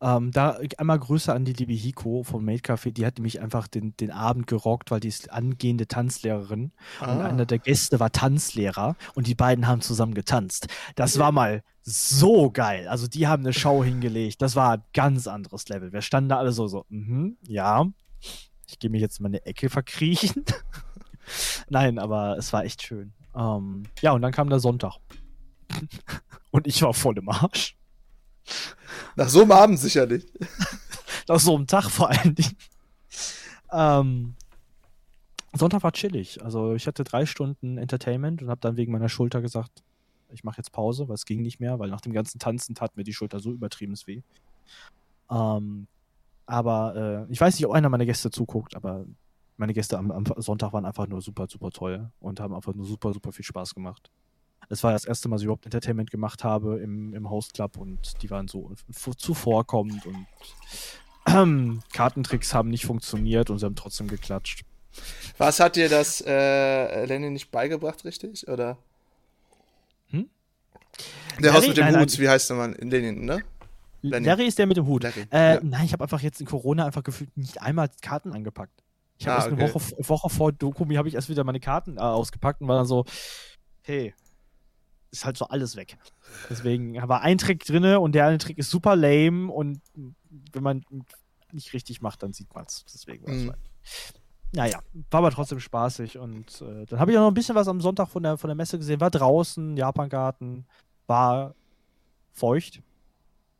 Ähm, 0.01 0.31
da 0.31 0.57
einmal 0.77 0.97
Grüße 0.97 1.31
an 1.31 1.45
die 1.45 1.53
liebe 1.53 1.73
Hiko 1.73 2.23
vom 2.23 2.43
Made 2.43 2.61
Café. 2.61 2.91
Die 2.91 3.05
hat 3.05 3.17
nämlich 3.17 3.39
einfach 3.39 3.67
den, 3.67 3.95
den 3.97 4.09
Abend 4.09 4.47
gerockt, 4.47 4.89
weil 4.89 4.99
die 4.99 5.09
ist 5.09 5.31
angehende 5.31 5.87
Tanzlehrerin. 5.87 6.71
Ah. 6.99 7.13
Und 7.13 7.21
einer 7.21 7.45
der 7.45 7.59
Gäste 7.59 7.99
war 7.99 8.11
Tanzlehrer 8.11 8.95
und 9.13 9.27
die 9.27 9.35
beiden 9.35 9.67
haben 9.67 9.81
zusammen 9.81 10.15
getanzt. 10.15 10.67
Das 10.95 11.19
war 11.19 11.31
mal 11.31 11.63
so 11.83 12.49
geil. 12.49 12.87
Also 12.87 13.07
die 13.07 13.27
haben 13.27 13.43
eine 13.43 13.53
Show 13.53 13.83
hingelegt. 13.83 14.41
Das 14.41 14.55
war 14.55 14.77
ein 14.77 14.83
ganz 14.93 15.27
anderes 15.27 15.69
Level. 15.69 15.93
Wir 15.93 16.01
standen 16.01 16.29
da 16.29 16.37
alle 16.37 16.51
so, 16.51 16.67
so, 16.67 16.85
mhm, 16.89 17.37
ja, 17.43 17.85
ich 18.67 18.79
gehe 18.79 18.89
mich 18.89 19.01
jetzt 19.01 19.19
in 19.19 19.23
meine 19.23 19.45
Ecke 19.45 19.69
verkriechen. 19.69 20.45
Nein, 21.69 21.99
aber 21.99 22.37
es 22.37 22.51
war 22.53 22.65
echt 22.65 22.81
schön. 22.81 23.13
Ähm, 23.35 23.83
ja, 24.01 24.13
und 24.13 24.21
dann 24.21 24.31
kam 24.31 24.49
der 24.49 24.59
Sonntag. 24.59 24.97
und 26.51 26.65
ich 26.65 26.81
war 26.81 26.93
voll 26.93 27.17
im 27.17 27.29
Arsch. 27.29 27.75
Nach 29.15 29.29
so 29.29 29.41
einem 29.41 29.51
Abend 29.51 29.79
sicherlich. 29.79 30.25
Nach 31.27 31.39
so 31.39 31.55
einem 31.55 31.67
Tag 31.67 31.89
vor 31.89 32.09
allen 32.09 32.35
Dingen. 32.35 32.57
Ähm, 33.71 34.35
Sonntag 35.53 35.83
war 35.83 35.91
chillig. 35.91 36.43
Also 36.43 36.75
ich 36.75 36.87
hatte 36.87 37.03
drei 37.03 37.25
Stunden 37.25 37.77
Entertainment 37.77 38.41
und 38.41 38.49
habe 38.49 38.61
dann 38.61 38.77
wegen 38.77 38.91
meiner 38.91 39.09
Schulter 39.09 39.41
gesagt, 39.41 39.83
ich 40.33 40.43
mache 40.43 40.57
jetzt 40.57 40.71
Pause, 40.71 41.07
weil 41.07 41.15
es 41.15 41.25
ging 41.25 41.41
nicht 41.41 41.59
mehr, 41.59 41.77
weil 41.79 41.89
nach 41.89 42.01
dem 42.01 42.13
ganzen 42.13 42.39
Tanzen 42.39 42.73
tat 42.75 42.95
mir 42.95 43.03
die 43.03 43.13
Schulter 43.13 43.39
so 43.39 43.51
übertrieben 43.51 43.95
weh. 44.05 44.21
Ähm, 45.29 45.87
aber 46.45 47.27
äh, 47.29 47.31
ich 47.31 47.39
weiß 47.39 47.55
nicht, 47.55 47.65
ob 47.65 47.73
einer 47.73 47.89
meiner 47.89 48.05
Gäste 48.05 48.29
zuguckt, 48.31 48.75
aber 48.75 49.05
meine 49.57 49.73
Gäste 49.73 49.97
am, 49.97 50.11
am, 50.11 50.25
Sonntag 50.37 50.73
waren 50.73 50.85
einfach 50.85 51.07
nur 51.07 51.21
super, 51.21 51.47
super 51.49 51.69
toll 51.69 52.09
und 52.19 52.39
haben 52.39 52.55
einfach 52.55 52.73
nur 52.73 52.85
super, 52.85 53.13
super 53.13 53.31
viel 53.31 53.45
Spaß 53.45 53.75
gemacht. 53.75 54.09
Es 54.71 54.83
war 54.83 54.93
das 54.93 55.03
erste 55.03 55.27
Mal, 55.27 55.35
dass 55.35 55.41
ich 55.41 55.45
überhaupt 55.45 55.65
Entertainment 55.65 56.11
gemacht 56.11 56.43
habe 56.43 56.79
im, 56.79 57.13
im 57.13 57.29
Host 57.29 57.53
Club 57.53 57.77
und 57.77 58.21
die 58.21 58.29
waren 58.29 58.47
so 58.47 58.71
zuvorkommend 59.17 60.05
und 60.05 60.25
äh, 61.25 61.79
Kartentricks 61.93 62.53
haben 62.53 62.69
nicht 62.69 62.85
funktioniert 62.85 63.49
und 63.49 63.59
sie 63.59 63.65
haben 63.65 63.75
trotzdem 63.75 64.07
geklatscht. 64.07 64.63
Was 65.37 65.59
hat 65.59 65.75
dir 65.75 65.89
das 65.89 66.23
äh, 66.25 67.05
Lenny 67.05 67.29
nicht 67.29 67.51
beigebracht, 67.51 68.05
richtig? 68.05 68.47
Oder? 68.47 68.77
Hm? 70.09 70.29
Der 71.39 71.53
Haus 71.53 71.67
mit 71.67 71.77
dem 71.77 71.85
nein, 71.85 71.99
Hut, 71.99 72.09
nein. 72.09 72.19
wie 72.19 72.29
heißt 72.29 72.49
der 72.49 72.57
Mann? 72.57 72.73
Lenin, 72.79 73.25
ne? 73.25 73.43
Lenny. 74.01 74.25
Larry 74.25 74.47
ist 74.47 74.57
der 74.57 74.67
mit 74.67 74.77
dem 74.77 74.87
Hut. 74.87 75.03
Äh, 75.03 75.11
ja. 75.31 75.59
Nein, 75.61 75.85
ich 75.85 75.93
habe 75.93 76.03
einfach 76.03 76.21
jetzt 76.21 76.39
in 76.39 76.47
Corona 76.47 76.85
einfach 76.85 77.03
gefühlt 77.03 77.35
nicht 77.37 77.61
einmal 77.61 77.89
Karten 78.01 78.31
angepackt. 78.31 78.83
Ich 79.17 79.27
habe 79.27 79.35
ah, 79.35 79.39
erst 79.39 79.51
okay. 79.51 79.63
eine 79.63 79.73
Woche, 79.73 80.09
Woche 80.09 80.29
vor 80.29 80.51
Dokumi 80.51 80.95
habe 80.95 81.07
ich 81.07 81.13
erst 81.13 81.29
wieder 81.29 81.43
meine 81.43 81.59
Karten 81.59 81.97
äh, 81.97 82.01
ausgepackt 82.01 82.61
und 82.61 82.67
war 82.67 82.77
dann 82.77 82.87
so, 82.87 83.05
hey, 83.83 84.15
ist 85.11 85.25
halt 85.25 85.37
so 85.37 85.45
alles 85.45 85.75
weg. 85.75 85.97
Deswegen 86.49 86.95
war 87.07 87.21
ein 87.21 87.37
Trick 87.37 87.65
drin 87.65 87.83
und 87.97 88.13
der 88.13 88.27
eine 88.27 88.37
Trick 88.37 88.57
ist 88.57 88.69
super 88.69 88.95
lame 88.95 89.51
und 89.51 89.81
wenn 90.53 90.63
man 90.63 90.83
nicht 91.51 91.73
richtig 91.73 92.01
macht, 92.01 92.23
dann 92.23 92.33
sieht 92.33 92.53
man 92.53 92.65
es. 92.65 92.85
Deswegen 92.85 93.25
war 93.25 93.33
es 93.33 93.43
mhm. 93.43 93.49
halt. 93.49 93.59
Naja, 94.53 94.79
war 95.09 95.19
aber 95.19 95.31
trotzdem 95.31 95.59
spaßig 95.59 96.17
und 96.17 96.61
äh, 96.61 96.85
dann 96.85 96.99
habe 96.99 97.11
ich 97.11 97.17
auch 97.17 97.21
noch 97.21 97.31
ein 97.31 97.33
bisschen 97.33 97.55
was 97.55 97.69
am 97.69 97.79
Sonntag 97.79 98.09
von 98.09 98.23
der, 98.23 98.37
von 98.37 98.49
der 98.49 98.55
Messe 98.55 98.77
gesehen. 98.77 98.99
War 98.99 99.11
draußen, 99.11 99.77
Japangarten, 99.77 100.65
war 101.07 101.55
feucht. 102.33 102.81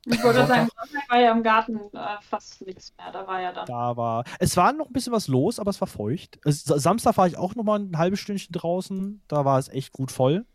Ich 0.05 0.23
wollte 0.23 0.47
sagen, 0.47 0.67
Sonntag 0.75 1.09
war 1.09 1.19
ja 1.19 1.31
im 1.31 1.43
Garten 1.43 1.77
äh, 1.93 2.17
fast 2.21 2.65
nichts 2.65 2.93
mehr. 2.97 3.11
Da 3.11 3.25
war 3.25 3.39
ja 3.39 3.53
dann. 3.53 3.65
Da 3.67 3.95
war. 3.95 4.25
Es 4.39 4.57
war 4.57 4.73
noch 4.73 4.87
ein 4.87 4.93
bisschen 4.93 5.13
was 5.13 5.27
los, 5.27 5.59
aber 5.59 5.69
es 5.69 5.79
war 5.79 5.87
feucht. 5.87 6.39
Es, 6.43 6.63
Samstag 6.63 7.17
war 7.17 7.27
ich 7.27 7.37
auch 7.37 7.55
noch 7.55 7.63
mal 7.63 7.79
ein 7.79 7.97
halbes 7.97 8.19
Stündchen 8.19 8.51
draußen. 8.51 9.21
Da 9.27 9.45
war 9.45 9.59
es 9.59 9.69
echt 9.69 9.93
gut 9.93 10.11
voll. 10.11 10.45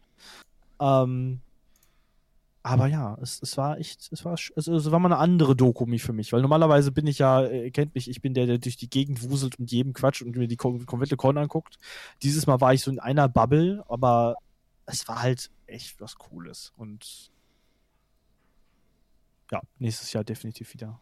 Ähm, 0.80 1.40
aber 2.62 2.88
ja, 2.88 3.16
es, 3.22 3.40
es 3.42 3.56
war 3.56 3.78
echt, 3.78 4.08
es 4.10 4.24
war, 4.24 4.34
es, 4.34 4.50
es 4.66 4.90
war 4.90 4.98
mal 4.98 5.12
eine 5.12 5.18
andere 5.18 5.54
Dokumi 5.54 6.00
für 6.00 6.12
mich, 6.12 6.32
weil 6.32 6.42
normalerweise 6.42 6.90
bin 6.90 7.06
ich 7.06 7.18
ja, 7.18 7.46
ihr 7.46 7.70
kennt 7.70 7.94
mich, 7.94 8.10
ich 8.10 8.20
bin 8.20 8.34
der, 8.34 8.46
der 8.46 8.58
durch 8.58 8.76
die 8.76 8.90
Gegend 8.90 9.22
wuselt 9.22 9.56
und 9.60 9.70
jedem 9.70 9.92
Quatsch 9.92 10.20
und 10.20 10.36
mir 10.36 10.48
die 10.48 10.56
komplette 10.56 11.16
Con 11.16 11.38
anguckt. 11.38 11.78
Dieses 12.22 12.48
Mal 12.48 12.60
war 12.60 12.74
ich 12.74 12.82
so 12.82 12.90
in 12.90 12.98
einer 12.98 13.28
Bubble, 13.28 13.84
aber 13.88 14.34
es 14.84 15.06
war 15.06 15.22
halt 15.22 15.48
echt 15.68 16.00
was 16.00 16.16
Cooles 16.16 16.72
und 16.76 17.30
ja, 19.52 19.60
nächstes 19.78 20.12
Jahr 20.12 20.24
definitiv 20.24 20.74
wieder. 20.74 21.00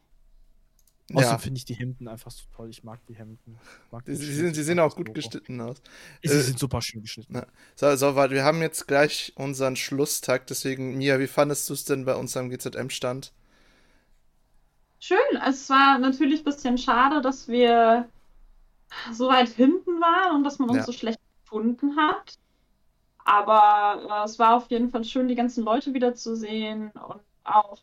Außerdem 1.12 1.30
ja. 1.32 1.38
finde 1.38 1.58
ich 1.58 1.64
die 1.66 1.74
Hemden 1.74 2.08
einfach 2.08 2.30
so 2.30 2.44
toll. 2.56 2.70
Ich 2.70 2.82
mag 2.82 2.98
die 3.06 3.14
Hemden. 3.14 3.58
Mag 3.90 4.06
die, 4.06 4.14
sie, 4.14 4.32
sind, 4.32 4.54
sie 4.54 4.62
sehen 4.62 4.80
auch 4.80 4.96
gut 4.96 5.08
Logo. 5.08 5.20
geschnitten 5.20 5.60
aus. 5.60 5.76
Sie 6.22 6.30
äh, 6.30 6.40
sind 6.40 6.58
super 6.58 6.80
schön 6.80 7.02
geschnitten. 7.02 7.42
So, 7.76 7.94
so, 7.96 8.16
warte, 8.16 8.32
wir 8.32 8.44
haben 8.44 8.62
jetzt 8.62 8.88
gleich 8.88 9.32
unseren 9.36 9.76
Schlusstag. 9.76 10.46
Deswegen, 10.46 10.96
Mia, 10.96 11.18
wie 11.18 11.26
fandest 11.26 11.68
du 11.68 11.74
es 11.74 11.84
denn 11.84 12.06
bei 12.06 12.14
unserem 12.14 12.48
GZM-Stand? 12.48 13.32
Schön. 14.98 15.18
Es 15.46 15.68
war 15.68 15.98
natürlich 15.98 16.40
ein 16.40 16.44
bisschen 16.44 16.78
schade, 16.78 17.20
dass 17.20 17.48
wir 17.48 18.08
so 19.12 19.28
weit 19.28 19.50
hinten 19.50 20.00
waren 20.00 20.36
und 20.36 20.44
dass 20.44 20.58
man 20.58 20.70
uns 20.70 20.78
ja. 20.78 20.84
so 20.84 20.92
schlecht 20.92 21.20
gefunden 21.42 21.96
hat. 21.98 22.38
Aber 23.26 24.22
äh, 24.22 24.24
es 24.24 24.38
war 24.38 24.56
auf 24.56 24.70
jeden 24.70 24.90
Fall 24.90 25.04
schön, 25.04 25.28
die 25.28 25.34
ganzen 25.34 25.64
Leute 25.64 25.92
wiederzusehen 25.92 26.92
und 26.92 27.20
auch 27.44 27.78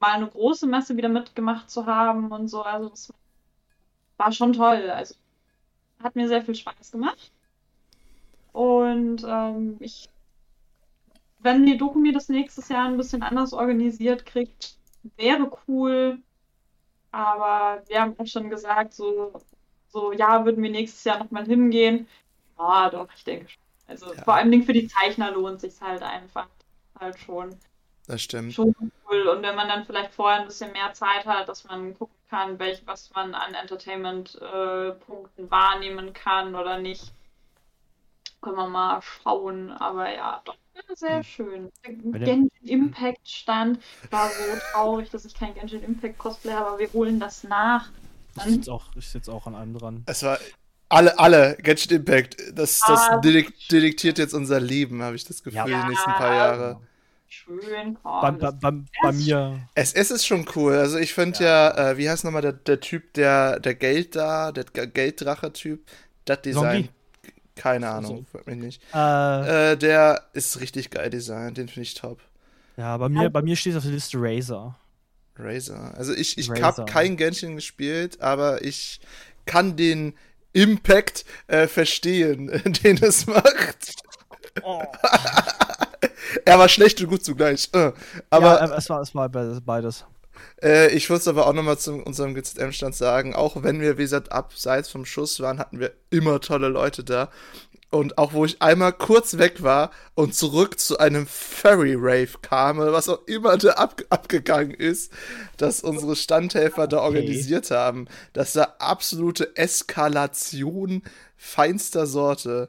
mal 0.00 0.12
eine 0.12 0.28
große 0.28 0.66
Messe 0.66 0.96
wieder 0.96 1.08
mitgemacht 1.08 1.70
zu 1.70 1.86
haben 1.86 2.30
und 2.30 2.48
so. 2.48 2.62
Also 2.62 2.88
das 2.88 3.12
war 4.16 4.32
schon 4.32 4.52
toll. 4.52 4.90
Also 4.90 5.14
hat 6.02 6.16
mir 6.16 6.28
sehr 6.28 6.42
viel 6.42 6.54
Spaß 6.54 6.92
gemacht. 6.92 7.32
Und 8.52 9.24
ähm, 9.26 9.76
ich, 9.80 10.08
wenn 11.40 11.66
die 11.66 11.76
Doku 11.76 11.98
mir 11.98 12.12
das 12.12 12.28
nächstes 12.28 12.68
Jahr 12.68 12.86
ein 12.86 12.96
bisschen 12.96 13.22
anders 13.22 13.52
organisiert 13.52 14.26
kriegt, 14.26 14.76
wäre 15.16 15.50
cool. 15.66 16.18
Aber 17.10 17.82
wir 17.88 18.00
haben 18.00 18.14
auch 18.18 18.26
schon 18.26 18.50
gesagt, 18.50 18.94
so, 18.94 19.32
so 19.88 20.12
ja, 20.12 20.44
würden 20.44 20.62
wir 20.62 20.70
nächstes 20.70 21.04
Jahr 21.04 21.18
nochmal 21.18 21.46
hingehen. 21.46 22.06
Ah, 22.56 22.90
doch, 22.90 23.08
ich 23.14 23.24
denke 23.24 23.48
schon. 23.48 23.62
Also 23.86 24.12
ja. 24.12 24.22
vor 24.22 24.34
allem 24.34 24.62
für 24.62 24.72
die 24.74 24.86
Zeichner 24.86 25.30
lohnt 25.30 25.60
sich 25.60 25.80
halt 25.80 26.02
einfach 26.02 26.48
halt 26.98 27.18
schon. 27.18 27.56
Das 28.08 28.22
stimmt. 28.22 28.54
Schon 28.54 28.74
cool. 29.08 29.28
Und 29.28 29.42
wenn 29.42 29.54
man 29.54 29.68
dann 29.68 29.84
vielleicht 29.84 30.12
vorher 30.12 30.40
ein 30.40 30.46
bisschen 30.46 30.72
mehr 30.72 30.92
Zeit 30.94 31.26
hat, 31.26 31.48
dass 31.48 31.64
man 31.64 31.96
gucken 31.96 32.16
kann, 32.30 32.58
welch, 32.58 32.82
was 32.86 33.10
man 33.14 33.34
an 33.34 33.54
Entertainment-Punkten 33.54 35.44
äh, 35.46 35.50
wahrnehmen 35.50 36.14
kann 36.14 36.54
oder 36.54 36.78
nicht, 36.78 37.12
können 38.40 38.56
wir 38.56 38.68
mal 38.68 39.02
schauen. 39.02 39.70
Aber 39.70 40.10
ja, 40.10 40.40
doch 40.44 40.56
sehr 40.94 41.18
hm. 41.18 41.22
schön. 41.22 41.72
Der 41.84 41.92
Genshin 41.92 42.50
Impact 42.62 43.28
stand. 43.28 43.78
War 44.10 44.28
so 44.30 44.58
traurig, 44.72 45.10
dass 45.10 45.26
ich 45.26 45.34
kein 45.34 45.54
Genshin 45.54 45.82
Impact 45.82 46.18
Cosplay 46.18 46.52
habe, 46.52 46.68
aber 46.68 46.78
wir 46.78 46.92
holen 46.94 47.20
das 47.20 47.44
nach. 47.44 47.90
Dann... 48.36 48.48
Ich 48.48 48.54
sitze 48.54 48.72
auch, 48.72 48.86
sitz 48.96 49.28
auch 49.28 49.46
an 49.46 49.54
einem 49.54 49.76
dran. 49.76 50.02
Es 50.06 50.22
war 50.22 50.38
alle, 50.88 51.18
alle, 51.18 51.58
Genshin 51.60 51.98
Impact. 51.98 52.36
Das, 52.54 52.80
das 52.80 53.10
ah, 53.10 53.18
detektiert 53.18 54.16
jetzt 54.16 54.32
unser 54.32 54.60
Leben, 54.60 55.02
habe 55.02 55.16
ich 55.16 55.24
das 55.24 55.42
Gefühl, 55.42 55.68
ja, 55.68 55.82
die 55.82 55.88
nächsten 55.90 56.12
paar 56.12 56.34
Jahre. 56.34 56.80
Schön. 57.30 57.98
Oh, 58.04 58.22
bei, 58.22 58.30
bei, 58.30 58.50
bei, 58.52 58.72
bei 59.02 59.12
mir. 59.12 59.60
Es, 59.74 59.92
es 59.92 60.10
ist 60.10 60.26
schon 60.26 60.46
cool. 60.56 60.74
Also 60.74 60.98
ich 60.98 61.12
finde 61.12 61.44
ja, 61.44 61.76
ja 61.76 61.90
äh, 61.90 61.98
wie 61.98 62.08
heißt 62.08 62.24
nochmal 62.24 62.40
der, 62.40 62.54
der 62.54 62.80
Typ, 62.80 63.12
der, 63.12 63.60
der 63.60 63.74
Geld 63.74 64.16
da, 64.16 64.50
der 64.50 64.64
Gelddrache-Typ, 64.64 65.86
das 66.24 66.40
Design. 66.40 66.84
Zombie. 66.84 66.90
Keine 67.54 67.88
Ahnung, 67.90 68.24
so. 68.32 68.40
mich 68.46 68.56
nicht. 68.56 68.82
Äh, 68.94 69.72
äh, 69.72 69.76
der 69.76 70.28
ist 70.32 70.60
richtig 70.60 70.90
geil 70.90 71.10
Design, 71.10 71.54
den 71.54 71.68
finde 71.68 71.82
ich 71.82 71.94
top. 71.94 72.20
Ja, 72.76 72.96
bei 72.96 73.08
mir, 73.08 73.28
bei 73.28 73.42
mir 73.42 73.56
steht 73.56 73.76
auf 73.76 73.82
der 73.82 73.92
Liste 73.92 74.16
Razer. 74.18 74.76
Razer. 75.36 75.92
Also 75.96 76.14
ich, 76.14 76.38
ich 76.38 76.48
habe 76.50 76.84
kein 76.86 77.16
Genshin 77.16 77.56
gespielt, 77.56 78.20
aber 78.20 78.64
ich 78.64 79.00
kann 79.44 79.76
den 79.76 80.14
Impact 80.52 81.24
äh, 81.48 81.66
verstehen, 81.66 82.46
den 82.84 82.96
es 83.02 83.26
macht. 83.26 83.96
Oh. 84.62 84.82
er 86.44 86.58
war 86.58 86.68
schlecht 86.68 87.00
und 87.00 87.08
gut 87.08 87.24
zugleich. 87.24 87.68
Äh, 87.72 87.92
aber 88.30 88.60
ja, 88.60 88.76
es 88.76 88.88
war, 88.90 89.00
es 89.00 89.14
war 89.14 89.28
beides. 89.28 90.04
Äh, 90.62 90.92
ich 90.92 91.08
muss 91.10 91.28
aber 91.28 91.46
auch 91.46 91.52
nochmal 91.52 91.78
zu 91.78 91.94
unserem 91.94 92.34
GZM-Stand 92.34 92.94
sagen, 92.94 93.34
auch 93.34 93.62
wenn 93.62 93.80
wir, 93.80 93.98
wie 93.98 94.02
gesagt, 94.02 94.32
abseits 94.32 94.88
vom 94.88 95.04
Schuss 95.04 95.40
waren, 95.40 95.58
hatten 95.58 95.80
wir 95.80 95.92
immer 96.10 96.40
tolle 96.40 96.68
Leute 96.68 97.04
da. 97.04 97.30
Und 97.90 98.18
auch 98.18 98.34
wo 98.34 98.44
ich 98.44 98.60
einmal 98.60 98.92
kurz 98.92 99.38
weg 99.38 99.62
war 99.62 99.90
und 100.14 100.34
zurück 100.34 100.78
zu 100.78 100.98
einem 100.98 101.26
Ferry 101.26 101.94
Rave 101.94 102.38
kam, 102.42 102.76
was 102.78 103.08
auch 103.08 103.26
immer 103.26 103.56
da 103.56 103.72
ab, 103.72 104.02
abgegangen 104.10 104.74
ist, 104.74 105.10
dass 105.56 105.80
unsere 105.80 106.14
Standhelfer 106.14 106.82
okay. 106.82 106.90
da 106.90 107.00
organisiert 107.00 107.70
haben, 107.70 108.06
das 108.34 108.56
war 108.56 108.74
absolute 108.78 109.56
Eskalation 109.56 111.02
feinster 111.38 112.06
Sorte. 112.06 112.68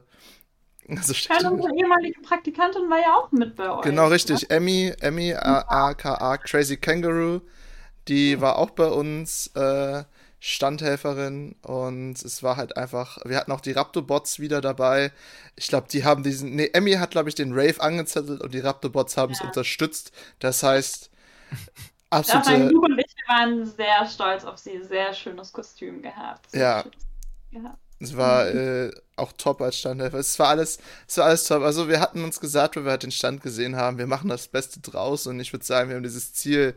Also 1.00 1.12
ja, 1.12 1.50
unsere 1.50 1.74
ehemalige 1.76 2.20
Praktikantin 2.20 2.88
war 2.90 3.00
ja 3.00 3.14
auch 3.14 3.30
mit 3.32 3.56
bei 3.56 3.70
euch. 3.70 3.82
Genau, 3.82 4.08
richtig. 4.08 4.42
Ne? 4.42 4.50
Emmy, 4.50 4.92
Emmy, 5.00 5.34
aka 5.34 6.36
Crazy 6.38 6.76
Kangaroo, 6.76 7.40
die 8.08 8.40
war 8.40 8.56
auch 8.58 8.70
bei 8.70 8.86
uns 8.86 9.48
äh, 9.54 10.04
Standhelferin 10.40 11.54
und 11.62 12.22
es 12.24 12.42
war 12.42 12.56
halt 12.56 12.76
einfach, 12.76 13.18
wir 13.24 13.36
hatten 13.36 13.52
auch 13.52 13.60
die 13.60 13.72
Raptor-Bots 13.72 14.40
wieder 14.40 14.62
dabei. 14.62 15.12
Ich 15.54 15.68
glaube, 15.68 15.88
die 15.90 16.04
haben 16.04 16.22
diesen, 16.22 16.56
nee, 16.56 16.70
Emmy 16.72 16.92
hat, 16.92 17.10
glaube 17.10 17.28
ich, 17.28 17.34
den 17.34 17.52
Rave 17.52 17.80
angezettelt 17.80 18.40
und 18.40 18.54
die 18.54 18.60
Raptor-Bots 18.60 19.18
haben 19.18 19.32
es 19.32 19.42
unterstützt. 19.42 20.12
Das 20.38 20.62
heißt, 20.62 21.10
absolute... 22.10 22.72
Ja, 22.72 22.78
und 22.78 22.98
ich 22.98 23.14
waren 23.28 23.66
sehr 23.66 24.06
stolz 24.06 24.44
auf 24.44 24.56
sie, 24.56 24.82
sehr 24.82 25.12
schönes 25.12 25.52
Kostüm 25.52 26.00
gehabt. 26.00 26.54
Ja. 26.54 26.84
Gehabt. 27.50 27.78
Es 28.00 28.16
war 28.16 28.48
äh, 28.48 28.90
auch 29.16 29.32
top 29.32 29.60
als 29.60 29.78
Standhelfer. 29.78 30.18
Es 30.18 30.38
war 30.38 30.48
alles, 30.48 30.78
es 31.06 31.18
war 31.18 31.26
alles 31.26 31.44
top. 31.44 31.62
Also 31.62 31.88
wir 31.88 32.00
hatten 32.00 32.24
uns 32.24 32.40
gesagt, 32.40 32.76
wenn 32.76 32.84
wir 32.84 32.92
halt 32.92 33.02
den 33.02 33.12
Stand 33.12 33.42
gesehen 33.42 33.76
haben, 33.76 33.98
wir 33.98 34.06
machen 34.06 34.30
das 34.30 34.48
Beste 34.48 34.80
draus 34.80 35.26
und 35.26 35.38
ich 35.38 35.52
würde 35.52 35.64
sagen, 35.64 35.90
wir 35.90 35.96
haben 35.96 36.02
dieses 36.02 36.32
Ziel 36.32 36.74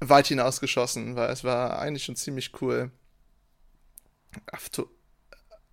weit 0.00 0.26
hinausgeschossen, 0.26 1.16
weil 1.16 1.30
es 1.30 1.44
war 1.44 1.78
eigentlich 1.78 2.04
schon 2.04 2.16
ziemlich 2.16 2.60
cool. 2.60 2.90
Afto 4.46 4.90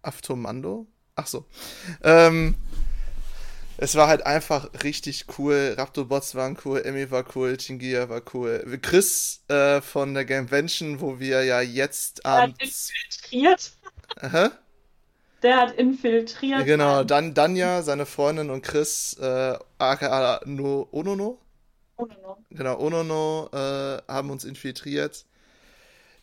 Aftomando? 0.04 0.88
Ach 1.16 1.26
so. 1.26 1.46
Ähm, 2.04 2.56
es 3.78 3.96
war 3.96 4.08
halt 4.08 4.26
einfach 4.26 4.70
richtig 4.84 5.26
cool. 5.38 5.76
Raptorbots 5.78 6.36
waren 6.36 6.58
cool, 6.64 6.82
Emmy 6.82 7.10
war 7.12 7.26
cool, 7.36 7.58
Chingia 7.58 8.08
war 8.08 8.22
cool. 8.34 8.80
Chris 8.82 9.44
äh, 9.48 9.82
von 9.82 10.14
der 10.14 10.26
Gamevention, 10.26 11.02
wo 11.02 11.20
wir 11.20 11.44
ja 11.44 11.62
jetzt 11.62 12.26
abends. 12.26 12.92
Infiltriert. 12.92 13.72
Hä? 14.20 14.50
Der 15.44 15.58
hat 15.58 15.76
infiltriert. 15.76 16.66
Genau, 16.66 17.04
dann 17.04 17.34
Danja, 17.34 17.84
seine 17.84 18.06
Freundin 18.06 18.50
und 18.50 18.64
Chris, 18.64 19.16
äh, 19.20 19.58
aka 19.78 20.42
no, 20.46 20.88
Onono. 20.92 21.40
Onono. 21.98 22.38
Genau, 22.50 22.80
Onono 22.80 23.50
äh, 23.54 24.02
haben 24.08 24.32
uns 24.32 24.44
infiltriert. 24.44 25.26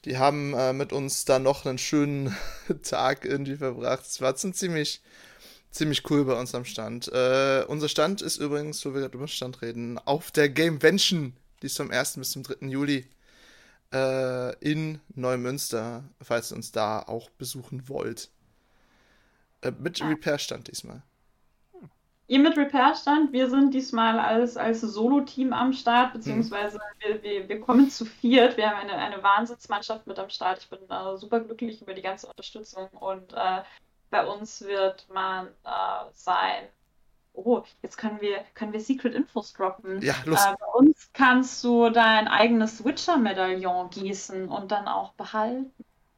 Die 0.04 0.18
haben 0.18 0.54
äh, 0.54 0.72
mit 0.72 0.92
uns 0.92 1.24
dann 1.24 1.44
noch 1.44 1.64
einen 1.64 1.78
schönen 1.78 2.36
Tag 2.82 3.24
irgendwie 3.24 3.56
verbracht. 3.56 4.04
Es 4.06 4.20
war 4.20 4.34
ziemlich, 4.34 5.00
ziemlich 5.70 6.10
cool 6.10 6.24
bei 6.24 6.38
uns 6.38 6.54
am 6.54 6.64
Stand. 6.64 7.08
Äh, 7.12 7.64
unser 7.68 7.88
Stand 7.88 8.22
ist 8.22 8.38
übrigens, 8.38 8.84
wo 8.84 8.92
wir 8.92 9.02
gerade 9.02 9.14
über 9.14 9.26
den 9.26 9.28
Stand 9.28 9.62
reden, 9.62 9.98
auf 9.98 10.32
der 10.32 10.48
Gamevention. 10.48 11.36
Die 11.62 11.66
ist 11.66 11.76
vom 11.76 11.90
1. 11.92 12.16
bis 12.16 12.32
zum 12.32 12.42
3. 12.42 12.66
Juli 12.66 13.06
äh, 13.92 14.54
in 14.60 15.00
Neumünster, 15.14 16.04
falls 16.20 16.52
ihr 16.52 16.56
uns 16.56 16.72
da 16.72 17.00
auch 17.02 17.30
besuchen 17.30 17.88
wollt. 17.88 18.30
Äh, 19.60 19.72
mit 19.72 19.98
ja. 19.98 20.08
Repair-Stand 20.08 20.68
diesmal. 20.68 21.02
Ihr 22.28 22.38
mit 22.38 22.56
Repair-Stand, 22.56 23.32
wir 23.32 23.50
sind 23.50 23.74
diesmal 23.74 24.18
als, 24.18 24.56
als 24.56 24.80
Solo-Team 24.80 25.52
am 25.52 25.72
Start, 25.72 26.14
beziehungsweise 26.14 26.78
hm. 26.78 26.82
wir, 27.00 27.22
wir, 27.22 27.48
wir 27.48 27.60
kommen 27.60 27.90
zu 27.90 28.04
viert. 28.06 28.56
Wir 28.56 28.70
haben 28.70 28.88
eine, 28.88 28.94
eine 28.94 29.22
Wahnsinnsmannschaft 29.22 30.06
mit 30.06 30.18
am 30.18 30.30
Start. 30.30 30.60
Ich 30.60 30.70
bin 30.70 30.78
äh, 30.88 31.16
super 31.16 31.40
glücklich 31.40 31.82
über 31.82 31.94
die 31.94 32.02
ganze 32.02 32.26
Unterstützung 32.28 32.88
und 32.88 33.32
äh, 33.34 33.62
bei 34.10 34.26
uns 34.26 34.62
wird 34.62 35.06
man 35.10 35.48
äh, 35.64 36.10
sein 36.12 36.68
oh, 37.34 37.62
jetzt 37.82 37.96
können 37.96 38.20
wir, 38.20 38.44
können 38.54 38.72
wir 38.72 38.80
Secret 38.80 39.14
Infos 39.14 39.52
droppen. 39.52 40.00
Ja, 40.02 40.14
los. 40.24 40.44
Äh, 40.44 40.54
bei 40.58 40.66
uns 40.78 40.91
kannst 41.12 41.62
du 41.64 41.90
dein 41.90 42.28
eigenes 42.28 42.84
Witcher-Medaillon 42.84 43.90
gießen 43.90 44.48
und 44.48 44.72
dann 44.72 44.88
auch 44.88 45.12
behalten. 45.14 45.72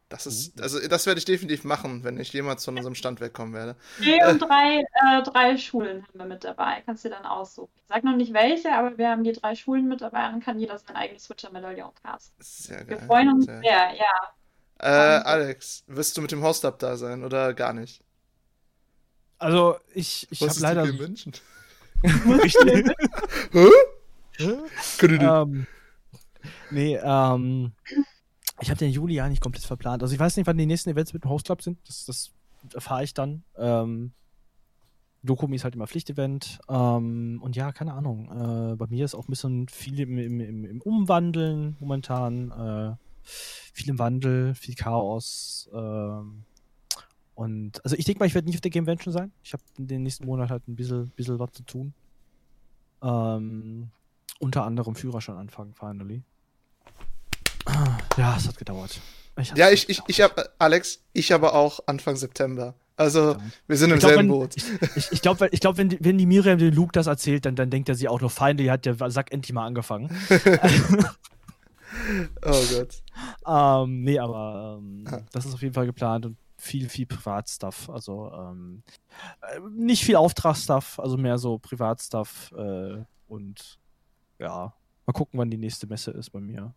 Das 0.09 0.27
ist, 0.27 0.61
also 0.61 0.87
das 0.87 1.07
werde 1.07 1.19
ich 1.19 1.25
definitiv 1.25 1.65
machen, 1.65 2.05
wenn 2.05 2.21
ich 2.21 2.33
jemals 2.33 2.65
von 2.65 2.77
unserem 2.77 2.95
Stand 2.95 3.21
wegkommen 3.21 3.53
werde. 3.53 3.75
Nee, 3.99 4.23
und 4.25 4.37
äh, 4.37 4.47
drei, 4.47 4.81
äh, 4.81 5.23
drei 5.25 5.57
Schulen 5.57 6.07
haben 6.07 6.19
wir 6.19 6.27
mit 6.27 6.45
dabei. 6.45 6.83
Kannst 6.87 7.05
du 7.05 7.09
dann 7.09 7.25
aussuchen. 7.25 7.73
Ich 7.77 7.87
sag 7.89 8.05
noch 8.05 8.15
nicht 8.15 8.33
welche, 8.33 8.73
aber 8.73 8.97
wir 8.97 9.09
haben 9.09 9.25
die 9.25 9.33
drei 9.33 9.57
Schulen 9.57 9.89
mit 9.89 10.03
dabei 10.03 10.29
und 10.29 10.45
kann 10.45 10.61
jeder 10.61 10.79
sein 10.79 10.95
eigenes 10.95 11.25
Switcher-Medaillon 11.25 11.91
casten. 12.01 12.37
Sehr 12.39 12.85
geil. 12.85 12.91
Wir 12.91 13.07
freuen 13.07 13.29
uns 13.31 13.47
sehr, 13.47 13.61
sehr 13.61 13.95
ja. 13.97 14.31
Äh, 14.79 15.23
Alex, 15.25 15.83
wirst 15.89 16.17
du 16.17 16.21
mit 16.21 16.31
dem 16.31 16.45
Host-Up 16.45 16.79
da 16.79 16.97
sein 16.97 17.25
oder 17.25 17.55
gar 17.55 17.73
nicht? 17.73 18.05
Also 19.39 19.79
ich, 19.95 20.29
ich 20.31 20.43
habe 20.43 20.53
leider. 20.61 20.85
Richtig. 20.85 21.43
Hä? 23.53 23.69
Ähm, 24.39 25.67
nee, 26.71 26.97
ähm, 26.97 27.73
ich 28.61 28.71
habe 28.71 28.79
den 28.79 28.91
Juli 28.91 29.15
ja 29.15 29.29
nicht 29.29 29.41
komplett 29.43 29.65
verplant. 29.65 30.03
Also 30.03 30.15
ich 30.15 30.21
weiß 30.21 30.37
nicht, 30.37 30.47
wann 30.47 30.59
die 30.59 30.67
nächsten 30.67 30.91
Events 30.91 31.13
mit 31.13 31.25
dem 31.25 31.31
Host 31.31 31.47
Club 31.47 31.63
sind. 31.63 31.79
Das, 31.87 32.05
das 32.07 32.33
erfahre 32.73 33.05
ich 33.05 33.15
dann. 33.15 33.43
Ähm, 33.57 34.13
Dokumi 35.23 35.57
ist 35.57 35.65
halt 35.65 35.75
immer 35.75 35.87
Pflichtevent. 35.87 36.61
Ähm, 36.69 37.41
und 37.43 37.57
ja, 37.57 37.73
keine 37.73 37.95
Ahnung. 37.95 38.73
Äh, 38.73 38.77
bei 38.77 38.87
mir 38.87 39.05
ist 39.05 39.15
auch 39.15 39.27
ein 39.27 39.31
bisschen 39.31 39.69
viel 39.69 40.01
im, 40.01 40.19
im, 40.19 40.65
im, 40.65 40.81
Umwandeln 40.83 41.77
momentan. 41.81 42.51
Äh, 42.51 42.97
viel 43.23 43.89
im 43.89 43.99
Wandel, 43.99 44.55
viel 44.55 44.75
Chaos. 44.75 45.69
Ähm, 45.73 46.45
und 47.35 47.85
also 47.85 47.97
ich 47.97 48.05
denke 48.05 48.21
mal, 48.21 48.27
ich 48.27 48.35
werde 48.35 48.47
nicht 48.47 48.57
auf 48.57 48.61
der 48.61 48.71
Gamevention 48.71 49.13
sein. 49.13 49.33
Ich 49.43 49.53
habe 49.53 49.63
in 49.79 49.89
den 49.89 50.03
nächsten 50.03 50.27
Monat 50.27 50.51
halt 50.51 50.69
ein 50.69 50.77
bisschen, 50.77 51.11
bisschen 51.17 51.39
was 51.39 51.53
zu 51.53 51.63
tun. 51.65 51.95
Ähm, 53.03 53.91
unter 54.41 54.65
anderem 54.65 54.95
Führerschein 54.95 55.37
anfangen, 55.37 55.75
finally. 55.75 56.23
Ja, 58.17 58.37
es 58.37 58.47
hat 58.47 58.59
gedauert. 58.59 59.01
Ich 59.41 59.53
ja, 59.55 59.71
ich, 59.71 59.89
ich, 59.89 60.01
ich 60.07 60.21
habe, 60.21 60.51
Alex, 60.59 61.03
ich 61.13 61.33
aber 61.33 61.55
auch 61.55 61.81
Anfang 61.87 62.17
September. 62.17 62.75
Also, 62.97 63.37
wir 63.67 63.77
sind 63.77 63.91
im 63.91 63.99
glaub, 63.99 64.13
selben 64.13 64.31
wenn, 64.31 64.39
Boot. 64.39 64.57
Ich, 64.95 65.11
ich 65.11 65.21
glaube, 65.21 65.49
ich 65.51 65.59
glaub, 65.61 65.77
wenn, 65.77 65.89
die, 65.89 65.99
wenn 66.01 66.17
die 66.17 66.27
Miriam 66.27 66.59
den 66.59 66.73
Luke 66.73 66.93
das 66.93 67.09
erzählt, 67.09 67.45
dann, 67.45 67.57
dann 67.57 67.71
denkt 67.71 67.89
er 67.89 67.97
sie 67.97 68.07
auch 68.07 68.21
noch 68.21 68.31
Feinde, 68.31 68.63
die 68.63 68.71
hat 68.71 68.87
der 68.87 69.11
Sack 69.11 69.33
endlich 69.33 69.53
mal 69.53 69.67
angefangen. 69.67 70.17
oh 72.43 72.63
Gott. 72.71 73.03
ähm, 73.47 74.03
nee, 74.03 74.21
aber 74.21 74.79
ähm, 74.79 75.05
ah. 75.11 75.23
das 75.33 75.45
ist 75.47 75.55
auf 75.55 75.63
jeden 75.63 75.75
Fall 75.75 75.87
geplant 75.87 76.27
und 76.27 76.37
viel, 76.57 76.89
viel 76.89 77.07
Privatstuff. 77.07 77.91
Also 77.91 78.31
ähm, 78.33 78.85
äh, 79.41 79.59
nicht 79.77 80.05
viel 80.05 80.15
Auftragsstuff, 80.17 81.01
also 81.01 81.17
mehr 81.17 81.39
so 81.39 81.59
Privatstuff 81.59 82.53
äh, 82.57 83.03
und 83.27 83.81
ja, 84.39 84.75
mal 85.07 85.13
gucken, 85.13 85.39
wann 85.39 85.51
die 85.51 85.59
nächste 85.59 85.87
Messe 85.87 86.11
ist 86.11 86.31
bei 86.31 86.41
mir. 86.41 86.75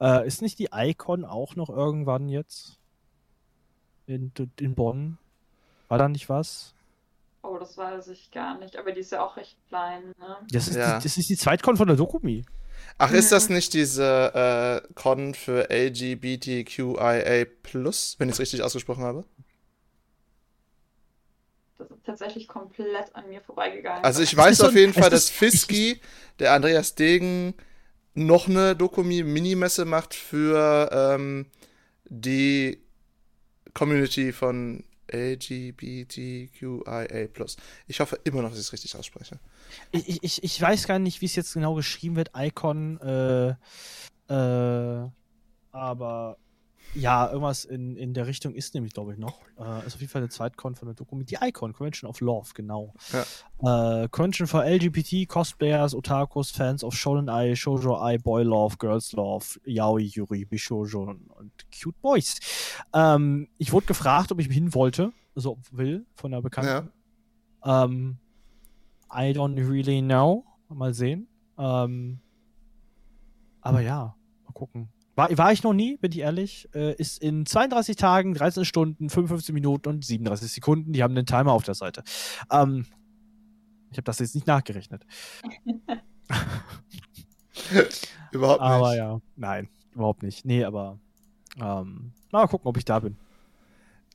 Äh, 0.00 0.26
ist 0.26 0.42
nicht 0.42 0.58
die 0.58 0.68
Icon 0.72 1.24
auch 1.24 1.56
noch 1.56 1.68
irgendwann 1.70 2.28
jetzt? 2.28 2.78
In, 4.06 4.32
in 4.58 4.74
Bonn? 4.74 5.18
War 5.88 5.98
da 5.98 6.08
nicht 6.08 6.28
was? 6.28 6.74
Oh, 7.42 7.56
das 7.58 7.76
weiß 7.76 8.08
ich 8.08 8.30
gar 8.30 8.58
nicht, 8.58 8.76
aber 8.76 8.92
die 8.92 9.00
ist 9.00 9.12
ja 9.12 9.24
auch 9.24 9.36
recht 9.36 9.56
klein, 9.68 10.14
ne? 10.18 10.36
Das 10.50 10.68
ist, 10.68 10.76
ja. 10.76 10.98
die, 10.98 11.04
das 11.04 11.16
ist 11.16 11.28
die 11.28 11.36
Zweitkon 11.36 11.76
von 11.76 11.86
der 11.86 11.96
Dokumi. 11.96 12.44
Ach, 12.98 13.12
ist 13.12 13.32
das 13.32 13.48
mhm. 13.48 13.56
nicht 13.56 13.72
diese 13.72 14.82
äh, 14.86 14.92
Con 14.94 15.34
für 15.34 15.68
LGBTQIA, 15.70 17.46
wenn 18.18 18.28
ich 18.28 18.34
es 18.34 18.40
richtig 18.40 18.62
ausgesprochen 18.62 19.04
habe? 19.04 19.24
Das 21.80 21.90
ist 21.90 22.04
tatsächlich 22.04 22.46
komplett 22.46 23.14
an 23.14 23.28
mir 23.28 23.40
vorbeigegangen. 23.40 24.04
Also, 24.04 24.22
ich 24.22 24.36
weiß 24.36 24.60
auf 24.60 24.74
jeden 24.74 24.92
Fall, 24.92 25.08
dass 25.08 25.30
Fiski, 25.30 26.00
der 26.38 26.52
Andreas 26.52 26.94
Degen, 26.94 27.54
noch 28.14 28.48
eine 28.48 28.76
Dokumi-Minimesse 28.76 29.86
macht 29.86 30.14
für 30.14 30.90
ähm, 30.92 31.46
die 32.04 32.82
Community 33.72 34.32
von 34.32 34.84
LGBTQIA+. 35.10 36.48
Ich 37.86 38.00
hoffe 38.00 38.18
immer 38.24 38.42
noch, 38.42 38.50
dass 38.50 38.58
ich 38.58 38.66
es 38.66 38.72
richtig 38.72 38.96
ausspreche. 38.96 39.38
Ich, 39.92 40.22
ich, 40.22 40.42
ich 40.42 40.60
weiß 40.60 40.86
gar 40.86 40.98
nicht, 40.98 41.22
wie 41.22 41.26
es 41.26 41.36
jetzt 41.36 41.54
genau 41.54 41.74
geschrieben 41.74 42.16
wird, 42.16 42.32
Icon, 42.36 43.00
äh, 43.00 43.54
äh, 44.28 45.08
aber 45.72 46.36
ja, 46.94 47.28
irgendwas 47.28 47.64
in, 47.64 47.96
in 47.96 48.14
der 48.14 48.26
Richtung 48.26 48.54
ist 48.54 48.74
nämlich, 48.74 48.92
glaube 48.92 49.12
ich, 49.12 49.18
noch. 49.18 49.40
Äh, 49.58 49.86
ist 49.86 49.94
auf 49.94 50.00
jeden 50.00 50.10
Fall 50.10 50.22
eine 50.22 50.28
Zweitkon 50.28 50.74
von 50.74 50.86
der 50.86 50.94
Dokument. 50.94 51.30
Die 51.30 51.38
Icon, 51.40 51.72
Convention 51.72 52.08
of 52.10 52.20
Love, 52.20 52.50
genau. 52.54 52.94
Ja. 53.12 54.02
Äh, 54.02 54.08
Convention 54.08 54.46
for 54.46 54.64
LGBT, 54.64 55.28
Cosplayers, 55.28 55.94
Otakus, 55.94 56.50
Fans 56.50 56.82
of 56.82 56.94
Shonen 56.94 57.28
Ai, 57.28 57.54
Shoujo 57.54 58.00
Ai, 58.00 58.18
Boy 58.18 58.42
Love, 58.42 58.76
Girls 58.78 59.12
Love, 59.12 59.60
Yaoi, 59.64 60.02
Yuri, 60.02 60.44
Bishoujo 60.44 61.02
und 61.02 61.52
Cute 61.70 61.98
Boys. 62.00 62.38
Ähm, 62.92 63.48
ich 63.58 63.72
wurde 63.72 63.86
gefragt, 63.86 64.32
ob 64.32 64.40
ich 64.40 64.48
hin 64.48 64.74
wollte, 64.74 65.12
also 65.36 65.58
will, 65.70 66.06
von 66.14 66.32
der 66.32 66.42
Bekannten. 66.42 66.90
Ja. 67.64 67.84
Ähm, 67.84 68.18
I 69.12 69.32
don't 69.32 69.56
really 69.56 70.02
know. 70.02 70.44
Mal 70.68 70.94
sehen. 70.94 71.28
Ähm, 71.58 72.20
aber 73.60 73.80
ja, 73.80 74.16
mal 74.44 74.52
gucken. 74.52 74.88
War, 75.16 75.36
war 75.36 75.52
ich 75.52 75.62
noch 75.62 75.72
nie, 75.72 75.96
bin 75.96 76.12
ich 76.12 76.20
ehrlich. 76.20 76.68
Äh, 76.74 76.94
ist 76.94 77.22
in 77.22 77.46
32 77.46 77.96
Tagen, 77.96 78.34
13 78.34 78.64
Stunden, 78.64 79.10
55 79.10 79.52
Minuten 79.52 79.88
und 79.88 80.04
37 80.04 80.52
Sekunden. 80.52 80.92
Die 80.92 81.02
haben 81.02 81.14
den 81.14 81.26
Timer 81.26 81.52
auf 81.52 81.64
der 81.64 81.74
Seite. 81.74 82.02
Ähm, 82.50 82.86
ich 83.90 83.98
habe 83.98 84.04
das 84.04 84.20
jetzt 84.20 84.34
nicht 84.34 84.46
nachgerechnet. 84.46 85.04
überhaupt 88.30 88.60
nicht. 88.60 88.70
Aber 88.70 88.96
ja, 88.96 89.20
nein, 89.36 89.68
überhaupt 89.94 90.22
nicht. 90.22 90.44
Nee, 90.44 90.64
aber 90.64 90.98
ähm, 91.60 92.12
mal 92.30 92.46
gucken, 92.46 92.68
ob 92.68 92.76
ich 92.76 92.84
da 92.84 93.00
bin. 93.00 93.16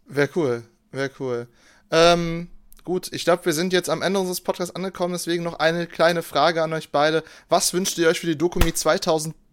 Wäre 0.08 0.30
cool, 0.36 0.64
wäre 0.92 1.12
cool. 1.20 1.48
Ähm, 1.92 2.48
gut, 2.84 3.12
ich 3.12 3.26
glaube, 3.26 3.46
wir 3.46 3.54
sind 3.54 3.74
jetzt 3.74 3.90
am 3.90 4.02
Ende 4.02 4.20
unseres 4.20 4.42
Podcasts 4.42 4.76
angekommen, 4.76 5.14
deswegen 5.14 5.44
noch 5.44 5.60
eine 5.60 5.88
kleine 5.88 6.24
Frage 6.24 6.64
an 6.64 6.72
euch 6.74 6.92
beide. 6.92 7.24
Was 7.50 7.74
wünscht 7.74 7.98
ihr 7.98 8.08
euch 8.08 8.20
für 8.20 8.28
die 8.28 8.38
Dokumi 8.38 8.74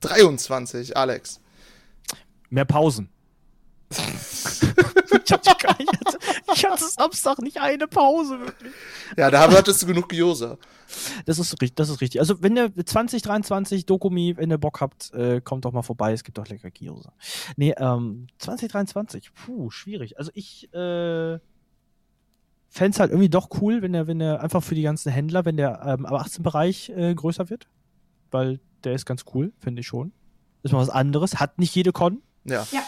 2023, 0.02 0.96
Alex? 0.96 1.40
Mehr 2.50 2.64
Pausen. 2.64 3.08
ich, 3.90 5.32
hatte, 5.32 5.50
ich 6.54 6.64
hatte 6.64 6.84
Samstag 6.84 7.38
nicht 7.40 7.60
eine 7.60 7.86
Pause, 7.86 8.40
wirklich. 8.40 8.72
Ja, 9.16 9.30
da 9.30 9.50
hattest 9.50 9.82
du 9.82 9.86
genug 9.86 10.08
Gyoza. 10.08 10.58
Das 11.26 11.38
ist, 11.38 11.54
das 11.76 11.88
ist 11.88 12.00
richtig. 12.00 12.20
Also, 12.20 12.42
wenn 12.42 12.56
ihr 12.56 12.72
2023 12.74 13.86
Dokumi, 13.86 14.36
wenn 14.36 14.50
ihr 14.50 14.58
Bock 14.58 14.80
habt, 14.80 15.12
äh, 15.12 15.40
kommt 15.40 15.64
doch 15.66 15.72
mal 15.72 15.82
vorbei. 15.82 16.12
Es 16.12 16.24
gibt 16.24 16.38
doch 16.38 16.48
lecker 16.48 16.70
Gyoza. 16.70 17.12
Nee, 17.56 17.74
ähm, 17.76 18.26
2023, 18.38 19.32
puh, 19.34 19.70
schwierig. 19.70 20.18
Also, 20.18 20.30
ich, 20.34 20.72
äh, 20.74 21.38
fände 22.68 22.94
es 22.94 23.00
halt 23.00 23.10
irgendwie 23.10 23.28
doch 23.28 23.50
cool, 23.60 23.82
wenn 23.82 23.92
er, 23.92 24.06
wenn 24.06 24.20
er 24.20 24.40
einfach 24.40 24.62
für 24.62 24.74
die 24.74 24.82
ganzen 24.82 25.12
Händler, 25.12 25.44
wenn 25.44 25.58
der 25.58 25.82
ähm, 25.84 26.06
am 26.06 26.14
18-Bereich 26.14 26.90
äh, 26.96 27.14
größer 27.14 27.50
wird. 27.50 27.68
Weil 28.30 28.60
der 28.84 28.94
ist 28.94 29.06
ganz 29.06 29.24
cool, 29.34 29.52
finde 29.58 29.80
ich 29.80 29.86
schon. 29.86 30.12
Ist 30.62 30.72
mal 30.72 30.78
was 30.78 30.90
anderes. 30.90 31.40
Hat 31.40 31.58
nicht 31.58 31.74
jede 31.74 31.92
Con. 31.92 32.22
Ja. 32.44 32.66
ja. 32.70 32.82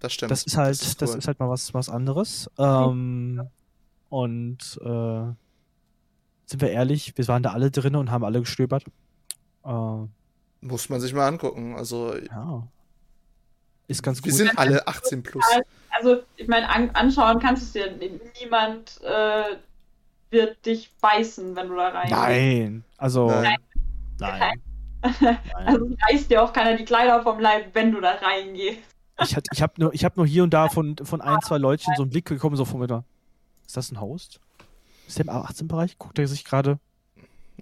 Das 0.00 0.14
stimmt. 0.14 0.30
Das 0.30 0.44
ist 0.44 0.56
halt, 0.56 0.70
das 0.70 0.82
ist, 0.82 1.02
cool. 1.02 1.08
das 1.08 1.16
ist 1.16 1.26
halt 1.26 1.38
mal 1.38 1.48
was, 1.48 1.74
was 1.74 1.88
anderes. 1.88 2.50
Ähm, 2.58 3.34
ja. 3.36 3.50
Und 4.08 4.78
äh, 4.82 5.34
sind 6.46 6.62
wir 6.62 6.70
ehrlich, 6.70 7.12
wir 7.16 7.28
waren 7.28 7.42
da 7.42 7.52
alle 7.52 7.70
drin 7.70 7.94
und 7.94 8.10
haben 8.10 8.24
alle 8.24 8.40
gestöbert. 8.40 8.84
Äh, 9.64 10.06
Muss 10.60 10.88
man 10.88 11.00
sich 11.00 11.12
mal 11.12 11.28
angucken. 11.28 11.76
Also. 11.76 12.16
Ja. 12.16 12.66
Ist 13.86 14.02
ganz 14.02 14.24
Wir 14.24 14.32
sind 14.32 14.56
alle 14.58 14.86
18 14.86 15.22
plus. 15.22 15.44
Also, 15.90 16.22
ich 16.36 16.48
meine, 16.48 16.68
an, 16.68 16.90
anschauen 16.90 17.40
kannst 17.40 17.74
du 17.74 17.80
es 17.80 17.98
dir. 17.98 18.10
Niemand 18.40 19.00
äh, 19.02 19.56
wird 20.30 20.64
dich 20.64 20.92
beißen, 21.00 21.54
wenn 21.56 21.68
du 21.68 21.76
da 21.76 21.88
rein 21.88 22.10
Nein. 22.10 22.84
Also. 22.96 23.28
Nein. 23.28 23.56
Nein. 24.18 24.62
Also 25.54 25.90
reißt 26.08 26.30
dir 26.30 26.42
auch 26.42 26.52
keiner 26.52 26.76
die 26.76 26.84
Kleider 26.84 27.22
vom 27.22 27.40
Leib, 27.40 27.74
wenn 27.74 27.92
du 27.92 28.00
da 28.00 28.12
reingehst. 28.12 28.80
Ich, 29.22 29.36
ich 29.52 29.62
habe 29.62 29.72
nur, 29.76 29.92
hab 29.92 30.16
nur 30.16 30.26
hier 30.26 30.42
und 30.42 30.50
da 30.50 30.68
von, 30.70 30.96
von 30.96 31.20
ein, 31.20 31.40
zwei 31.42 31.58
Leutchen 31.58 31.94
so 31.96 32.02
einen 32.02 32.10
Blick 32.10 32.28
bekommen, 32.28 32.56
so 32.56 32.64
von 32.64 32.80
mir. 32.80 33.04
Ist 33.66 33.76
das 33.76 33.92
ein 33.92 34.00
Host? 34.00 34.40
Ist 35.06 35.18
der 35.18 35.26
im 35.26 35.30
A18-Bereich? 35.30 35.98
Guckt 35.98 36.18
er 36.18 36.26
sich 36.26 36.44
gerade. 36.44 36.78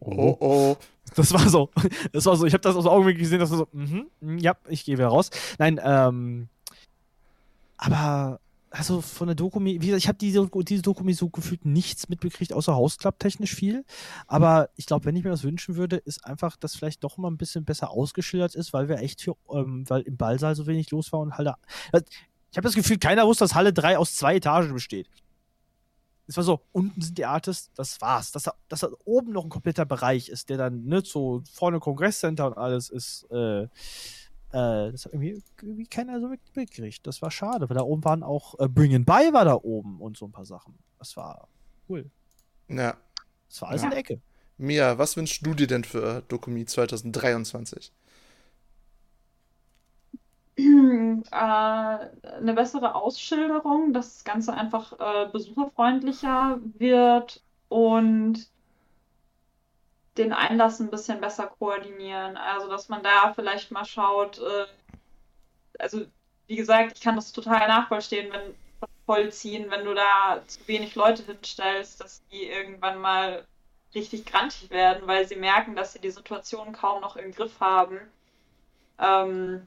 Oh. 0.01 0.13
oh, 0.13 0.37
oh. 0.41 0.77
Das 1.15 1.33
war 1.33 1.49
so. 1.49 1.71
Das 2.13 2.27
war 2.27 2.37
so. 2.37 2.47
Ich 2.47 2.53
habe 2.53 2.63
das 2.63 2.77
aus 2.77 2.87
Augenblick 2.87 3.19
gesehen, 3.19 3.41
dass 3.41 3.51
so, 3.51 3.69
mhm, 3.73 4.07
mm, 4.21 4.39
ja, 4.39 4.57
ich 4.69 4.85
gehe 4.85 4.97
wieder 4.97 5.09
raus. 5.09 5.31
Nein, 5.59 5.81
ähm. 5.83 6.49
Aber 7.77 8.41
also 8.71 9.01
von 9.01 9.29
der 9.29 9.35
Dokumi, 9.35 9.81
wie 9.81 9.87
gesagt, 9.87 10.03
ich 10.03 10.09
habe 10.09 10.19
diese, 10.19 10.49
diese 10.65 10.83
Dokumi 10.83 11.15
so 11.15 11.31
gefühlt 11.31 11.65
nichts 11.65 12.09
mitbekriegt, 12.09 12.53
außer 12.53 12.75
Hausclub 12.75 13.19
technisch 13.19 13.55
viel. 13.55 13.85
Aber 14.27 14.71
ich 14.77 14.87
glaube, 14.87 15.07
wenn 15.07 15.17
ich 15.17 15.25
mir 15.25 15.31
das 15.31 15.43
wünschen 15.43 15.77
würde, 15.77 15.97
ist 15.97 16.25
einfach, 16.25 16.57
dass 16.57 16.77
vielleicht 16.77 17.03
doch 17.05 17.17
mal 17.17 17.31
ein 17.31 17.39
bisschen 17.39 17.65
besser 17.65 17.91
ausgeschildert 17.91 18.55
ist, 18.55 18.73
weil 18.73 18.89
wir 18.89 18.99
echt 18.99 19.23
für, 19.23 19.37
ähm, 19.53 19.85
weil 19.89 20.03
im 20.03 20.17
Ballsaal 20.17 20.55
so 20.55 20.67
wenig 20.67 20.91
los 20.91 21.13
war 21.13 21.21
und 21.21 21.39
Halle. 21.39 21.55
Ich 22.51 22.57
habe 22.57 22.67
das 22.67 22.75
Gefühl, 22.75 22.99
keiner 22.99 23.27
wusste, 23.27 23.45
dass 23.45 23.55
Halle 23.55 23.73
3 23.73 23.99
aus 23.99 24.17
zwei 24.17 24.37
Etagen 24.37 24.73
besteht. 24.73 25.09
Es 26.27 26.37
war 26.37 26.45
so, 26.45 26.61
unten 26.73 27.01
sind 27.01 27.17
die 27.17 27.25
Artists, 27.25 27.71
das 27.75 28.01
war's. 28.03 28.33
Dass 28.33 28.43
da, 28.43 28.53
dass 28.69 28.81
da 28.81 28.91
oben 29.05 29.33
noch 29.33 29.45
ein 29.45 29.51
kompletter 29.51 29.87
Bereich 29.87 30.29
ist, 30.29 30.51
der 30.51 30.59
dann, 30.59 30.85
ne, 30.85 31.03
so 31.03 31.43
vorne 31.51 31.81
Kongresscenter 31.81 32.47
und 32.47 32.59
alles 32.59 32.91
ist, 32.91 33.25
äh, 33.31 33.67
äh, 34.53 34.91
das 34.93 35.05
hat 35.05 35.13
irgendwie, 35.13 35.43
irgendwie 35.61 35.87
keiner 35.87 36.21
so 36.21 36.29
mitgekriegt. 36.29 37.07
Das 37.07 37.21
war 37.23 37.31
schade, 37.31 37.69
weil 37.69 37.77
da 37.77 37.83
oben 37.83 38.05
waren 38.05 38.23
auch 38.23 38.59
äh, 38.59 38.69
Bring 38.69 39.05
By 39.05 39.33
war 39.33 39.45
da 39.45 39.55
oben 39.55 40.01
und 40.01 40.17
so 40.17 40.27
ein 40.27 40.33
paar 40.33 40.47
Sachen. 40.47 40.79
Das 40.99 41.17
war 41.17 41.49
cool. 41.89 42.11
Ja. 42.69 42.97
Das 43.49 43.63
war 43.63 43.71
alles 43.71 43.83
ja. 43.83 43.87
in 43.87 43.91
der 43.91 43.99
Ecke. 44.01 44.21
Mia, 44.57 44.99
was 44.99 45.17
wünschst 45.17 45.45
du 45.47 45.55
dir 45.55 45.67
denn 45.67 45.85
für 45.85 46.23
Dokumi 46.29 46.65
2023? 46.65 47.93
äh, 50.57 50.63
eine 51.31 52.55
bessere 52.55 52.95
Ausschilderung, 52.95 53.93
dass 53.93 54.15
das 54.15 54.25
Ganze 54.25 54.55
einfach 54.55 54.93
äh, 54.99 55.31
besucherfreundlicher 55.31 56.59
wird 56.79 57.43
und 57.69 58.49
den 60.19 60.33
Einlass 60.33 60.81
ein 60.81 60.91
bisschen 60.91 61.21
besser 61.21 61.47
koordinieren. 61.47 62.37
Also, 62.37 62.69
dass 62.69 62.89
man 62.89 63.03
da 63.03 63.33
vielleicht 63.35 63.71
mal 63.71 63.85
schaut, 63.85 64.39
äh, 64.39 64.67
also 65.79 66.07
wie 66.47 66.57
gesagt, 66.57 66.93
ich 66.97 67.03
kann 67.03 67.17
das 67.17 67.33
total 67.33 67.69
nachvollziehen, 67.69 68.33
wenn 68.33 68.55
vollziehen, 69.09 69.71
wenn 69.71 69.87
du 69.87 69.95
da 69.95 70.43
zu 70.47 70.69
wenig 70.69 70.95
Leute 70.95 71.23
hinstellst, 71.23 71.99
dass 72.03 72.23
die 72.29 72.45
irgendwann 72.45 73.01
mal 73.01 73.47
richtig 73.95 74.27
grantig 74.27 74.69
werden, 74.69 75.07
weil 75.07 75.27
sie 75.27 75.37
merken, 75.37 75.75
dass 75.75 75.95
sie 75.95 75.99
die 75.99 76.11
Situation 76.11 76.73
kaum 76.73 77.01
noch 77.01 77.17
im 77.17 77.33
Griff 77.33 77.59
haben. 77.59 77.99
Ähm, 78.99 79.67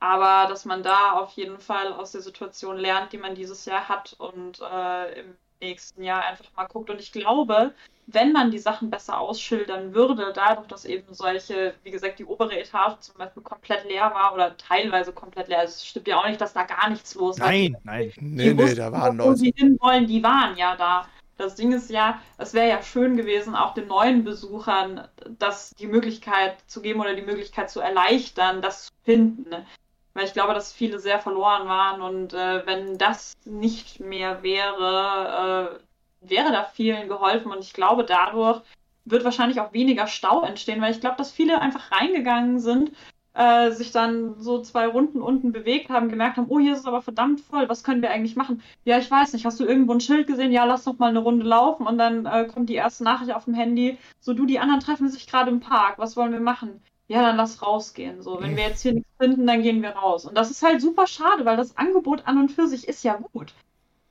aber 0.00 0.48
dass 0.48 0.64
man 0.64 0.82
da 0.82 1.12
auf 1.12 1.32
jeden 1.32 1.58
Fall 1.60 1.92
aus 1.92 2.12
der 2.12 2.22
Situation 2.22 2.78
lernt, 2.78 3.12
die 3.12 3.18
man 3.18 3.34
dieses 3.34 3.66
Jahr 3.66 3.86
hat 3.86 4.14
und 4.18 4.60
äh, 4.62 5.20
im 5.20 5.36
nächsten 5.60 6.02
Jahr 6.02 6.24
einfach 6.24 6.46
mal 6.56 6.66
guckt. 6.66 6.90
Und 6.90 7.00
ich 7.00 7.12
glaube, 7.12 7.72
wenn 8.06 8.32
man 8.32 8.50
die 8.50 8.58
Sachen 8.58 8.90
besser 8.90 9.18
ausschildern 9.18 9.94
würde, 9.94 10.32
dadurch, 10.34 10.66
dass 10.66 10.84
eben 10.84 11.12
solche, 11.14 11.74
wie 11.82 11.90
gesagt, 11.90 12.18
die 12.18 12.24
obere 12.24 12.58
Etage 12.58 13.00
zum 13.00 13.16
Beispiel 13.16 13.42
komplett 13.42 13.84
leer 13.84 14.12
war 14.14 14.34
oder 14.34 14.56
teilweise 14.56 15.12
komplett 15.12 15.48
leer. 15.48 15.60
Also 15.60 15.72
es 15.72 15.86
stimmt 15.86 16.08
ja 16.08 16.20
auch 16.20 16.28
nicht, 16.28 16.40
dass 16.40 16.52
da 16.52 16.64
gar 16.64 16.90
nichts 16.90 17.14
los 17.14 17.40
war. 17.40 17.48
Nein, 17.48 17.76
nein. 17.84 18.12
Nee, 18.16 18.52
nee, 18.52 18.62
wussten, 18.62 18.76
da 18.76 18.92
waren 18.92 19.16
Leute. 19.16 19.30
Wo 19.30 19.34
sie 19.34 19.54
hinwollen, 19.56 20.06
die 20.06 20.22
waren 20.22 20.56
ja 20.56 20.76
da. 20.76 21.08
Das 21.36 21.56
Ding 21.56 21.72
ist 21.72 21.90
ja, 21.90 22.20
es 22.38 22.54
wäre 22.54 22.68
ja 22.68 22.82
schön 22.82 23.16
gewesen, 23.16 23.56
auch 23.56 23.74
den 23.74 23.88
neuen 23.88 24.22
Besuchern 24.22 25.08
das 25.38 25.74
die 25.74 25.88
Möglichkeit 25.88 26.58
zu 26.68 26.80
geben 26.80 27.00
oder 27.00 27.14
die 27.14 27.22
Möglichkeit 27.22 27.70
zu 27.70 27.80
erleichtern, 27.80 28.62
das 28.62 28.86
zu 28.86 28.92
finden. 29.04 29.66
Weil 30.14 30.26
ich 30.26 30.32
glaube, 30.32 30.54
dass 30.54 30.72
viele 30.72 30.98
sehr 31.00 31.18
verloren 31.18 31.68
waren 31.68 32.00
und 32.00 32.34
äh, 32.34 32.64
wenn 32.66 32.98
das 32.98 33.34
nicht 33.44 34.00
mehr 34.00 34.42
wäre, 34.42 35.80
äh, 36.22 36.28
wäre 36.28 36.52
da 36.52 36.64
vielen 36.64 37.08
geholfen 37.08 37.52
und 37.52 37.64
ich 37.64 37.72
glaube, 37.72 38.04
dadurch 38.04 38.62
wird 39.04 39.24
wahrscheinlich 39.24 39.60
auch 39.60 39.72
weniger 39.72 40.06
Stau 40.06 40.42
entstehen, 40.42 40.80
weil 40.80 40.92
ich 40.92 41.00
glaube, 41.00 41.16
dass 41.16 41.32
viele 41.32 41.60
einfach 41.60 41.90
reingegangen 41.90 42.58
sind, 42.58 42.92
äh, 43.34 43.72
sich 43.72 43.90
dann 43.90 44.40
so 44.40 44.62
zwei 44.62 44.86
Runden 44.86 45.20
unten 45.20 45.52
bewegt 45.52 45.90
haben, 45.90 46.08
gemerkt 46.08 46.36
haben, 46.36 46.46
oh, 46.48 46.60
hier 46.60 46.72
ist 46.72 46.80
es 46.80 46.86
aber 46.86 47.02
verdammt 47.02 47.40
voll, 47.40 47.68
was 47.68 47.82
können 47.82 48.00
wir 48.00 48.10
eigentlich 48.10 48.36
machen? 48.36 48.62
Ja, 48.84 48.98
ich 48.98 49.10
weiß 49.10 49.32
nicht, 49.32 49.44
hast 49.44 49.58
du 49.60 49.64
irgendwo 49.64 49.92
ein 49.92 50.00
Schild 50.00 50.26
gesehen? 50.26 50.52
Ja, 50.52 50.64
lass 50.64 50.84
doch 50.84 50.98
mal 50.98 51.08
eine 51.08 51.18
Runde 51.18 51.44
laufen 51.44 51.86
und 51.86 51.98
dann 51.98 52.26
äh, 52.26 52.46
kommt 52.46 52.68
die 52.70 52.74
erste 52.74 53.04
Nachricht 53.04 53.34
auf 53.34 53.44
dem 53.44 53.54
Handy, 53.54 53.98
so 54.20 54.32
du, 54.32 54.46
die 54.46 54.60
anderen 54.60 54.80
treffen 54.80 55.08
sich 55.08 55.26
gerade 55.26 55.50
im 55.50 55.60
Park, 55.60 55.98
was 55.98 56.16
wollen 56.16 56.32
wir 56.32 56.40
machen? 56.40 56.80
Ja, 57.08 57.22
dann 57.22 57.36
lass 57.36 57.62
rausgehen. 57.62 58.22
So, 58.22 58.40
wenn 58.40 58.56
wir 58.56 58.64
jetzt 58.64 58.82
hier 58.82 58.94
nichts 58.94 59.10
finden, 59.18 59.46
dann 59.46 59.62
gehen 59.62 59.82
wir 59.82 59.90
raus. 59.90 60.24
Und 60.24 60.36
das 60.36 60.50
ist 60.50 60.62
halt 60.62 60.80
super 60.80 61.06
schade, 61.06 61.44
weil 61.44 61.56
das 61.56 61.76
Angebot 61.76 62.26
an 62.26 62.38
und 62.38 62.50
für 62.50 62.66
sich 62.66 62.88
ist 62.88 63.04
ja 63.04 63.16
gut. 63.16 63.52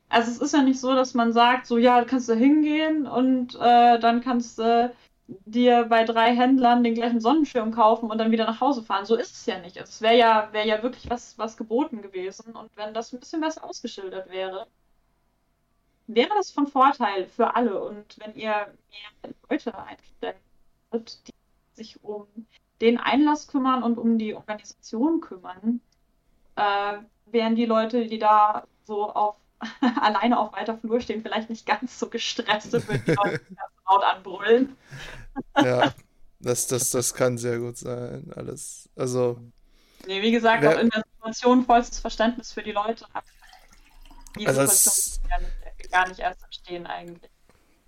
Also 0.10 0.32
es 0.32 0.38
ist 0.38 0.54
ja 0.54 0.62
nicht 0.62 0.80
so, 0.80 0.94
dass 0.94 1.16
man 1.16 1.34
sagt, 1.34 1.66
so 1.66 1.78
ja, 1.78 2.04
kannst 2.06 2.30
du 2.30 2.36
hingehen 2.36 3.08
und 3.08 3.56
äh, 3.56 4.00
dann 4.00 4.22
kannst 4.22 4.60
du 4.60 4.94
dir 5.28 5.86
bei 5.86 6.04
drei 6.04 6.36
Händlern 6.36 6.84
den 6.84 6.94
gleichen 6.96 7.22
Sonnenschirm 7.22 7.72
kaufen 7.72 8.12
und 8.12 8.18
dann 8.20 8.32
wieder 8.32 8.46
nach 8.46 8.62
Hause 8.62 8.84
fahren. 8.84 9.06
So 9.06 9.16
ist 9.16 9.34
es 9.34 9.46
ja 9.46 9.60
nicht. 9.60 9.80
Also 9.80 9.90
es 9.90 10.02
wäre 10.02 10.18
ja, 10.18 10.50
wäre 10.52 10.68
ja 10.68 10.84
wirklich 10.84 11.10
was, 11.10 11.38
was 11.40 11.58
geboten 11.58 12.02
gewesen. 12.02 12.56
Und 12.56 12.76
wenn 12.78 12.94
das 12.94 13.12
ein 13.14 13.20
bisschen 13.20 13.42
besser 13.42 13.64
ausgeschildert 13.64 14.30
wäre, 14.30 14.68
wäre 16.08 16.30
das 16.36 16.52
von 16.52 16.68
Vorteil 16.68 17.28
für 17.28 17.56
alle. 17.56 17.82
Und 17.82 18.20
wenn 18.20 18.36
ihr 18.36 18.52
mehr 18.52 19.34
Leute 19.50 19.74
einstellt, 19.78 20.38
die 21.28 21.34
sich 21.76 22.04
um 22.04 22.28
den 22.84 23.00
Einlass 23.00 23.48
kümmern 23.48 23.82
und 23.82 23.98
um 23.98 24.18
die 24.18 24.36
Organisation 24.36 25.22
kümmern, 25.22 25.80
äh, 26.58 26.98
wären 27.28 27.56
die 27.56 27.66
Leute, 27.66 28.06
die 28.08 28.20
da 28.20 28.68
so 28.84 29.10
auf 29.10 29.38
alleine 30.02 30.38
auf 30.38 30.52
weiter 30.52 30.78
Flur 30.78 31.00
stehen, 31.00 31.22
vielleicht 31.22 31.50
nicht 31.50 31.66
ganz 31.66 31.98
so 31.98 32.10
gestresst 32.10 32.74
und 32.74 32.86
würden 32.90 33.04
die 33.08 33.14
Leute 33.14 33.42
laut 33.90 34.04
anbrüllen. 34.04 34.76
ja, 35.58 35.94
das, 36.42 36.68
das, 36.68 36.90
das 36.90 37.14
kann 37.14 37.38
sehr 37.38 37.60
gut 37.60 37.78
sein. 37.78 38.30
Alles. 38.36 38.90
Also. 38.98 39.40
Nee, 40.06 40.22
wie 40.22 40.32
gesagt, 40.32 40.62
wer, 40.62 40.76
auch 40.76 40.80
in 40.80 40.90
der 40.90 41.04
Situation 41.14 41.66
vollstes 41.66 42.00
Verständnis 42.00 42.52
für 42.52 42.62
die 42.62 42.74
Leute. 42.74 43.06
Die 44.38 44.46
also 44.46 44.66
Situation 44.66 45.30
gar 45.30 45.40
nicht, 45.40 45.92
gar 45.92 46.08
nicht 46.10 46.20
erst 46.20 46.44
entstehen 46.44 46.86
eigentlich. 46.86 47.32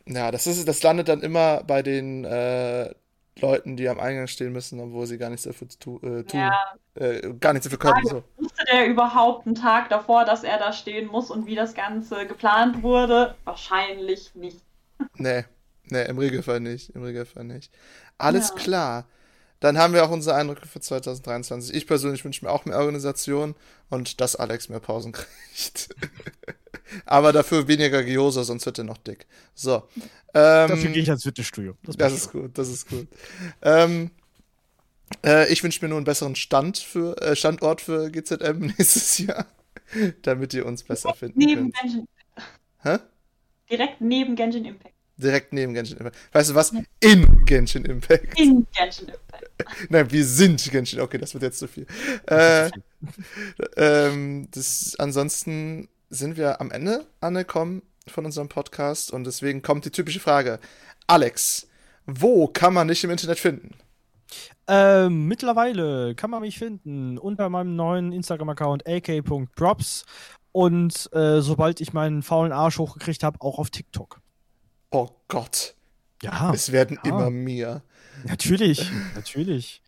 Ja, 0.07 0.31
das 0.31 0.47
ist, 0.47 0.65
das 0.65 0.81
landet 0.81 1.09
dann 1.09 1.21
immer 1.21 1.63
bei 1.65 1.81
den 1.81 2.23
äh, 2.23 2.93
Leuten, 3.39 3.75
die 3.75 3.89
am 3.89 3.99
Eingang 3.99 4.27
stehen 4.27 4.53
müssen, 4.53 4.79
obwohl 4.79 5.05
sie 5.07 5.17
gar 5.17 5.29
nichts 5.29 5.43
dafür 5.43 5.67
tu, 5.67 5.97
äh, 5.97 6.23
tun. 6.23 6.39
Ja. 6.39 6.75
Äh, 6.95 7.33
gar 7.39 7.53
nichts 7.53 7.65
dafür 7.65 7.79
können. 7.79 8.05
So. 8.05 8.23
Wusste 8.37 8.63
der 8.71 8.87
überhaupt 8.87 9.45
einen 9.45 9.55
Tag 9.55 9.89
davor, 9.89 10.23
dass 10.23 10.43
er 10.43 10.57
da 10.57 10.71
stehen 10.71 11.07
muss 11.07 11.29
und 11.29 11.45
wie 11.45 11.55
das 11.55 11.73
Ganze 11.73 12.25
geplant 12.25 12.81
wurde? 12.81 13.35
Wahrscheinlich 13.43 14.33
nicht. 14.35 14.61
Nee, 15.17 15.43
nee, 15.89 16.05
im 16.05 16.17
Regelfall 16.17 16.61
nicht. 16.61 16.95
Im 16.95 17.03
Regelfall 17.03 17.43
nicht. 17.43 17.69
Alles 18.17 18.49
ja. 18.49 18.55
klar. 18.55 19.05
Dann 19.59 19.77
haben 19.77 19.93
wir 19.93 20.05
auch 20.05 20.09
unsere 20.09 20.37
Eindrücke 20.37 20.67
für 20.67 20.79
2023. 20.79 21.75
Ich 21.75 21.87
persönlich 21.87 22.23
wünsche 22.23 22.45
mir 22.45 22.51
auch 22.51 22.65
mehr 22.65 22.77
Organisation 22.77 23.55
und 23.89 24.21
dass 24.21 24.35
Alex 24.35 24.69
mehr 24.69 24.79
Pausen 24.79 25.11
kriegt. 25.11 25.89
Aber 27.05 27.33
dafür 27.33 27.67
weniger 27.67 28.03
Gyoza, 28.03 28.43
sonst 28.43 28.65
wird 28.65 28.77
er 28.77 28.83
noch 28.83 28.97
dick. 28.97 29.25
So. 29.53 29.83
Ähm, 30.33 30.69
dafür 30.69 30.91
gehe 30.91 31.01
ich 31.01 31.09
ans 31.09 31.23
Fitnessstudio. 31.23 31.75
Das, 31.83 31.97
das 31.97 32.13
ist 32.13 32.31
gut, 32.31 32.57
das 32.57 32.69
ist 32.69 32.89
gut. 32.89 33.07
Ähm, 33.61 34.11
äh, 35.25 35.51
ich 35.51 35.63
wünsche 35.63 35.83
mir 35.83 35.89
nur 35.89 35.97
einen 35.97 36.05
besseren 36.05 36.35
Stand 36.35 36.77
für, 36.77 37.19
äh, 37.21 37.35
Standort 37.35 37.81
für 37.81 38.09
GZM 38.09 38.59
nächstes 38.77 39.17
Jahr, 39.19 39.45
damit 40.23 40.53
ihr 40.53 40.65
uns 40.65 40.83
besser 40.83 41.13
finden 41.13 41.39
neben 41.39 41.71
könnt. 41.71 41.75
Genshin. 41.81 42.07
Hä? 42.81 42.97
Direkt 43.69 44.01
neben 44.01 44.35
Genshin 44.35 44.65
Impact. 44.65 44.93
Direkt 45.17 45.53
neben 45.53 45.73
Genshin 45.73 45.97
Impact. 45.97 46.17
Weißt 46.33 46.49
du 46.49 46.55
was? 46.55 46.73
In 46.99 47.45
Genshin 47.45 47.85
Impact. 47.85 48.37
In 48.39 48.67
Genshin 48.75 49.07
Impact. 49.07 49.45
Nein, 49.89 50.11
wir 50.11 50.25
sind 50.25 50.69
Genshin. 50.71 50.99
Okay, 50.99 51.17
das 51.17 51.33
wird 51.33 51.43
jetzt 51.43 51.59
zu 51.59 51.67
viel. 51.67 51.87
Äh, 52.27 52.69
ähm, 53.77 54.49
das, 54.51 54.95
ansonsten 54.97 55.87
sind 56.09 56.37
wir 56.37 56.61
am 56.61 56.71
Ende 56.71 57.05
angekommen 57.21 57.81
von 58.07 58.25
unserem 58.25 58.49
Podcast 58.49 59.11
und 59.11 59.25
deswegen 59.25 59.61
kommt 59.61 59.85
die 59.85 59.91
typische 59.91 60.19
Frage. 60.19 60.59
Alex, 61.07 61.67
wo 62.05 62.47
kann 62.47 62.73
man 62.73 62.87
dich 62.87 63.03
im 63.03 63.09
Internet 63.09 63.39
finden? 63.39 63.75
Ähm, 64.67 65.27
mittlerweile 65.27 66.15
kann 66.15 66.31
man 66.31 66.41
mich 66.41 66.57
finden 66.57 67.17
unter 67.17 67.49
meinem 67.49 67.75
neuen 67.75 68.11
Instagram-Account 68.11 68.87
ak.props 68.87 70.05
und 70.51 71.13
äh, 71.13 71.41
sobald 71.41 71.81
ich 71.81 71.93
meinen 71.93 72.23
faulen 72.23 72.51
Arsch 72.51 72.79
hochgekriegt 72.79 73.23
habe, 73.23 73.41
auch 73.41 73.59
auf 73.59 73.69
TikTok. 73.69 74.21
Oh 74.91 75.09
Gott. 75.27 75.75
Ja. 76.23 76.51
Es 76.53 76.71
werden 76.71 76.97
ja. 77.03 77.09
immer 77.09 77.29
mehr. 77.29 77.83
Natürlich, 78.23 78.89
natürlich. 79.15 79.81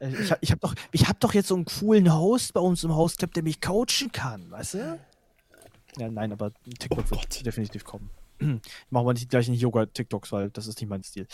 Äh, 0.00 0.10
ich, 0.10 0.32
ich 0.40 0.50
habe 0.50 0.60
doch, 0.60 0.74
hab 0.74 1.20
doch 1.20 1.34
jetzt 1.34 1.48
so 1.48 1.54
einen 1.54 1.64
coolen 1.64 2.14
Host 2.14 2.54
bei 2.54 2.60
uns 2.60 2.84
im 2.84 2.94
Haus 2.94 3.16
gehabt, 3.16 3.36
der 3.36 3.42
mich 3.42 3.60
coachen 3.60 4.12
kann, 4.12 4.50
weißt 4.50 4.74
du? 4.74 5.00
Ja, 5.96 6.10
nein, 6.10 6.32
aber 6.32 6.52
TikTok 6.64 6.92
oh 6.92 7.10
wird 7.10 7.10
Gott. 7.10 7.46
definitiv 7.46 7.84
kommen. 7.84 8.10
Ich 8.42 8.90
mache 8.90 9.02
aber 9.02 9.12
nicht 9.12 9.30
gleich 9.30 9.48
nicht 9.48 9.60
Yoga-TikToks, 9.60 10.32
weil 10.32 10.50
das 10.50 10.66
ist 10.66 10.80
nicht 10.80 10.90
mein 10.90 11.04
Stil. 11.04 11.26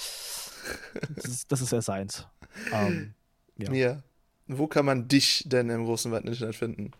Das 1.14 1.24
ist, 1.24 1.50
das 1.50 1.60
ist 1.60 1.72
erst 1.72 1.90
eins. 1.90 2.26
Um, 2.70 2.78
ähm, 2.78 3.14
ja. 3.56 3.72
ja. 3.72 4.02
Wo 4.46 4.66
kann 4.66 4.84
man 4.84 5.08
dich 5.08 5.44
denn 5.46 5.70
im 5.70 5.84
großen 5.84 6.10
weiten 6.12 6.28
Internet 6.28 6.56
finden? 6.56 6.92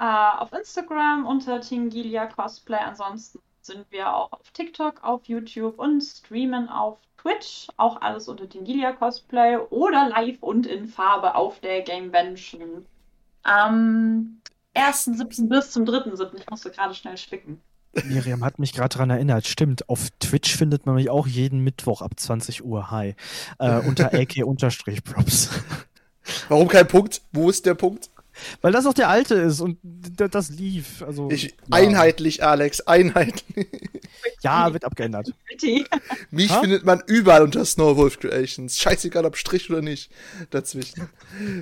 Uh, 0.00 0.38
auf 0.38 0.52
Instagram 0.52 1.26
unter 1.26 1.60
Tingilia 1.60 2.26
Cosplay. 2.26 2.78
Ansonsten 2.78 3.40
sind 3.62 3.86
wir 3.90 4.14
auch 4.14 4.32
auf 4.32 4.50
TikTok, 4.52 5.02
auf 5.02 5.24
YouTube 5.24 5.78
und 5.78 6.00
streamen 6.00 6.68
auf 6.68 6.98
Twitch. 7.20 7.68
Auch 7.76 8.00
alles 8.00 8.28
unter 8.28 8.48
Tingilia 8.48 8.92
Cosplay 8.92 9.56
oder 9.70 10.08
live 10.08 10.42
und 10.42 10.66
in 10.66 10.86
Farbe 10.86 11.34
auf 11.34 11.60
der 11.60 11.82
Gamevention. 11.82 12.86
Am 13.42 14.37
1.7. 14.78 15.48
bis 15.48 15.70
zum 15.72 15.84
3.7. 15.84 16.38
Ich 16.38 16.48
musste 16.48 16.70
gerade 16.70 16.94
schnell 16.94 17.16
spicken. 17.16 17.60
Miriam 18.04 18.44
hat 18.44 18.58
mich 18.58 18.72
gerade 18.72 18.90
daran 18.90 19.10
erinnert. 19.10 19.46
Stimmt, 19.46 19.88
auf 19.88 20.08
Twitch 20.20 20.56
findet 20.56 20.86
man 20.86 20.94
mich 20.94 21.10
auch 21.10 21.26
jeden 21.26 21.60
Mittwoch 21.60 22.02
ab 22.02 22.12
20 22.16 22.64
Uhr. 22.64 22.90
Hi. 22.90 23.14
Äh, 23.58 23.80
unter 23.86 24.14
AK-Props. 24.14 25.50
Warum 26.48 26.68
kein 26.68 26.86
Punkt? 26.86 27.22
Wo 27.32 27.50
ist 27.50 27.66
der 27.66 27.74
Punkt? 27.74 28.10
Weil 28.60 28.70
das 28.70 28.86
auch 28.86 28.94
der 28.94 29.08
alte 29.08 29.34
ist 29.34 29.60
und 29.60 29.78
das 29.82 30.50
lief. 30.50 31.02
Also, 31.02 31.28
ich, 31.30 31.42
ja. 31.44 31.52
Einheitlich, 31.70 32.44
Alex, 32.44 32.80
einheitlich. 32.82 33.66
Ja, 34.42 34.72
wird 34.72 34.84
abgeändert. 34.84 35.32
Mich 36.30 36.50
ha? 36.50 36.60
findet 36.60 36.84
man 36.84 37.02
überall 37.06 37.42
unter 37.42 37.64
Snowwolf 37.64 38.20
Creations. 38.20 38.78
Scheißegal, 38.78 39.24
ob 39.24 39.36
Strich 39.36 39.68
oder 39.70 39.82
nicht. 39.82 40.10
Dazwischen. 40.50 41.08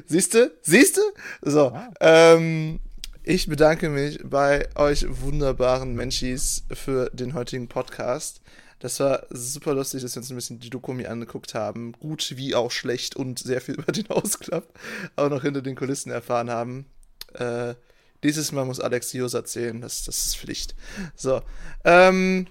Siehste? 0.07 0.57
Siehste? 0.63 1.01
So. 1.43 1.69
Ah. 1.69 1.91
Ähm, 2.01 2.81
ich 3.27 3.49
bedanke 3.49 3.89
mich 3.89 4.21
bei 4.23 4.69
euch 4.77 5.05
wunderbaren 5.09 5.97
Menschis 5.97 6.63
für 6.73 7.11
den 7.13 7.35
heutigen 7.35 7.67
Podcast. 7.67 8.41
Das 8.79 9.01
war 9.01 9.27
super 9.31 9.75
lustig, 9.75 10.03
dass 10.03 10.15
wir 10.15 10.21
uns 10.21 10.31
ein 10.31 10.37
bisschen 10.37 10.61
die 10.61 10.71
Dokumi 10.71 11.07
angeguckt 11.07 11.53
haben. 11.55 11.91
Gut 11.99 12.35
wie 12.37 12.55
auch 12.55 12.71
schlecht 12.71 13.17
und 13.17 13.41
sehr 13.41 13.61
viel 13.61 13.75
über 13.81 13.91
den 13.91 14.09
Ausklapp 14.11 14.73
auch 15.17 15.29
noch 15.29 15.43
hinter 15.43 15.61
den 15.61 15.75
Kulissen 15.75 16.13
erfahren 16.13 16.51
haben. 16.51 16.87
Äh, 17.35 17.75
dieses 18.23 18.53
Mal 18.53 18.65
muss 18.65 18.79
Alex 18.79 19.11
Dios 19.11 19.35
erzählen, 19.35 19.81
das, 19.81 20.05
das 20.05 20.27
ist 20.27 20.37
Pflicht. 20.37 20.77
So. 21.17 21.43
Ähm, 21.85 22.47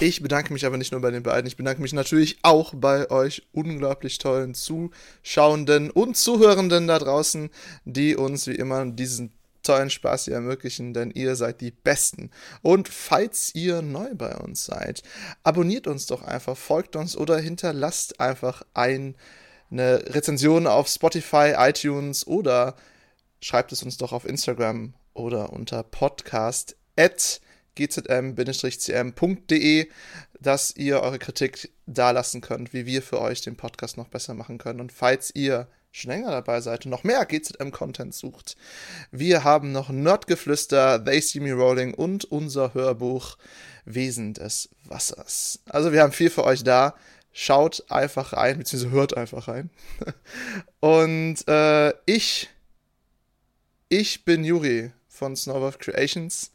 Ich 0.00 0.22
bedanke 0.22 0.52
mich 0.52 0.66
aber 0.66 0.76
nicht 0.76 0.92
nur 0.92 1.00
bei 1.00 1.10
den 1.10 1.22
beiden, 1.22 1.46
ich 1.46 1.56
bedanke 1.56 1.80
mich 1.80 1.92
natürlich 1.92 2.38
auch 2.42 2.74
bei 2.74 3.10
euch 3.10 3.46
unglaublich 3.52 4.18
tollen 4.18 4.54
Zuschauenden 4.54 5.90
und 5.90 6.16
Zuhörenden 6.16 6.88
da 6.88 6.98
draußen, 6.98 7.50
die 7.84 8.16
uns 8.16 8.46
wie 8.46 8.56
immer 8.56 8.84
diesen 8.86 9.32
tollen 9.62 9.90
Spaß 9.90 10.26
hier 10.26 10.34
ermöglichen, 10.34 10.94
denn 10.94 11.10
ihr 11.10 11.36
seid 11.36 11.60
die 11.60 11.70
Besten. 11.70 12.30
Und 12.62 12.88
falls 12.88 13.54
ihr 13.54 13.82
neu 13.82 14.14
bei 14.14 14.36
uns 14.36 14.64
seid, 14.66 15.02
abonniert 15.42 15.86
uns 15.86 16.06
doch 16.06 16.22
einfach, 16.22 16.56
folgt 16.56 16.96
uns 16.96 17.16
oder 17.16 17.38
hinterlasst 17.38 18.20
einfach 18.20 18.62
ein, 18.74 19.16
eine 19.70 20.04
Rezension 20.14 20.66
auf 20.66 20.88
Spotify, 20.88 21.54
iTunes 21.56 22.26
oder 22.26 22.76
schreibt 23.40 23.72
es 23.72 23.82
uns 23.82 23.96
doch 23.96 24.12
auf 24.12 24.24
Instagram 24.24 24.94
oder 25.14 25.52
unter 25.52 25.82
podcast 25.82 26.76
gzm-cm.de, 27.76 29.48
dass 30.40 30.76
ihr 30.76 31.00
eure 31.00 31.18
Kritik 31.18 31.70
dalassen 31.86 32.40
könnt, 32.40 32.72
wie 32.72 32.86
wir 32.86 33.02
für 33.02 33.20
euch 33.20 33.42
den 33.42 33.56
Podcast 33.56 33.96
noch 33.96 34.08
besser 34.08 34.34
machen 34.34 34.58
können. 34.58 34.80
Und 34.80 34.92
falls 34.92 35.34
ihr 35.34 35.68
schon 35.92 36.10
länger 36.10 36.30
dabei 36.30 36.60
seid 36.60 36.84
und 36.84 36.90
noch 36.90 37.04
mehr 37.04 37.24
GZM-Content 37.24 38.14
sucht, 38.14 38.56
wir 39.10 39.44
haben 39.44 39.72
noch 39.72 39.90
Nerdgeflüster, 39.90 41.04
They 41.04 41.20
See 41.20 41.40
Me 41.40 41.52
Rolling 41.52 41.94
und 41.94 42.24
unser 42.24 42.74
Hörbuch 42.74 43.36
Wesen 43.84 44.34
des 44.34 44.68
Wassers. 44.84 45.60
Also 45.66 45.92
wir 45.92 46.02
haben 46.02 46.12
viel 46.12 46.30
für 46.30 46.44
euch 46.44 46.64
da. 46.64 46.94
Schaut 47.32 47.84
einfach 47.90 48.32
rein, 48.32 48.58
beziehungsweise 48.58 48.94
hört 48.94 49.16
einfach 49.16 49.48
rein. 49.48 49.70
und 50.80 51.46
äh, 51.48 51.92
ich, 52.06 52.48
ich 53.88 54.24
bin 54.24 54.44
Juri 54.44 54.92
von 55.08 55.34
Snowwolf 55.36 55.78
Creations 55.78 56.52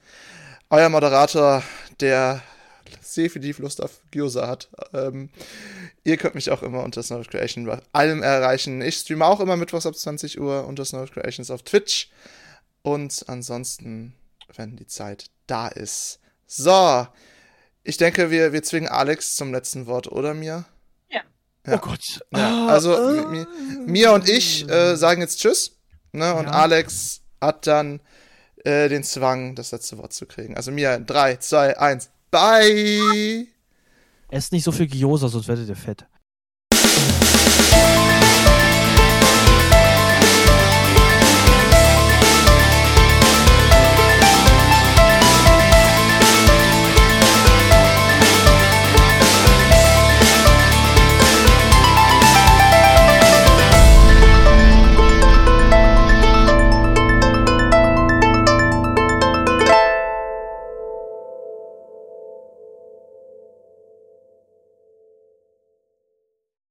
euer 0.70 0.90
Moderator, 0.90 1.64
der 2.00 2.42
definitiv 3.16 3.60
Lust 3.60 3.82
auf 3.82 4.02
Gyoza 4.12 4.48
hat. 4.48 4.70
Ähm, 4.94 5.30
ihr 6.04 6.18
könnt 6.18 6.36
mich 6.36 6.52
auch 6.52 6.64
immer 6.64 6.84
unter 6.84 7.04
Snow 7.04 7.28
Creation 7.28 7.66
bei 7.66 7.82
allem 7.92 8.24
erreichen. 8.24 8.82
Ich 8.82 8.96
streame 8.98 9.26
auch 9.26 9.40
immer 9.40 9.58
mittwochs 9.58 9.86
ab 9.86 9.96
20 9.96 10.40
Uhr 10.40 10.66
unter 10.66 10.86
Snow 10.86 11.10
Creations 11.12 11.52
auf 11.52 11.64
Twitch. 11.64 12.10
Und 12.82 13.26
ansonsten, 13.28 14.14
wenn 14.56 14.78
die 14.78 14.88
Zeit 14.88 15.26
da 15.48 15.68
ist. 15.68 16.20
So, 16.48 17.08
ich 17.84 17.98
denke, 17.98 18.32
wir, 18.32 18.54
wir 18.54 18.64
zwingen 18.64 18.90
Alex 18.90 19.36
zum 19.36 19.52
letzten 19.52 19.86
Wort, 19.88 20.12
oder 20.12 20.34
mir? 20.34 20.66
Ja. 21.10 21.22
ja. 21.66 21.76
Oh 21.76 21.80
Gott. 21.80 22.22
Ja, 22.32 22.68
also, 22.68 22.96
uh, 22.98 23.46
mir 23.86 24.14
und 24.14 24.30
ich 24.30 24.68
äh, 24.70 24.96
sagen 24.96 25.22
jetzt 25.22 25.40
Tschüss. 25.40 25.78
Ne, 26.12 26.34
und 26.34 26.46
ja. 26.46 26.52
Alex 26.52 27.22
hat 27.42 27.68
dann 27.68 28.02
äh, 28.64 28.90
den 28.90 29.04
Zwang, 29.04 29.56
das 29.56 29.72
letzte 29.72 29.98
Wort 29.98 30.14
zu 30.14 30.26
kriegen. 30.26 30.56
Also 30.56 30.72
mir 30.72 31.00
3, 31.00 31.38
2, 31.38 31.78
1, 31.78 32.10
bye! 32.32 33.48
Esst 34.30 34.52
nicht 34.52 34.64
so 34.64 34.72
viel 34.72 34.88
Gyoza, 34.88 35.28
sonst 35.28 35.48
werdet 35.48 35.70
ihr 35.70 35.76
fett. 35.76 36.06